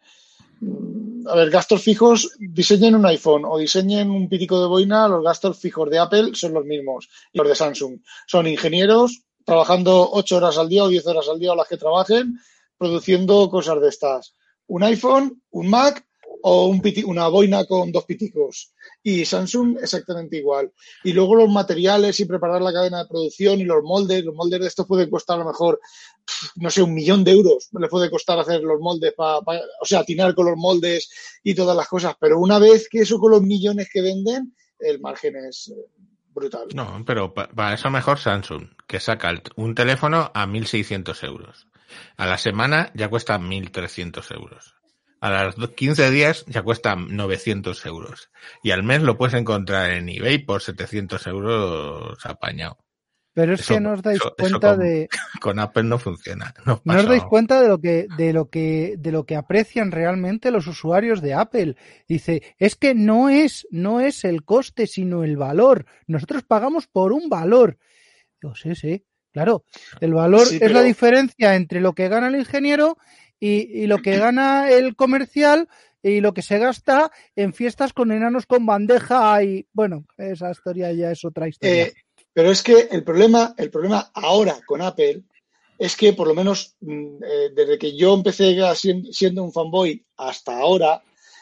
mm, 0.59 1.27
A 1.27 1.35
ver, 1.35 1.49
gastos 1.49 1.83
fijos, 1.83 2.35
diseñen 2.39 2.95
un 2.95 3.05
iPhone 3.05 3.43
o 3.45 3.57
diseñen 3.57 4.09
un 4.09 4.27
pitico 4.27 4.59
de 4.59 4.67
boina, 4.67 5.07
los 5.07 5.23
gastos 5.23 5.59
fijos 5.59 5.89
de 5.89 5.99
Apple 5.99 6.31
son 6.33 6.53
los 6.53 6.65
mismos. 6.65 7.09
Y 7.31 7.37
los 7.37 7.47
de 7.47 7.55
Samsung. 7.55 7.99
Son 8.25 8.47
ingenieros 8.47 9.21
trabajando 9.45 10.09
8 10.11 10.37
horas 10.37 10.57
al 10.57 10.69
día 10.69 10.83
o 10.83 10.87
10 10.87 11.05
horas 11.05 11.27
al 11.29 11.39
día 11.39 11.51
o 11.51 11.55
las 11.55 11.67
que 11.67 11.77
trabajen, 11.77 12.39
produciendo 12.77 13.49
cosas 13.49 13.79
de 13.81 13.89
estas. 13.89 14.35
Un 14.67 14.83
iPhone, 14.83 15.41
un 15.51 15.69
Mac 15.69 16.05
o 16.45 16.67
un 16.67 16.81
una 17.05 17.29
boina 17.29 17.63
con 17.65 17.91
dos 17.91 18.03
piticos. 18.05 18.73
Y 19.01 19.23
Samsung 19.23 19.77
exactamente 19.81 20.37
igual. 20.37 20.73
Y 21.03 21.13
luego 21.13 21.35
los 21.35 21.49
materiales 21.49 22.19
y 22.19 22.25
preparar 22.25 22.61
la 22.61 22.73
cadena 22.73 23.03
de 23.03 23.07
producción 23.09 23.59
y 23.59 23.63
los 23.63 23.81
moldes. 23.83 24.25
Los 24.25 24.35
moldes 24.35 24.59
de 24.59 24.67
estos 24.67 24.85
pueden 24.85 25.09
costar 25.09 25.37
a 25.37 25.43
lo 25.43 25.49
mejor, 25.49 25.79
no 26.55 26.69
sé, 26.69 26.81
un 26.83 26.93
millón 26.93 27.23
de 27.23 27.31
euros. 27.31 27.69
Le 27.79 27.87
puede 27.87 28.09
costar 28.09 28.39
hacer 28.39 28.61
los 28.61 28.79
moldes, 28.81 29.13
para, 29.13 29.37
o 29.37 29.85
sea, 29.85 29.99
atinar 29.99 30.35
con 30.35 30.47
los 30.47 30.57
moldes 30.57 31.09
y 31.43 31.55
todas 31.55 31.77
las 31.77 31.87
cosas. 31.87 32.15
Pero 32.19 32.39
una 32.39 32.59
vez 32.59 32.89
que 32.89 32.99
eso 32.99 33.19
con 33.19 33.31
los 33.31 33.41
millones 33.41 33.87
que 33.91 34.01
venden, 34.01 34.53
el 34.79 34.99
margen 34.99 35.35
es 35.47 35.69
eh, 35.69 35.75
brutal. 36.33 36.67
No, 36.73 37.03
pero 37.05 37.33
pa- 37.33 37.47
para 37.47 37.75
eso 37.75 37.89
mejor 37.89 38.19
Samsung, 38.19 38.67
que 38.85 38.99
saca 38.99 39.33
un 39.55 39.75
teléfono 39.75 40.29
a 40.33 40.45
1.600 40.45 41.23
euros. 41.25 41.67
A 42.17 42.25
la 42.27 42.37
semana 42.37 42.91
ya 42.93 43.09
cuesta 43.09 43.37
1.300 43.39 44.31
euros. 44.35 44.75
A 45.21 45.43
los 45.45 45.55
do- 45.55 45.73
15 45.73 46.11
días 46.11 46.43
ya 46.47 46.61
cuesta 46.63 46.95
900 46.95 47.85
euros. 47.85 48.29
Y 48.61 48.71
al 48.71 48.83
mes 48.83 49.01
lo 49.01 49.17
puedes 49.17 49.33
encontrar 49.35 49.91
en 49.91 50.09
eBay 50.09 50.39
por 50.39 50.61
700 50.61 51.25
euros 51.27 52.25
apañado. 52.25 52.77
Pero 53.35 53.53
es 53.53 53.61
Eso- 53.61 53.73
que 53.73 53.79
no 53.79 53.93
os 53.93 54.01
dais 54.03 54.17
eso- 54.17 54.35
eso 54.37 54.59
cuenta 54.59 54.75
con- 54.75 54.79
de, 54.85 55.09
Con 55.41 55.59
Apple 55.59 55.83
no 55.83 55.97
funciona. 55.97 56.53
No, 56.65 56.81
no 56.83 56.99
os 56.99 57.07
dais 57.07 57.23
cuenta 57.23 57.61
de 57.61 57.67
lo 57.67 57.79
que, 57.79 58.05
de 58.15 58.31
lo 58.31 58.49
que, 58.49 58.95
de 58.99 59.11
lo 59.11 59.25
que 59.25 59.35
aprecian 59.35 59.91
realmente 59.91 60.51
los 60.51 60.67
usuarios 60.67 61.19
de 61.21 61.33
Apple. 61.33 61.75
Dice, 62.07 62.55
es 62.59 62.75
que 62.75 62.93
no 62.93 63.29
es, 63.29 63.65
no 63.71 64.01
es 64.01 64.23
el 64.25 64.43
coste, 64.43 64.85
sino 64.85 65.23
el 65.23 65.35
valor. 65.37 65.85
Nosotros 66.05 66.43
pagamos 66.43 66.85
por 66.87 67.11
un 67.11 67.27
valor. 67.27 67.79
Digo, 68.39 68.53
sí, 68.55 68.75
sí, 68.75 69.03
claro. 69.33 69.65
El 69.99 70.13
valor 70.13 70.47
Sí, 70.47 70.59
es 70.61 70.71
la 70.71 70.83
diferencia 70.83 71.55
entre 71.55 71.81
lo 71.81 71.93
que 71.93 72.07
gana 72.07 72.27
el 72.27 72.35
ingeniero 72.35 72.97
y, 73.39 73.83
y 73.83 73.87
lo 73.87 73.97
que 73.97 74.17
gana 74.17 74.71
el 74.71 74.95
comercial 74.95 75.67
y 76.03 76.19
lo 76.19 76.33
que 76.33 76.41
se 76.41 76.59
gasta 76.59 77.11
en 77.35 77.53
fiestas 77.53 77.93
con 77.93 78.11
enanos 78.11 78.45
con 78.45 78.65
bandeja 78.65 79.41
y 79.43 79.65
bueno, 79.73 80.05
esa 80.17 80.51
historia 80.51 80.91
ya 80.91 81.11
es 81.11 81.23
otra 81.23 81.47
historia. 81.47 81.85
Eh, 81.85 81.93
pero 82.33 82.51
es 82.51 82.61
que 82.61 82.89
el 82.91 83.03
problema, 83.03 83.55
el 83.57 83.71
problema 83.71 84.11
ahora 84.13 84.59
con 84.65 84.81
Apple 84.81 85.23
es 85.79 85.95
que 85.95 86.13
por 86.13 86.27
lo 86.27 86.35
menos 86.35 86.75
mm, 86.81 87.23
eh, 87.23 87.49
desde 87.55 87.77
que 87.77 87.95
yo 87.95 88.13
empecé 88.13 88.55
siendo 89.11 89.43
un 89.43 89.53
fanboy 89.53 90.05
hasta 90.17 90.57
ahora, 90.57 91.01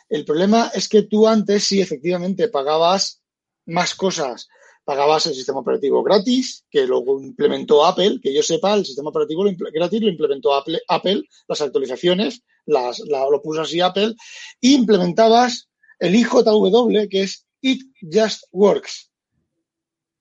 el 0.09 0.25
problema 0.25 0.71
es 0.73 0.87
que 0.87 1.03
tú 1.03 1.27
antes 1.27 1.63
sí 1.63 1.81
efectivamente 1.81 2.47
pagabas 2.49 3.21
más 3.65 3.95
cosas. 3.95 4.47
Pagabas 4.83 5.27
el 5.27 5.35
sistema 5.35 5.59
operativo 5.59 6.01
gratis, 6.03 6.65
que 6.69 6.85
luego 6.87 7.21
implementó 7.21 7.85
Apple, 7.85 8.19
que 8.21 8.33
yo 8.33 8.41
sepa, 8.41 8.73
el 8.73 8.85
sistema 8.85 9.09
operativo 9.09 9.43
lo 9.43 9.51
gratis 9.71 10.01
lo 10.01 10.09
implementó 10.09 10.53
Apple, 10.55 10.79
Apple 10.87 11.23
las 11.47 11.61
actualizaciones, 11.61 12.41
las, 12.65 12.99
la- 12.99 13.29
lo 13.29 13.41
puso 13.41 13.61
así 13.61 13.79
Apple, 13.79 14.15
y 14.59 14.73
implementabas 14.75 15.69
el 15.99 16.15
IJW, 16.15 17.07
que 17.09 17.21
es 17.23 17.45
It 17.61 17.83
Just 18.11 18.43
Works. 18.51 19.11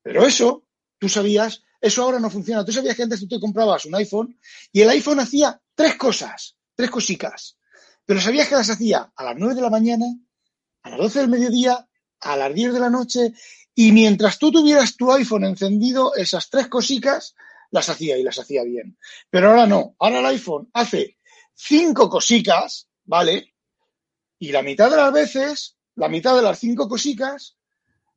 Pero 0.03 0.27
eso, 0.27 0.65
tú 0.99 1.09
sabías, 1.09 1.63
eso 1.81 2.03
ahora 2.03 2.21
no 2.21 2.29
funciona. 2.31 2.65
Tú 2.65 2.73
sabías 2.73 2.97
que 2.97 3.03
antes 3.03 3.21
tú 3.21 3.29
te 3.29 3.41
comprabas 3.41 3.85
un 3.87 3.95
iPhone 3.95 4.39
y 4.73 4.83
el 4.83 4.91
iPhone 4.91 5.21
hacía 5.21 5.61
tres 5.75 5.97
cosas, 5.97 6.57
tres 6.75 6.91
cosicas. 6.91 7.57
Pero 8.05 8.21
sabías 8.21 8.49
que 8.49 8.55
las 8.57 8.69
hacía 8.71 9.11
a 9.15 9.25
las 9.25 9.37
9 9.39 9.55
de 9.55 9.61
la 9.63 9.71
mañana, 9.71 10.07
a 10.83 10.91
las 10.91 10.99
12 10.99 11.21
del 11.21 11.29
mediodía, 11.29 11.87
a 12.21 12.37
las 12.37 12.55
10 12.55 12.75
de 12.75 12.81
la 12.81 12.91
noche 12.91 13.33
y 13.75 13.93
mientras 13.93 14.39
tú 14.39 14.51
tuvieras 14.51 14.97
tu 14.97 15.13
iPhone 15.13 15.45
encendido, 15.45 16.15
esas 16.15 16.51
tres 16.51 16.69
cosicas 16.69 17.35
las 17.71 17.89
hacía 17.89 18.19
y 18.19 18.23
las 18.23 18.39
hacía 18.39 18.65
bien. 18.65 18.99
Pero 19.31 19.51
ahora 19.51 19.67
no. 19.67 19.95
Ahora 19.99 20.21
el 20.21 20.27
iPhone 20.27 20.69
hace 20.73 21.19
cinco 21.55 22.09
cosicas, 22.09 22.89
¿vale? 23.05 23.55
Y 24.39 24.53
la 24.53 24.63
mitad 24.63 24.91
de 24.91 24.97
las 24.97 25.13
veces, 25.13 25.77
la 25.95 26.09
mitad 26.09 26.35
de 26.35 26.43
las 26.43 26.59
cinco 26.59 26.89
cosicas 26.89 27.57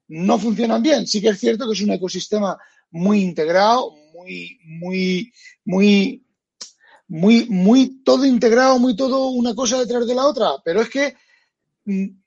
no 0.07 0.39
funcionan 0.39 0.81
bien. 0.81 1.07
Sí 1.07 1.21
que 1.21 1.29
es 1.29 1.39
cierto 1.39 1.67
que 1.67 1.73
es 1.73 1.81
un 1.81 1.91
ecosistema 1.91 2.57
muy 2.91 3.21
integrado, 3.21 3.91
muy, 4.13 4.59
muy, 4.63 5.33
muy, 5.65 6.25
muy, 7.07 7.45
muy 7.49 8.03
todo 8.03 8.25
integrado, 8.25 8.79
muy 8.79 8.95
todo 8.95 9.29
una 9.29 9.53
cosa 9.53 9.79
detrás 9.79 10.07
de 10.07 10.15
la 10.15 10.25
otra. 10.25 10.51
Pero 10.63 10.81
es 10.81 10.89
que 10.89 11.15
mm, 11.85 12.22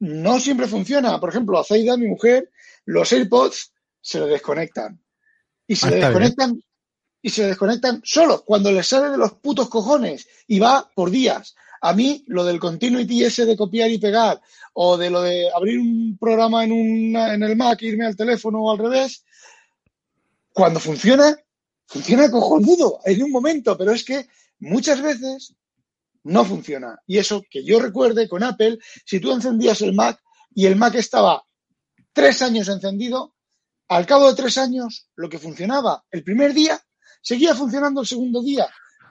no 0.00 0.40
siempre 0.40 0.66
funciona. 0.66 1.18
Por 1.20 1.30
ejemplo, 1.30 1.58
a 1.58 1.64
Zaida, 1.64 1.96
mi 1.96 2.06
mujer, 2.08 2.50
los 2.84 3.12
AirPods 3.12 3.72
se 4.00 4.20
le 4.20 4.26
desconectan. 4.26 5.00
Y 5.66 5.76
se 5.76 5.86
Ah, 5.86 5.90
le 5.90 5.96
está 5.96 6.08
bien. 6.10 6.20
desconectan 6.22 6.64
y 7.22 7.30
se 7.30 7.42
le 7.42 7.48
desconectan 7.48 8.00
solos 8.04 8.42
cuando 8.42 8.72
les 8.72 8.86
sale 8.86 9.10
de 9.10 9.18
los 9.18 9.32
putos 9.34 9.68
cojones 9.68 10.26
y 10.46 10.58
va 10.58 10.90
por 10.94 11.10
días. 11.10 11.54
A 11.82 11.92
mí, 11.92 12.24
lo 12.26 12.44
del 12.44 12.58
continuity 12.58 13.24
ese 13.24 13.44
de 13.46 13.56
copiar 13.56 13.90
y 13.90 13.98
pegar, 13.98 14.40
o 14.74 14.96
de 14.98 15.10
lo 15.10 15.22
de 15.22 15.48
abrir 15.54 15.78
un 15.78 16.16
programa 16.18 16.64
en, 16.64 16.72
una- 16.72 17.32
en 17.34 17.42
el 17.42 17.56
Mac 17.56 17.80
e 17.82 17.86
irme 17.86 18.06
al 18.06 18.16
teléfono 18.16 18.62
o 18.62 18.70
al 18.70 18.78
revés, 18.78 19.24
cuando 20.52 20.80
funciona, 20.80 21.36
funciona 21.86 22.30
cojonudo 22.30 23.00
en 23.04 23.22
un 23.22 23.30
momento, 23.30 23.76
pero 23.78 23.92
es 23.92 24.04
que 24.04 24.26
muchas 24.58 25.00
veces 25.00 25.54
no 26.24 26.44
funciona. 26.44 26.98
Y 27.06 27.18
eso 27.18 27.42
que 27.48 27.64
yo 27.64 27.80
recuerde 27.80 28.28
con 28.28 28.42
Apple, 28.42 28.78
si 29.04 29.20
tú 29.20 29.32
encendías 29.32 29.80
el 29.82 29.94
Mac 29.94 30.20
y 30.54 30.66
el 30.66 30.76
Mac 30.76 30.94
estaba 30.94 31.42
tres 32.12 32.42
años 32.42 32.68
encendido, 32.68 33.34
al 33.88 34.06
cabo 34.06 34.28
de 34.28 34.36
tres 34.36 34.58
años, 34.58 35.08
lo 35.16 35.28
que 35.28 35.38
funcionaba 35.38 36.04
el 36.10 36.22
primer 36.22 36.54
día, 36.54 36.80
seguía 37.20 37.54
funcionando 37.54 38.00
el 38.02 38.06
segundo 38.06 38.42
día, 38.42 38.68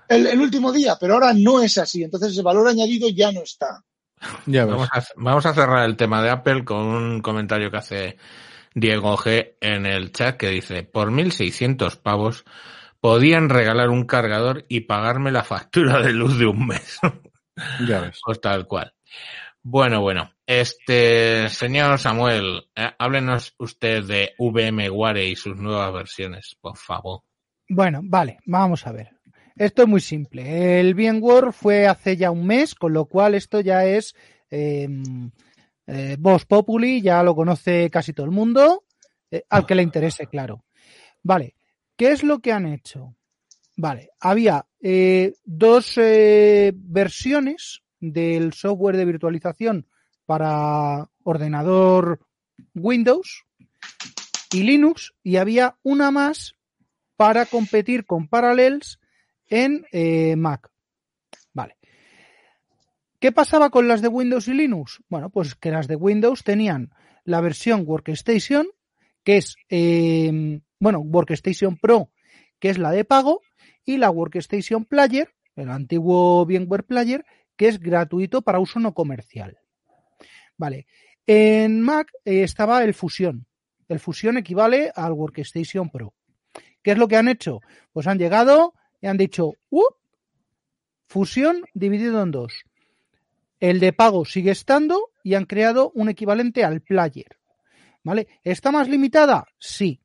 el, 0.07 0.27
el 0.27 0.39
último 0.39 0.71
día, 0.71 0.97
pero 0.99 1.15
ahora 1.15 1.33
no 1.33 1.61
es 1.61 1.77
así. 1.77 2.03
Entonces 2.03 2.37
el 2.37 2.43
valor 2.43 2.67
añadido 2.67 3.09
ya 3.09 3.31
no 3.31 3.41
está. 3.41 3.83
Ya 4.45 4.65
ves. 4.65 4.73
Vamos 4.73 4.89
a, 4.91 5.03
vamos 5.15 5.45
a 5.45 5.53
cerrar 5.53 5.85
el 5.85 5.97
tema 5.97 6.21
de 6.21 6.29
Apple 6.29 6.65
con 6.65 6.85
un 6.85 7.21
comentario 7.21 7.71
que 7.71 7.77
hace 7.77 8.17
Diego 8.73 9.17
G 9.17 9.55
en 9.61 9.85
el 9.85 10.11
chat 10.11 10.37
que 10.37 10.49
dice, 10.49 10.83
por 10.83 11.11
1.600 11.11 11.97
pavos 11.97 12.45
podían 12.99 13.49
regalar 13.49 13.89
un 13.89 14.05
cargador 14.05 14.65
y 14.69 14.81
pagarme 14.81 15.31
la 15.31 15.43
factura 15.43 16.01
de 16.01 16.13
luz 16.13 16.37
de 16.37 16.45
un 16.45 16.67
mes. 16.67 16.99
Ya 17.87 18.01
ves. 18.01 18.19
pues 18.25 18.41
tal 18.41 18.67
cual. 18.67 18.93
Bueno, 19.61 20.01
bueno. 20.01 20.31
Este, 20.45 21.49
señor 21.49 21.99
Samuel, 21.99 22.69
eh, 22.75 22.89
háblenos 22.97 23.53
usted 23.59 24.03
de 24.03 24.33
VMware 24.39 25.29
y 25.29 25.35
sus 25.35 25.57
nuevas 25.57 25.93
versiones, 25.93 26.57
por 26.59 26.77
favor. 26.77 27.21
Bueno, 27.67 28.01
vale, 28.03 28.39
vamos 28.45 28.87
a 28.87 28.91
ver. 28.91 29.11
Esto 29.55 29.83
es 29.83 29.87
muy 29.87 29.99
simple. 29.99 30.79
El 30.79 30.95
VMware 30.95 31.51
fue 31.51 31.85
hace 31.85 32.15
ya 32.15 32.31
un 32.31 32.47
mes, 32.47 32.73
con 32.73 32.93
lo 32.93 33.05
cual 33.05 33.35
esto 33.35 33.59
ya 33.59 33.85
es 33.85 34.15
eh, 34.49 34.87
eh, 35.85 36.15
Vox 36.19 36.45
Populi, 36.45 37.01
ya 37.01 37.21
lo 37.23 37.35
conoce 37.35 37.89
casi 37.89 38.13
todo 38.13 38.25
el 38.25 38.31
mundo, 38.31 38.85
eh, 39.31 39.43
al 39.49 39.65
que 39.65 39.75
le 39.75 39.83
interese, 39.83 40.27
claro. 40.27 40.63
Vale, 41.23 41.55
¿qué 41.99 42.13
es 42.13 42.23
lo 42.23 42.39
que 42.39 42.53
han 42.53 42.65
hecho? 42.65 43.17
Vale, 43.75 44.11
había 44.21 44.65
eh, 44.79 45.33
dos 45.43 45.97
eh, 45.97 46.71
versiones 46.73 47.83
del 47.99 48.53
software 48.53 48.95
de 48.95 49.03
virtualización 49.03 49.85
para 50.25 51.09
ordenador 51.23 52.21
Windows 52.73 53.45
y 54.53 54.63
Linux 54.63 55.13
y 55.23 55.35
había 55.35 55.75
una 55.83 56.09
más 56.09 56.55
para 57.17 57.45
competir 57.45 58.05
con 58.05 58.29
Parallels 58.29 58.97
en 59.47 59.85
eh, 59.91 60.37
Mac. 60.37 60.71
Vale. 61.51 61.75
¿Qué 63.19 63.33
pasaba 63.33 63.69
con 63.69 63.89
las 63.89 64.01
de 64.01 64.07
Windows 64.07 64.47
y 64.47 64.53
Linux? 64.53 65.03
Bueno, 65.09 65.29
pues 65.29 65.53
que 65.55 65.71
las 65.71 65.89
de 65.89 65.97
Windows 65.97 66.45
tenían 66.45 66.93
la 67.25 67.41
versión 67.41 67.83
Workstation, 67.85 68.67
que 69.25 69.37
es, 69.37 69.57
eh, 69.67 70.61
bueno, 70.79 70.99
Workstation 70.99 71.77
Pro, 71.77 72.09
que 72.59 72.69
es 72.69 72.77
la 72.77 72.91
de 72.91 73.05
pago, 73.05 73.41
y 73.85 73.97
la 73.97 74.09
Workstation 74.09 74.85
Player, 74.85 75.29
el 75.55 75.69
antiguo 75.69 76.45
VMware 76.45 76.85
Player, 76.85 77.25
que 77.55 77.67
es 77.67 77.79
gratuito 77.79 78.41
para 78.41 78.59
uso 78.59 78.79
no 78.79 78.93
comercial. 78.93 79.57
Vale. 80.57 80.87
En 81.27 81.81
Mac 81.81 82.11
eh, 82.25 82.43
estaba 82.43 82.83
el 82.83 82.93
Fusion. 82.93 83.45
El 83.87 83.99
Fusion 83.99 84.37
equivale 84.37 84.91
al 84.95 85.13
Workstation 85.13 85.89
Pro. 85.89 86.13
¿Qué 86.81 86.91
es 86.91 86.97
lo 86.97 87.07
que 87.07 87.17
han 87.17 87.27
hecho? 87.27 87.59
Pues 87.91 88.07
han 88.07 88.17
llegado 88.17 88.73
y 89.01 89.07
han 89.07 89.17
dicho, 89.17 89.53
"Uh, 89.69 89.83
Fusión 91.07 91.63
dividido 91.73 92.21
en 92.21 92.31
dos. 92.31 92.65
El 93.59 93.79
de 93.79 93.93
pago 93.93 94.25
sigue 94.25 94.51
estando 94.51 95.09
y 95.23 95.33
han 95.33 95.45
creado 95.45 95.91
un 95.95 96.07
equivalente 96.07 96.63
al 96.63 96.81
player. 96.81 97.37
¿Vale? 98.03 98.27
¿Está 98.43 98.71
más 98.71 98.87
limitada? 98.87 99.45
Sí. 99.57 100.01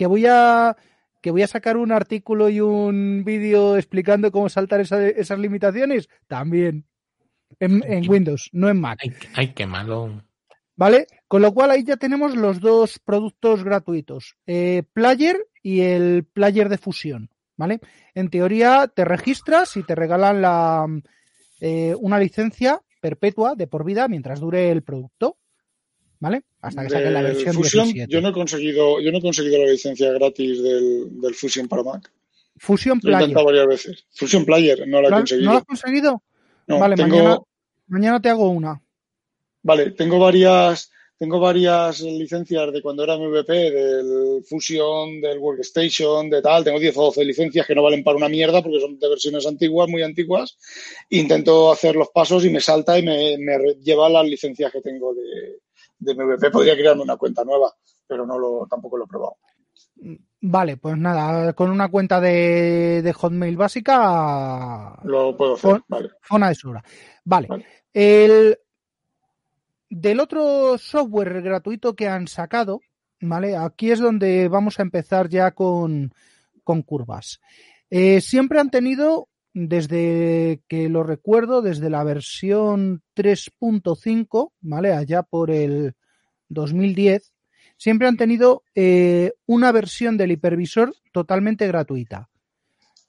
Que 0.00 0.06
voy 0.06 0.24
a 0.26 0.74
que 1.20 1.30
voy 1.30 1.42
a 1.42 1.46
sacar 1.46 1.76
un 1.76 1.92
artículo 1.92 2.48
y 2.48 2.58
un 2.62 3.22
vídeo 3.22 3.76
explicando 3.76 4.32
cómo 4.32 4.48
saltar 4.48 4.80
esa- 4.80 5.06
esas 5.06 5.38
limitaciones. 5.38 6.08
También. 6.26 6.86
En, 7.58 7.82
en 7.84 8.08
Windows, 8.08 8.48
no 8.52 8.70
en 8.70 8.80
Mac. 8.80 8.98
Ay, 9.02 9.12
ay, 9.34 9.52
qué 9.52 9.66
malo. 9.66 10.22
¿Vale? 10.74 11.06
Con 11.28 11.42
lo 11.42 11.52
cual 11.52 11.70
ahí 11.72 11.84
ya 11.84 11.98
tenemos 11.98 12.34
los 12.34 12.60
dos 12.60 12.98
productos 12.98 13.62
gratuitos, 13.62 14.36
eh, 14.46 14.84
Player 14.94 15.36
y 15.62 15.80
el 15.82 16.24
Player 16.24 16.70
de 16.70 16.78
fusión, 16.78 17.28
¿vale? 17.58 17.80
En 18.14 18.30
teoría 18.30 18.86
te 18.88 19.04
registras 19.04 19.76
y 19.76 19.82
te 19.82 19.94
regalan 19.94 20.40
la, 20.40 20.86
eh, 21.60 21.94
una 22.00 22.18
licencia 22.18 22.80
perpetua 23.02 23.54
de 23.54 23.66
por 23.66 23.84
vida 23.84 24.08
mientras 24.08 24.40
dure 24.40 24.70
el 24.70 24.82
producto, 24.82 25.36
¿vale? 26.20 26.44
Hasta 26.62 26.82
que 26.82 26.90
saquen 26.90 27.14
la 27.14 27.22
versión 27.22 27.54
Fusion, 27.54 27.84
17. 27.86 28.12
yo 28.12 28.20
no 28.20 28.28
he 28.28 28.32
conseguido, 28.32 29.00
yo 29.00 29.10
no 29.12 29.18
he 29.18 29.22
conseguido 29.22 29.58
la 29.64 29.70
licencia 29.70 30.12
gratis 30.12 30.62
del, 30.62 31.20
del 31.20 31.34
Fusion 31.34 31.68
para 31.68 31.82
Mac. 31.82 32.10
Fusion 32.58 32.98
Lo 33.02 33.08
he 33.08 33.12
Player. 33.12 33.20
intentado 33.22 33.46
varias 33.46 33.66
veces. 33.66 34.04
Fusion 34.12 34.44
Player, 34.44 34.86
no 34.86 35.00
la 35.00 35.08
he 35.08 35.10
¿No, 35.10 35.16
conseguido. 35.18 35.46
¿No 35.46 35.52
lo 35.52 35.58
has 35.58 35.64
conseguido? 35.64 36.22
No, 36.66 36.78
vale, 36.78 36.96
tengo, 36.96 37.16
mañana, 37.16 37.38
mañana 37.88 38.20
te 38.20 38.28
hago 38.28 38.50
una. 38.50 38.80
vale, 39.62 39.92
tengo 39.92 40.18
varias, 40.18 40.90
tengo 41.16 41.40
varias 41.40 42.00
licencias 42.02 42.70
de 42.72 42.82
cuando 42.82 43.04
era 43.04 43.16
MVP, 43.16 43.52
del 43.70 44.44
Fusion, 44.44 45.20
del 45.22 45.38
Workstation, 45.38 46.28
de 46.28 46.42
tal. 46.42 46.62
Tengo 46.62 46.78
10 46.78 46.94
o 46.98 47.02
12 47.04 47.24
licencias 47.24 47.66
que 47.66 47.74
no 47.74 47.82
valen 47.82 48.04
para 48.04 48.18
una 48.18 48.28
mierda 48.28 48.62
porque 48.62 48.80
son 48.80 48.98
de 48.98 49.08
versiones 49.08 49.46
antiguas, 49.46 49.88
muy 49.88 50.02
antiguas. 50.02 50.58
Intento 51.08 51.72
hacer 51.72 51.96
los 51.96 52.08
pasos 52.10 52.44
y 52.44 52.50
me 52.50 52.60
salta 52.60 52.98
y 52.98 53.02
me, 53.02 53.38
me 53.38 53.56
lleva 53.82 54.10
las 54.10 54.26
licencias 54.26 54.70
que 54.70 54.82
tengo 54.82 55.14
de, 55.14 55.58
de 56.00 56.14
MVP. 56.14 56.50
Podría 56.50 56.74
crearme 56.74 57.02
una 57.02 57.16
cuenta 57.16 57.44
nueva, 57.44 57.72
pero 58.06 58.26
no 58.26 58.38
lo, 58.38 58.66
tampoco 58.68 58.96
lo 58.96 59.04
he 59.04 59.08
probado. 59.08 59.36
Vale, 60.42 60.76
pues 60.78 60.96
nada, 60.96 61.52
con 61.52 61.70
una 61.70 61.88
cuenta 61.88 62.20
de, 62.20 63.02
de 63.02 63.12
Hotmail 63.12 63.56
básica 63.58 64.98
Lo 65.04 65.36
puedo 65.36 65.54
hacer, 65.54 65.82
vale. 65.86 66.10
Zona 66.26 66.48
de 66.48 66.54
sobra. 66.54 66.82
Vale. 67.24 67.46
Vale. 67.48 67.66
El 67.92 68.58
del 69.90 70.20
otro 70.20 70.78
software 70.78 71.42
gratuito 71.42 71.94
que 71.94 72.08
han 72.08 72.28
sacado, 72.28 72.80
¿vale? 73.20 73.56
Aquí 73.56 73.90
es 73.90 73.98
donde 73.98 74.48
vamos 74.48 74.78
a 74.78 74.82
empezar 74.82 75.28
ya 75.28 75.50
con, 75.50 76.14
con 76.64 76.82
curvas. 76.82 77.40
Eh, 77.90 78.20
siempre 78.20 78.60
han 78.60 78.70
tenido, 78.70 79.28
desde 79.68 80.62
que 80.68 80.88
lo 80.88 81.02
recuerdo, 81.02 81.60
desde 81.60 81.90
la 81.90 82.02
versión 82.02 83.02
3.5, 83.14 84.52
¿vale? 84.60 84.92
Allá 84.92 85.22
por 85.22 85.50
el 85.50 85.94
2010, 86.48 87.32
siempre 87.76 88.08
han 88.08 88.16
tenido 88.16 88.62
eh, 88.74 89.32
una 89.46 89.70
versión 89.72 90.16
del 90.16 90.32
hipervisor 90.32 90.94
totalmente 91.12 91.66
gratuita. 91.66 92.28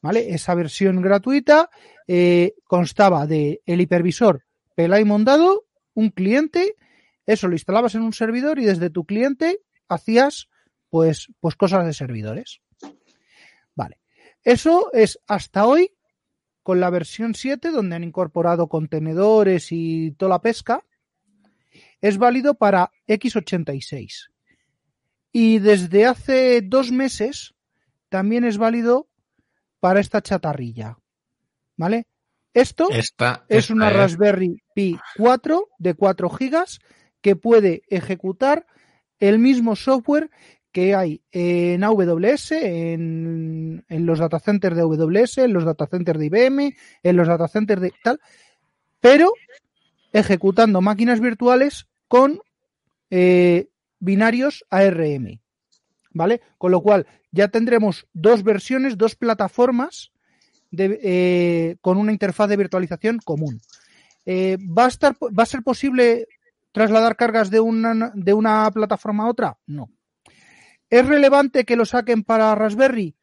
¿Vale? 0.02 0.34
Esa 0.34 0.56
versión 0.56 1.00
gratuita 1.02 1.70
eh, 2.08 2.56
constaba 2.66 3.28
de 3.28 3.62
el 3.66 3.82
hipervisor 3.82 4.44
Pelay 4.76 5.06
Mondado, 5.06 5.66
un 5.94 6.10
cliente, 6.10 6.76
eso 7.26 7.48
lo 7.48 7.54
instalabas 7.54 7.94
en 7.96 8.02
un 8.02 8.14
servidor 8.14 8.58
y 8.58 8.66
desde 8.66 8.90
tu 8.90 9.06
cliente 9.06 9.60
hacías 9.88 10.50
pues, 10.90 11.28
pues 11.40 11.56
cosas 11.56 11.86
de 11.86 11.94
servidores. 11.94 12.62
Vale. 13.76 14.00
Eso 14.44 14.92
es 14.92 15.20
hasta 15.28 15.68
hoy 15.68 15.92
con 16.64 16.80
la 16.80 16.90
versión 16.90 17.36
7 17.36 17.72
donde 17.72 17.96
han 17.96 18.04
incorporado 18.04 18.68
contenedores 18.68 19.72
y 19.72 20.12
toda 20.12 20.30
la 20.30 20.42
pesca. 20.42 20.86
Es 22.02 22.18
válido 22.18 22.56
para 22.56 22.92
x86. 23.08 24.30
Y 25.32 25.60
desde 25.60 26.06
hace 26.06 26.62
dos 26.62 26.92
meses 26.92 27.54
también 28.10 28.44
es 28.44 28.58
válido 28.58 29.08
para 29.80 30.00
esta 30.00 30.22
chatarrilla. 30.22 30.98
¿Vale? 31.78 32.08
Esto 32.54 32.90
Esta 32.90 33.46
es 33.48 33.66
esta 33.66 33.74
una 33.74 33.90
Raspberry 33.90 34.62
Pi 34.76 35.00
4 35.16 35.70
de 35.78 35.94
4 35.94 36.30
gigas 36.30 36.80
que 37.22 37.36
puede 37.36 37.84
ejecutar 37.88 38.68
el 39.20 39.40
mismo 39.40 39.76
software 39.76 40.30
que 40.72 40.96
hay 40.96 41.22
en 41.32 41.84
AWS, 41.84 42.52
en, 42.52 43.86
en 43.88 44.06
los 44.06 44.20
datacenters 44.20 44.76
de 44.76 44.82
AWS, 44.82 45.40
en 45.40 45.54
los 45.54 45.66
datacenters 45.66 46.20
de 46.20 46.26
IBM, 46.28 46.76
en 47.04 47.16
los 47.16 47.28
datacenters 47.28 47.82
de 47.82 47.94
tal, 48.04 48.20
pero 49.00 49.34
ejecutando 50.14 50.82
máquinas 50.82 51.20
virtuales 51.20 51.88
con 52.08 52.40
eh, 53.10 53.70
binarios 54.00 54.66
ARM. 54.70 55.40
¿Vale? 56.14 56.42
Con 56.58 56.72
lo 56.72 56.82
cual 56.82 57.08
ya 57.32 57.48
tendremos 57.48 58.06
dos 58.14 58.44
versiones, 58.44 58.98
dos 58.98 59.16
plataformas 59.16 60.12
eh, 60.78 61.78
con 61.82 61.98
una 61.98 62.12
interfaz 62.12 62.50
de 62.50 62.58
virtualización 62.58 63.20
común. 63.24 63.62
Eh, 64.26 64.58
¿va, 64.60 64.86
a 64.86 64.88
estar, 64.90 65.16
¿Va 65.16 65.44
a 65.44 65.46
ser 65.46 65.64
posible 65.64 66.28
trasladar 66.74 67.16
cargas 67.16 67.50
de 67.50 67.60
una, 67.60 68.12
de 68.14 68.34
una 68.34 68.70
plataforma 68.72 69.24
a 69.24 69.30
otra? 69.30 69.58
No. 69.66 69.90
¿Es 70.92 71.08
relevante 71.08 71.64
que 71.64 71.78
lo 71.78 71.86
saquen 71.86 72.24
para 72.24 72.54
Raspberry? 72.54 73.16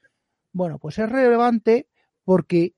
Bueno, 0.53 0.79
pues 0.79 0.99
es 0.99 1.09
relevante 1.09 1.87
porque 2.25 2.75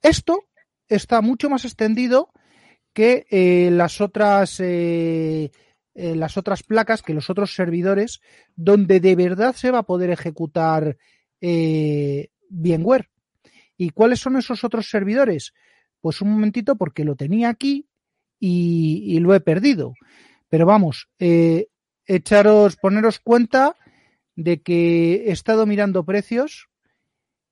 esto 0.00 0.44
está 0.88 1.20
mucho 1.20 1.50
más 1.50 1.66
extendido 1.66 2.32
que 2.94 3.26
eh, 3.30 3.68
las 3.70 4.00
otras 4.00 4.58
eh, 4.58 5.50
eh, 5.94 6.16
las 6.16 6.38
otras 6.38 6.62
placas, 6.62 7.02
que 7.02 7.12
los 7.12 7.28
otros 7.28 7.54
servidores, 7.54 8.22
donde 8.54 9.00
de 9.00 9.16
verdad 9.16 9.54
se 9.54 9.70
va 9.70 9.80
a 9.80 9.86
poder 9.86 10.08
ejecutar 10.08 10.96
eh, 11.42 12.30
VMware. 12.48 13.10
¿Y 13.76 13.90
cuáles 13.90 14.20
son 14.20 14.36
esos 14.36 14.64
otros 14.64 14.88
servidores? 14.88 15.52
Pues 16.00 16.22
un 16.22 16.30
momentito 16.30 16.76
porque 16.76 17.04
lo 17.04 17.16
tenía 17.16 17.50
aquí 17.50 17.86
y, 18.40 19.04
y 19.06 19.18
lo 19.20 19.34
he 19.34 19.40
perdido. 19.40 19.92
Pero 20.48 20.64
vamos, 20.64 21.08
echaros, 22.06 22.76
poneros 22.76 23.18
cuenta 23.18 23.76
de 24.36 24.62
que 24.62 25.28
he 25.28 25.32
estado 25.32 25.66
mirando 25.66 26.04
precios 26.04 26.68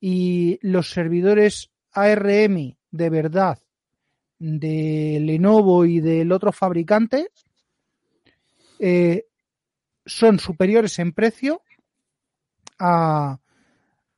y 0.01 0.59
los 0.63 0.91
servidores 0.91 1.71
ARM 1.93 2.77
de 2.91 3.11
verdad 3.11 3.59
de 4.39 5.19
Lenovo 5.23 5.85
y 5.87 6.01
del 6.01 6.31
otro 6.33 6.53
fabricante 6.53 7.31
eh, 8.79 9.27
son 10.05 10.39
superiores 10.39 10.99
en 10.99 11.13
precio 11.13 11.63
a, 12.79 13.39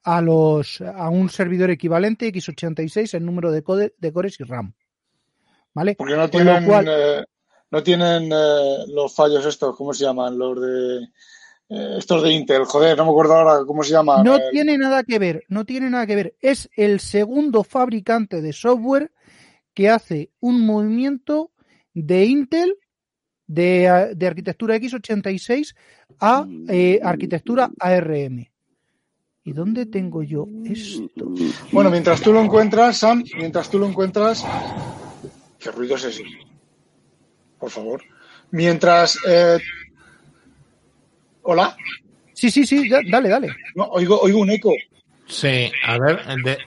a 0.03 0.21
los 0.23 0.81
a 0.81 1.09
un 1.11 1.29
servidor 1.29 1.71
equivalente 1.71 2.33
x86 2.33 3.15
en 3.15 3.25
número 3.27 3.53
de, 3.53 3.63
code- 3.63 3.95
de 3.99 4.13
cores 4.13 4.41
y 4.41 4.45
RAM. 4.45 4.75
¿Vale? 5.75 5.95
Porque 5.95 6.17
no 6.17 6.29
tienen, 6.31 6.65
cual- 6.67 6.87
eh, 6.89 7.25
no 7.71 7.83
tienen 7.83 8.31
eh, 8.33 8.77
los 8.89 9.15
fallos 9.15 9.45
estos, 9.45 9.77
¿cómo 9.77 9.93
se 9.93 10.05
llaman? 10.05 10.39
Los 10.39 10.61
de 10.61 11.09
estos 11.99 12.23
de 12.23 12.33
Intel, 12.33 12.65
joder, 12.65 12.97
no 12.97 13.05
me 13.05 13.11
acuerdo 13.11 13.35
ahora 13.35 13.65
cómo 13.67 13.83
se 13.83 13.93
llaman. 13.93 14.25
No 14.25 14.39
tiene 14.51 14.79
nada 14.79 15.03
que 15.03 15.19
ver, 15.19 15.45
no 15.49 15.65
tiene 15.65 15.91
nada 15.91 16.07
que 16.07 16.17
ver. 16.17 16.37
Es 16.41 16.69
el 16.77 17.01
segundo 17.01 17.65
fabricante 17.65 18.41
de 18.41 18.53
software 18.53 19.13
que 19.75 19.89
hace 19.91 20.31
un 20.41 20.65
movimiento 20.65 21.51
de 21.93 22.25
Intel 22.25 22.77
de, 23.47 24.13
de 24.15 24.27
arquitectura 24.27 24.77
x86 24.77 25.75
a 26.21 26.47
eh, 26.69 27.01
arquitectura 27.03 27.71
ARM. 27.79 28.47
¿Y 29.45 29.53
dónde 29.53 29.87
tengo 29.87 30.23
yo 30.23 30.49
esto? 30.65 31.33
Bueno, 31.71 31.89
mientras 31.91 32.21
tú 32.21 32.33
lo 32.33 32.43
encuentras, 32.43 32.99
Sam, 32.99 33.23
mientras 33.39 33.71
tú 33.71 33.79
lo 33.79 33.87
encuentras, 33.87 34.45
¿qué 35.61 35.71
ruido 35.71 35.95
es 35.95 36.05
ese? 36.05 36.25
Por 37.59 37.71
favor. 37.71 38.03
Mientras, 38.51 39.17
eh, 39.29 39.59
hola, 41.47 41.77
Sí, 42.35 42.51
sí, 42.51 42.67
sí, 42.67 42.87
da- 42.89 43.01
dale, 43.11 43.31
dale. 43.31 43.49
no, 43.75 43.85
oigo, 43.85 44.21
oigo 44.21 44.41
un 44.41 44.51
eco. 44.51 44.73
Sí, 45.27 45.71
a 45.85 45.99
ver, 45.99 46.23
de, 46.45 46.59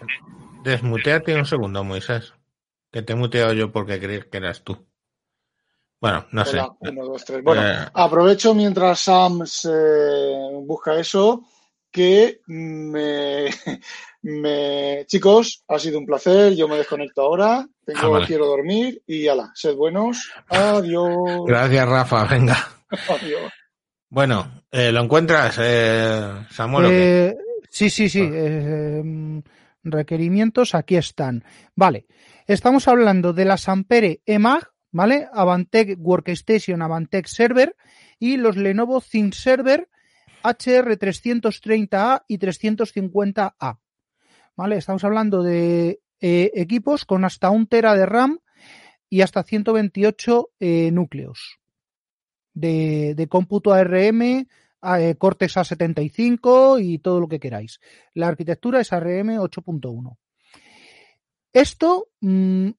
desmuteate 0.63 1.35
un 1.35 1.45
segundo, 1.45 1.83
Moisés. 1.83 2.33
Que 2.91 3.03
te 3.03 3.13
he 3.13 3.15
muteado 3.15 3.53
yo 3.53 3.71
porque 3.71 3.99
creí 3.99 4.21
que 4.31 4.37
eras 4.37 4.63
tú. 4.63 4.83
Bueno, 6.01 6.25
no 6.31 6.43
sé. 6.43 6.59
Uno, 6.79 7.05
dos, 7.05 7.23
tres. 7.23 7.43
Bueno, 7.43 7.61
Eh, 7.63 7.85
aprovecho 7.93 8.55
mientras 8.55 8.99
Sam 9.01 9.45
se 9.45 9.69
busca 10.63 10.99
eso 10.99 11.43
que 11.91 12.39
me, 12.47 13.45
me- 14.23 15.05
chicos, 15.05 15.63
ha 15.67 15.77
sido 15.77 15.99
un 15.99 16.05
placer. 16.07 16.55
Yo 16.55 16.67
me 16.67 16.77
desconecto 16.77 17.21
ahora. 17.21 17.67
Tengo, 17.85 17.99
Ah, 18.01 18.07
vale. 18.09 18.25
quiero 18.27 18.47
dormir 18.47 19.03
y 19.05 19.27
ala, 19.27 19.51
sed 19.53 19.75
buenos. 19.75 20.31
Adiós. 20.49 21.43
Gracias, 21.45 21.87
Rafa. 21.87 22.23
Venga. 22.25 22.57
Adiós. 23.07 23.51
Bueno, 24.09 24.63
eh, 24.71 24.91
¿lo 24.91 25.03
encuentras, 25.03 25.57
eh, 25.61 26.45
Samuel? 26.49 26.87
Eh, 26.89 27.37
sí, 27.69 27.91
sí, 27.91 28.09
sí. 28.09 28.21
Ah. 28.21 28.31
eh, 28.33 29.41
requerimientos 29.83 30.73
aquí 30.73 30.95
están. 30.95 31.43
Vale, 31.75 32.07
estamos 32.47 32.87
hablando 32.87 33.33
de 33.33 33.45
las 33.45 33.69
Ampere 33.69 34.21
EMAG, 34.25 34.71
¿vale? 34.91 35.27
Avantec 35.31 35.95
Workstation, 35.99 36.81
Avantec 36.81 37.27
Server 37.27 37.75
y 38.17 38.37
los 38.37 38.57
Lenovo 38.57 38.99
ThinkServer 38.99 39.87
HR330A 40.43 42.23
y 42.27 42.39
350A. 42.39 43.79
¿Vale? 44.55 44.75
Estamos 44.75 45.03
hablando 45.03 45.43
de 45.43 46.01
equipos 46.19 47.05
con 47.05 47.23
hasta 47.25 47.49
un 47.49 47.67
tera 47.67 47.95
de 47.95 48.05
RAM 48.05 48.39
y 49.09 49.21
hasta 49.21 49.43
128 49.43 50.49
eh, 50.59 50.91
núcleos 50.91 51.59
de, 52.53 53.15
de 53.15 53.27
cómputo 53.27 53.73
ARM, 53.73 54.47
a, 54.81 55.01
eh, 55.01 55.15
Cortex 55.15 55.57
A75 55.57 56.83
y 56.83 56.99
todo 56.99 57.19
lo 57.19 57.27
que 57.27 57.39
queráis. 57.39 57.79
La 58.13 58.27
arquitectura 58.27 58.79
es 58.79 58.93
ARM 58.93 59.37
8.1. 59.37 60.17
Esto 61.53 62.09
mm, 62.21 62.69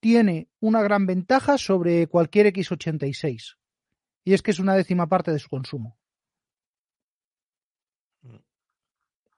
tiene 0.00 0.48
una 0.60 0.82
gran 0.82 1.06
ventaja 1.06 1.58
sobre 1.58 2.06
cualquier 2.06 2.46
x86 2.46 3.56
y 4.24 4.34
es 4.34 4.42
que 4.42 4.50
es 4.50 4.58
una 4.58 4.74
décima 4.74 5.08
parte 5.08 5.32
de 5.32 5.38
su 5.38 5.48
consumo. 5.48 5.96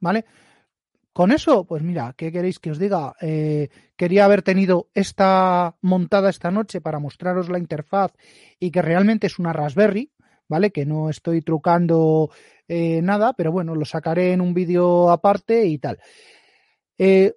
¿Vale? 0.01 0.25
Con 1.13 1.31
eso, 1.31 1.65
pues 1.67 1.83
mira, 1.83 2.15
¿qué 2.17 2.33
queréis 2.33 2.59
que 2.59 2.71
os 2.71 2.79
diga? 2.79 3.15
Eh, 3.21 3.69
quería 3.97 4.25
haber 4.25 4.43
tenido 4.43 4.89
esta 4.95 5.77
montada 5.83 6.31
esta 6.31 6.51
noche 6.51 6.81
para 6.81 6.99
mostraros 7.01 7.51
la 7.51 7.59
interfaz 7.59 8.13
y 8.59 8.71
que 8.71 8.81
realmente 8.81 9.27
es 9.27 9.39
una 9.39 9.53
Raspberry, 9.53 10.11
¿vale? 10.49 10.71
Que 10.71 10.87
no 10.87 11.11
estoy 11.11 11.43
trucando 11.43 12.31
eh, 12.67 13.03
nada, 13.03 13.35
pero 13.35 13.53
bueno, 13.53 13.75
lo 13.75 13.85
sacaré 13.85 14.33
en 14.33 14.41
un 14.41 14.55
vídeo 14.55 15.11
aparte 15.11 15.67
y 15.67 15.79
tal. 15.79 15.99
Eh, 16.97 17.35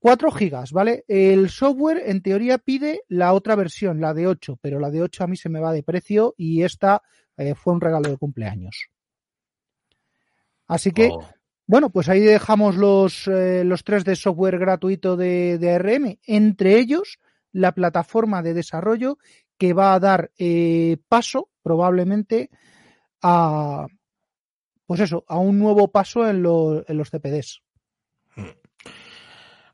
4 0.00 0.30
gigas, 0.30 0.72
¿vale? 0.72 1.04
El 1.06 1.50
software 1.50 2.02
en 2.06 2.22
teoría 2.22 2.56
pide 2.56 3.02
la 3.08 3.34
otra 3.34 3.56
versión, 3.56 4.00
la 4.00 4.14
de 4.14 4.26
8, 4.26 4.58
pero 4.62 4.78
la 4.80 4.90
de 4.90 5.02
8 5.02 5.24
a 5.24 5.26
mí 5.26 5.36
se 5.36 5.50
me 5.50 5.60
va 5.60 5.72
de 5.72 5.82
precio 5.82 6.34
y 6.38 6.62
esta 6.62 7.02
eh, 7.36 7.54
fue 7.54 7.74
un 7.74 7.80
regalo 7.80 8.08
de 8.08 8.16
cumpleaños. 8.16 8.88
Así 10.66 10.92
que, 10.92 11.08
Oh. 11.12 11.24
Bueno, 11.68 11.90
pues 11.90 12.08
ahí 12.08 12.20
dejamos 12.20 12.76
los, 12.76 13.28
eh, 13.28 13.62
los 13.62 13.84
tres 13.84 14.02
de 14.02 14.16
software 14.16 14.58
gratuito 14.58 15.18
de, 15.18 15.58
de 15.58 15.74
ARM, 15.74 16.18
entre 16.26 16.78
ellos 16.78 17.18
la 17.52 17.72
plataforma 17.72 18.42
de 18.42 18.54
desarrollo 18.54 19.18
que 19.58 19.74
va 19.74 19.92
a 19.92 20.00
dar 20.00 20.30
eh, 20.38 20.96
paso 21.08 21.50
probablemente 21.62 22.48
a, 23.20 23.86
pues 24.86 25.00
eso, 25.00 25.24
a 25.28 25.36
un 25.38 25.58
nuevo 25.58 25.92
paso 25.92 26.26
en, 26.26 26.36
en 26.36 26.96
los 26.96 27.10
CPDs. 27.10 27.62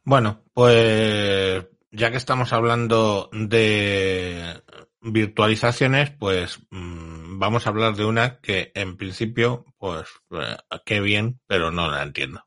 Bueno, 0.03 0.43
pues 0.53 1.65
ya 1.95 2.11
que 2.11 2.16
estamos 2.16 2.53
hablando 2.53 3.31
de 3.33 4.62
virtualizaciones, 5.01 6.11
pues 6.11 6.59
mm, 6.71 7.39
vamos 7.39 7.66
a 7.66 7.71
hablar 7.71 7.95
de 7.95 8.05
una 8.05 8.41
que 8.41 8.73
en 8.75 8.97
principio, 8.97 9.65
pues 9.79 10.09
eh, 10.33 10.57
qué 10.85 11.01
bien, 11.01 11.41
pero 11.47 11.71
no 11.71 11.91
la 11.91 12.03
entiendo. 12.03 12.45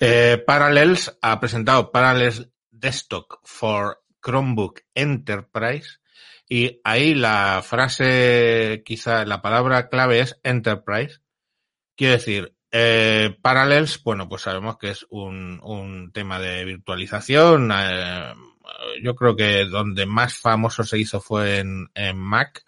Eh, 0.00 0.42
Parallels 0.46 1.18
ha 1.20 1.38
presentado 1.40 1.92
Parallels 1.92 2.48
Desktop 2.70 3.26
for 3.44 4.02
Chromebook 4.22 4.80
Enterprise 4.94 5.98
y 6.48 6.80
ahí 6.84 7.14
la 7.14 7.62
frase, 7.62 8.82
quizá 8.84 9.26
la 9.26 9.42
palabra 9.42 9.88
clave 9.90 10.20
es 10.20 10.40
Enterprise. 10.42 11.20
Quiere 11.96 12.14
decir, 12.14 12.57
eh, 12.70 13.36
Parallels, 13.40 14.02
bueno, 14.02 14.28
pues 14.28 14.42
sabemos 14.42 14.78
que 14.78 14.90
es 14.90 15.06
un, 15.10 15.60
un 15.62 16.12
tema 16.12 16.38
de 16.38 16.64
virtualización. 16.64 17.70
eh, 17.72 18.34
yo 19.02 19.14
creo 19.14 19.34
que 19.36 19.64
donde 19.64 20.06
más 20.06 20.34
famoso 20.34 20.84
se 20.84 20.98
hizo 20.98 21.20
fue 21.20 21.58
en, 21.58 21.90
en 21.94 22.18
Mac, 22.18 22.62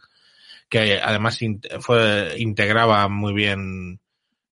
que 0.69 1.01
además 1.03 1.39
fue, 1.81 2.35
integraba 2.39 3.09
muy 3.09 3.35
bien 3.35 4.01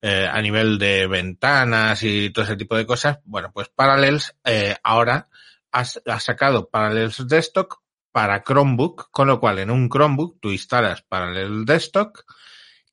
eh, 0.03 0.29
a 0.31 0.43
nivel 0.43 0.79
de 0.79 1.07
ventanas 1.07 2.03
y 2.03 2.31
todo 2.31 2.45
ese 2.45 2.57
tipo 2.57 2.77
de 2.77 2.87
cosas. 2.87 3.19
Bueno, 3.25 3.51
pues 3.53 3.69
Parallels 3.69 4.37
ahora 4.83 5.29
ha, 5.73 5.81
ha 5.81 6.21
sacado 6.21 6.69
Parallels 6.69 7.27
Desktop 7.27 7.73
para 8.13 8.43
Chromebook, 8.43 9.11
con 9.11 9.29
lo 9.29 9.41
cual 9.41 9.61
en 9.61 9.71
un 9.71 9.89
Chromebook 9.89 10.39
tú 10.41 10.51
instalas 10.51 11.03
Parallels 11.03 11.67
Desktop 11.67 12.17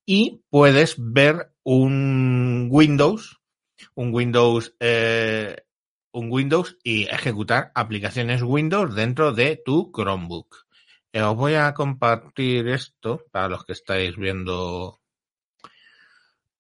y 0.06 0.44
puedes 0.49 0.95
ver 0.98 1.55
un 1.66 2.68
Windows, 2.70 3.42
un 3.96 4.14
Windows, 4.14 4.76
eh, 4.80 5.64
un 6.12 6.32
Windows 6.32 6.78
y 6.84 7.04
ejecutar 7.06 7.72
aplicaciones 7.76 8.42
Windows 8.44 8.96
dentro 8.96 9.34
de 9.34 9.62
tu 9.66 9.92
Chromebook. 9.92 10.66
Eh, 11.12 11.22
os 11.22 11.36
voy 11.36 11.56
a 11.56 11.74
compartir 11.74 12.68
esto 12.68 13.24
para 13.32 13.50
los 13.50 13.66
que 13.66 13.74
estáis 13.74 14.16
viendo 14.16 15.02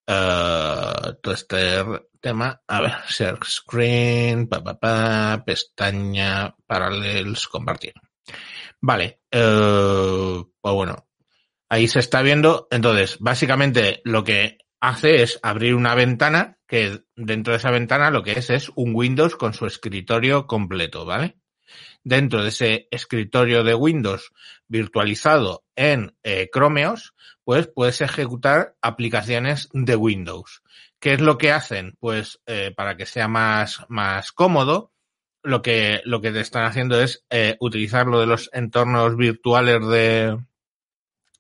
eh, 0.07 1.13
todo 1.21 1.33
este 1.33 1.83
tema. 2.19 2.61
A 2.67 2.81
ver, 2.81 2.93
share 3.07 3.37
screen, 3.45 4.47
pa, 4.47 4.63
pa, 4.63 4.79
pa, 4.79 5.43
pestaña, 5.45 6.55
parallels, 6.65 7.47
compartir. 7.47 7.93
Vale, 8.81 9.21
eh, 9.29 10.43
pues 10.61 10.73
bueno, 10.73 11.07
ahí 11.69 11.87
se 11.87 11.99
está 11.99 12.23
viendo. 12.23 12.67
Entonces, 12.71 13.17
básicamente 13.19 14.01
lo 14.03 14.23
que 14.23 14.57
hace 14.87 15.23
es 15.23 15.39
abrir 15.41 15.73
una 15.73 15.95
ventana 15.95 16.59
que 16.67 17.01
dentro 17.15 17.53
de 17.53 17.57
esa 17.57 17.71
ventana 17.71 18.11
lo 18.11 18.21
que 18.21 18.33
es 18.33 18.49
es 18.51 18.71
un 18.75 18.93
Windows 18.93 19.35
con 19.35 19.53
su 19.53 19.65
escritorio 19.65 20.45
completo, 20.45 21.05
¿vale? 21.05 21.37
Dentro 22.03 22.43
de 22.43 22.49
ese 22.49 22.87
escritorio 22.91 23.63
de 23.63 23.73
Windows 23.73 24.31
virtualizado 24.67 25.63
en 25.75 26.15
eh, 26.23 26.49
Chromeos, 26.53 27.15
pues 27.43 27.67
puedes 27.67 28.01
ejecutar 28.01 28.75
aplicaciones 28.79 29.69
de 29.73 29.95
Windows. 29.95 30.61
¿Qué 30.99 31.13
es 31.13 31.21
lo 31.21 31.39
que 31.39 31.51
hacen? 31.51 31.95
Pues 31.99 32.41
eh, 32.45 32.71
para 32.75 32.95
que 32.95 33.07
sea 33.07 33.27
más, 33.27 33.85
más 33.89 34.31
cómodo, 34.31 34.91
lo 35.41 35.63
que, 35.63 36.01
lo 36.05 36.21
que 36.21 36.31
te 36.31 36.41
están 36.41 36.65
haciendo 36.65 37.01
es 37.01 37.25
eh, 37.31 37.57
utilizar 37.59 38.05
lo 38.05 38.19
de 38.19 38.27
los 38.27 38.51
entornos 38.53 39.17
virtuales 39.17 39.85
de, 39.87 40.37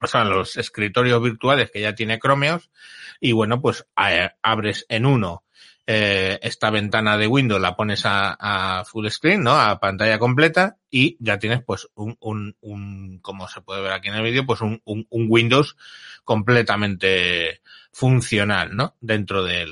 o 0.01 0.07
sea, 0.07 0.23
los 0.23 0.57
escritorios 0.57 1.21
virtuales 1.21 1.71
que 1.71 1.81
ya 1.81 1.95
tiene 1.95 2.19
Chromeos 2.19 2.69
y 3.19 3.31
bueno, 3.31 3.61
pues 3.61 3.87
abres 4.41 4.85
en 4.89 5.05
uno 5.05 5.43
eh, 5.87 6.39
esta 6.41 6.71
ventana 6.71 7.15
de 7.15 7.27
Windows, 7.27 7.61
la 7.61 7.75
pones 7.75 8.05
a, 8.05 8.35
a 8.79 8.85
full 8.85 9.07
screen, 9.07 9.43
¿no? 9.43 9.51
A 9.51 9.79
pantalla 9.79 10.17
completa 10.17 10.77
y 10.89 11.15
ya 11.19 11.37
tienes 11.37 11.63
pues 11.63 11.87
un, 11.93 12.17
un, 12.19 12.57
un 12.61 13.19
como 13.19 13.47
se 13.47 13.61
puede 13.61 13.81
ver 13.81 13.91
aquí 13.91 14.07
en 14.07 14.15
el 14.15 14.23
vídeo, 14.23 14.45
pues 14.47 14.61
un, 14.61 14.81
un, 14.83 15.05
un 15.09 15.27
Windows 15.29 15.77
completamente 16.23 17.61
funcional, 17.91 18.75
¿no? 18.75 18.95
Dentro 18.99 19.43
del, 19.43 19.71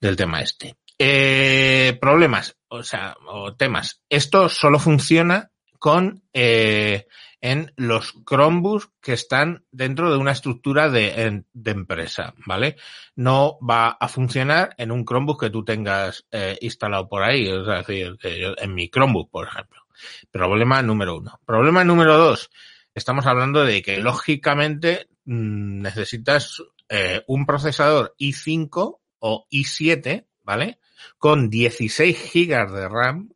del 0.00 0.16
tema 0.16 0.40
este. 0.40 0.76
Eh, 0.98 1.98
problemas, 2.00 2.56
o 2.68 2.82
sea, 2.82 3.14
o 3.26 3.54
temas. 3.54 4.00
Esto 4.08 4.48
solo 4.48 4.78
funciona 4.78 5.50
con 5.84 6.22
eh, 6.32 7.08
en 7.42 7.70
los 7.76 8.14
Chromebooks 8.24 8.88
que 9.02 9.12
están 9.12 9.66
dentro 9.70 10.10
de 10.10 10.16
una 10.16 10.32
estructura 10.32 10.88
de, 10.88 11.44
empresa, 11.62 12.32
¿vale? 12.46 12.76
No 13.16 13.58
va 13.60 13.88
a 14.00 14.08
funcionar 14.08 14.74
en 14.78 14.90
un 14.90 15.04
Chromebook 15.04 15.42
que 15.42 15.50
tú 15.50 15.62
tengas 15.62 16.24
eh, 16.30 16.56
instalado 16.62 17.06
por 17.06 17.22
ahí, 17.22 17.46
es 17.46 17.66
decir, 17.66 18.16
en 18.22 18.74
mi 18.74 18.88
Chromebook, 18.88 19.30
por 19.30 19.46
ejemplo. 19.46 19.82
Problema 20.30 20.80
número 20.80 21.18
uno. 21.18 21.38
Problema 21.44 21.84
número 21.84 22.16
dos. 22.16 22.50
Estamos 22.94 23.26
hablando 23.26 23.62
de 23.62 23.82
que 23.82 23.98
lógicamente 23.98 25.10
mm, 25.26 25.82
necesitas 25.82 26.62
eh, 26.88 27.24
un 27.26 27.44
procesador 27.44 28.14
i5 28.18 29.00
o 29.18 29.46
i7, 29.50 30.24
¿vale? 30.44 30.78
Con 31.18 31.50
16 31.50 32.18
gigas 32.18 32.72
de 32.72 32.88
RAM 32.88 33.33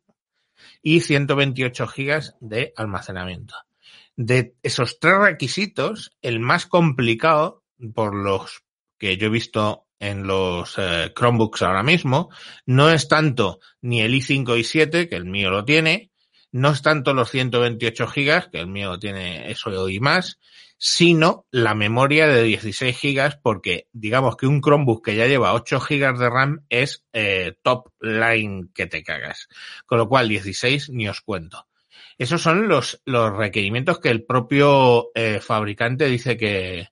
y 0.81 1.01
128 1.01 1.87
gigas 1.87 2.35
de 2.39 2.73
almacenamiento. 2.75 3.55
De 4.15 4.55
esos 4.63 4.99
tres 4.99 5.17
requisitos, 5.17 6.11
el 6.21 6.39
más 6.39 6.65
complicado, 6.65 7.63
por 7.93 8.15
los 8.15 8.63
que 8.97 9.17
yo 9.17 9.27
he 9.27 9.31
visto 9.31 9.85
en 9.99 10.27
los 10.27 10.75
eh, 10.77 11.13
Chromebooks 11.15 11.61
ahora 11.61 11.83
mismo, 11.83 12.29
no 12.65 12.89
es 12.89 13.07
tanto 13.07 13.59
ni 13.81 14.01
el 14.01 14.13
i5 14.13 14.45
i7, 14.45 15.09
que 15.09 15.15
el 15.15 15.25
mío 15.25 15.49
lo 15.49 15.65
tiene, 15.65 16.11
no 16.51 16.71
es 16.71 16.81
tanto 16.81 17.13
los 17.13 17.29
128 17.29 18.07
gigas, 18.07 18.47
que 18.47 18.59
el 18.59 18.67
mío 18.67 18.97
tiene 18.97 19.51
eso 19.51 19.89
y 19.89 19.99
más, 19.99 20.39
sino 20.81 21.45
la 21.51 21.75
memoria 21.75 22.25
de 22.27 22.41
16 22.41 22.97
gigas, 22.97 23.35
porque 23.35 23.89
digamos 23.91 24.37
que 24.37 24.47
un 24.47 24.61
Chromebook 24.61 25.05
que 25.05 25.15
ya 25.15 25.27
lleva 25.27 25.53
8 25.53 25.81
gigas 25.81 26.17
de 26.17 26.29
RAM 26.29 26.65
es 26.69 27.05
eh, 27.11 27.57
top 27.61 27.89
line 27.99 28.69
que 28.73 28.87
te 28.87 29.03
cagas. 29.03 29.49
Con 29.85 29.97
lo 29.97 30.07
cual 30.07 30.29
16 30.29 30.89
ni 30.91 31.09
os 31.09 31.19
cuento. 31.19 31.67
Esos 32.17 32.41
son 32.41 32.69
los, 32.69 33.01
los 33.03 33.35
requerimientos 33.35 33.99
que 33.99 34.09
el 34.09 34.23
propio 34.23 35.11
eh, 35.15 35.41
fabricante 35.41 36.05
dice 36.05 36.37
que, 36.37 36.87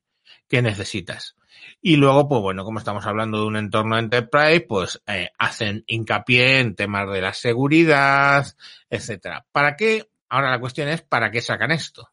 que 0.49 0.61
necesitas. 0.61 1.35
Y 1.81 1.95
luego, 1.95 2.27
pues 2.27 2.41
bueno, 2.41 2.65
como 2.65 2.79
estamos 2.79 3.05
hablando 3.05 3.39
de 3.39 3.45
un 3.45 3.55
entorno 3.55 3.97
enterprise, 3.97 4.65
pues 4.67 5.01
eh, 5.07 5.29
hacen 5.37 5.85
hincapié 5.87 6.59
en 6.59 6.75
temas 6.75 7.09
de 7.09 7.21
la 7.21 7.33
seguridad, 7.33 8.45
etcétera. 8.89 9.45
¿Para 9.53 9.77
qué? 9.77 10.09
Ahora 10.27 10.51
la 10.51 10.59
cuestión 10.59 10.89
es, 10.89 11.01
¿para 11.03 11.31
qué 11.31 11.39
sacan 11.39 11.71
esto? 11.71 12.09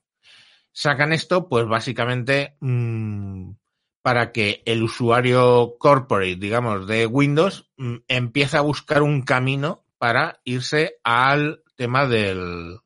Sacan 0.77 1.13
esto, 1.13 1.49
pues 1.49 1.67
básicamente 1.69 2.57
mmm, 2.59 3.53
para 4.03 4.33
que 4.33 4.65
el 4.67 4.83
usuario 4.83 5.77
corporate, 5.79 6.35
digamos, 6.35 6.89
de 6.89 7.07
Windows, 7.07 7.71
mmm, 7.77 7.99
empiece 8.09 8.57
a 8.57 8.63
buscar 8.63 9.03
un 9.03 9.23
camino 9.23 9.87
para 9.99 10.41
irse 10.43 10.97
al 11.05 11.63
tema 11.77 12.07
del, 12.09 12.81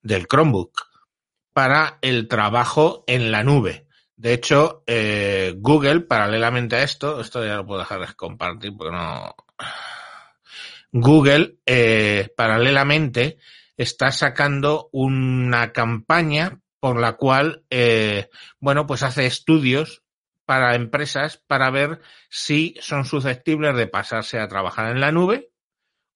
del 0.00 0.26
Chromebook, 0.26 0.72
para 1.52 1.98
el 2.00 2.28
trabajo 2.28 3.04
en 3.06 3.30
la 3.30 3.44
nube. 3.44 3.86
De 4.16 4.32
hecho, 4.32 4.82
eh, 4.86 5.54
Google, 5.58 6.00
paralelamente 6.00 6.76
a 6.76 6.82
esto, 6.82 7.20
esto 7.20 7.44
ya 7.44 7.56
lo 7.56 7.66
puedo 7.66 7.80
dejar 7.80 8.00
de 8.00 8.14
compartir 8.14 8.72
porque 8.74 8.96
no. 8.96 9.36
Google, 10.92 11.58
eh, 11.66 12.32
paralelamente, 12.34 13.36
está 13.76 14.10
sacando 14.12 14.88
una 14.92 15.72
campaña 15.72 16.61
por 16.82 16.98
la 16.98 17.12
cual, 17.12 17.62
eh, 17.70 18.28
bueno, 18.58 18.88
pues 18.88 19.04
hace 19.04 19.24
estudios 19.24 20.02
para 20.44 20.74
empresas 20.74 21.36
para 21.46 21.70
ver 21.70 22.00
si 22.28 22.74
son 22.80 23.04
susceptibles 23.04 23.76
de 23.76 23.86
pasarse 23.86 24.40
a 24.40 24.48
trabajar 24.48 24.90
en 24.90 25.00
la 25.00 25.12
nube 25.12 25.52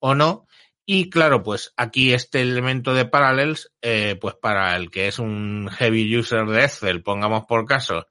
o 0.00 0.16
no. 0.16 0.48
Y 0.84 1.08
claro, 1.08 1.44
pues 1.44 1.72
aquí 1.76 2.12
este 2.12 2.40
elemento 2.40 2.94
de 2.94 3.04
Parallels, 3.04 3.70
eh, 3.80 4.18
pues 4.20 4.34
para 4.34 4.74
el 4.74 4.90
que 4.90 5.06
es 5.06 5.20
un 5.20 5.68
heavy 5.70 6.18
user 6.18 6.46
de 6.46 6.64
Excel, 6.64 7.04
pongamos 7.04 7.44
por 7.46 7.64
caso, 7.64 8.08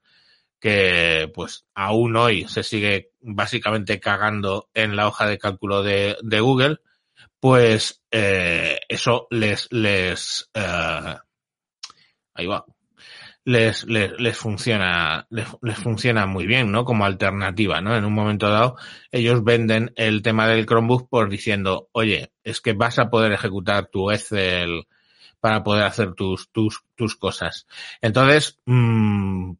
que 0.61 1.29
pues 1.35 1.65
aún 1.73 2.15
hoy 2.15 2.47
se 2.47 2.63
sigue 2.63 3.11
básicamente 3.19 3.99
cagando 3.99 4.69
en 4.73 4.95
la 4.95 5.09
hoja 5.09 5.27
de 5.27 5.37
cálculo 5.37 5.83
de, 5.83 6.15
de 6.23 6.39
Google, 6.39 6.77
pues 7.41 8.01
eh, 8.11 8.79
eso 8.87 9.27
les, 9.29 9.67
les, 9.73 10.49
eh, 10.53 11.15
ahí 12.35 12.45
va, 12.45 12.65
les, 13.45 13.85
les, 13.85 14.11
les 14.19 14.37
funciona, 14.37 15.27
les, 15.29 15.47
les, 15.61 15.77
funciona 15.77 16.25
muy 16.25 16.45
bien, 16.45 16.71
¿no? 16.71 16.83
Como 16.83 17.05
alternativa, 17.05 17.79
¿no? 17.81 17.95
En 17.95 18.05
un 18.05 18.13
momento 18.13 18.49
dado, 18.49 18.75
ellos 19.11 19.43
venden 19.43 19.93
el 19.95 20.21
tema 20.21 20.47
del 20.47 20.65
Chromebook 20.65 21.09
por 21.09 21.29
diciendo, 21.29 21.89
oye, 21.91 22.31
es 22.43 22.59
que 22.61 22.73
vas 22.73 22.99
a 22.99 23.09
poder 23.09 23.31
ejecutar 23.31 23.87
tu 23.87 24.11
Excel 24.11 24.87
para 25.39 25.63
poder 25.63 25.83
hacer 25.83 26.15
tus, 26.15 26.51
tus, 26.51 26.83
tus 26.95 27.15
cosas. 27.15 27.67
Entonces, 28.01 28.59
mmm, 28.65 29.53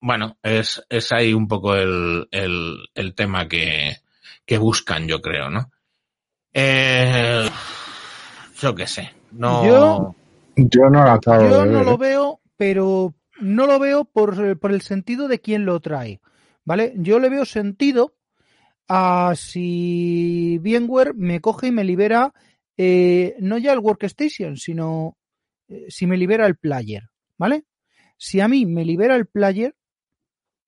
bueno, 0.00 0.36
es, 0.42 0.84
es 0.90 1.10
ahí 1.12 1.32
un 1.32 1.48
poco 1.48 1.74
el, 1.74 2.28
el, 2.30 2.90
el 2.94 3.14
tema 3.14 3.48
que, 3.48 3.96
que 4.44 4.58
buscan, 4.58 5.08
yo 5.08 5.22
creo, 5.22 5.48
¿no? 5.48 5.70
Eh, 6.52 7.48
yo 8.60 8.74
qué 8.74 8.86
sé. 8.86 9.14
No. 9.30 9.66
Yo, 9.66 10.14
yo 10.56 10.90
no 10.90 11.04
lo 11.04 11.10
acabo 11.10 11.42
yo 11.42 11.60
de 11.60 11.64
ver. 11.64 11.72
no 11.72 11.80
¿eh? 11.82 11.84
lo 11.84 11.98
veo, 11.98 12.40
pero 12.56 13.14
no 13.40 13.66
lo 13.66 13.78
veo 13.78 14.04
por, 14.04 14.58
por, 14.58 14.72
el 14.72 14.82
sentido 14.82 15.28
de 15.28 15.40
quién 15.40 15.64
lo 15.64 15.80
trae. 15.80 16.20
¿Vale? 16.64 16.92
Yo 16.96 17.18
le 17.18 17.28
veo 17.28 17.44
sentido 17.44 18.14
a 18.88 19.32
si 19.36 20.58
VMware 20.58 21.14
me 21.14 21.40
coge 21.40 21.68
y 21.68 21.70
me 21.72 21.84
libera 21.84 22.32
eh, 22.76 23.36
no 23.38 23.58
ya 23.58 23.72
el 23.72 23.80
workstation, 23.80 24.56
sino 24.56 25.16
eh, 25.68 25.86
si 25.88 26.06
me 26.06 26.16
libera 26.16 26.46
el 26.46 26.56
player. 26.56 27.04
¿Vale? 27.36 27.64
Si 28.16 28.40
a 28.40 28.48
mí 28.48 28.66
me 28.66 28.84
libera 28.84 29.16
el 29.16 29.26
player, 29.26 29.74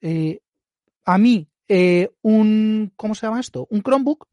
eh, 0.00 0.40
a 1.04 1.18
mí 1.18 1.48
un, 2.22 2.92
¿cómo 2.96 3.14
se 3.14 3.26
llama 3.26 3.40
esto? 3.40 3.66
Un 3.70 3.82
Chromebook 3.82 4.28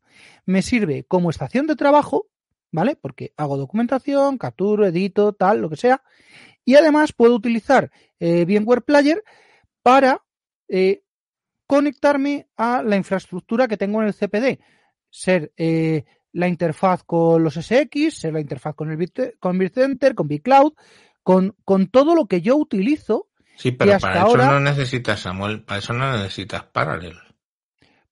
me 0.46 0.62
sirve 0.62 1.06
como 1.06 1.30
estación 1.30 1.68
de 1.68 1.76
trabajo, 1.76 2.28
¿vale? 2.72 2.96
Porque 2.96 3.34
hago 3.38 3.58
documentación, 3.58 4.38
capturo, 4.38 4.86
edito, 4.86 5.34
tal, 5.34 5.62
lo 5.62 5.70
que 5.70 5.76
sea. 5.76 6.02
Y 6.66 6.76
además 6.76 7.14
puedo 7.14 7.36
utilizar 7.36 7.92
eh, 8.20 8.46
VMware 8.46 8.84
Player 8.84 9.24
para 9.82 10.24
eh, 10.68 11.04
conectarme 11.68 12.48
a 12.58 12.84
la 12.84 12.96
infraestructura 12.96 13.68
que 13.68 13.78
tengo 13.78 14.02
en 14.02 14.08
el 14.08 14.14
CPD. 14.14 14.60
Ser 15.10 15.52
eh, 15.58 16.06
la 16.34 16.48
interfaz 16.48 17.04
con 17.04 17.44
los 17.44 17.56
SX, 17.56 18.14
ser 18.14 18.34
la 18.34 18.42
interfaz 18.42 18.76
con 18.76 18.92
el 18.92 18.98
Bit, 18.98 19.38
con 19.40 19.58
BitCenter, 19.58 20.16
con 20.16 20.28
BitCloud, 20.28 20.74
con, 21.24 21.56
con 21.66 21.88
todo 21.88 22.16
lo 22.16 22.26
que 22.26 22.42
yo 22.42 22.56
utilizo. 22.56 23.28
Sí, 23.56 23.72
pero 23.72 24.00
para 24.00 24.22
ahora, 24.22 24.44
eso 24.46 24.54
no 24.54 24.60
necesitas, 24.60 25.20
Samuel, 25.20 25.64
para 25.64 25.80
eso 25.80 25.94
no 25.94 26.12
necesitas 26.12 26.64
Parallel. 26.64 27.18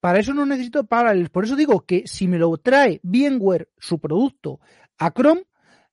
Para 0.00 0.18
eso 0.18 0.32
no 0.32 0.46
necesito 0.46 0.84
Parallels. 0.84 1.30
Por 1.30 1.44
eso 1.44 1.56
digo 1.56 1.84
que 1.84 2.06
si 2.06 2.26
me 2.26 2.38
lo 2.38 2.56
trae 2.56 3.00
VMware, 3.02 3.68
su 3.78 3.98
producto, 3.98 4.60
a 4.98 5.10
Chrome, 5.12 5.44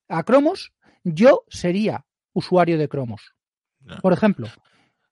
a 0.08 0.24
Chromos, 0.24 0.74
yo 1.04 1.44
sería 1.50 2.06
usuario 2.34 2.78
de 2.78 2.88
Chromos. 2.88 3.34
No. 3.82 3.98
Por 3.98 4.14
ejemplo. 4.14 4.48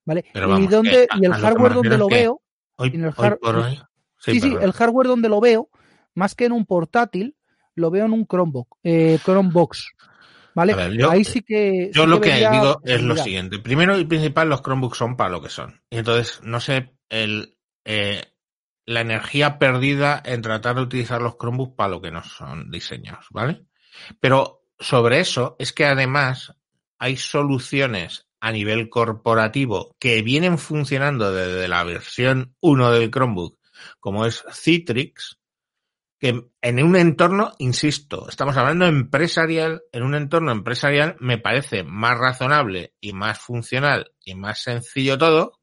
¿Vale? 0.06 0.26
Vamos, 0.34 0.60
y, 0.62 0.68
donde, 0.68 1.08
a, 1.10 1.18
y 1.18 1.26
el 1.26 1.34
hardware 1.34 1.74
donde 1.74 1.98
lo 1.98 2.08
veo. 2.08 2.42
Hoy, 2.78 2.92
el 2.94 3.06
hard... 3.06 3.40
hoy 3.42 3.56
hoy, 3.56 3.82
sí, 4.20 4.34
sí, 4.34 4.42
sí 4.42 4.56
el 4.60 4.72
hardware 4.72 5.08
donde 5.08 5.30
lo 5.30 5.40
veo, 5.40 5.70
más 6.14 6.36
que 6.36 6.46
en 6.46 6.52
un 6.52 6.66
portátil, 6.66 7.36
lo 7.74 7.90
veo 7.92 8.06
en 8.06 8.14
un 8.14 8.26
Chromebook, 8.26 8.78
eh, 8.84 9.20
Chromebox. 9.24 9.92
¿Vale? 10.54 10.74
Ver, 10.74 10.94
yo, 10.94 11.12
Ahí 11.12 11.26
sí 11.26 11.42
que. 11.42 11.92
Yo 11.94 12.04
sí 12.04 12.10
lo 12.10 12.22
que, 12.22 12.34
digo 12.34 12.82
es 12.86 13.02
lo 13.02 13.18
siguiente. 13.18 13.60
Primero 13.60 14.00
y 14.00 14.06
principal, 14.06 14.48
los 14.48 14.62
Chromebooks 14.62 14.98
son 14.98 15.18
para 15.18 15.30
lo 15.30 15.42
que 15.42 15.50
son. 15.50 15.82
Y 15.90 15.98
entonces, 15.98 16.40
no 16.44 16.62
sé, 16.62 16.94
el, 17.10 17.58
eh, 17.84 18.24
la 18.86 19.02
energía 19.02 19.58
perdida 19.58 20.22
en 20.24 20.42
tratar 20.42 20.76
de 20.76 20.84
utilizar 20.84 21.22
los 21.22 21.38
Chromebooks 21.38 21.76
para 21.76 21.90
lo 21.90 22.02
que 22.02 22.12
no 22.12 22.24
son 22.24 22.70
diseñados, 22.70 23.28
¿vale? 23.32 23.66
Pero 24.20 24.64
sobre 24.80 25.20
eso 25.20 25.56
es 25.60 25.74
que 25.74 25.86
además 25.86 26.54
hay 27.00 27.18
soluciones 27.18 28.28
a 28.40 28.52
nivel 28.52 28.90
corporativo 28.90 29.96
que 30.00 30.22
vienen 30.22 30.58
funcionando 30.58 31.32
desde 31.32 31.68
la 31.68 31.84
versión 31.84 32.56
1 32.60 32.92
del 32.92 33.10
Chromebook, 33.10 33.58
como 34.00 34.26
es 34.26 34.44
Citrix, 34.52 35.40
que 36.20 36.46
en 36.62 36.84
un 36.84 36.96
entorno, 36.96 37.54
insisto, 37.58 38.30
estamos 38.30 38.56
hablando 38.56 38.86
empresarial, 38.86 39.84
en 39.92 40.04
un 40.04 40.16
entorno 40.16 40.52
empresarial 40.52 41.18
me 41.20 41.38
parece 41.38 41.84
más 41.84 42.18
razonable 42.18 42.94
y 43.02 43.14
más 43.14 43.40
funcional 43.40 44.14
y 44.24 44.36
más 44.36 44.62
sencillo 44.62 45.18
todo 45.18 45.60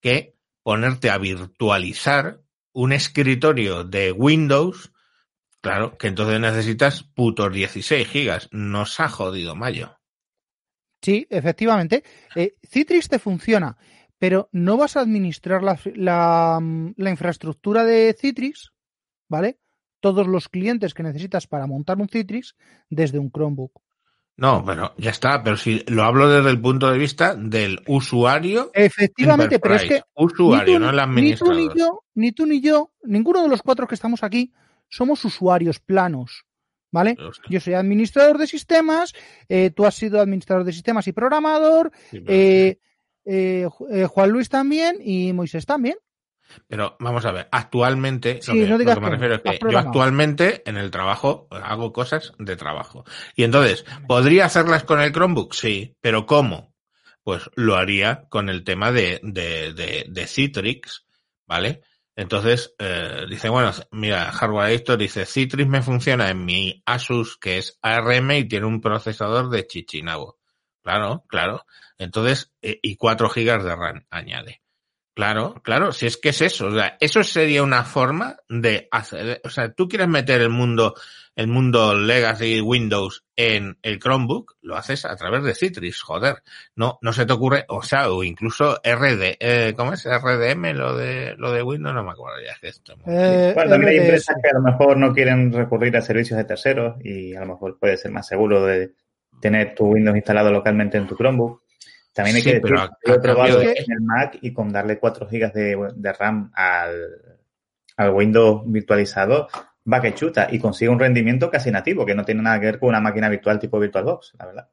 que 0.00 0.33
ponerte 0.64 1.10
a 1.10 1.18
virtualizar 1.18 2.40
un 2.72 2.92
escritorio 2.92 3.84
de 3.84 4.10
Windows, 4.10 4.92
claro, 5.60 5.96
que 5.96 6.08
entonces 6.08 6.40
necesitas 6.40 7.04
putos 7.04 7.52
16 7.52 8.08
gigas. 8.08 8.48
Nos 8.50 8.98
ha 8.98 9.08
jodido 9.08 9.54
mayo. 9.54 10.00
Sí, 11.00 11.26
efectivamente. 11.30 12.02
Eh, 12.34 12.56
Citrix 12.66 13.08
te 13.08 13.18
funciona, 13.18 13.76
pero 14.18 14.48
no 14.52 14.78
vas 14.78 14.96
a 14.96 15.00
administrar 15.00 15.62
la, 15.62 15.78
la, 16.96 17.10
infraestructura 17.10 17.84
de 17.84 18.16
Citrix, 18.18 18.72
¿vale? 19.28 19.60
Todos 20.00 20.26
los 20.26 20.48
clientes 20.48 20.94
que 20.94 21.02
necesitas 21.02 21.46
para 21.46 21.66
montar 21.66 21.98
un 21.98 22.08
Citrix 22.08 22.56
desde 22.88 23.18
un 23.18 23.30
Chromebook. 23.30 23.83
No, 24.36 24.64
pero 24.64 24.94
ya 24.98 25.10
está, 25.10 25.42
pero 25.44 25.56
si 25.56 25.84
lo 25.86 26.02
hablo 26.02 26.28
desde 26.28 26.50
el 26.50 26.60
punto 26.60 26.90
de 26.90 26.98
vista 26.98 27.36
del 27.36 27.80
usuario. 27.86 28.70
Efectivamente, 28.74 29.60
pero 29.60 29.76
es 29.76 29.84
que 29.84 30.02
usuario, 30.14 30.74
tú, 30.74 30.80
no 30.80 30.90
el 30.90 30.98
administrador. 30.98 31.56
Ni 31.56 31.68
tú 31.68 31.74
ni 31.74 31.80
yo, 31.80 32.00
ni 32.14 32.32
tú 32.32 32.46
ni 32.46 32.60
yo, 32.60 32.92
ninguno 33.04 33.42
de 33.42 33.48
los 33.48 33.62
cuatro 33.62 33.86
que 33.86 33.94
estamos 33.94 34.22
aquí 34.24 34.52
somos 34.88 35.24
usuarios 35.24 35.80
planos. 35.80 36.44
¿Vale? 36.90 37.16
Yo 37.48 37.58
soy 37.58 37.74
administrador 37.74 38.38
de 38.38 38.46
sistemas, 38.46 39.14
eh, 39.48 39.70
tú 39.70 39.84
has 39.84 39.96
sido 39.96 40.20
administrador 40.20 40.62
de 40.62 40.72
sistemas 40.72 41.08
y 41.08 41.12
programador, 41.12 41.90
Sí, 42.08 42.22
eh, 42.28 42.78
eh, 43.24 43.66
eh, 43.90 44.06
Juan 44.06 44.30
Luis 44.30 44.48
también 44.48 44.98
y 45.02 45.32
Moisés 45.32 45.66
también. 45.66 45.96
Pero 46.66 46.96
vamos 47.00 47.24
a 47.24 47.32
ver, 47.32 47.48
actualmente, 47.50 48.40
Sí, 48.42 48.52
lo, 48.52 48.54
que, 48.54 48.64
no 48.64 48.68
lo 48.70 48.78
digas 48.78 48.94
que 48.96 49.00
me 49.00 49.10
refiero 49.10 49.34
es 49.34 49.40
que 49.40 49.58
yo 49.70 49.78
actualmente 49.78 50.62
en 50.68 50.76
el 50.76 50.90
trabajo 50.90 51.48
hago 51.50 51.92
cosas 51.92 52.32
de 52.38 52.56
trabajo. 52.56 53.04
Y 53.36 53.44
entonces, 53.44 53.84
¿podría 54.06 54.46
hacerlas 54.46 54.84
con 54.84 55.00
el 55.00 55.12
Chromebook? 55.12 55.54
Sí, 55.54 55.96
pero 56.00 56.26
¿cómo? 56.26 56.74
Pues 57.22 57.50
lo 57.54 57.76
haría 57.76 58.26
con 58.28 58.48
el 58.48 58.64
tema 58.64 58.92
de, 58.92 59.20
de, 59.22 59.72
de, 59.72 60.06
de 60.08 60.26
Citrix, 60.26 61.06
¿vale? 61.46 61.82
Entonces, 62.16 62.74
eh, 62.78 63.26
dice, 63.28 63.48
bueno, 63.48 63.72
mira, 63.90 64.30
Hardware 64.30 64.70
Editor 64.70 64.98
dice, 64.98 65.26
Citrix 65.26 65.68
me 65.68 65.82
funciona 65.82 66.30
en 66.30 66.44
mi 66.44 66.82
Asus, 66.86 67.38
que 67.38 67.58
es 67.58 67.78
ARM 67.82 68.30
y 68.32 68.48
tiene 68.48 68.66
un 68.66 68.80
procesador 68.80 69.50
de 69.50 69.66
Chichinabo. 69.66 70.38
Claro, 70.82 71.24
claro. 71.28 71.64
Entonces, 71.98 72.52
eh, 72.62 72.78
y 72.82 72.96
4 72.96 73.28
gigas 73.30 73.64
de 73.64 73.74
RAM 73.74 74.06
añade. 74.10 74.62
Claro, 75.14 75.54
claro, 75.62 75.92
si 75.92 76.06
es 76.06 76.16
que 76.16 76.30
es 76.30 76.42
eso, 76.42 76.66
o 76.66 76.72
sea, 76.72 76.96
eso 76.98 77.22
sería 77.22 77.62
una 77.62 77.84
forma 77.84 78.36
de 78.48 78.88
hacer, 78.90 79.40
o 79.44 79.48
sea, 79.48 79.72
tú 79.72 79.86
quieres 79.86 80.08
meter 80.08 80.40
el 80.40 80.48
mundo, 80.48 80.94
el 81.36 81.46
mundo 81.46 81.94
Legacy 81.94 82.60
Windows 82.60 83.24
en 83.36 83.78
el 83.82 84.00
Chromebook, 84.00 84.56
lo 84.62 84.76
haces 84.76 85.04
a 85.04 85.14
través 85.14 85.44
de 85.44 85.54
Citrix, 85.54 86.02
joder, 86.02 86.42
no, 86.74 86.98
no 87.00 87.12
se 87.12 87.26
te 87.26 87.32
ocurre, 87.32 87.64
o 87.68 87.80
sea, 87.80 88.10
o 88.10 88.24
incluso 88.24 88.80
RD, 88.82 89.36
eh, 89.38 89.74
¿cómo 89.76 89.92
es? 89.92 90.04
RDM, 90.04 90.72
lo 90.74 90.96
de, 90.96 91.36
lo 91.36 91.52
de 91.52 91.62
Windows, 91.62 91.94
no 91.94 92.02
me 92.02 92.10
acuerdo 92.10 92.40
ya, 92.44 92.56
que 92.60 92.68
esto. 92.68 92.94
Eh, 93.06 93.52
Bueno, 93.54 93.70
también 93.70 93.92
hay 93.92 93.98
empresas 93.98 94.34
que 94.42 94.50
a 94.50 94.58
lo 94.58 94.62
mejor 94.62 94.96
no 94.96 95.12
quieren 95.12 95.52
recurrir 95.52 95.96
a 95.96 96.02
servicios 96.02 96.38
de 96.38 96.44
terceros 96.44 96.96
y 97.04 97.36
a 97.36 97.40
lo 97.40 97.46
mejor 97.46 97.78
puede 97.78 97.96
ser 97.96 98.10
más 98.10 98.26
seguro 98.26 98.64
de 98.64 98.94
tener 99.40 99.76
tu 99.76 99.84
Windows 99.84 100.16
instalado 100.16 100.50
localmente 100.50 100.98
en 100.98 101.06
tu 101.06 101.14
Chromebook. 101.16 101.62
También 102.14 102.36
hay 102.36 102.42
Sí, 102.42 102.52
que 102.52 102.60
pero 102.60 102.80
decir, 102.80 102.90
a- 102.92 102.98
yo 103.08 103.14
he 103.14 103.20
probado 103.20 103.58
de- 103.58 103.72
en 103.72 103.92
el 103.92 104.00
Mac 104.00 104.38
y 104.40 104.52
con 104.52 104.72
darle 104.72 104.98
4 104.98 105.26
GB 105.28 105.52
de, 105.52 105.88
de 105.96 106.12
RAM 106.12 106.50
al, 106.54 106.94
al 107.96 108.10
Windows 108.10 108.62
virtualizado 108.66 109.48
va 109.92 110.00
que 110.00 110.14
chuta 110.14 110.48
y 110.50 110.58
consigue 110.58 110.88
un 110.88 110.98
rendimiento 111.00 111.50
casi 111.50 111.70
nativo, 111.70 112.06
que 112.06 112.14
no 112.14 112.24
tiene 112.24 112.40
nada 112.42 112.58
que 112.60 112.66
ver 112.66 112.78
con 112.78 112.88
una 112.90 113.00
máquina 113.00 113.28
virtual 113.28 113.58
tipo 113.58 113.78
VirtualBox, 113.78 114.32
la 114.38 114.46
verdad. 114.46 114.68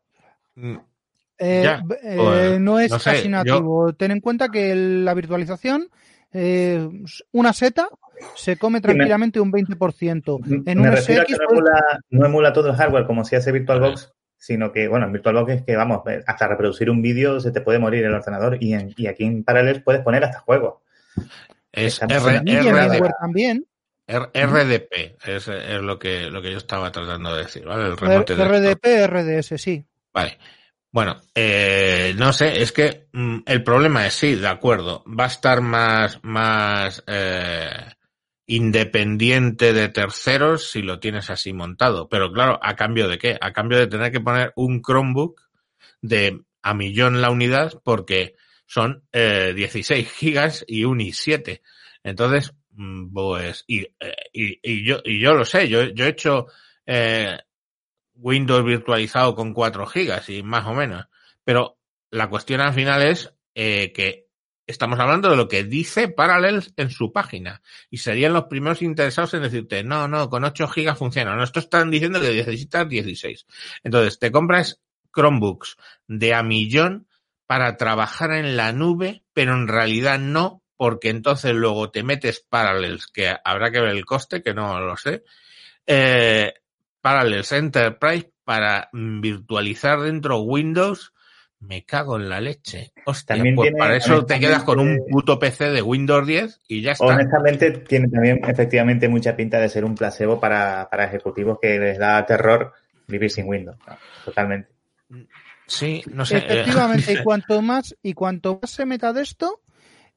Mm, 0.56 0.78
Eh, 1.44 1.62
Ya, 1.64 1.84
eh, 2.04 2.16
pues, 2.18 2.60
no 2.60 2.80
es 2.80 2.92
no 2.92 3.00
sé, 3.00 3.10
casi 3.10 3.24
yo- 3.24 3.30
nativo. 3.32 3.94
Ten 3.94 4.12
en 4.12 4.20
cuenta 4.22 4.50
que 4.50 4.72
el- 4.72 5.04
la 5.04 5.16
virtualización, 5.16 5.90
eh, 6.32 6.88
una 7.32 7.52
seta 7.52 7.90
se 8.36 8.58
come 8.58 8.80
tranquilamente 8.80 9.40
un 9.40 9.52
20%. 9.52 10.40
En 10.46 10.64
Me 10.80 10.88
un 10.90 10.96
refiero 10.96 11.24
a 11.24 11.26
que 11.26 11.34
SX, 11.34 11.40
no 11.42 11.50
emula, 11.58 11.82
no 12.12 12.26
emula 12.28 12.54
todo 12.54 12.70
el 12.70 12.76
hardware 12.76 13.08
como 13.08 13.26
si 13.26 13.36
hace 13.36 13.52
VirtualBox, 13.52 14.14
sino 14.42 14.72
que, 14.72 14.88
bueno, 14.88 15.06
en 15.06 15.12
VirtualBox 15.14 15.52
es 15.54 15.62
que, 15.62 15.76
vamos, 15.76 16.02
hasta 16.26 16.48
reproducir 16.48 16.90
un 16.90 17.00
vídeo 17.02 17.40
se 17.40 17.52
te 17.52 17.62
puede 17.62 17.78
morir 17.78 18.04
el 18.06 18.14
ordenador 18.16 18.58
y, 18.60 18.74
en- 18.74 18.92
y 18.98 19.06
aquí 19.06 19.24
en 19.24 19.44
Parallels 19.44 19.84
puedes 19.84 20.02
poner 20.02 20.24
hasta 20.24 20.40
juegos. 20.40 20.82
es 21.72 21.94
Estamos 22.02 22.26
R- 22.28 22.38
en- 22.38 22.48
y 22.48 22.52
en 22.52 22.76
RD, 22.76 22.98
VMware 22.98 23.14
también. 23.20 23.66
RDP, 24.08 25.16
es, 25.26 25.48
es 25.48 25.82
lo 25.82 25.98
que, 26.00 26.30
lo 26.32 26.42
que 26.42 26.52
yo 26.52 26.58
estaba 26.58 26.92
tratando 26.92 27.36
de 27.36 27.44
decir, 27.44 27.64
¿vale? 27.66 27.86
El 27.86 27.98
remote. 27.98 28.34
RDP, 28.36 29.08
RDS, 29.08 29.58
sí. 29.58 29.86
Vale. 30.14 30.38
Bueno, 30.92 31.22
eh, 31.36 32.14
no 32.18 32.34
sé, 32.34 32.62
es 32.62 32.72
que 32.74 33.08
mm, 33.14 33.38
el 33.46 33.64
problema 33.64 34.06
es 34.08 34.14
sí, 34.14 34.36
de 34.36 34.48
acuerdo, 34.48 35.04
va 35.08 35.26
a 35.26 35.28
estar 35.28 35.62
más, 35.62 36.20
más 36.24 37.02
eh, 37.08 37.70
independiente 38.52 39.72
de 39.72 39.88
terceros 39.88 40.70
si 40.72 40.82
lo 40.82 41.00
tienes 41.00 41.30
así 41.30 41.54
montado. 41.54 42.10
Pero 42.10 42.34
claro, 42.34 42.60
¿a 42.62 42.76
cambio 42.76 43.08
de 43.08 43.18
qué? 43.18 43.38
A 43.40 43.54
cambio 43.54 43.80
de 43.80 43.88
tener 43.88 44.12
que 44.12 44.20
poner 44.20 44.52
un 44.58 44.82
Chromebook 44.82 45.42
de 46.02 46.42
a 46.62 46.74
millón 46.74 47.22
la 47.22 47.32
unidad 47.32 47.82
porque 47.86 48.36
son 48.66 49.04
eh, 49.14 49.54
16 49.56 50.12
gigas 50.12 50.66
y 50.68 50.84
un 50.84 51.00
i7. 51.00 51.62
Entonces, 52.04 52.54
mm, 52.72 53.14
pues, 53.14 53.64
y, 53.68 53.84
eh, 53.84 54.16
y, 54.34 54.60
y 54.62 54.86
yo, 54.86 55.00
y 55.06 55.20
yo 55.20 55.34
lo 55.34 55.46
sé, 55.46 55.70
yo, 55.70 55.84
yo 55.84 56.06
he 56.06 56.10
hecho 56.10 56.48
eh, 56.86 57.40
Windows 58.16 58.66
virtualizado 58.66 59.34
con 59.34 59.54
4 59.54 59.86
gigas 59.86 60.28
y 60.30 60.44
más 60.44 60.66
o 60.68 60.74
menos. 60.74 61.06
Pero 61.46 61.78
la 62.10 62.30
cuestión 62.30 62.60
al 62.60 62.74
final 62.74 63.02
es 63.04 63.34
eh, 63.56 63.94
que 63.94 64.28
estamos 64.68 65.00
hablando 65.00 65.30
de 65.30 65.36
lo 65.36 65.48
que 65.48 65.64
dice 65.64 66.08
Parallels 66.08 66.74
en 66.78 66.90
su 66.90 67.12
página. 67.12 67.62
Y 67.90 67.98
serían 67.98 68.34
los 68.34 68.46
primeros 68.46 68.82
interesados 68.82 69.34
en 69.34 69.44
decirte, 69.44 69.84
no, 69.84 70.08
no, 70.08 70.30
con 70.30 70.44
8 70.44 70.68
gigas 70.68 70.98
funciona. 70.98 71.36
No, 71.36 71.44
esto 71.44 71.60
están 71.60 71.92
diciendo 71.92 72.20
que 72.22 72.34
necesitas 72.34 72.88
16. 72.88 73.46
Entonces, 73.84 74.20
te 74.20 74.32
compras 74.32 74.82
Chromebooks 75.14 75.78
de 76.08 76.34
a 76.34 76.44
millón 76.44 77.08
para 77.46 77.76
trabajar 77.76 78.32
en 78.32 78.56
la 78.56 78.72
nube, 78.72 79.24
pero 79.34 79.54
en 79.54 79.68
realidad 79.68 80.20
no, 80.20 80.64
porque 80.78 81.10
entonces 81.10 81.54
luego 81.54 81.92
te 81.92 82.02
metes 82.02 82.46
Parallels, 82.48 83.08
que 83.08 83.36
habrá 83.44 83.72
que 83.72 83.82
ver 83.82 83.90
el 83.90 84.06
coste, 84.06 84.42
que 84.42 84.54
no 84.54 84.80
lo 84.80 84.96
sé, 84.96 85.24
eh, 85.86 86.54
Parallels 87.02 87.52
Enterprise 87.52 88.32
para 88.44 88.90
virtualizar 88.94 90.00
dentro 90.02 90.40
Windows, 90.40 91.14
me 91.62 91.84
cago 91.86 92.18
en 92.18 92.28
la 92.28 92.42
leche. 92.42 92.92
Hostia, 93.06 93.36
También 93.36 93.56
pues 93.56 93.68
tiene, 93.68 93.80
para 93.80 93.96
eso 93.96 94.26
te 94.26 94.40
quedas 94.40 94.64
con 94.64 94.80
un 94.80 95.00
puto 95.10 95.40
PC 95.40 95.70
de 95.70 95.82
Windows 95.82 96.26
10 96.28 96.62
y 96.68 96.82
ya 96.82 96.92
está. 96.94 97.06
Honestamente, 97.06 97.72
tiene 97.72 98.08
también 98.10 98.42
efectivamente 98.48 99.08
mucha 99.08 99.36
pinta 99.36 99.60
de 99.60 99.70
ser 99.70 99.86
un 99.86 99.96
placebo 99.96 100.40
para, 100.40 100.90
para 100.90 101.06
ejecutivos 101.06 101.60
que 101.62 101.80
les 101.80 101.98
da 101.98 102.26
terror 102.26 102.74
vivir 103.08 103.30
sin 103.32 103.48
Windows. 103.48 103.78
¿no? 103.88 103.98
Totalmente. 104.26 104.70
Sí, 105.68 106.04
no 106.12 106.26
sé. 106.26 106.38
eh, 106.38 106.46
Efectivamente, 106.48 107.14
y 107.20 107.24
cuanto 107.24 107.62
más, 107.62 107.96
y 108.02 108.14
cuanto 108.14 108.60
más 108.62 108.72
se 108.72 108.86
meta 108.86 109.14
de 109.14 109.22
esto, 109.22 109.62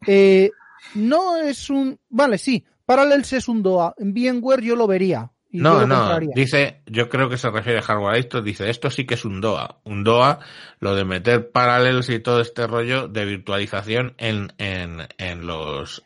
eh, 0.06 0.50
no 0.94 1.36
es 1.36 1.70
un. 1.70 1.98
Vale, 2.08 2.38
sí, 2.38 2.64
Parallels 2.86 3.32
es 3.34 3.48
un 3.48 3.62
DOA. 3.62 3.94
En 3.98 4.12
VMware 4.12 4.62
yo 4.62 4.76
lo 4.76 4.86
vería. 4.86 5.30
Y 5.54 5.58
No, 5.58 5.86
no, 5.86 6.18
dice, 6.34 6.80
yo 6.84 7.08
creo 7.08 7.28
que 7.28 7.38
se 7.38 7.48
refiere 7.48 7.78
a 7.78 7.82
hardware 7.82 8.18
esto, 8.18 8.42
dice, 8.42 8.68
esto 8.68 8.90
sí 8.90 9.06
que 9.06 9.14
es 9.14 9.24
un 9.24 9.40
DOA. 9.40 9.78
Un 9.84 10.02
DOA, 10.02 10.40
lo 10.80 10.96
de 10.96 11.04
meter 11.04 11.52
parallels 11.52 12.08
y 12.08 12.18
todo 12.18 12.40
este 12.40 12.66
rollo 12.66 13.06
de 13.06 13.24
virtualización 13.24 14.14
en, 14.18 14.52
en, 14.58 15.06
en 15.16 15.46
los, 15.46 16.02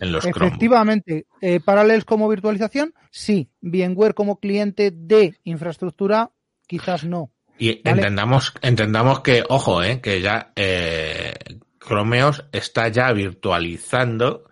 en 0.00 0.12
los. 0.12 0.26
Efectivamente, 0.26 1.24
eh, 1.40 1.60
Parallels 1.60 2.04
como 2.04 2.28
virtualización, 2.28 2.92
sí. 3.10 3.48
VMware 3.62 4.12
como 4.12 4.38
cliente 4.38 4.90
de 4.94 5.38
infraestructura, 5.44 6.32
quizás 6.66 7.04
no. 7.04 7.30
Y 7.56 7.80
Vale. 7.82 8.02
entendamos, 8.02 8.52
entendamos 8.60 9.20
que, 9.20 9.44
ojo, 9.48 9.82
eh, 9.82 10.02
que 10.02 10.20
ya 10.20 10.52
eh, 10.56 11.32
Chromeos 11.80 12.44
está 12.52 12.88
ya 12.88 13.10
virtualizando 13.14 14.44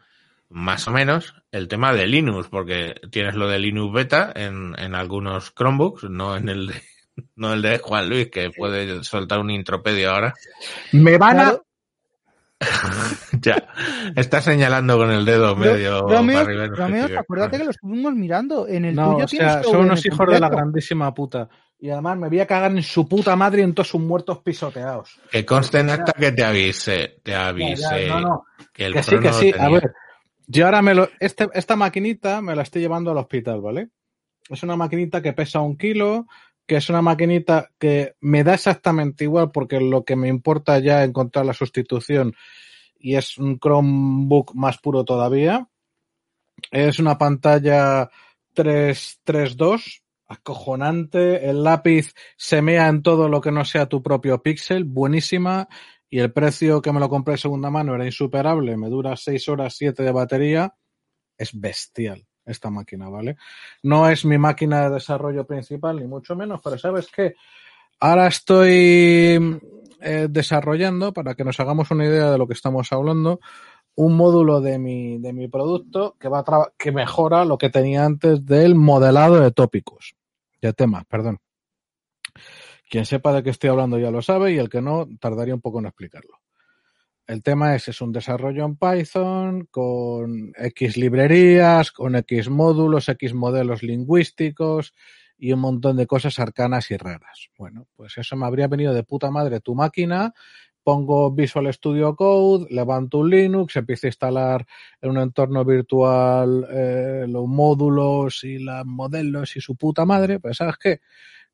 más 0.49 0.89
o 0.89 0.91
menos 0.91 1.35
el 1.53 1.69
tema 1.69 1.93
de 1.93 2.07
Linux, 2.07 2.49
porque 2.49 2.95
tienes 3.11 3.35
lo 3.35 3.47
de 3.47 3.59
Linux 3.59 3.93
Beta 3.93 4.33
en, 4.35 4.74
en 4.79 4.95
algunos 4.95 5.55
Chromebooks, 5.55 6.05
no 6.05 6.37
en 6.37 6.49
el 6.49 6.66
de, 6.69 6.74
no 7.37 7.53
el 7.53 7.62
de 7.62 7.79
Juan 7.79 8.09
Luis, 8.09 8.29
que 8.31 8.51
puede 8.51 9.05
soltar 9.05 9.39
un 9.39 9.51
intropedio 9.51 10.11
ahora. 10.11 10.35
Me 10.93 11.16
van 11.19 11.39
a... 11.41 11.57
Ya, 13.41 13.57
está 14.15 14.41
señalando 14.41 14.97
con 14.97 15.11
el 15.11 15.24
dedo 15.24 15.57
medio 15.57 16.03
Romeo, 16.03 16.69
Romeo, 16.69 17.19
acuérdate 17.19 17.59
que 17.59 17.65
lo 17.65 17.70
estuvimos 17.70 18.15
mirando. 18.15 18.69
En 18.69 18.85
el 18.85 18.95
No, 18.95 19.15
tuyo 19.15 19.24
o 19.24 19.29
sea, 19.29 19.62
son 19.65 19.81
unos 19.81 20.07
hijos 20.07 20.29
de 20.29 20.39
la 20.39 20.49
grandísima 20.49 21.12
puta. 21.12 21.49
Y 21.81 21.91
además 21.91 22.16
me 22.19 22.29
voy 22.29 22.39
a 22.39 22.47
cagar 22.47 22.70
en 22.70 22.83
su 22.85 23.09
puta 23.09 23.35
madre 23.35 23.62
y 23.62 23.65
en 23.65 23.74
todos 23.74 23.89
sus 23.89 24.01
muertos 24.01 24.39
pisoteados. 24.39 25.19
Que 25.29 25.45
conste 25.45 25.81
en 25.81 25.91
acta 25.91 26.12
que 26.12 26.31
te 26.31 26.45
avise, 26.45 27.19
te 27.24 27.35
avise 27.35 28.07
ya, 28.07 28.15
no, 28.15 28.20
no. 28.20 28.47
que 28.73 28.87
el 28.87 28.93
Que 28.95 29.03
sí, 29.03 29.19
que 29.19 29.33
sí. 29.33 29.49
A 29.49 29.53
tenía. 29.55 29.69
ver, 29.69 29.93
yo 30.47 30.64
ahora 30.64 30.82
me 30.82 30.94
lo. 30.94 31.09
Este, 31.20 31.48
esta 31.55 31.77
maquinita 31.77 32.40
me 32.40 32.55
la 32.55 32.62
estoy 32.62 32.82
llevando 32.82 33.10
al 33.10 33.19
hospital, 33.19 33.60
¿vale? 33.60 33.90
Es 34.48 34.62
una 34.62 34.77
maquinita 34.77 35.23
que 35.23 35.32
pesa 35.32 35.60
un 35.60 35.77
kilo, 35.77 36.27
que 36.66 36.77
es 36.77 36.89
una 36.89 37.02
maquinita 37.02 37.70
que 37.78 38.14
me 38.20 38.44
da 38.44 38.55
exactamente 38.55 39.24
igual 39.24 39.51
porque 39.52 39.81
lo 39.81 40.05
que 40.05 40.16
me 40.16 40.28
importa 40.28 40.78
ya 40.78 41.02
es 41.02 41.09
encontrar 41.09 41.47
la 41.47 41.55
sustitución 41.55 42.35
y 42.98 43.16
es 43.16 43.36
un 43.39 43.59
Chromebook 43.59 44.55
más 44.55 44.78
puro 44.78 45.05
todavía. 45.05 45.69
Es 46.70 46.98
una 46.98 47.19
pantalla 47.19 48.09
332, 48.55 50.02
acojonante. 50.28 51.48
El 51.48 51.64
lápiz 51.64 52.14
se 52.36 52.62
mea 52.62 52.89
en 52.89 53.02
todo 53.02 53.28
lo 53.28 53.40
que 53.40 53.52
no 53.52 53.64
sea 53.64 53.86
tu 53.86 54.02
propio 54.02 54.43
píxel, 54.43 54.85
buenísima. 54.85 55.69
Y 56.13 56.19
el 56.19 56.31
precio 56.31 56.83
que 56.83 56.93
me 56.93 57.01
lo 57.01 57.09
compré 57.09 57.39
segunda 57.39 57.71
mano 57.71 57.95
era 57.95 58.05
insuperable. 58.05 58.77
Me 58.77 58.91
dura 58.91 59.17
6 59.17 59.49
horas 59.49 59.75
7 59.79 60.03
de 60.03 60.13
batería. 60.13 60.75
Es 61.39 61.59
bestial 61.59 62.27
esta 62.45 62.69
máquina, 62.69 63.09
¿vale? 63.09 63.37
No 63.83 64.07
es 64.07 64.27
mi 64.27 64.37
máquina 64.37 64.83
de 64.83 64.91
desarrollo 64.91 65.47
principal, 65.47 65.97
ni 65.97 66.07
mucho 66.07 66.37
menos, 66.37 66.61
pero 66.63 66.77
¿sabes 66.77 67.09
qué? 67.11 67.35
Ahora 67.99 68.27
estoy 68.27 69.59
eh, 70.03 70.27
desarrollando, 70.29 71.15
para 71.15 71.35
que 71.35 71.45
nos 71.45 71.59
hagamos 71.61 71.91
una 71.91 72.05
idea 72.05 72.31
de 72.31 72.37
lo 72.37 72.47
que 72.47 72.53
estamos 72.53 72.93
hablando, 72.93 73.41
un 73.95 74.15
módulo 74.15 74.61
de 74.61 74.79
mi, 74.79 75.17
de 75.17 75.33
mi 75.33 75.49
producto 75.49 76.17
que 76.21 76.29
va 76.29 76.41
a 76.41 76.73
que 76.77 76.93
mejora 76.93 77.47
lo 77.47 77.57
que 77.57 77.71
tenía 77.71 78.05
antes 78.05 78.45
del 78.45 78.75
modelado 78.75 79.41
de 79.41 79.51
tópicos, 79.51 80.15
de 80.61 80.75
temas, 80.75 81.07
perdón. 81.07 81.39
Quien 82.93 83.06
sepa 83.06 83.32
de 83.32 83.43
qué 83.43 83.48
estoy 83.48 83.70
hablando 83.70 83.98
ya 83.98 84.10
lo 84.10 84.20
sabe 84.20 84.52
y 84.52 84.59
el 84.59 84.69
que 84.69 84.82
no 84.82 85.09
tardaría 85.19 85.55
un 85.55 85.62
poco 85.62 85.78
en 85.78 85.86
explicarlo. 85.86 86.43
El 87.27 87.43
tema 87.43 87.74
es, 87.74 87.89
es 87.89 88.02
un 88.02 88.12
desarrollo 88.12 88.66
en 88.66 88.77
Python 88.77 89.66
con 89.70 90.52
X 90.59 90.98
librerías, 90.98 91.90
con 91.90 92.16
X 92.16 92.51
módulos, 92.51 93.09
X 93.09 93.32
modelos 93.32 93.82
lingüísticos 93.82 94.93
y 95.39 95.55
un 95.55 95.60
montón 95.60 95.97
de 95.97 96.06
cosas 96.06 96.39
arcanas 96.39 96.90
y 96.90 96.98
raras. 96.98 97.48
Bueno, 97.56 97.86
pues 97.97 98.19
eso 98.19 98.36
me 98.36 98.44
habría 98.44 98.69
venido 98.69 98.93
de 98.93 99.05
puta 99.05 99.31
madre 99.31 99.60
tu 99.60 99.74
máquina, 99.74 100.35
pongo 100.82 101.32
Visual 101.32 101.73
Studio 101.73 102.14
Code, 102.14 102.66
levanto 102.69 103.20
un 103.20 103.31
Linux, 103.31 103.74
empiezo 103.74 104.06
a 104.06 104.09
instalar 104.09 104.66
en 105.01 105.09
un 105.12 105.16
entorno 105.16 105.64
virtual 105.64 106.66
eh, 106.70 107.24
los 107.27 107.47
módulos 107.47 108.44
y 108.44 108.59
los 108.59 108.85
modelos 108.85 109.56
y 109.56 109.62
su 109.62 109.77
puta 109.77 110.05
madre, 110.05 110.40
pues 110.40 110.59
sabes 110.59 110.77
qué, 110.77 111.01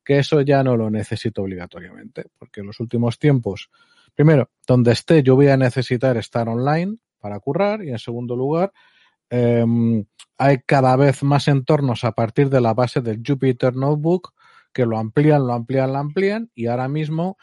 que 0.09 0.17
eso 0.17 0.41
ya 0.41 0.63
no 0.63 0.75
lo 0.75 0.89
necesito 0.89 1.43
obligatoriamente, 1.43 2.25
porque 2.39 2.61
en 2.61 2.65
los 2.65 2.79
últimos 2.79 3.19
tiempos, 3.19 3.69
primero, 4.15 4.49
donde 4.65 4.93
esté 4.93 5.21
yo 5.21 5.35
voy 5.35 5.49
a 5.49 5.55
necesitar 5.55 6.17
estar 6.17 6.49
online, 6.49 6.97
para 7.19 7.39
currar 7.39 7.83
y 7.83 7.91
en 7.91 7.99
segundo 7.99 8.35
lugar 8.35 8.73
eh, 9.29 9.63
hay 10.39 10.57
cada 10.65 10.95
vez 10.95 11.21
más 11.21 11.47
entornos 11.47 12.03
a 12.03 12.13
partir 12.13 12.49
de 12.49 12.59
la 12.59 12.73
base 12.73 13.01
del 13.01 13.21
Jupyter 13.23 13.75
Notebook 13.75 14.33
que 14.73 14.87
lo 14.87 14.97
amplían, 14.97 15.45
lo 15.45 15.53
amplían, 15.53 15.93
lo 15.93 15.99
amplían 15.99 16.49
y 16.55 16.65
ahora 16.65 16.87
mismo 16.87 17.37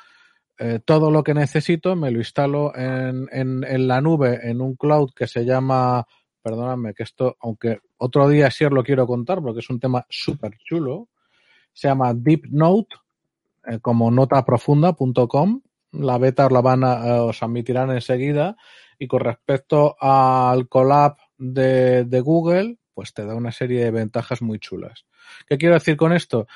eh, 0.58 0.80
todo 0.84 1.12
lo 1.12 1.22
que 1.22 1.34
necesito 1.34 1.94
me 1.94 2.10
lo 2.10 2.18
instalo 2.18 2.74
en, 2.74 3.28
en, 3.30 3.62
en, 3.62 3.86
la 3.86 4.00
nube, 4.00 4.40
en 4.42 4.60
un 4.60 4.74
cloud 4.74 5.10
que 5.14 5.28
se 5.28 5.44
llama, 5.44 6.04
perdóname 6.42 6.94
que 6.94 7.04
esto, 7.04 7.36
aunque 7.38 7.78
otro 7.98 8.28
día 8.28 8.50
sí 8.50 8.64
os 8.64 8.72
lo 8.72 8.82
quiero 8.82 9.06
contar 9.06 9.40
porque 9.40 9.60
es 9.60 9.70
un 9.70 9.78
tema 9.78 10.04
súper 10.10 10.56
chulo, 10.58 11.10
se 11.76 11.88
llama 11.88 12.14
DeepNote, 12.14 12.96
eh, 13.66 13.78
como 13.80 14.10
notaprofunda.com. 14.10 15.60
La 15.92 16.16
beta 16.16 16.46
os 16.46 16.52
la 16.52 16.62
van 16.62 16.84
a, 16.84 17.06
eh, 17.06 17.18
os 17.20 17.42
admitirán 17.42 17.90
enseguida. 17.90 18.56
Y 18.98 19.06
con 19.08 19.20
respecto 19.20 19.94
al 20.00 20.68
collab 20.68 21.18
de, 21.36 22.04
de 22.04 22.20
Google, 22.20 22.78
pues 22.94 23.12
te 23.12 23.26
da 23.26 23.34
una 23.34 23.52
serie 23.52 23.84
de 23.84 23.90
ventajas 23.90 24.40
muy 24.40 24.58
chulas. 24.58 25.04
¿Qué 25.46 25.58
quiero 25.58 25.74
decir 25.74 25.98
con 25.98 26.14
esto? 26.14 26.46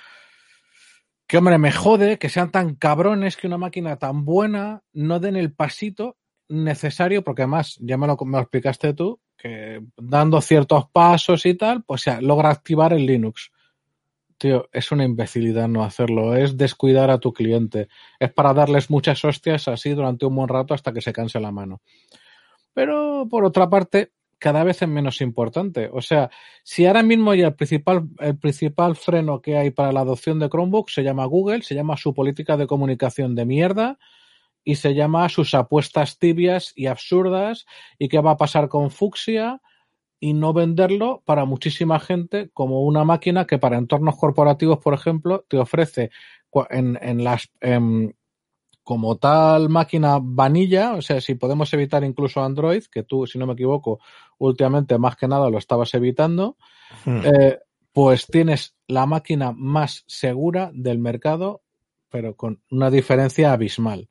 que 1.27 1.39
hombre, 1.39 1.59
me 1.59 1.71
jode 1.71 2.19
que 2.19 2.29
sean 2.29 2.51
tan 2.51 2.75
cabrones 2.75 3.37
que 3.37 3.47
una 3.47 3.57
máquina 3.57 3.97
tan 3.99 4.25
buena 4.25 4.83
no 4.93 5.21
den 5.21 5.37
el 5.37 5.53
pasito 5.53 6.17
necesario, 6.49 7.23
porque 7.23 7.43
además, 7.43 7.77
ya 7.81 7.97
me 7.97 8.09
lo, 8.09 8.17
me 8.25 8.39
lo 8.39 8.41
explicaste 8.41 8.95
tú, 8.95 9.21
que 9.37 9.81
dando 9.97 10.41
ciertos 10.41 10.91
pasos 10.91 11.47
y 11.47 11.55
tal, 11.55 11.85
pues 11.85 12.07
ya 12.07 12.21
logra 12.21 12.51
activar 12.51 12.93
el 12.95 13.07
Linux. 13.07 13.53
Tío, 14.41 14.71
es 14.73 14.91
una 14.91 15.05
imbecilidad 15.05 15.69
no 15.69 15.85
hacerlo, 15.85 16.35
es 16.35 16.57
descuidar 16.57 17.11
a 17.11 17.19
tu 17.19 17.31
cliente, 17.31 17.89
es 18.19 18.33
para 18.33 18.55
darles 18.55 18.89
muchas 18.89 19.23
hostias 19.23 19.69
así 19.69 19.91
durante 19.91 20.25
un 20.25 20.35
buen 20.35 20.49
rato 20.49 20.73
hasta 20.73 20.95
que 20.95 21.03
se 21.03 21.13
canse 21.13 21.39
la 21.41 21.53
mano. 21.53 21.83
Pero 22.73 23.27
por 23.31 23.45
otra 23.45 23.69
parte, 23.69 24.13
cada 24.39 24.65
vez 24.65 24.81
es 24.81 24.89
menos 24.89 25.21
importante. 25.21 25.91
O 25.93 26.01
sea, 26.01 26.31
si 26.63 26.87
ahora 26.87 27.03
mismo 27.03 27.35
ya 27.35 27.49
el 27.49 27.55
principal, 27.55 28.09
el 28.19 28.39
principal 28.39 28.97
freno 28.97 29.43
que 29.43 29.59
hay 29.59 29.73
para 29.73 29.93
la 29.93 30.01
adopción 30.01 30.39
de 30.39 30.49
Chromebook 30.49 30.89
se 30.89 31.03
llama 31.03 31.27
Google, 31.27 31.61
se 31.61 31.75
llama 31.75 31.99
su 31.99 32.15
política 32.15 32.57
de 32.57 32.67
comunicación 32.67 33.35
de 33.35 33.45
mierda 33.45 33.99
y 34.65 34.77
se 34.77 34.95
llama 34.95 35.29
sus 35.29 35.53
apuestas 35.53 36.19
tibias 36.19 36.73
y 36.75 36.87
absurdas 36.87 37.67
y 37.99 38.09
qué 38.09 38.21
va 38.21 38.31
a 38.31 38.37
pasar 38.39 38.71
con 38.71 38.91
Fuxia 38.91 39.61
y 40.21 40.35
no 40.35 40.53
venderlo 40.53 41.23
para 41.25 41.47
muchísima 41.47 41.99
gente 41.99 42.51
como 42.53 42.83
una 42.83 43.05
máquina 43.05 43.47
que 43.47 43.59
para 43.59 43.79
entornos 43.79 44.17
corporativos, 44.17 44.79
por 44.79 44.93
ejemplo, 44.93 45.45
te 45.49 45.57
ofrece 45.57 46.11
en, 46.69 46.99
en 47.01 47.25
las 47.25 47.51
en, 47.61 48.15
como 48.83 49.17
tal 49.17 49.69
máquina 49.69 50.19
vanilla, 50.21 50.95
o 50.95 51.03
sea, 51.03 51.21
si 51.21 51.37
podemos 51.37 51.73
evitar 51.73 52.05
incluso 52.05 52.43
Android, 52.43 52.83
que 52.91 53.03
tú, 53.03 53.27
si 53.27 53.39
no 53.39 53.47
me 53.47 53.55
equivoco, 53.55 54.01
últimamente 54.39 54.99
más 54.99 55.17
que 55.17 55.29
nada 55.29 55.49
lo 55.49 55.59
estabas 55.59 55.95
evitando, 55.95 56.57
hmm. 57.05 57.21
eh, 57.25 57.59
pues 57.93 58.27
tienes 58.27 58.75
la 58.87 59.07
máquina 59.07 59.53
más 59.53 60.05
segura 60.07 60.71
del 60.75 60.99
mercado, 60.99 61.63
pero 62.11 62.37
con 62.37 62.61
una 62.71 62.91
diferencia 62.91 63.53
abismal. 63.53 64.09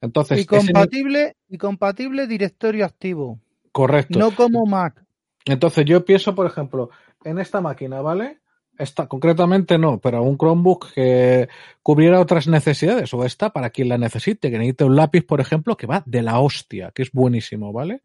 Entonces, 0.00 0.40
y 0.40 0.46
compatible, 0.46 1.22
ese... 1.22 1.36
y 1.48 1.58
compatible 1.58 2.26
directorio 2.26 2.84
activo. 2.86 3.40
Correcto. 3.72 4.18
No 4.18 4.34
como 4.34 4.64
Mac. 4.64 5.04
Entonces 5.50 5.84
yo 5.84 6.04
pienso, 6.04 6.34
por 6.34 6.46
ejemplo, 6.46 6.90
en 7.24 7.38
esta 7.38 7.60
máquina, 7.60 8.00
¿vale? 8.00 8.38
Esta, 8.78 9.08
concretamente 9.08 9.78
no, 9.78 9.98
pero 9.98 10.22
un 10.22 10.38
Chromebook 10.38 10.92
que 10.94 11.48
cubriera 11.82 12.20
otras 12.20 12.46
necesidades, 12.46 13.12
o 13.12 13.24
esta 13.24 13.50
para 13.50 13.70
quien 13.70 13.88
la 13.88 13.98
necesite, 13.98 14.50
que 14.50 14.58
necesite 14.58 14.84
un 14.84 14.94
lápiz, 14.94 15.26
por 15.26 15.40
ejemplo, 15.40 15.76
que 15.76 15.88
va 15.88 16.04
de 16.06 16.22
la 16.22 16.38
hostia, 16.38 16.92
que 16.94 17.02
es 17.02 17.10
buenísimo, 17.12 17.72
¿vale? 17.72 18.02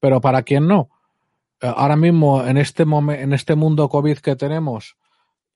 Pero 0.00 0.22
para 0.22 0.42
quien 0.42 0.66
no, 0.66 0.88
ahora 1.60 1.96
mismo 1.96 2.44
en 2.44 2.56
este, 2.56 2.84
en 2.84 3.32
este 3.34 3.54
mundo 3.54 3.88
COVID 3.90 4.18
que 4.18 4.34
tenemos 4.34 4.96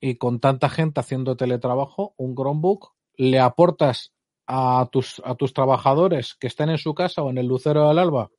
y 0.00 0.16
con 0.16 0.40
tanta 0.40 0.68
gente 0.68 1.00
haciendo 1.00 1.36
teletrabajo, 1.36 2.12
un 2.18 2.34
Chromebook 2.34 2.92
le 3.16 3.40
aportas 3.40 4.12
a 4.46 4.86
tus, 4.92 5.22
a 5.24 5.36
tus 5.36 5.54
trabajadores 5.54 6.36
que 6.38 6.48
estén 6.48 6.68
en 6.68 6.78
su 6.78 6.94
casa 6.94 7.22
o 7.22 7.30
en 7.30 7.38
el 7.38 7.46
lucero 7.46 7.88
del 7.88 7.98
alba 7.98 8.30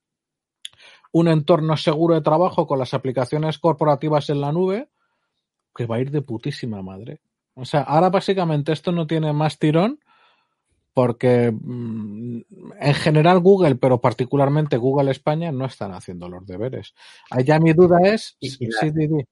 un 1.15 1.29
entorno 1.29 1.77
seguro 1.77 2.13
de 2.13 2.19
trabajo 2.19 2.67
con 2.67 2.77
las 2.77 2.93
aplicaciones 2.93 3.57
corporativas 3.57 4.29
en 4.29 4.41
la 4.41 4.51
nube, 4.51 4.89
que 5.73 5.85
va 5.85 5.95
a 5.95 6.01
ir 6.01 6.11
de 6.11 6.21
putísima 6.21 6.81
madre. 6.81 7.21
O 7.53 7.63
sea, 7.63 7.83
ahora 7.83 8.09
básicamente 8.09 8.73
esto 8.73 8.91
no 8.91 9.07
tiene 9.07 9.31
más 9.31 9.57
tirón 9.57 10.01
porque 10.93 11.53
mmm, 11.53 12.41
en 12.81 12.93
general 12.95 13.39
Google, 13.39 13.75
pero 13.75 14.01
particularmente 14.01 14.75
Google 14.75 15.09
España, 15.09 15.53
no 15.53 15.63
están 15.63 15.93
haciendo 15.93 16.27
los 16.27 16.45
deberes. 16.45 16.93
Allá 17.31 17.59
mi 17.59 17.71
duda 17.71 17.97
es... 18.03 18.35
Y, 18.41 18.65
y, 18.65 18.67
la, 18.67 18.79
sí, 18.81 18.91
sí, 18.91 19.07
sí. 19.07 19.25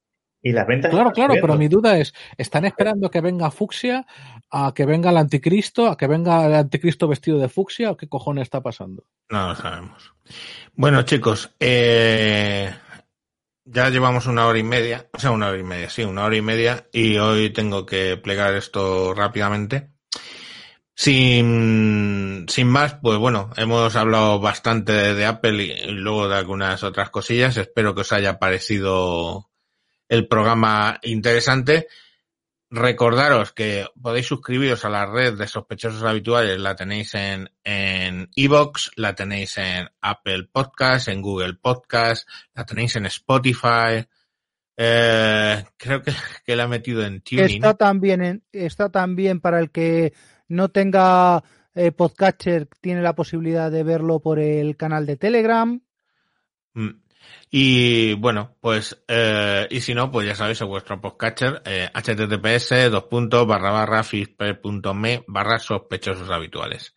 Y 0.43 0.51
las 0.51 0.67
ventas... 0.67 0.91
Claro, 0.91 1.11
claro, 1.11 1.35
pero 1.41 1.55
mi 1.55 1.69
duda 1.69 1.97
es, 1.97 2.13
¿están 2.37 2.65
esperando 2.65 3.09
que 3.09 3.21
venga 3.21 3.49
Fucsia, 3.49 4.05
a 4.51 4.73
que 4.75 4.85
venga 4.85 5.09
el 5.09 5.17
anticristo, 5.17 5.87
a 5.87 5.97
que 5.97 6.05
venga 6.05 6.45
el 6.45 6.53
anticristo 6.53 7.07
vestido 7.07 7.39
de 7.39 7.47
fucsia 7.47 7.91
o 7.91 7.97
qué 7.97 8.09
cojones 8.09 8.43
está 8.43 8.61
pasando? 8.61 9.05
No 9.29 9.47
lo 9.47 9.55
sabemos. 9.55 10.13
Bueno, 10.73 11.03
chicos, 11.03 11.55
eh, 11.61 12.69
ya 13.63 13.89
llevamos 13.89 14.27
una 14.27 14.45
hora 14.45 14.59
y 14.59 14.63
media, 14.63 15.07
o 15.13 15.19
sea, 15.19 15.31
una 15.31 15.47
hora 15.47 15.57
y 15.57 15.63
media, 15.63 15.89
sí, 15.89 16.03
una 16.03 16.25
hora 16.25 16.35
y 16.35 16.41
media, 16.41 16.87
y 16.91 17.17
hoy 17.17 17.49
tengo 17.51 17.85
que 17.85 18.17
plegar 18.17 18.53
esto 18.55 19.13
rápidamente. 19.13 19.91
Sin, 20.95 22.45
sin 22.49 22.67
más, 22.67 22.95
pues 23.01 23.17
bueno, 23.17 23.49
hemos 23.55 23.95
hablado 23.95 24.39
bastante 24.39 24.91
de, 24.91 25.15
de 25.15 25.25
Apple 25.25 25.63
y, 25.63 25.71
y, 25.71 25.91
luego 25.91 26.27
de 26.27 26.35
algunas 26.35 26.83
otras 26.83 27.09
cosillas. 27.09 27.57
Espero 27.57 27.95
que 27.95 28.01
os 28.01 28.11
haya 28.11 28.37
parecido 28.37 29.49
el 30.13 30.27
programa 30.27 30.99
interesante. 31.01 31.87
Recordaros 32.69 33.51
que 33.51 33.87
podéis 33.99 34.27
suscribiros 34.27 34.85
a 34.85 34.89
la 34.89 35.07
red 35.07 35.35
de 35.37 35.47
sospechosos 35.47 36.03
habituales, 36.03 36.59
la 36.59 36.75
tenéis 36.75 37.15
en 37.15 37.49
en 37.63 38.29
Evox, 38.35 38.91
la 38.95 39.15
tenéis 39.15 39.57
en 39.57 39.89
Apple 40.01 40.49
Podcast, 40.51 41.07
en 41.07 41.21
Google 41.21 41.55
Podcast, 41.55 42.27
la 42.53 42.63
tenéis 42.63 42.95
en 42.95 43.07
Spotify. 43.07 44.07
Eh, 44.77 45.63
creo 45.77 46.01
que, 46.03 46.11
que 46.45 46.55
la 46.55 46.63
he 46.65 46.67
metido 46.67 47.03
en 47.03 47.21
Tuning. 47.21 47.55
Está 47.55 47.73
también, 47.73 48.23
en, 48.23 48.43
está 48.51 48.89
también 48.89 49.39
para 49.39 49.59
el 49.59 49.71
que 49.71 50.13
no 50.47 50.69
tenga 50.69 51.43
eh, 51.73 51.91
podcatcher, 51.91 52.67
tiene 52.81 53.01
la 53.01 53.15
posibilidad 53.15 53.71
de 53.71 53.83
verlo 53.83 54.19
por 54.19 54.39
el 54.39 54.77
canal 54.77 55.07
de 55.07 55.17
Telegram. 55.17 55.81
Mm. 56.73 57.02
Y 57.49 58.13
bueno, 58.15 58.55
pues, 58.61 59.03
eh, 59.07 59.67
y 59.69 59.81
si 59.81 59.93
no, 59.93 60.09
pues 60.09 60.25
ya 60.25 60.35
sabéis, 60.35 60.61
en 60.61 60.67
vuestro 60.67 60.99
podcatcher, 60.99 61.61
eh, 61.65 61.89
https 61.93 62.91
dos 62.91 63.03
puntos 63.03 63.45
barra 63.45 63.71
barra 63.71 64.03
me 64.95 65.23
barra 65.27 65.59
sospechosos 65.59 66.29
habituales. 66.31 66.95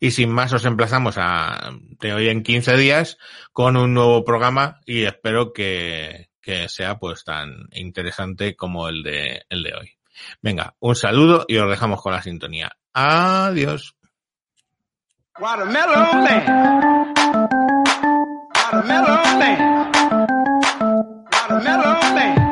Y 0.00 0.10
sin 0.10 0.30
más, 0.30 0.52
os 0.52 0.66
emplazamos 0.66 1.16
a 1.16 1.72
de 2.00 2.12
hoy 2.12 2.28
en 2.28 2.42
15 2.42 2.76
días 2.76 3.16
con 3.52 3.78
un 3.78 3.94
nuevo 3.94 4.24
programa 4.24 4.80
y 4.84 5.04
espero 5.04 5.54
que, 5.54 6.28
que 6.42 6.68
sea 6.68 6.98
pues 6.98 7.24
tan 7.24 7.68
interesante 7.72 8.54
como 8.54 8.88
el 8.88 9.02
de, 9.02 9.46
el 9.48 9.62
de 9.62 9.74
hoy. 9.74 9.90
Venga, 10.42 10.74
un 10.80 10.94
saludo 10.94 11.44
y 11.48 11.56
os 11.56 11.70
dejamos 11.70 12.02
con 12.02 12.12
la 12.12 12.22
sintonía. 12.22 12.76
Adiós. 12.92 13.96
Watermelon 18.74 19.38
Man. 19.38 19.58
Watermelon 21.30 22.14
Man. 22.16 22.43